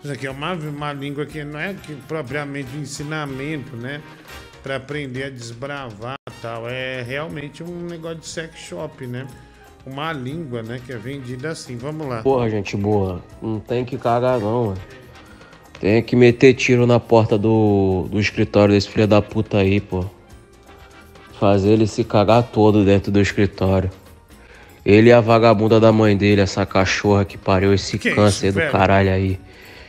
[0.07, 4.01] Isso aqui é uma, uma língua que não é que propriamente ensinamento, né?
[4.62, 6.68] Pra aprender a desbravar e tal.
[6.68, 9.26] É realmente um negócio de sex shop, né?
[9.85, 10.81] Uma língua, né?
[10.86, 11.76] Que é vendida assim.
[11.76, 12.23] Vamos lá.
[12.23, 14.81] Porra, gente boa, não tem que cagar não, mano.
[15.81, 20.05] Tem que meter tiro na porta do, do escritório desse filho da puta aí, pô.
[21.41, 23.91] Fazer ele se cagar todo dentro do escritório.
[24.85, 28.60] Ele e a vagabunda da mãe dele, essa cachorra que pariu esse Que câncer isso,
[28.60, 29.41] do caralho aí.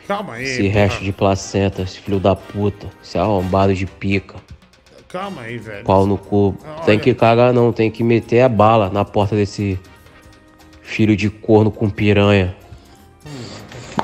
[0.07, 0.43] Calma aí.
[0.43, 0.73] Esse porra.
[0.73, 4.35] resto de placenta, esse filho da puta, esse arrombado de pica.
[5.09, 5.83] Calma aí, velho.
[5.83, 6.55] Pau no cu.
[6.85, 6.99] Tem Olha.
[6.99, 9.79] que cagar não, tem que meter a bala na porta desse
[10.81, 12.55] filho de corno com piranha.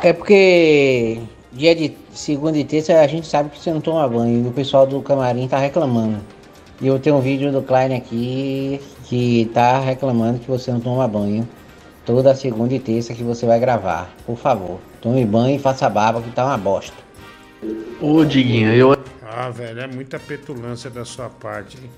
[0.01, 1.19] É porque
[1.53, 4.51] dia de segunda e terça a gente sabe que você não toma banho e o
[4.51, 6.19] pessoal do camarim tá reclamando.
[6.81, 11.07] E eu tenho um vídeo do Klein aqui que tá reclamando que você não toma
[11.07, 11.47] banho
[12.05, 14.13] toda segunda e terça que você vai gravar.
[14.25, 16.95] Por favor, tome banho e faça barba que tá uma bosta.
[18.01, 18.97] Ô, Diguinho, eu.
[19.21, 21.89] Ah, velho, é muita petulância da sua parte, hein?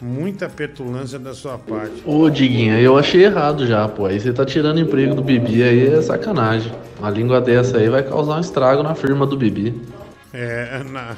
[0.00, 2.02] Muita petulância da sua parte.
[2.04, 4.04] Ô, Diguinho, eu achei errado já, pô.
[4.06, 6.70] Aí você tá tirando emprego do Bibi, aí é sacanagem.
[6.98, 9.80] Uma língua dessa aí vai causar um estrago na firma do Bibi.
[10.34, 11.16] É, na-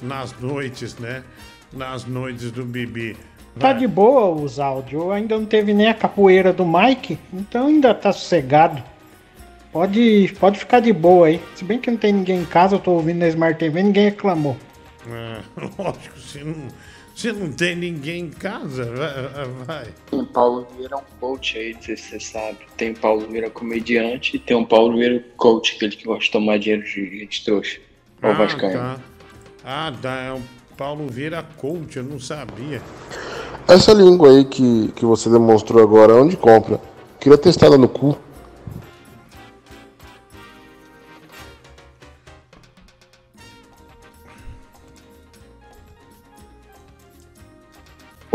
[0.00, 1.22] nas noites, né?
[1.72, 3.16] Nas noites do Bibi.
[3.58, 7.94] Tá de boa os áudios, ainda não teve nem a capoeira do Mike, então ainda
[7.94, 8.82] tá sossegado.
[9.74, 11.40] Pode, pode ficar de boa aí.
[11.56, 14.04] Se bem que não tem ninguém em casa, eu tô ouvindo na Smart TV, ninguém
[14.04, 14.56] reclamou.
[15.10, 15.40] É,
[15.76, 16.68] lógico, se não,
[17.12, 19.48] se não tem ninguém em casa, vai.
[19.66, 19.86] vai.
[20.08, 22.58] Tem Paulo Vieira é um coach aí, não sei se você sabe.
[22.76, 26.56] Tem Paulo Vieira comediante e tem um Paulo Vieira coach, aquele que gosta de tomar
[26.60, 27.80] dinheiro de gente trouxa.
[28.22, 28.78] Ó, o Vascaíno.
[28.78, 29.00] tá.
[29.64, 30.20] Ah, tá.
[30.20, 30.40] É o
[30.76, 32.80] Paulo Vieira Coach, eu não sabia.
[33.66, 36.80] Essa língua aí que, que você demonstrou agora, onde compra?
[37.18, 38.16] Queria testar ela no cu.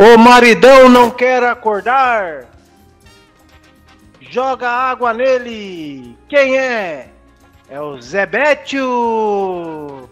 [0.01, 2.45] O maridão não quer acordar.
[4.21, 6.17] Joga água nele.
[6.29, 7.09] Quem é?
[7.67, 10.09] É o Zebetio.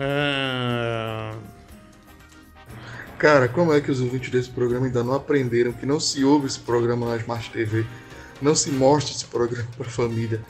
[0.00, 1.34] Ah,
[3.16, 6.48] Cara, como é que os ouvintes desse programa ainda não aprenderam que não se ouve
[6.48, 7.86] esse programa na Smart TV?
[8.42, 10.42] Não se mostra esse programa pra família.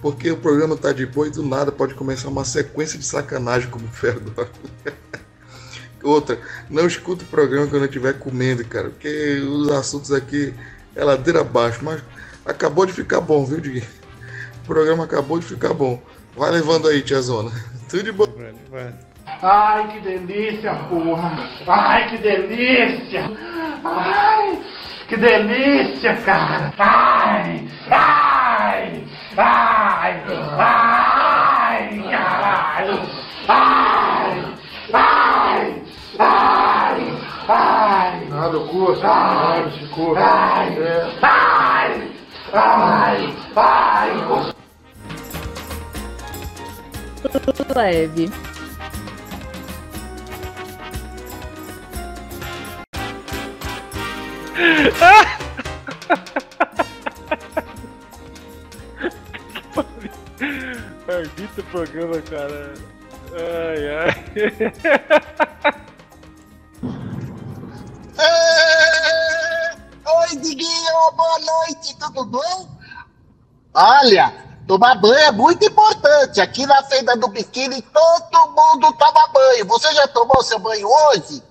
[0.00, 3.68] Porque o programa tá de boa e do nada pode começar uma sequência de sacanagem
[3.70, 4.48] como foi agora.
[6.04, 8.90] Outra, não escuta o programa quando eu estiver comendo, cara.
[8.90, 10.54] Porque os assuntos aqui
[10.94, 11.80] é ladeira abaixo.
[11.82, 12.02] Mas
[12.44, 13.86] acabou de ficar bom, viu, Diguinho?
[14.62, 16.00] O programa acabou de ficar bom.
[16.36, 17.50] Vai levando aí, tiazona.
[17.88, 18.26] Tudo de bom.
[19.26, 21.48] Ai, que delícia, porra!
[21.66, 23.30] Ai, que delícia!
[23.84, 24.58] Ai,
[25.08, 26.72] que delícia, cara!
[26.78, 29.04] Ai, ai,
[29.36, 30.22] ai,
[30.58, 33.00] ai, caralho!
[33.48, 34.54] Ai,
[34.92, 35.83] ai,
[36.18, 37.18] ai,
[37.48, 38.28] ai!
[38.28, 40.14] Nada, o cu, Ai, esse cu.
[40.16, 40.76] ai,
[41.20, 42.10] ai,
[42.52, 44.54] ai, ai!
[47.74, 48.30] Leve.
[61.08, 62.74] Arbitra o programa, cara.
[63.32, 64.14] Ai, ai.
[70.06, 72.68] Oi, Diguinho, boa noite, tudo bom?
[73.74, 74.32] Olha,
[74.66, 76.40] tomar banho é muito importante.
[76.40, 79.66] Aqui na saída do biquíni todo mundo toma banho.
[79.66, 81.42] Você já tomou seu banho hoje?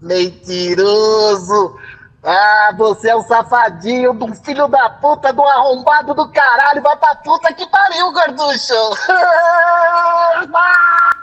[0.00, 1.78] Mentiroso!
[2.22, 6.82] Ah, você é um safadinho do filho da puta, do arrombado do caralho.
[6.82, 8.74] Vai pra puta que pariu, gorducho!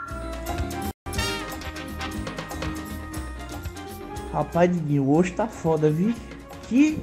[4.38, 6.14] Rapaz, Diguinho, hoje tá foda, viu?
[6.68, 6.96] Que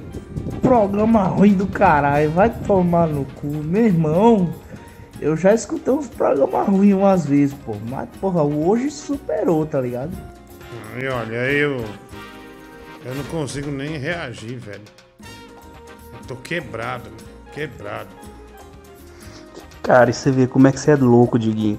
[0.62, 2.30] programa ruim do caralho.
[2.30, 4.54] Vai tomar no cu, meu irmão.
[5.20, 7.76] Eu já escutei uns programas ruins umas vezes, pô.
[7.90, 10.16] Mas, porra, hoje superou, tá ligado?
[10.98, 11.84] E olha, eu.
[13.04, 14.80] Eu não consigo nem reagir, velho.
[15.20, 17.10] Eu tô quebrado,
[17.52, 18.08] quebrado.
[19.82, 21.78] Cara, e você vê como é que você é louco, Diguinho.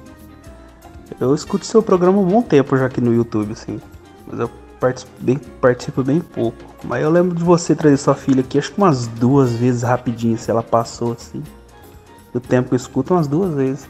[1.19, 3.81] Eu escuto seu programa há um bom tempo já aqui no YouTube, assim.
[4.27, 6.57] Mas eu participo bem, participo bem pouco.
[6.83, 10.37] Mas eu lembro de você trazer sua filha aqui, acho que umas duas vezes rapidinho,
[10.37, 11.43] se ela passou, assim.
[12.33, 13.89] Do tempo que eu escuto, umas duas vezes.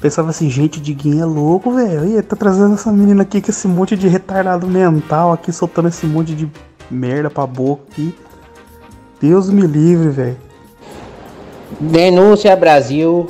[0.00, 2.06] Pensava assim, gente, o Diguinho é louco, velho.
[2.06, 6.06] E tá trazendo essa menina aqui com esse monte de retardado mental aqui, soltando esse
[6.06, 6.50] monte de
[6.90, 8.14] merda pra boca aqui.
[9.20, 10.36] Deus me livre, velho.
[11.78, 13.28] Denúncia Brasil.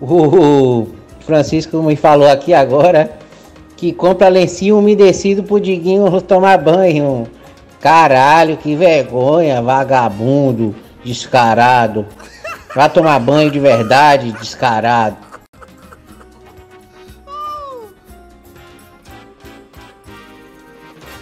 [0.00, 0.88] O
[1.20, 3.19] Francisco me falou aqui agora
[3.80, 7.26] que compra lencinho umedecido pro Diguinho tomar banho.
[7.80, 12.04] Caralho, que vergonha, vagabundo, descarado.
[12.76, 15.16] Vai tomar banho de verdade, descarado.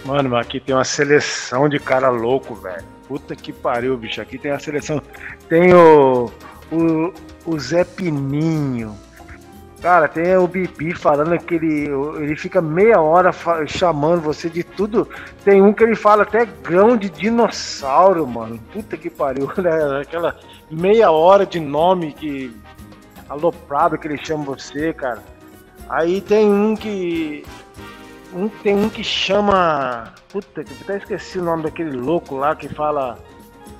[0.03, 2.83] Mano, aqui tem uma seleção de cara louco, velho.
[3.07, 4.19] Puta que pariu, bicho.
[4.19, 5.01] Aqui tem a seleção.
[5.47, 6.29] Tem o.
[6.69, 7.13] O,
[7.45, 8.97] o Zé Pininho.
[9.81, 13.31] Cara, tem o Bibi falando que ele, ele fica meia hora
[13.65, 15.07] chamando você de tudo.
[15.45, 18.59] Tem um que ele fala até grão de dinossauro, mano.
[18.73, 20.01] Puta que pariu, né?
[20.01, 20.37] Aquela
[20.69, 22.53] meia hora de nome que.
[23.29, 25.23] aloprado que ele chama você, cara.
[25.89, 27.45] Aí tem um que.
[28.33, 30.13] Um, tem um que chama.
[30.27, 33.17] Puta, que eu até esqueci o nome daquele louco lá que fala.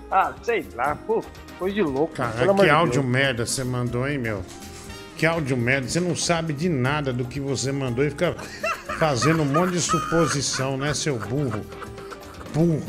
[0.09, 1.21] Ah, sei lá, pô,
[1.59, 2.13] coisa de louco.
[2.13, 3.05] Cara, que áudio Deus.
[3.05, 4.41] merda você mandou, hein, meu?
[5.19, 5.85] Que áudio merda.
[5.85, 8.37] Você não sabe de nada do que você mandou e fica
[8.97, 11.59] fazendo um monte de suposição, né, seu burro?
[12.53, 12.81] Burro.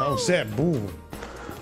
[0.00, 0.88] Ah, Você é burro.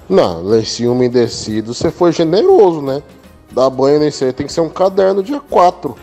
[0.09, 3.03] Não, lencinho umedecido, você foi generoso, né?
[3.51, 5.97] Dar banho nesse aí tem que ser um caderno dia 4.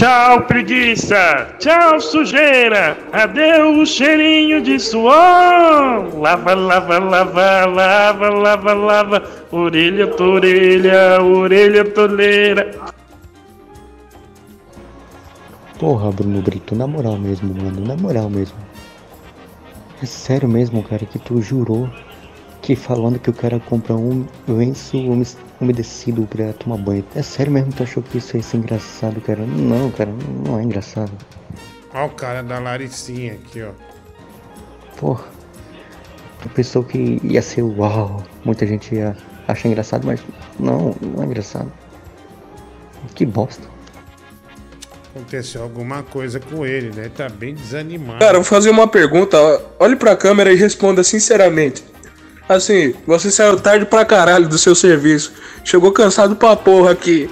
[0.00, 1.54] Tchau, preguiça!
[1.58, 2.96] Tchau, sujeira!
[3.12, 6.08] Adeus, cheirinho de suor!
[6.18, 9.22] Lava, lava, lava, lava, lava, lava,
[9.52, 12.70] orelha, torelha, orelha, toleira.
[15.78, 18.56] Porra, Bruno Brito, na moral mesmo, mano, na moral mesmo.
[20.02, 21.90] É sério mesmo, cara, que tu jurou
[22.62, 25.26] que falando que o cara compra um lenço ume-
[25.60, 27.04] umedecido pra tomar banho.
[27.14, 29.44] É sério mesmo que tu achou que isso ia ser engraçado, cara?
[29.46, 30.12] Não, cara,
[30.46, 31.12] não é engraçado.
[31.94, 33.70] Olha o cara da Laricinha aqui, ó.
[34.96, 35.24] Porra.
[36.42, 39.16] Tu pensou que ia ser uau, muita gente ia
[39.46, 40.20] achar engraçado, mas
[40.58, 41.70] não, não é engraçado.
[43.14, 43.66] Que bosta.
[45.14, 47.10] Aconteceu alguma coisa com ele, né?
[47.14, 48.20] Tá bem desanimado.
[48.20, 49.36] Cara, eu vou fazer uma pergunta.
[49.78, 51.82] Olhe pra câmera e responda sinceramente.
[52.50, 55.32] Assim, você saiu tarde pra caralho do seu serviço.
[55.64, 57.30] Chegou cansado pra porra aqui.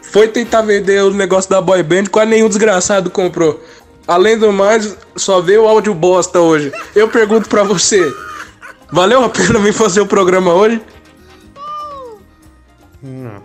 [0.00, 3.62] Foi tentar vender o negócio da boy band, quase nenhum desgraçado comprou.
[4.08, 6.72] Além do mais, só veio o áudio bosta hoje.
[6.96, 8.10] Eu pergunto pra você:
[8.90, 10.80] valeu a pena vir fazer o programa hoje?
[13.02, 13.42] Não.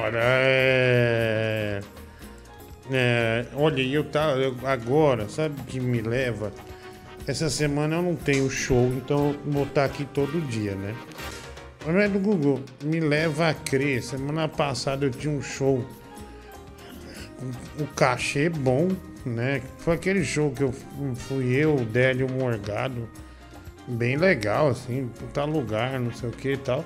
[0.00, 1.80] Olha, é...
[2.90, 6.52] é, Olha, eu tá eu- agora, sabe que me leva?
[7.26, 10.94] Essa semana eu não tenho show, então vou estar aqui todo dia, né?
[11.84, 14.02] Mas do Google, me leva a crer.
[14.02, 15.84] Semana passada eu tinha um show.
[17.78, 18.88] O cachê bom,
[19.24, 19.62] né?
[19.78, 20.72] Foi aquele show que eu
[21.14, 23.08] fui eu, o Délio Morgado.
[23.86, 26.84] Bem legal, assim, puta lugar, não sei o que e tal.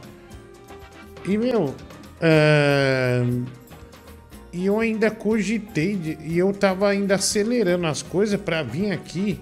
[1.26, 1.74] E, meu,
[2.20, 3.22] é,
[4.52, 9.38] e eu ainda cogitei, de- e eu tava ainda acelerando as coisas pra vir aqui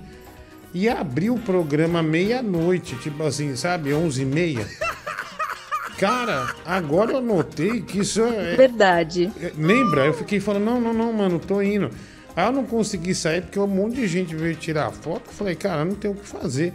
[0.75, 4.67] e abrir o programa meia-noite, tipo assim, sabe, 11 e meia.
[5.99, 8.55] Cara, agora eu notei que isso é...
[8.55, 9.33] Verdade.
[9.59, 10.07] Lembra?
[10.07, 11.91] Eu fiquei falando, não, não, não, mano, tô indo.
[12.37, 15.23] Aí eu não consegui sair porque um monte de gente veio tirar foto.
[15.27, 16.73] Eu falei, cara, não tem o que fazer.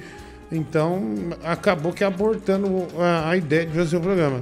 [0.51, 4.41] Então, acabou que abortando a, a ideia de fazer o programa.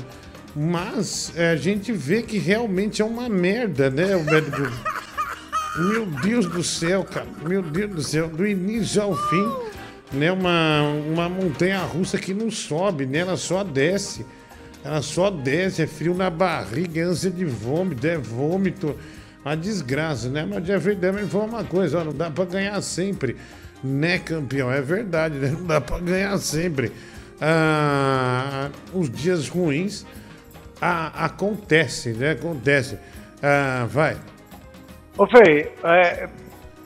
[0.56, 4.72] Mas é, a gente vê que realmente é uma merda, né, o Guru?
[5.78, 7.28] Meu Deus do céu, cara.
[7.48, 8.28] Meu Deus do céu.
[8.28, 9.50] Do início ao fim,
[10.12, 10.30] né?
[10.32, 13.20] Uma, uma montanha russa que não sobe, né?
[13.20, 14.26] Ela só desce.
[14.84, 18.98] Ela só desce, é frio na barriga, é ânsia de vômito, é vômito.
[19.46, 20.46] Uma desgraça, né?
[20.48, 23.38] Mas Jeffrey Dahmer falou uma coisa, ó, não dá pra ganhar sempre,
[23.84, 24.72] né, campeão?
[24.72, 25.50] É verdade, né?
[25.50, 26.92] Não dá pra ganhar sempre.
[27.40, 30.06] Ah, os dias ruins
[30.82, 32.32] ah, acontece, né?
[32.32, 32.98] Acontece.
[33.42, 34.18] Ah, vai.
[35.18, 36.28] Ô, Fei, é,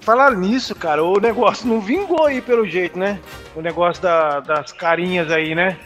[0.01, 3.19] falar nisso, cara, o negócio não vingou aí pelo jeito, né?
[3.55, 5.77] O negócio da- das carinhas aí, né?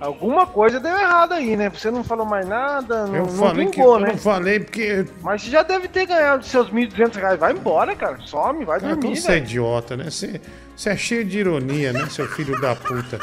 [0.00, 1.70] Alguma coisa deu errado aí, né?
[1.70, 4.08] Você não falou mais nada, não, Eu não falei que vingou, eu né?
[4.08, 5.06] não falei porque.
[5.22, 7.38] Mas você já deve ter ganhado seus 1.200 reais.
[7.38, 8.18] Vai embora, cara.
[8.20, 10.10] Some, vai Ah, dormir, você é idiota, né?
[10.10, 10.40] Você,
[10.76, 13.18] você é cheio de ironia, né, seu filho da puta?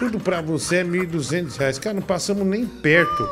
[0.00, 1.78] Tudo pra você é 1.200 reais.
[1.78, 3.22] Cara, não passamos nem perto.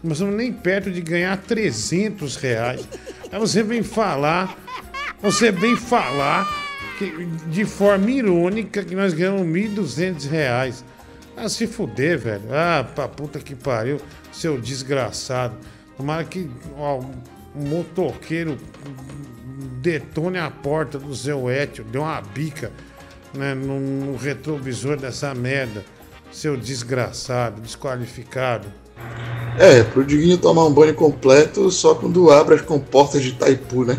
[0.00, 2.88] Não passamos nem perto de ganhar 300 reais.
[3.32, 4.56] Aí você vem falar,
[5.20, 6.48] você vem falar
[6.96, 10.84] que, de forma irônica que nós ganhamos 1.200 reais.
[11.36, 12.44] Ah, se fuder, velho.
[12.52, 15.56] Ah, pra puta que pariu, seu desgraçado.
[15.96, 17.00] Tomara que ó,
[17.52, 18.56] um motoqueiro
[19.80, 22.70] detone a porta do seu Etio, deu uma bica
[23.34, 25.84] né, no, no retrovisor dessa merda.
[26.32, 28.66] Seu desgraçado, desqualificado.
[29.58, 33.98] É, pro Diguinho tomar um banho completo só quando abre as comportas de Itaipu, né?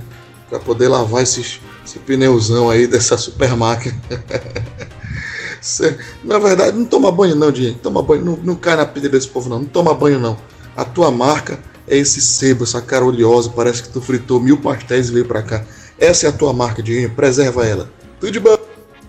[0.49, 3.95] Pra poder lavar esses, esse pneuzão aí dessa super máquina.
[6.23, 7.75] Na verdade, não toma banho não, Diguinho.
[7.75, 9.59] Toma banho, não, não cai na pilha desse povo não.
[9.59, 10.37] Não toma banho não.
[10.75, 13.51] A tua marca é esse sebo, essa cara oleosa.
[13.51, 15.63] Parece que tu fritou mil pastéis e veio pra cá.
[15.99, 17.11] Essa é a tua marca, Diguinho.
[17.11, 17.89] Preserva ela.
[18.19, 18.57] Tudo de bom.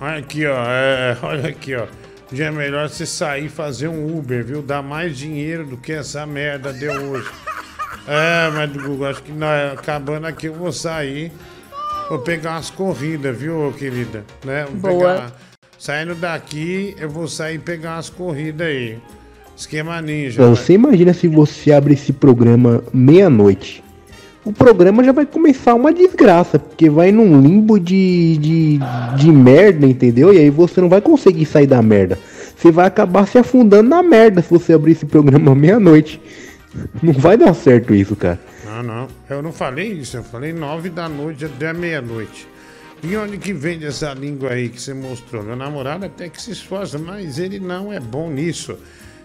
[0.01, 0.55] Olha aqui, ó.
[0.55, 1.87] é, olha aqui, ó.
[2.33, 4.63] Já é melhor você sair e fazer um Uber, viu?
[4.63, 7.29] Dá mais dinheiro do que essa merda deu hoje.
[8.09, 11.31] É, mas do Google, acho que nós, acabando aqui eu vou sair.
[12.09, 14.25] Vou pegar umas corridas, viu, querida?
[14.45, 14.67] Né?
[14.71, 15.15] Vou Boa.
[15.15, 15.33] pegar-
[15.79, 18.99] saindo daqui, eu vou sair e pegar umas corridas aí.
[19.57, 20.43] Esquema ninja.
[20.43, 20.57] Não, né?
[20.57, 23.84] você imagina se você abre esse programa meia-noite.
[24.45, 28.79] O programa já vai começar uma desgraça, porque vai num limbo de, de,
[29.17, 30.35] de merda, entendeu?
[30.35, 32.19] E aí você não vai conseguir sair da merda.
[32.55, 36.21] Você vai acabar se afundando na merda se você abrir esse programa meia-noite.
[37.03, 38.39] Não vai dar certo isso, cara.
[38.67, 39.09] Não, não.
[39.31, 40.19] Eu não falei isso.
[40.19, 42.47] Eu falei nove da noite até meia-noite.
[43.03, 45.43] E onde que vem essa língua aí que você mostrou?
[45.43, 48.77] Meu namorado até que se esforça, mas ele não é bom nisso.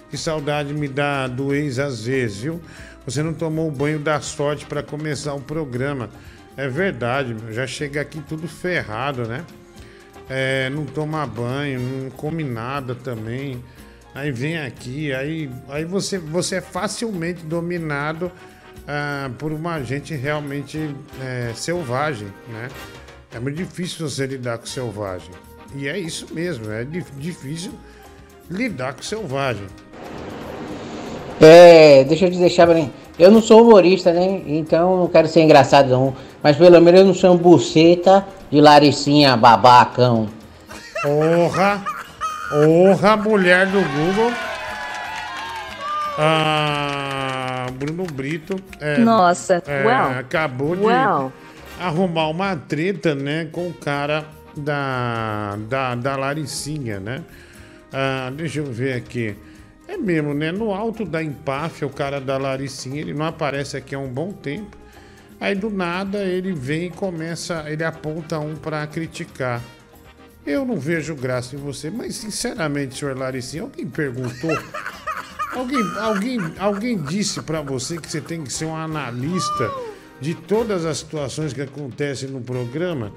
[0.09, 2.61] Que saudade me dá do ex às vezes, viu?
[3.09, 6.11] Você não tomou o banho da sorte para começar o programa.
[6.55, 7.51] É verdade, meu.
[7.51, 9.43] Já chega aqui tudo ferrado, né?
[10.29, 13.63] É, não toma banho, não come nada também.
[14.13, 18.31] Aí vem aqui, aí, aí você, você é facilmente dominado
[18.87, 22.69] ah, por uma gente realmente é, selvagem, né?
[23.33, 25.31] É muito difícil você lidar com selvagem.
[25.75, 27.71] E é isso mesmo, é di- difícil
[28.51, 29.65] lidar com selvagem.
[31.39, 32.91] É, deixa eu te deixar bem.
[33.17, 34.41] Eu não sou humorista, né?
[34.45, 36.15] Então não quero ser engraçado não.
[36.41, 40.27] Mas pelo menos eu não sou um buceta de Laricinha babacão.
[41.01, 41.83] Porra!
[42.49, 44.31] Porra, mulher do Google.
[46.17, 48.59] Ah, Bruno Brito.
[48.79, 51.31] é, Nossa, é, well, acabou de well.
[51.79, 54.25] arrumar uma treta, né, com o cara
[54.57, 57.21] da, da, da Laricinha, né?
[57.93, 59.35] Ah, deixa eu ver aqui.
[59.89, 60.51] É mesmo, né?
[60.51, 64.31] No alto da empáfia, o cara da Laricinha, ele não aparece aqui há um bom
[64.31, 64.77] tempo.
[65.39, 69.63] Aí do nada ele vem e começa, ele aponta um pra criticar.
[70.45, 74.51] Eu não vejo graça em você, mas sinceramente, senhor Laricinha, alguém perguntou?
[75.51, 79.69] Alguém, alguém, alguém disse pra você que você tem que ser um analista
[80.21, 83.11] de todas as situações que acontecem no programa?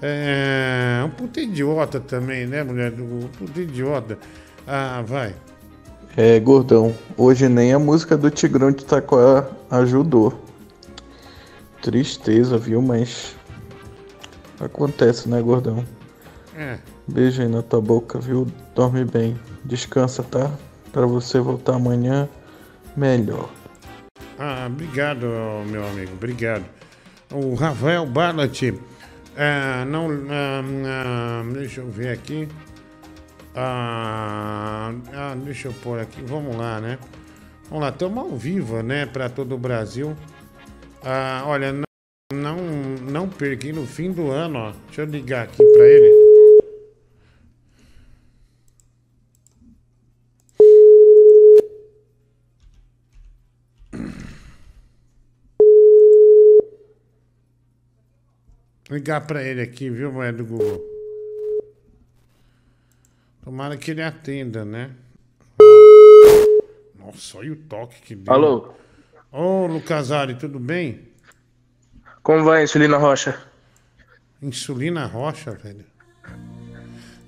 [0.00, 3.30] É um puta idiota também, né, mulher do Google?
[3.36, 4.16] Puta idiota.
[4.64, 5.34] Ah, vai.
[6.14, 10.34] É, gordão, hoje nem a música do Tigrão de Itaquá ajudou.
[11.80, 12.82] Tristeza, viu?
[12.82, 13.34] Mas
[14.60, 15.82] acontece, né, gordão?
[16.54, 16.76] É.
[17.08, 18.46] Beijo aí na tua boca, viu?
[18.74, 19.40] Dorme bem.
[19.64, 20.50] Descansa, tá?
[20.92, 22.28] Pra você voltar amanhã
[22.94, 23.48] melhor.
[24.38, 25.26] Ah, obrigado,
[25.66, 26.64] meu amigo, obrigado.
[27.32, 28.60] O Rafael Barlat,
[29.34, 32.46] ah, não, ah, ah, deixa eu ver aqui.
[33.54, 36.98] Ah, ah, deixa eu pôr aqui, vamos lá, né?
[37.68, 40.16] Vamos lá, estamos ao vivo, né, para todo o Brasil.
[41.04, 41.84] Ah, olha, não,
[42.32, 44.72] não, não hein, no fim do ano, ó.
[44.86, 46.22] Deixa eu ligar aqui para ele.
[58.90, 60.91] Ligar pra ele aqui, viu, mulher do Google?
[63.44, 64.90] Tomara que ele atenda, né?
[66.96, 68.32] Nossa, olha o toque que deu.
[68.32, 68.74] Alô?
[69.32, 71.08] Ô, Lucasari, tudo bem?
[72.22, 73.42] Como vai, Insulina Rocha?
[74.40, 75.84] Insulina Rocha, velho.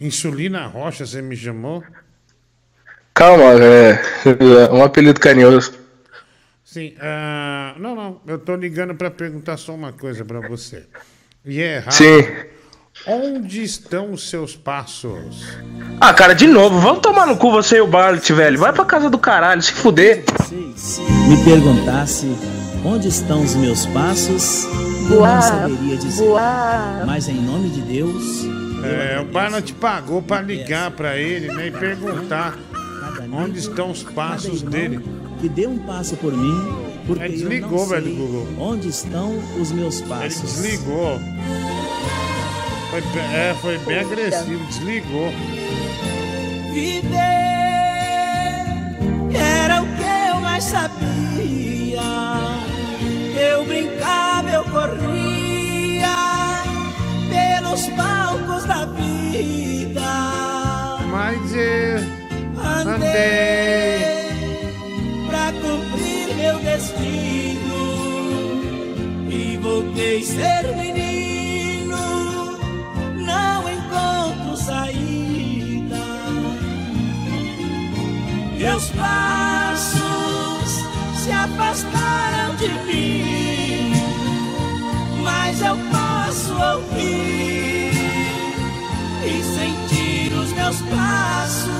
[0.00, 1.82] Insulina Rocha, você me chamou?
[3.12, 5.76] Calma, é, é um apelido carinhoso.
[6.64, 10.86] Sim, ah, não, não, eu tô ligando pra perguntar só uma coisa pra você.
[11.44, 11.92] E é errado.
[11.92, 12.22] Sim.
[13.06, 15.44] Onde estão os seus passos?
[16.00, 18.58] Ah, cara, de novo, vamos tomar no cu você e o Barlet, velho.
[18.58, 20.24] Vai pra casa do caralho, se fuder.
[21.28, 22.26] me perguntasse
[22.84, 26.24] onde estão os meus passos, eu Boa, não saberia dizer.
[26.24, 27.02] boa.
[27.06, 28.44] Mas em nome de Deus,
[28.84, 32.56] É, o Barnett pagou pra ligar pra ele, né, e perguntar
[33.32, 35.00] onde estão os passos dele.
[35.40, 36.74] que dê um passo por mim,
[37.06, 38.46] porque É, eu desligou, não sei velho, Google.
[38.58, 40.42] onde estão os meus Ele passos.
[40.42, 41.18] desligou.
[42.94, 43.02] Foi,
[43.34, 45.32] é, foi bem agressivo, desligou.
[46.72, 47.18] Viver
[49.34, 52.00] era o que eu mais sabia.
[53.36, 56.14] Eu brincava, eu corria
[57.28, 60.00] pelos palcos da vida.
[61.10, 61.98] Mas eu
[62.62, 64.04] andei
[65.26, 67.74] pra cumprir meu destino
[69.28, 71.33] e voltei ser menino.
[74.64, 76.04] Saída.
[78.56, 80.70] Meus passos
[81.16, 83.92] se afastaram de mim,
[85.22, 87.92] mas eu posso ouvir
[89.26, 91.73] e sentir os meus passos.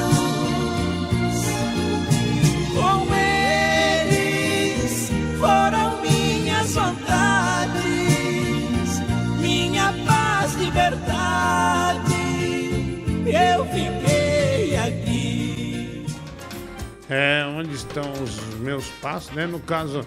[17.17, 19.47] É, onde estão os meus passos, né?
[19.47, 20.05] No caso,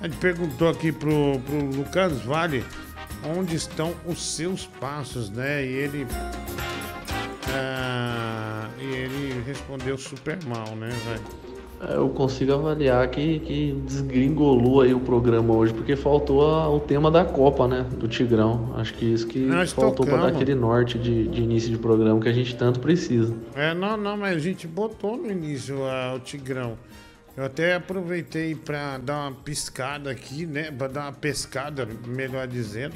[0.00, 2.64] a gente perguntou aqui pro, pro Lucas Vale
[3.24, 5.64] onde estão os seus passos, né?
[5.64, 6.06] E ele.
[7.52, 11.55] ah, e ele respondeu super mal, né, velho?
[11.80, 16.80] É, Eu consigo avaliar que, que desgringolou aí o programa hoje, porque faltou a- o
[16.80, 17.84] tema da Copa, né?
[17.98, 18.72] Do Tigrão.
[18.76, 22.18] Acho que isso que Nós faltou para dar aquele norte de, de início de programa
[22.20, 23.34] que a gente tanto precisa.
[23.54, 26.78] É, não, não, mas a gente botou no início ah, o Tigrão.
[27.36, 30.70] Eu até aproveitei pra dar uma piscada aqui, né?
[30.70, 32.94] Pra dar uma pescada, melhor dizendo.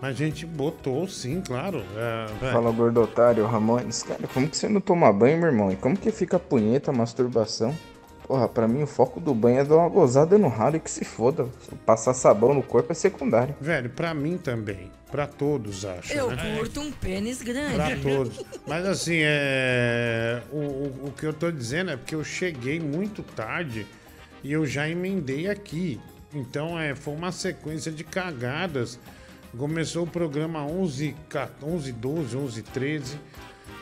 [0.00, 1.82] Mas a gente botou sim, claro.
[1.96, 2.50] é.
[2.52, 4.02] Fala gordotário, Ramones.
[4.02, 5.70] Cara, como que você não toma banho, meu irmão?
[5.70, 7.74] E como que fica a punheta, a masturbação?
[8.26, 10.90] Porra, pra mim o foco do banho é dar uma gozada no ralo e que
[10.90, 11.46] se foda.
[11.84, 13.54] Passar sabão no corpo é secundário.
[13.60, 14.90] Velho, pra mim também.
[15.12, 16.12] Pra todos, acho.
[16.12, 16.56] Eu né?
[16.56, 17.76] curto um pênis grande.
[17.76, 18.44] Pra todos.
[18.66, 20.42] Mas assim, é.
[20.50, 23.86] O, o, o que eu tô dizendo é porque eu cheguei muito tarde
[24.42, 26.00] e eu já emendei aqui.
[26.34, 28.98] Então é, foi uma sequência de cagadas.
[29.56, 31.14] Começou o programa 11,
[31.62, 33.20] 11 12, 11, 13.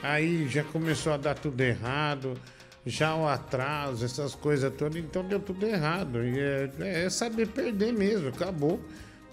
[0.02, 2.38] Aí já começou a dar tudo errado.
[2.86, 4.96] Já o atraso, essas coisas todas.
[4.96, 6.22] Então deu tudo errado.
[6.22, 6.70] E é,
[7.04, 8.80] é saber perder mesmo, acabou.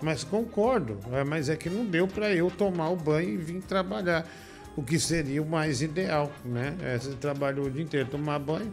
[0.01, 0.97] Mas concordo.
[1.11, 4.25] é, Mas é que não deu pra eu tomar o banho e vir trabalhar.
[4.75, 6.75] O que seria o mais ideal, né?
[6.81, 8.71] É, você trabalhou o dia inteiro, tomar banho,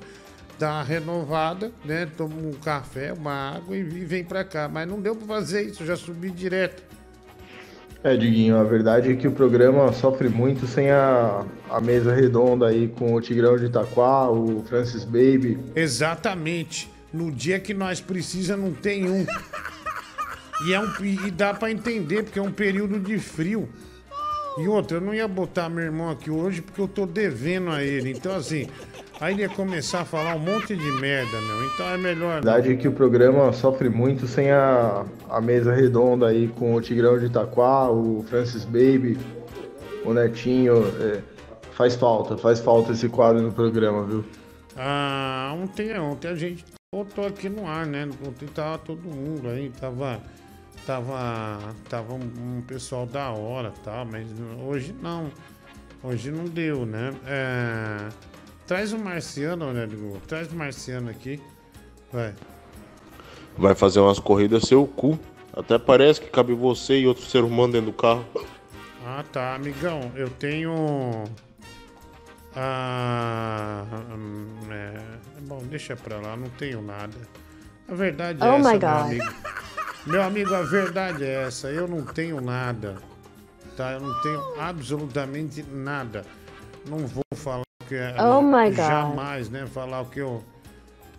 [0.56, 2.06] dá uma renovada, né?
[2.16, 4.68] Toma um café, uma água e vem pra cá.
[4.68, 6.84] Mas não deu pra fazer isso, já subi direto.
[8.02, 12.68] É, Diguinho, a verdade é que o programa sofre muito sem a, a mesa redonda
[12.68, 15.58] aí com o Tigrão de Itaquá, o Francis Baby.
[15.74, 16.88] Exatamente.
[17.12, 19.26] No dia que nós precisa não tem um.
[20.66, 23.68] E, é um, e dá pra entender, porque é um período de frio.
[24.58, 27.82] E outra, eu não ia botar meu irmão aqui hoje porque eu tô devendo a
[27.82, 28.10] ele.
[28.10, 28.68] Então, assim,
[29.20, 31.64] aí ele ia começar a falar um monte de merda, meu.
[31.66, 32.30] Então é melhor.
[32.30, 36.74] A verdade é que o programa sofre muito sem a, a mesa redonda aí com
[36.74, 39.18] o Tigrão de Itaquá, o Francis Baby,
[40.04, 40.84] o Netinho.
[41.00, 41.22] é,
[41.78, 44.24] faz falta, faz falta esse quadro no programa, viu?
[44.76, 48.08] Ah, ontem, ontem a gente botou aqui no ar, né?
[48.26, 50.20] Ontem tava todo mundo aí, tava.
[50.84, 51.58] Tava.
[51.88, 54.26] Tava um, um pessoal da hora tal, mas
[54.66, 55.30] hoje não.
[56.02, 57.12] Hoje não deu, né?
[57.26, 58.08] É,
[58.68, 60.20] traz o Marciano, né, Ligo?
[60.28, 61.40] Traz o Marciano aqui.
[62.12, 62.34] Vai.
[63.56, 65.18] Vai fazer umas corridas seu cu.
[65.52, 68.24] Até parece que cabe você e outro ser humano dentro do carro.
[69.04, 70.12] Ah, tá, amigão.
[70.14, 71.24] Eu tenho.
[72.54, 73.84] Ah,
[74.70, 75.00] é,
[75.42, 77.16] bom, deixa pra lá, não tenho nada.
[77.88, 79.00] A verdade é Oh essa, my meu God.
[79.00, 79.34] amigo.
[80.06, 81.68] Meu amigo, a verdade é essa.
[81.68, 82.96] Eu não tenho nada.
[83.76, 83.92] Tá?
[83.92, 86.24] Eu não tenho absolutamente nada.
[86.86, 88.14] Não vou falar o que é.
[88.22, 88.76] Oh my God.
[88.76, 89.66] Jamais, né?
[89.66, 90.44] Falar o que eu,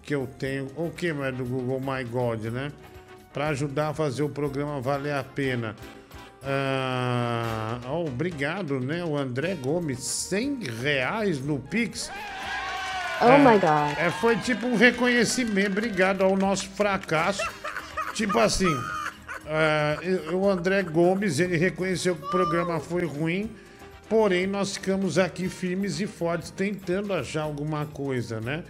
[0.03, 0.67] que eu tenho.
[0.75, 2.71] O que é do Google My God, né?
[3.33, 5.75] Pra ajudar a fazer o programa valer a pena.
[6.43, 9.03] Ah, oh, obrigado, né?
[9.03, 12.11] O André Gomes, 100 reais no Pix.
[13.21, 13.97] Oh É, my God.
[13.97, 17.41] É, foi tipo um reconhecimento, obrigado ao nosso fracasso.
[18.13, 18.73] tipo assim,
[20.01, 23.49] e- o André Gomes, ele reconheceu que o programa foi ruim
[24.09, 28.63] Porém, nós ficamos aqui firmes e fortes tentando achar alguma coisa, né?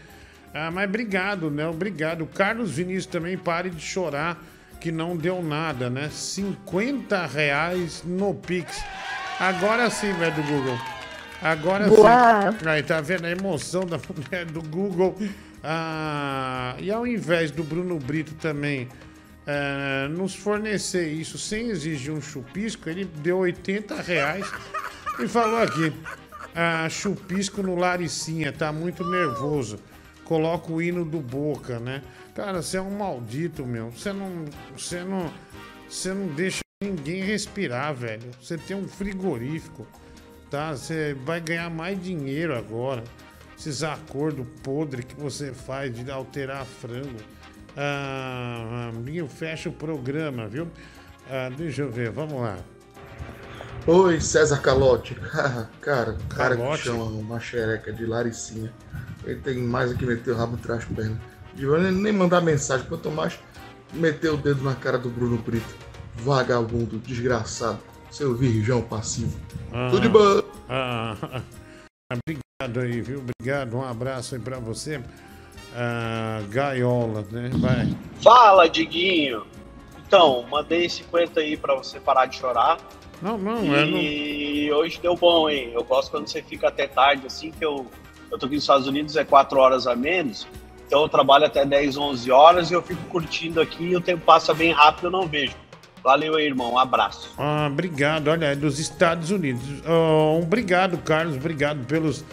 [0.54, 1.66] Ah, mas obrigado, né?
[1.66, 2.26] Obrigado.
[2.26, 4.44] Carlos Vinícius também, pare de chorar
[4.82, 6.10] que não deu nada, né?
[6.12, 8.84] 50 reais no Pix.
[9.40, 10.78] Agora sim, velho do Google.
[11.42, 12.52] Agora Boa.
[12.52, 12.68] sim.
[12.68, 15.16] Aí, tá vendo a emoção da mulher do Google?
[15.64, 18.90] Ah, e ao invés do Bruno Brito também
[19.48, 24.46] eh, nos fornecer isso sem exigir um chupisco, ele deu 80 reais
[25.24, 25.94] e falou aqui:
[26.56, 29.80] ah, chupisco no Laricinha, tá muito nervoso.
[30.24, 32.04] Coloca o hino do Boca, né?
[32.36, 33.92] Cara, você é um maldito, meu.
[33.92, 34.46] Você não.
[34.78, 35.32] Você não.
[35.90, 38.30] Você não deixa ninguém respirar, velho.
[38.42, 39.88] Você tem um frigorífico,
[40.50, 40.72] tá?
[40.72, 43.04] Você vai ganhar mais dinheiro agora.
[43.58, 47.20] Esses acordos podres que você faz de alterar frango.
[47.76, 50.68] Ah, Binho, fecha o programa, viu?
[51.30, 52.58] Ah, deixa eu ver, vamos lá.
[53.92, 55.16] Oi, César Calote.
[55.82, 56.84] cara, o cara que Calote?
[56.84, 58.72] chama uma xereca de Laricinha.
[59.26, 61.18] Ele tem mais é que meter o rabo atrás das pernas.
[61.56, 63.40] Devia nem nem mandar mensagem, quanto mais
[63.92, 65.76] meter o dedo na cara do Bruno Brito.
[66.18, 67.80] Vagabundo, desgraçado.
[68.12, 69.36] Seu virgão passivo.
[69.90, 70.44] Tudo de bom.
[70.70, 71.16] Ah,
[72.14, 73.24] obrigado aí, viu?
[73.40, 73.76] Obrigado.
[73.76, 75.02] Um abraço aí pra você.
[75.76, 77.50] Ah, gaiola, né?
[77.60, 77.98] Vai.
[78.22, 79.48] Fala, Diguinho.
[80.06, 82.78] Então, mandei 50 aí pra você parar de chorar.
[83.22, 83.98] Não, não, é não.
[83.98, 85.72] E hoje deu bom, hein?
[85.74, 87.86] Eu gosto quando você fica até tarde, assim, que eu,
[88.32, 90.48] eu tô aqui nos Estados Unidos, é 4 horas a menos.
[90.88, 94.26] Então eu trabalho até 10, 11 horas e eu fico curtindo aqui e o tempo
[94.26, 95.56] passa bem rápido, eu não vejo.
[96.04, 96.74] Valeu aí, irmão.
[96.74, 97.32] Um abraço.
[97.38, 98.30] Ah, obrigado.
[98.30, 99.64] Olha, é dos Estados Unidos.
[99.86, 101.36] Ah, obrigado, Carlos.
[101.36, 102.24] Obrigado pelos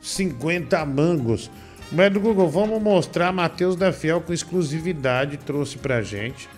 [0.00, 1.50] 50 mangos.
[1.92, 5.36] Mas do Google, vamos mostrar Matheus da Fiel com exclusividade.
[5.36, 6.48] Trouxe pra gente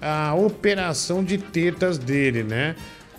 [0.00, 2.76] a operação de tetas dele, né?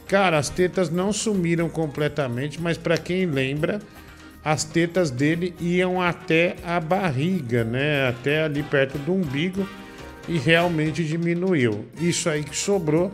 [0.10, 3.80] Cara, as tetas não sumiram completamente, mas pra quem lembra,
[4.44, 8.10] as tetas dele iam até a barriga, né?
[8.10, 9.70] Até ali perto do umbigo
[10.28, 11.86] e realmente diminuiu.
[12.02, 13.12] Isso aí que sobrou.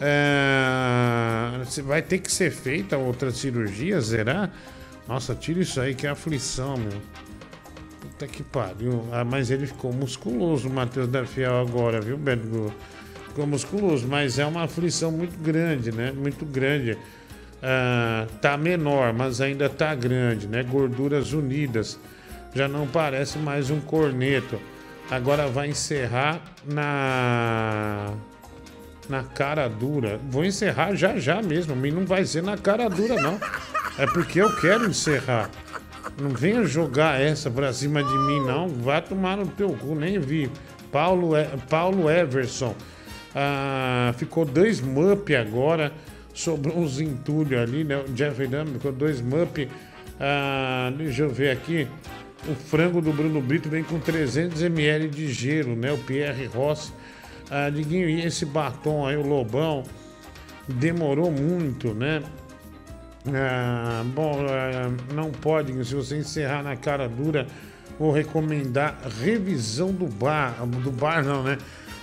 [0.00, 4.50] é, Vai ter que ser feita outra cirurgia, será?
[5.06, 7.00] Nossa, tira isso aí, que aflição, meu.
[8.00, 9.04] Puta que pariu.
[9.12, 12.72] Ah, mas ele ficou musculoso, o Matheus da Fiel, agora, viu, Beto?
[13.32, 16.12] Ficou musculoso, mas é uma aflição muito grande, né?
[16.12, 16.98] Muito grande.
[17.62, 20.62] Ah, tá menor, mas ainda tá grande, né?
[20.62, 21.98] Gorduras unidas.
[22.54, 24.60] Já não parece mais um corneto.
[25.10, 28.12] Agora vai encerrar na
[29.08, 30.20] na cara dura.
[30.28, 33.40] Vou encerrar já já mesmo, mas não vai ser na cara dura não.
[33.98, 35.48] É porque eu quero encerrar.
[36.20, 38.68] Não venha jogar essa pra cima de mim não.
[38.68, 40.50] Vai tomar no teu cu, nem vi.
[40.90, 41.30] Paulo,
[41.70, 42.74] Paulo Everson.
[43.34, 45.92] Ah, ficou dois mup agora.
[46.34, 47.96] Sobrou uns entulhos ali, né?
[47.98, 49.68] O Jeffrey Dahmer ficou dois mup.
[50.18, 51.86] Ah, deixa eu ver aqui.
[52.48, 55.92] O frango do Bruno Brito vem com 300 ml de gelo, né?
[55.92, 56.92] O Pierre Rossi.
[57.50, 59.82] Ah, Diguinho, e esse batom aí, o Lobão,
[60.66, 62.22] demorou muito, né?
[63.28, 67.46] Ah, bom, ah, não pode, se você encerrar na cara dura,
[67.98, 71.58] vou recomendar revisão do bar, do bar não, né?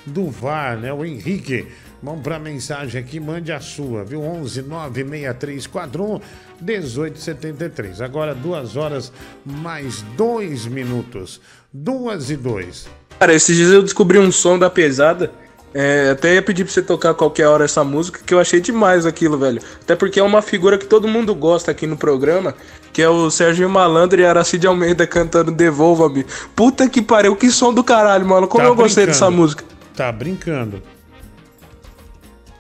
[0.10, 0.92] Do VAR, né?
[0.94, 1.68] O Henrique.
[2.02, 4.22] Vamos para a mensagem aqui, mande a sua, viu?
[4.22, 6.20] 11 96341
[6.62, 8.02] 1873.
[8.02, 9.12] Agora, duas horas
[9.46, 11.42] mais dois minutos.
[11.74, 12.88] Duas e dois.
[13.20, 15.32] Cara, esses dias eu descobri um som da pesada.
[15.72, 19.06] É, até ia pedir pra você tocar qualquer hora essa música, que eu achei demais
[19.06, 19.62] aquilo, velho.
[19.82, 22.56] Até porque é uma figura que todo mundo gosta aqui no programa,
[22.92, 26.26] que é o Sérgio Malandro e Aracide Almeida cantando Devolva-me.
[26.56, 28.48] Puta que pariu, que som do caralho, mano.
[28.48, 29.20] Como Tá eu gostei brincando.
[29.26, 29.64] dessa música.
[30.00, 30.82] Tá brincando.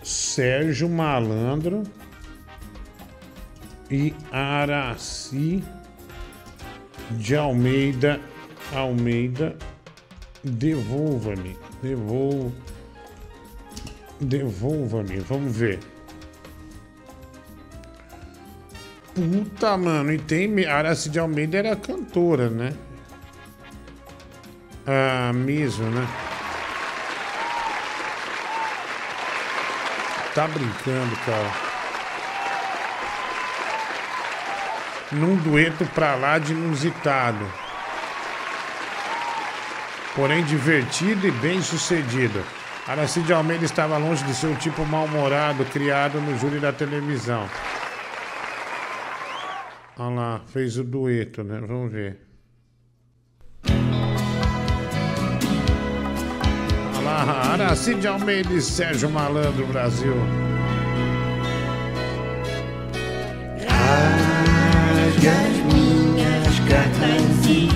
[0.03, 1.83] Sérgio Malandro
[3.89, 5.63] e Araci
[7.11, 8.19] de Almeida.
[8.75, 9.55] Almeida,
[10.43, 11.57] devolva-me.
[11.81, 12.51] Devol...
[14.19, 15.19] Devolva-me.
[15.19, 15.79] Vamos ver.
[19.15, 20.11] Puta, mano.
[20.11, 20.65] E tem.
[20.65, 22.73] Araci de Almeida era cantora, né?
[24.85, 26.05] Ah, mesmo, né?
[30.33, 31.51] Tá brincando, cara.
[35.11, 37.45] Num dueto pra lá de inusitado.
[40.15, 42.43] Porém divertido e bem sucedido.
[42.87, 47.49] Aracide Almeida estava longe de ser o tipo mal-humorado criado no júri da televisão.
[49.97, 51.59] Olha lá, fez o dueto, né?
[51.59, 52.28] Vamos ver.
[57.09, 60.13] Lá, Aracide Almeida e Sérgio Malandro, Brasil.
[63.67, 67.67] Rasgue as minhas cartas e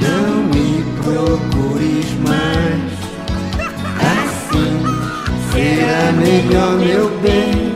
[0.00, 2.92] não me procures mais.
[4.00, 4.72] Assim
[5.52, 7.71] será melhor, meu bem.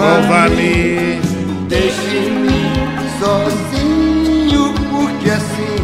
[0.00, 1.20] Devolva-me.
[1.68, 2.72] Deixe-me
[3.20, 5.78] sozinho, porque assim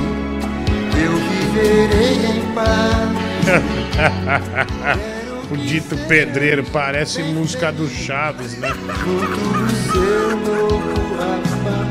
[0.99, 3.15] eu viverei em paz.
[5.51, 8.73] o dito pedreiro parece música do Chaves, né?
[9.05, 11.89] Junto do seu novo rapaz.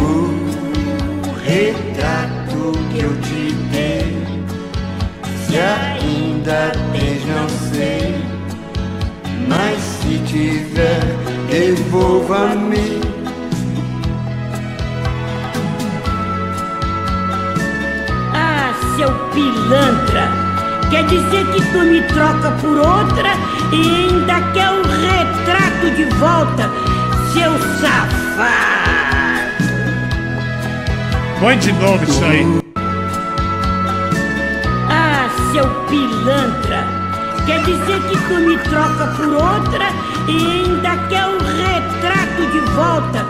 [0.00, 0.02] O
[1.44, 4.16] retrato que eu te dei,
[5.46, 8.35] se ainda tens, não sei.
[9.48, 11.00] Mas se tiver,
[11.48, 13.00] devolva-me.
[18.34, 20.28] Ah, seu pilantra!
[20.90, 23.30] Quer dizer que tu me troca por outra
[23.72, 26.70] e ainda quer o retrato de volta,
[27.32, 28.76] seu safado!
[31.40, 32.62] Põe de novo isso aí.
[34.88, 36.95] Ah, seu pilantra!
[37.46, 39.86] Quer dizer que tu me troca por outra
[40.28, 43.24] e ainda quer o retrato de volta,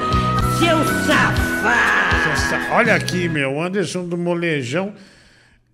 [0.58, 2.72] seu safado!
[2.72, 4.94] Olha aqui, meu, Anderson do Molejão.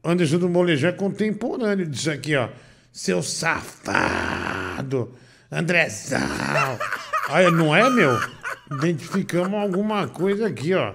[0.05, 2.49] Anderson do Molejão é contemporâneo disso aqui, ó.
[2.93, 5.15] Seu safado.
[5.51, 6.21] Andrezão.
[7.29, 8.19] Olha, não é, meu?
[8.71, 10.93] Identificamos alguma coisa aqui, ó.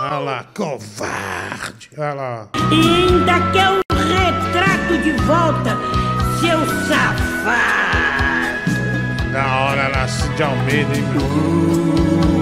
[0.00, 1.90] Olha lá, covarde.
[1.96, 2.48] Olha lá.
[2.70, 5.76] E ainda quer o retrato de volta,
[6.40, 8.28] seu safado!
[9.32, 11.22] Da hora lá, Cid Almeida, hein, meu?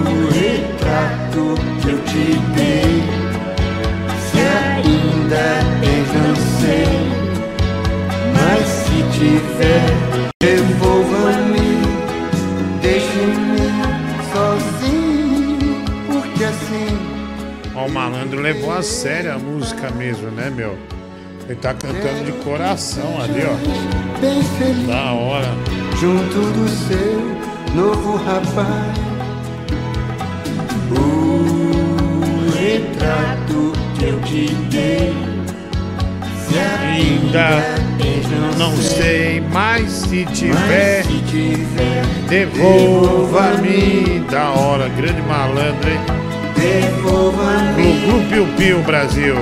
[0.01, 3.03] O retrato que eu te dei,
[4.19, 5.45] se ainda
[5.81, 6.87] tens, não sei.
[8.33, 9.87] Mas se tiver,
[10.41, 11.69] devolva-me,
[12.81, 13.65] deixe-me
[14.31, 17.17] sozinho, porque assim
[17.75, 20.77] Ó, o malandro levou a sério a música mesmo, né, meu?
[21.49, 24.19] Ele tá cantando de coração ali, ó.
[24.19, 24.85] bem feliz.
[24.85, 25.47] Da hora.
[25.97, 27.37] junto do seu
[27.73, 28.97] novo rapaz.
[30.91, 35.13] O retrato que eu te dei,
[36.49, 37.77] se Ainda
[38.57, 41.05] não sei, mas se tiver,
[42.27, 44.19] devolva-me.
[44.29, 45.99] Da hora, grande malandro, hein?
[46.57, 47.83] Devolva-me.
[47.83, 49.35] Glu, glu, piu, piu, Brasil.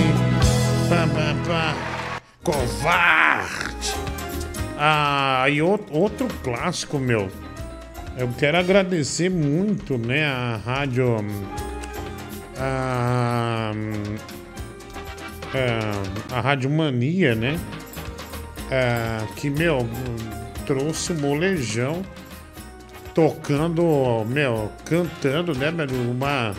[2.44, 3.94] Covarde.
[4.78, 7.30] Ah, e out- outro clássico, meu.
[8.18, 11.18] Eu quero agradecer muito, né, a rádio.
[12.58, 13.72] A,
[15.54, 17.60] a, a Rádio Mania, né?
[18.70, 19.88] É, que, meu,
[20.66, 22.04] trouxe molejão
[23.14, 26.54] tocando, meu, cantando, né, meu, uma,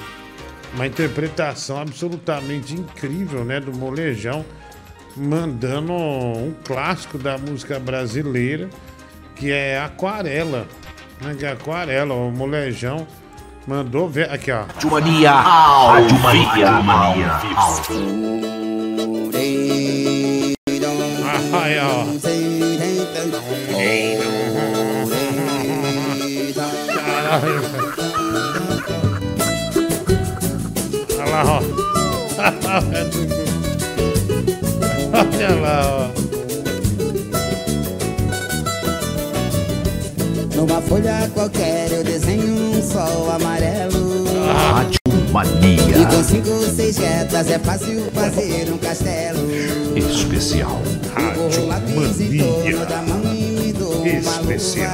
[0.74, 4.44] uma interpretação absolutamente incrível, né, do molejão,
[5.16, 8.70] mandando um clássico da música brasileira,
[9.36, 10.66] que é Aquarela,
[11.20, 13.07] né, que é Aquarela, o molejão
[13.66, 14.65] mandou ver, aqui, ó.
[14.65, 15.33] Rádio Mania.
[15.33, 16.70] Rádio Mania.
[21.52, 22.05] Aí, ó.
[31.18, 31.60] Olha lá, ó.
[35.12, 36.08] Olha lá, ó.
[40.54, 44.24] Numa folha qualquer eu desenho um sol amarelo.
[44.70, 49.40] Rádio E Mania com cinco ou seis retas é fácil fazer um castelo.
[49.96, 50.80] Especial
[53.34, 54.88] e dou uma Especial.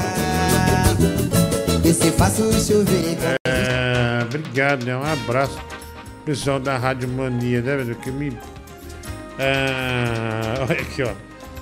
[1.91, 4.97] E se faço chover É, obrigado, né?
[4.97, 5.59] Um abraço.
[6.25, 7.97] Pessoal da Rádio Mania, né, velho?
[7.97, 8.39] Que me.
[9.37, 11.13] É, olha aqui, ó.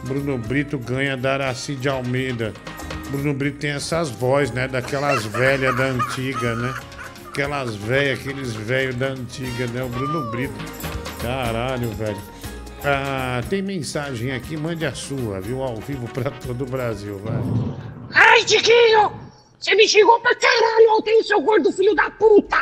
[0.07, 2.52] Bruno Brito ganha da Araci de Almeida.
[3.10, 4.68] Bruno Brito tem essas vozes, né?
[4.68, 6.74] Daquelas velhas da antiga, né?
[7.31, 9.82] Aquelas velhas, aqueles velhos da antiga, né?
[9.82, 10.52] O Bruno Brito.
[11.23, 12.20] Caralho, velho.
[12.84, 15.62] Ah, tem mensagem aqui, mande a sua, viu?
[15.62, 17.40] Ao vivo pra todo o Brasil, vai.
[18.12, 19.27] Ai, Tiquinho!
[19.59, 22.57] Você me xingou pra caralho ontem, seu gordo filho da puta!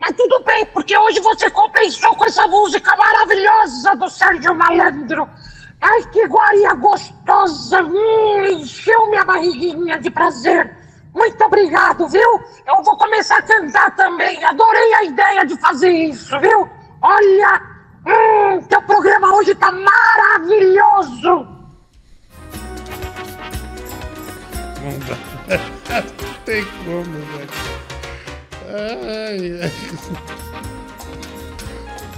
[0.00, 5.28] Mas tudo bem, porque hoje você compensou com essa música maravilhosa do Sérgio Malandro.
[5.80, 7.82] Ai, que iguaria gostosa!
[7.82, 10.76] Hum, encheu minha barriguinha de prazer.
[11.12, 12.40] Muito obrigado, viu?
[12.66, 14.42] Eu vou começar a cantar também.
[14.44, 16.70] Adorei a ideia de fazer isso, viu?
[17.02, 17.60] Olha,
[18.06, 21.59] hum, teu programa hoje tá maravilhoso.
[26.44, 27.50] Tem como, velho.
[28.68, 29.72] Ai, ai.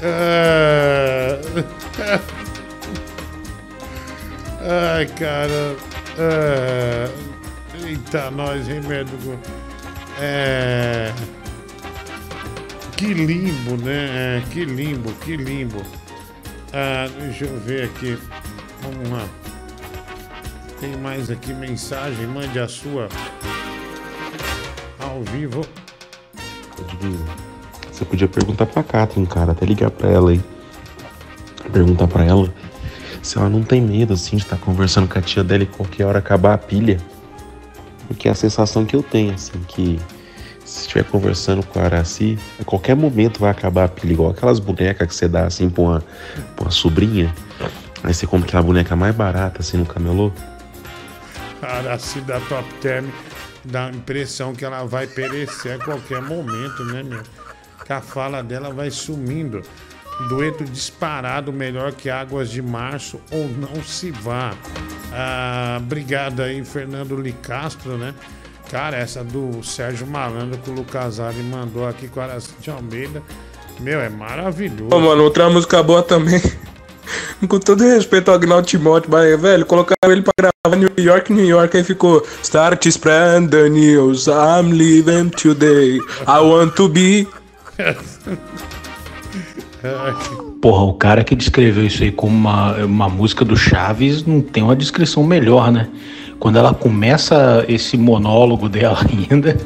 [0.05, 1.39] Ah.
[4.97, 5.77] Ai, cara.
[6.19, 7.09] Ah.
[7.87, 9.39] Eita, nós, hein, médico?
[10.21, 11.13] É.
[12.97, 14.39] Que limbo, né?
[14.39, 15.83] É, que limbo, que limbo.
[16.73, 18.19] Ah, deixa eu ver aqui.
[18.83, 19.42] Vamos lá.
[20.83, 23.09] Tem mais aqui mensagem, mande a sua
[24.99, 25.65] ao vivo.
[27.89, 30.43] Você podia perguntar pra Catherine, cara, até ligar pra ela aí.
[31.73, 32.53] Perguntar pra ela
[33.23, 36.05] se ela não tem medo, assim, de estar conversando com a tia dela e qualquer
[36.05, 36.99] hora acabar a pilha.
[38.09, 40.01] Porque é a sensação que eu tenho, assim, que
[40.65, 44.59] se estiver conversando com a Araci, a qualquer momento vai acabar a pilha, igual aquelas
[44.59, 46.05] bonecas que você dá, assim, pra uma,
[46.57, 47.33] pra uma sobrinha.
[48.03, 50.33] Aí você compra aquela boneca mais barata, assim, no camelô.
[51.67, 53.07] Araci da Top Term
[53.65, 57.23] dá a impressão que ela vai perecer a qualquer momento, né, meu?
[57.85, 59.63] Que a fala dela vai sumindo.
[60.29, 64.55] Dueto disparado, melhor que Águas de Março ou Não Se Vá.
[65.13, 68.15] Ah, obrigado aí, Fernando Licastro, né?
[68.71, 72.71] Cara, essa do Sérgio Malandro que o Lucas Ali mandou aqui com a Araci de
[72.71, 73.23] Almeida.
[73.81, 74.95] Meu, é maravilhoso.
[74.95, 76.41] Ô, mano, outra música boa também.
[77.49, 81.45] Com todo respeito ao Agnaldo Timóteo, mas, velho, colocaram ele pra gravar New York, New
[81.45, 87.27] York, aí ficou Start spread the news, I'm leaving today, I want to be...
[90.61, 94.63] Porra, o cara que descreveu isso aí como uma, uma música do Chaves não tem
[94.63, 95.89] uma descrição melhor, né?
[96.39, 99.59] Quando ela começa esse monólogo dela ainda,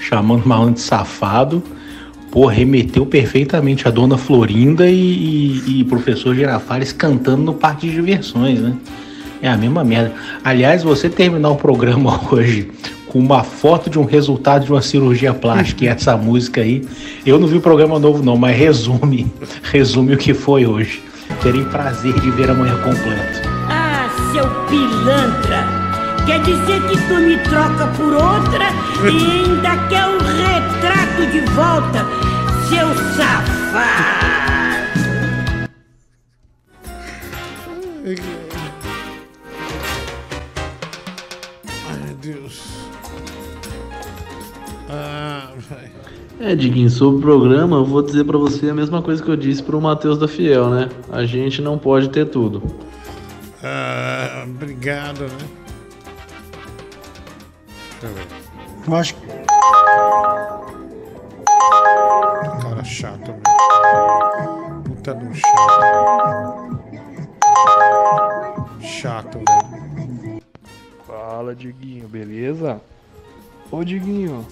[0.00, 1.62] chamando o malandro de safado,
[2.30, 7.94] pô, remeteu perfeitamente a Dona Florinda e, e, e professor Girafales cantando no parque de
[7.94, 8.74] diversões, né?
[9.40, 10.12] É a mesma merda.
[10.42, 12.70] Aliás, você terminar o programa hoje
[13.08, 16.84] com uma foto de um resultado de uma cirurgia plástica e essa música aí,
[17.24, 19.26] eu não vi o programa novo não, mas resume,
[19.62, 21.02] resume o que foi hoje.
[21.42, 23.48] Terei prazer de ver amanhã completo.
[23.68, 25.77] Ah, seu pilantra!
[26.28, 28.66] Quer dizer que tu me troca por outra
[29.10, 32.04] e ainda quer o retrato de volta,
[32.68, 34.28] seu safado!
[41.88, 42.62] Ai, meu Deus.
[44.90, 45.90] Ah, vai.
[46.40, 49.36] É, Diguinho, sobre o programa, eu vou dizer pra você a mesma coisa que eu
[49.36, 50.90] disse pro Matheus da Fiel, né?
[51.10, 52.62] A gente não pode ter tudo.
[53.64, 55.57] Ah, obrigado, né?
[58.86, 59.26] Eu acho que.
[62.62, 64.82] Cara chato, meu.
[64.84, 66.78] Puta do chato.
[68.80, 70.42] Chato, velho.
[71.06, 72.80] Fala, Diguinho, beleza?
[73.70, 74.46] Ô, Diguinho,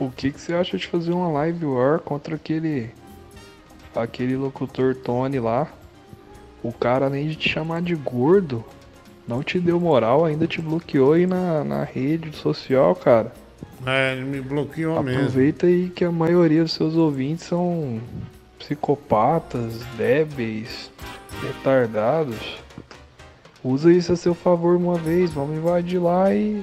[0.00, 2.90] o que, que você acha de fazer uma live war contra aquele.
[3.94, 5.68] aquele locutor Tony lá?
[6.64, 8.64] O cara, além de te chamar de gordo,
[9.26, 13.32] não te deu moral, ainda te bloqueou aí na, na rede social, cara.
[13.84, 15.20] É, ele me bloqueou mesmo.
[15.20, 18.00] Aproveita aí que a maioria dos seus ouvintes são
[18.58, 20.90] psicopatas, débeis,
[21.42, 22.58] retardados.
[23.62, 26.62] Usa isso a seu favor uma vez, vamos invadir lá e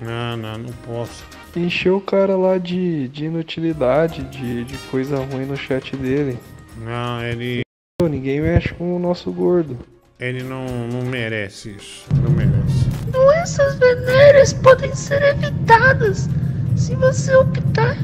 [0.00, 1.24] Não, não, não posso.
[1.56, 6.38] encher o cara lá de, de inutilidade, de, de coisa ruim no chat dele.
[6.78, 7.62] Não, ele.
[8.02, 9.78] Ninguém mexe com o nosso gordo.
[10.18, 12.06] Ele não, não merece isso.
[12.22, 12.88] Não merece.
[13.10, 16.28] Doenças venéreas podem ser evitadas
[16.74, 17.96] se você optar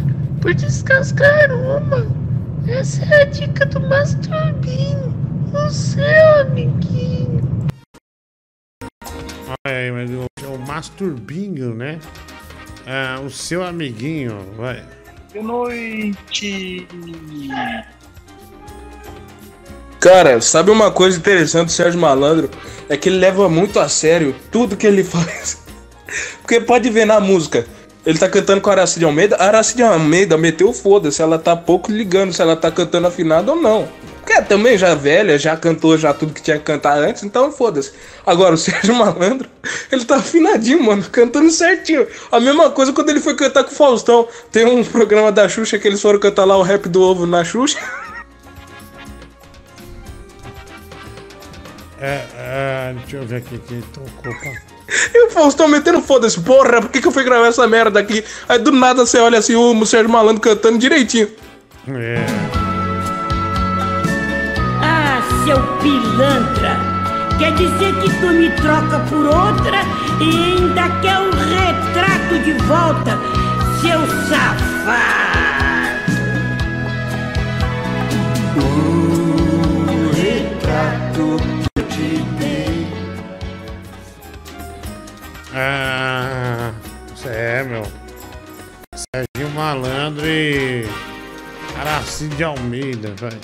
[0.42, 2.06] por descascar uma.
[2.68, 5.14] Essa é a dica do Masturbinho,
[5.54, 7.66] o seu amiguinho.
[9.66, 11.98] Ai, mas o, o Masturbinho, né?
[12.86, 14.84] Ah, o seu amiguinho, vai.
[15.32, 16.86] Boa noite.
[20.02, 22.50] Cara, sabe uma coisa interessante do Sérgio Malandro?
[22.88, 25.58] É que ele leva muito a sério tudo que ele faz.
[26.40, 27.64] Porque pode ver na música.
[28.04, 29.36] Ele tá cantando com a Aracide Almeida.
[29.36, 31.22] A Aracide Almeida meteu foda-se.
[31.22, 33.88] Ela tá pouco ligando se ela tá cantando afinado ou não.
[34.16, 37.52] Porque é também já velha, já cantou já tudo que tinha que cantar antes, então
[37.52, 37.92] foda-se.
[38.26, 39.48] Agora, o Sérgio Malandro,
[39.90, 42.08] ele tá afinadinho, mano, cantando certinho.
[42.32, 44.26] A mesma coisa quando ele foi cantar com o Faustão.
[44.50, 47.44] Tem um programa da Xuxa que eles foram cantar lá o rap do ovo na
[47.44, 47.78] Xuxa.
[52.02, 54.34] É, é, deixa eu ver aqui quem tocou.
[54.34, 54.50] pá.
[55.14, 58.24] E o Faustão metendo foda-se, porra, por que, que eu fui gravar essa merda aqui?
[58.48, 61.28] Aí do nada você olha assim, o Sérgio Malandro cantando direitinho.
[61.88, 62.26] É.
[64.82, 66.76] Ah, seu pilantra!
[67.38, 69.78] Quer dizer que tu me troca por outra
[70.20, 73.16] e ainda quer um retrato de volta,
[73.80, 75.22] seu safado!
[78.56, 81.61] O retrato
[85.54, 86.72] Ah,
[87.14, 87.82] isso é, meu.
[89.14, 90.84] Serginho Malandro e
[91.78, 93.40] Araci de Almeida, velho.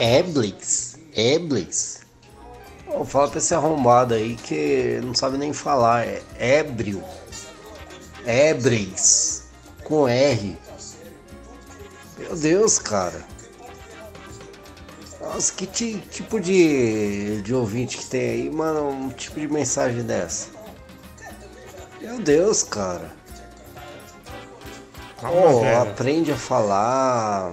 [0.00, 2.00] Eblix, Eblix.
[2.88, 6.04] Ô, fala pra esse arrombado aí que não sabe nem falar.
[6.06, 7.02] É ébrio.
[8.26, 9.44] Ebrix.
[9.84, 10.56] Com R.
[12.18, 13.22] Meu Deus, cara.
[15.20, 20.02] Nossa, que ti- tipo de, de ouvinte que tem aí, mano, um tipo de mensagem
[20.02, 20.48] dessa?
[22.04, 23.10] Meu Deus, cara.
[25.20, 25.82] Calma, Pô, velho.
[25.82, 27.52] aprende a falar.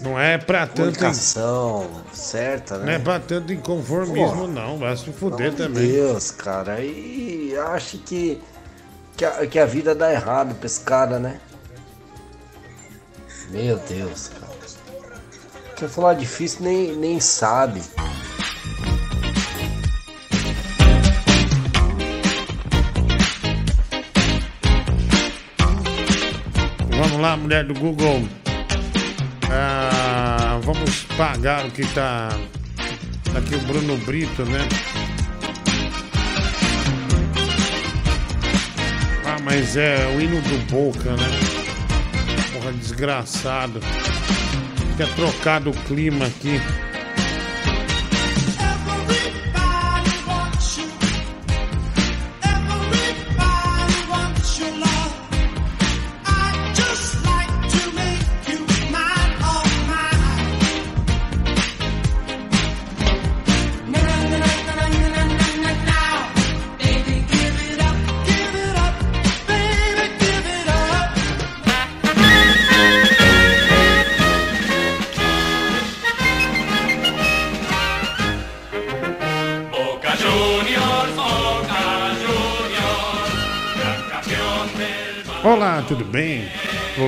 [0.00, 0.98] Não é pra tanto.
[0.98, 2.86] Comunicação certa, né?
[2.86, 4.78] Não é pra tanto inconformismo, não.
[4.78, 5.86] Vai se fuder também.
[5.86, 6.80] de Deus, cara.
[6.80, 8.42] E acho que,
[9.16, 11.38] que, a, que a vida dá errado pra esse cara, né?
[13.50, 14.52] Meu Deus, cara.
[15.76, 17.82] Quer falar difícil, nem, nem sabe.
[27.22, 28.28] Lá, mulher do Google.
[29.48, 32.30] Ah, vamos pagar o que tá.
[33.36, 34.58] Aqui o Bruno Brito, né?
[39.24, 41.28] Ah, mas é o hino do Boca, né?
[42.52, 43.78] Porra, desgraçado.
[44.90, 46.60] Fica trocado o clima aqui.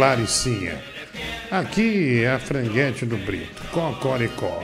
[0.05, 0.79] Laricinha.
[1.51, 4.63] Aqui é a franguete do Brito, Cocoricó.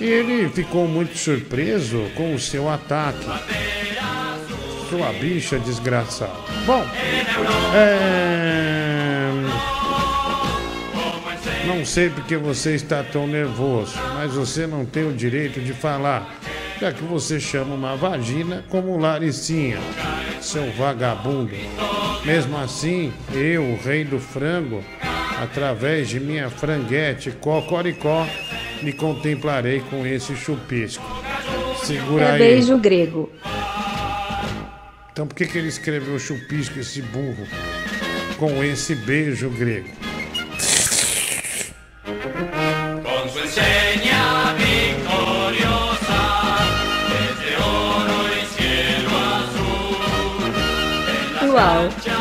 [0.00, 3.26] E ele ficou muito surpreso com o seu ataque.
[4.88, 6.32] Sua bicha desgraçada.
[6.66, 6.84] Bom,
[7.76, 9.30] é...
[11.64, 16.40] Não sei porque você está tão nervoso, mas você não tem o direito de falar,
[16.80, 19.78] já que você chama uma vagina como Laricinha,
[20.40, 21.54] seu vagabundo.
[22.24, 24.84] Mesmo assim, eu, o rei do frango,
[25.42, 28.26] através de minha franguete Cocoricó,
[28.82, 31.04] me contemplarei com esse chupisco.
[31.82, 32.38] Segura É aí.
[32.38, 33.30] beijo grego.
[35.12, 37.46] Então por que, que ele escreveu chupisco, esse burro,
[38.38, 39.88] com esse beijo grego?
[51.60, 52.19] hello.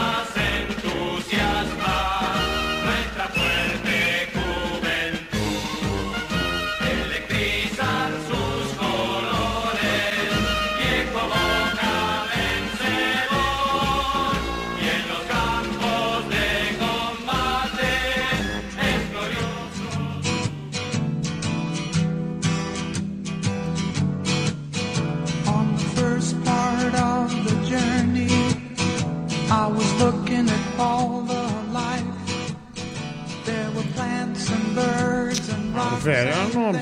[36.10, 36.80] Velho, eu and não.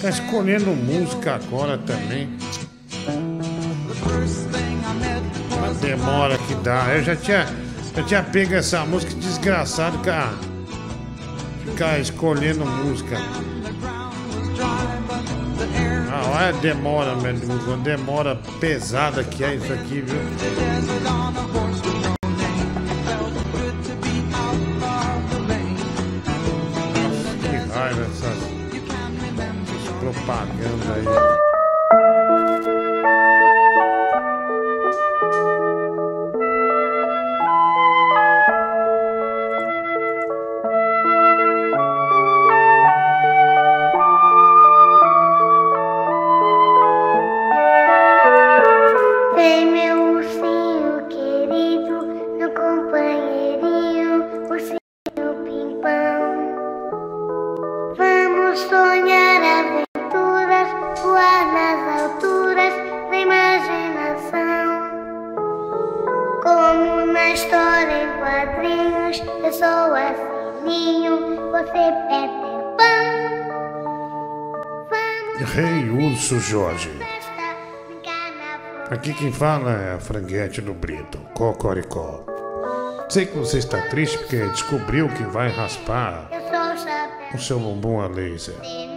[0.00, 2.28] Tá escolhendo música agora também.
[5.56, 6.94] Uma demora que dá.
[6.94, 7.48] Eu já tinha,
[7.96, 10.34] já tinha pego essa música desgraçado, cara.
[11.64, 13.16] Ficar escolhendo música.
[16.08, 20.20] Ah, olha a demora, meu demora pesada que é isso aqui, viu?
[30.62, 31.18] yeah
[79.22, 82.26] Quem fala é a franguete do Brito, Cocoricó.
[83.08, 86.28] Sei que você está triste porque descobriu que vai raspar
[87.32, 88.56] o seu bumbum a laser.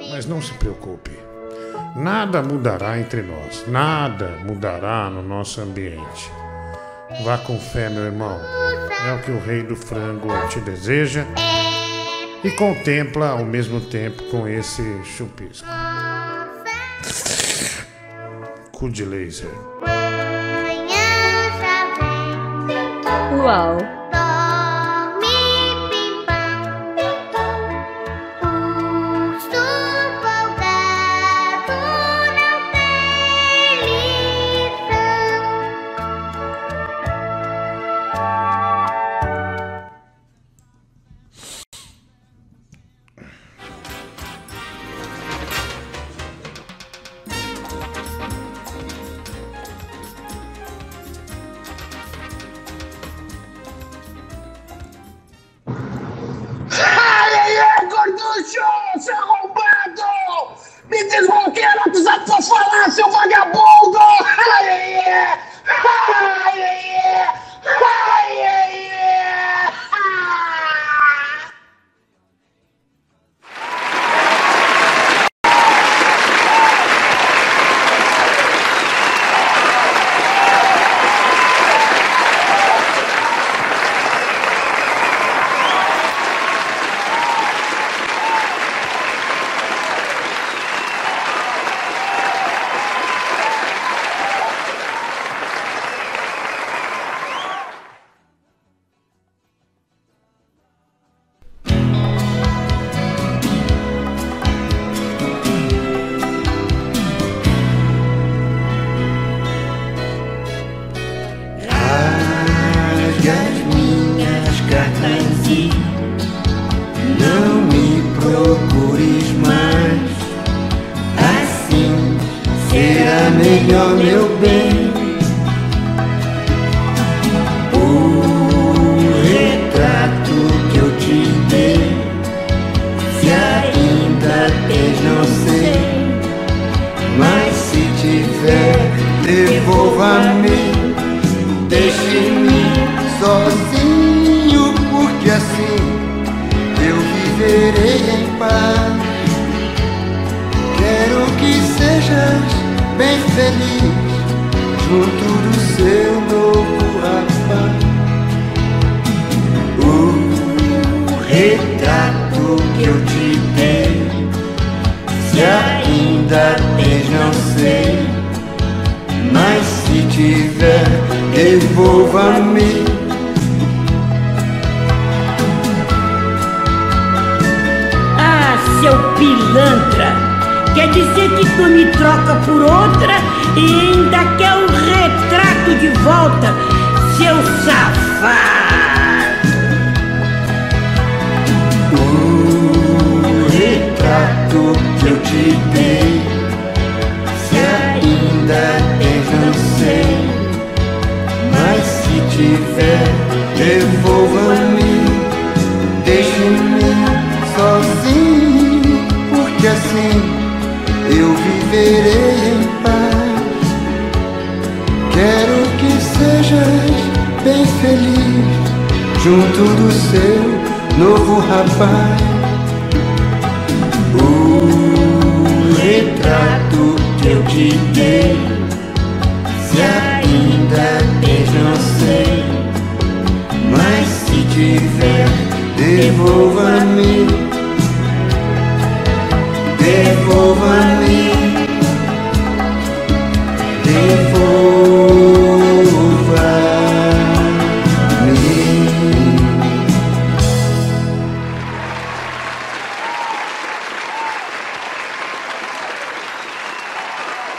[0.10, 1.12] Mas não se preocupe.
[1.96, 3.66] Nada mudará entre nós.
[3.68, 6.32] Nada mudará no nosso ambiente.
[7.24, 8.42] Vá com fé, meu irmão.
[9.08, 11.24] É o que o rei do frango te deseja.
[12.44, 15.68] E contempla ao mesmo tempo com esse chupisco
[18.76, 19.50] cu de laser.
[23.44, 24.05] Uau!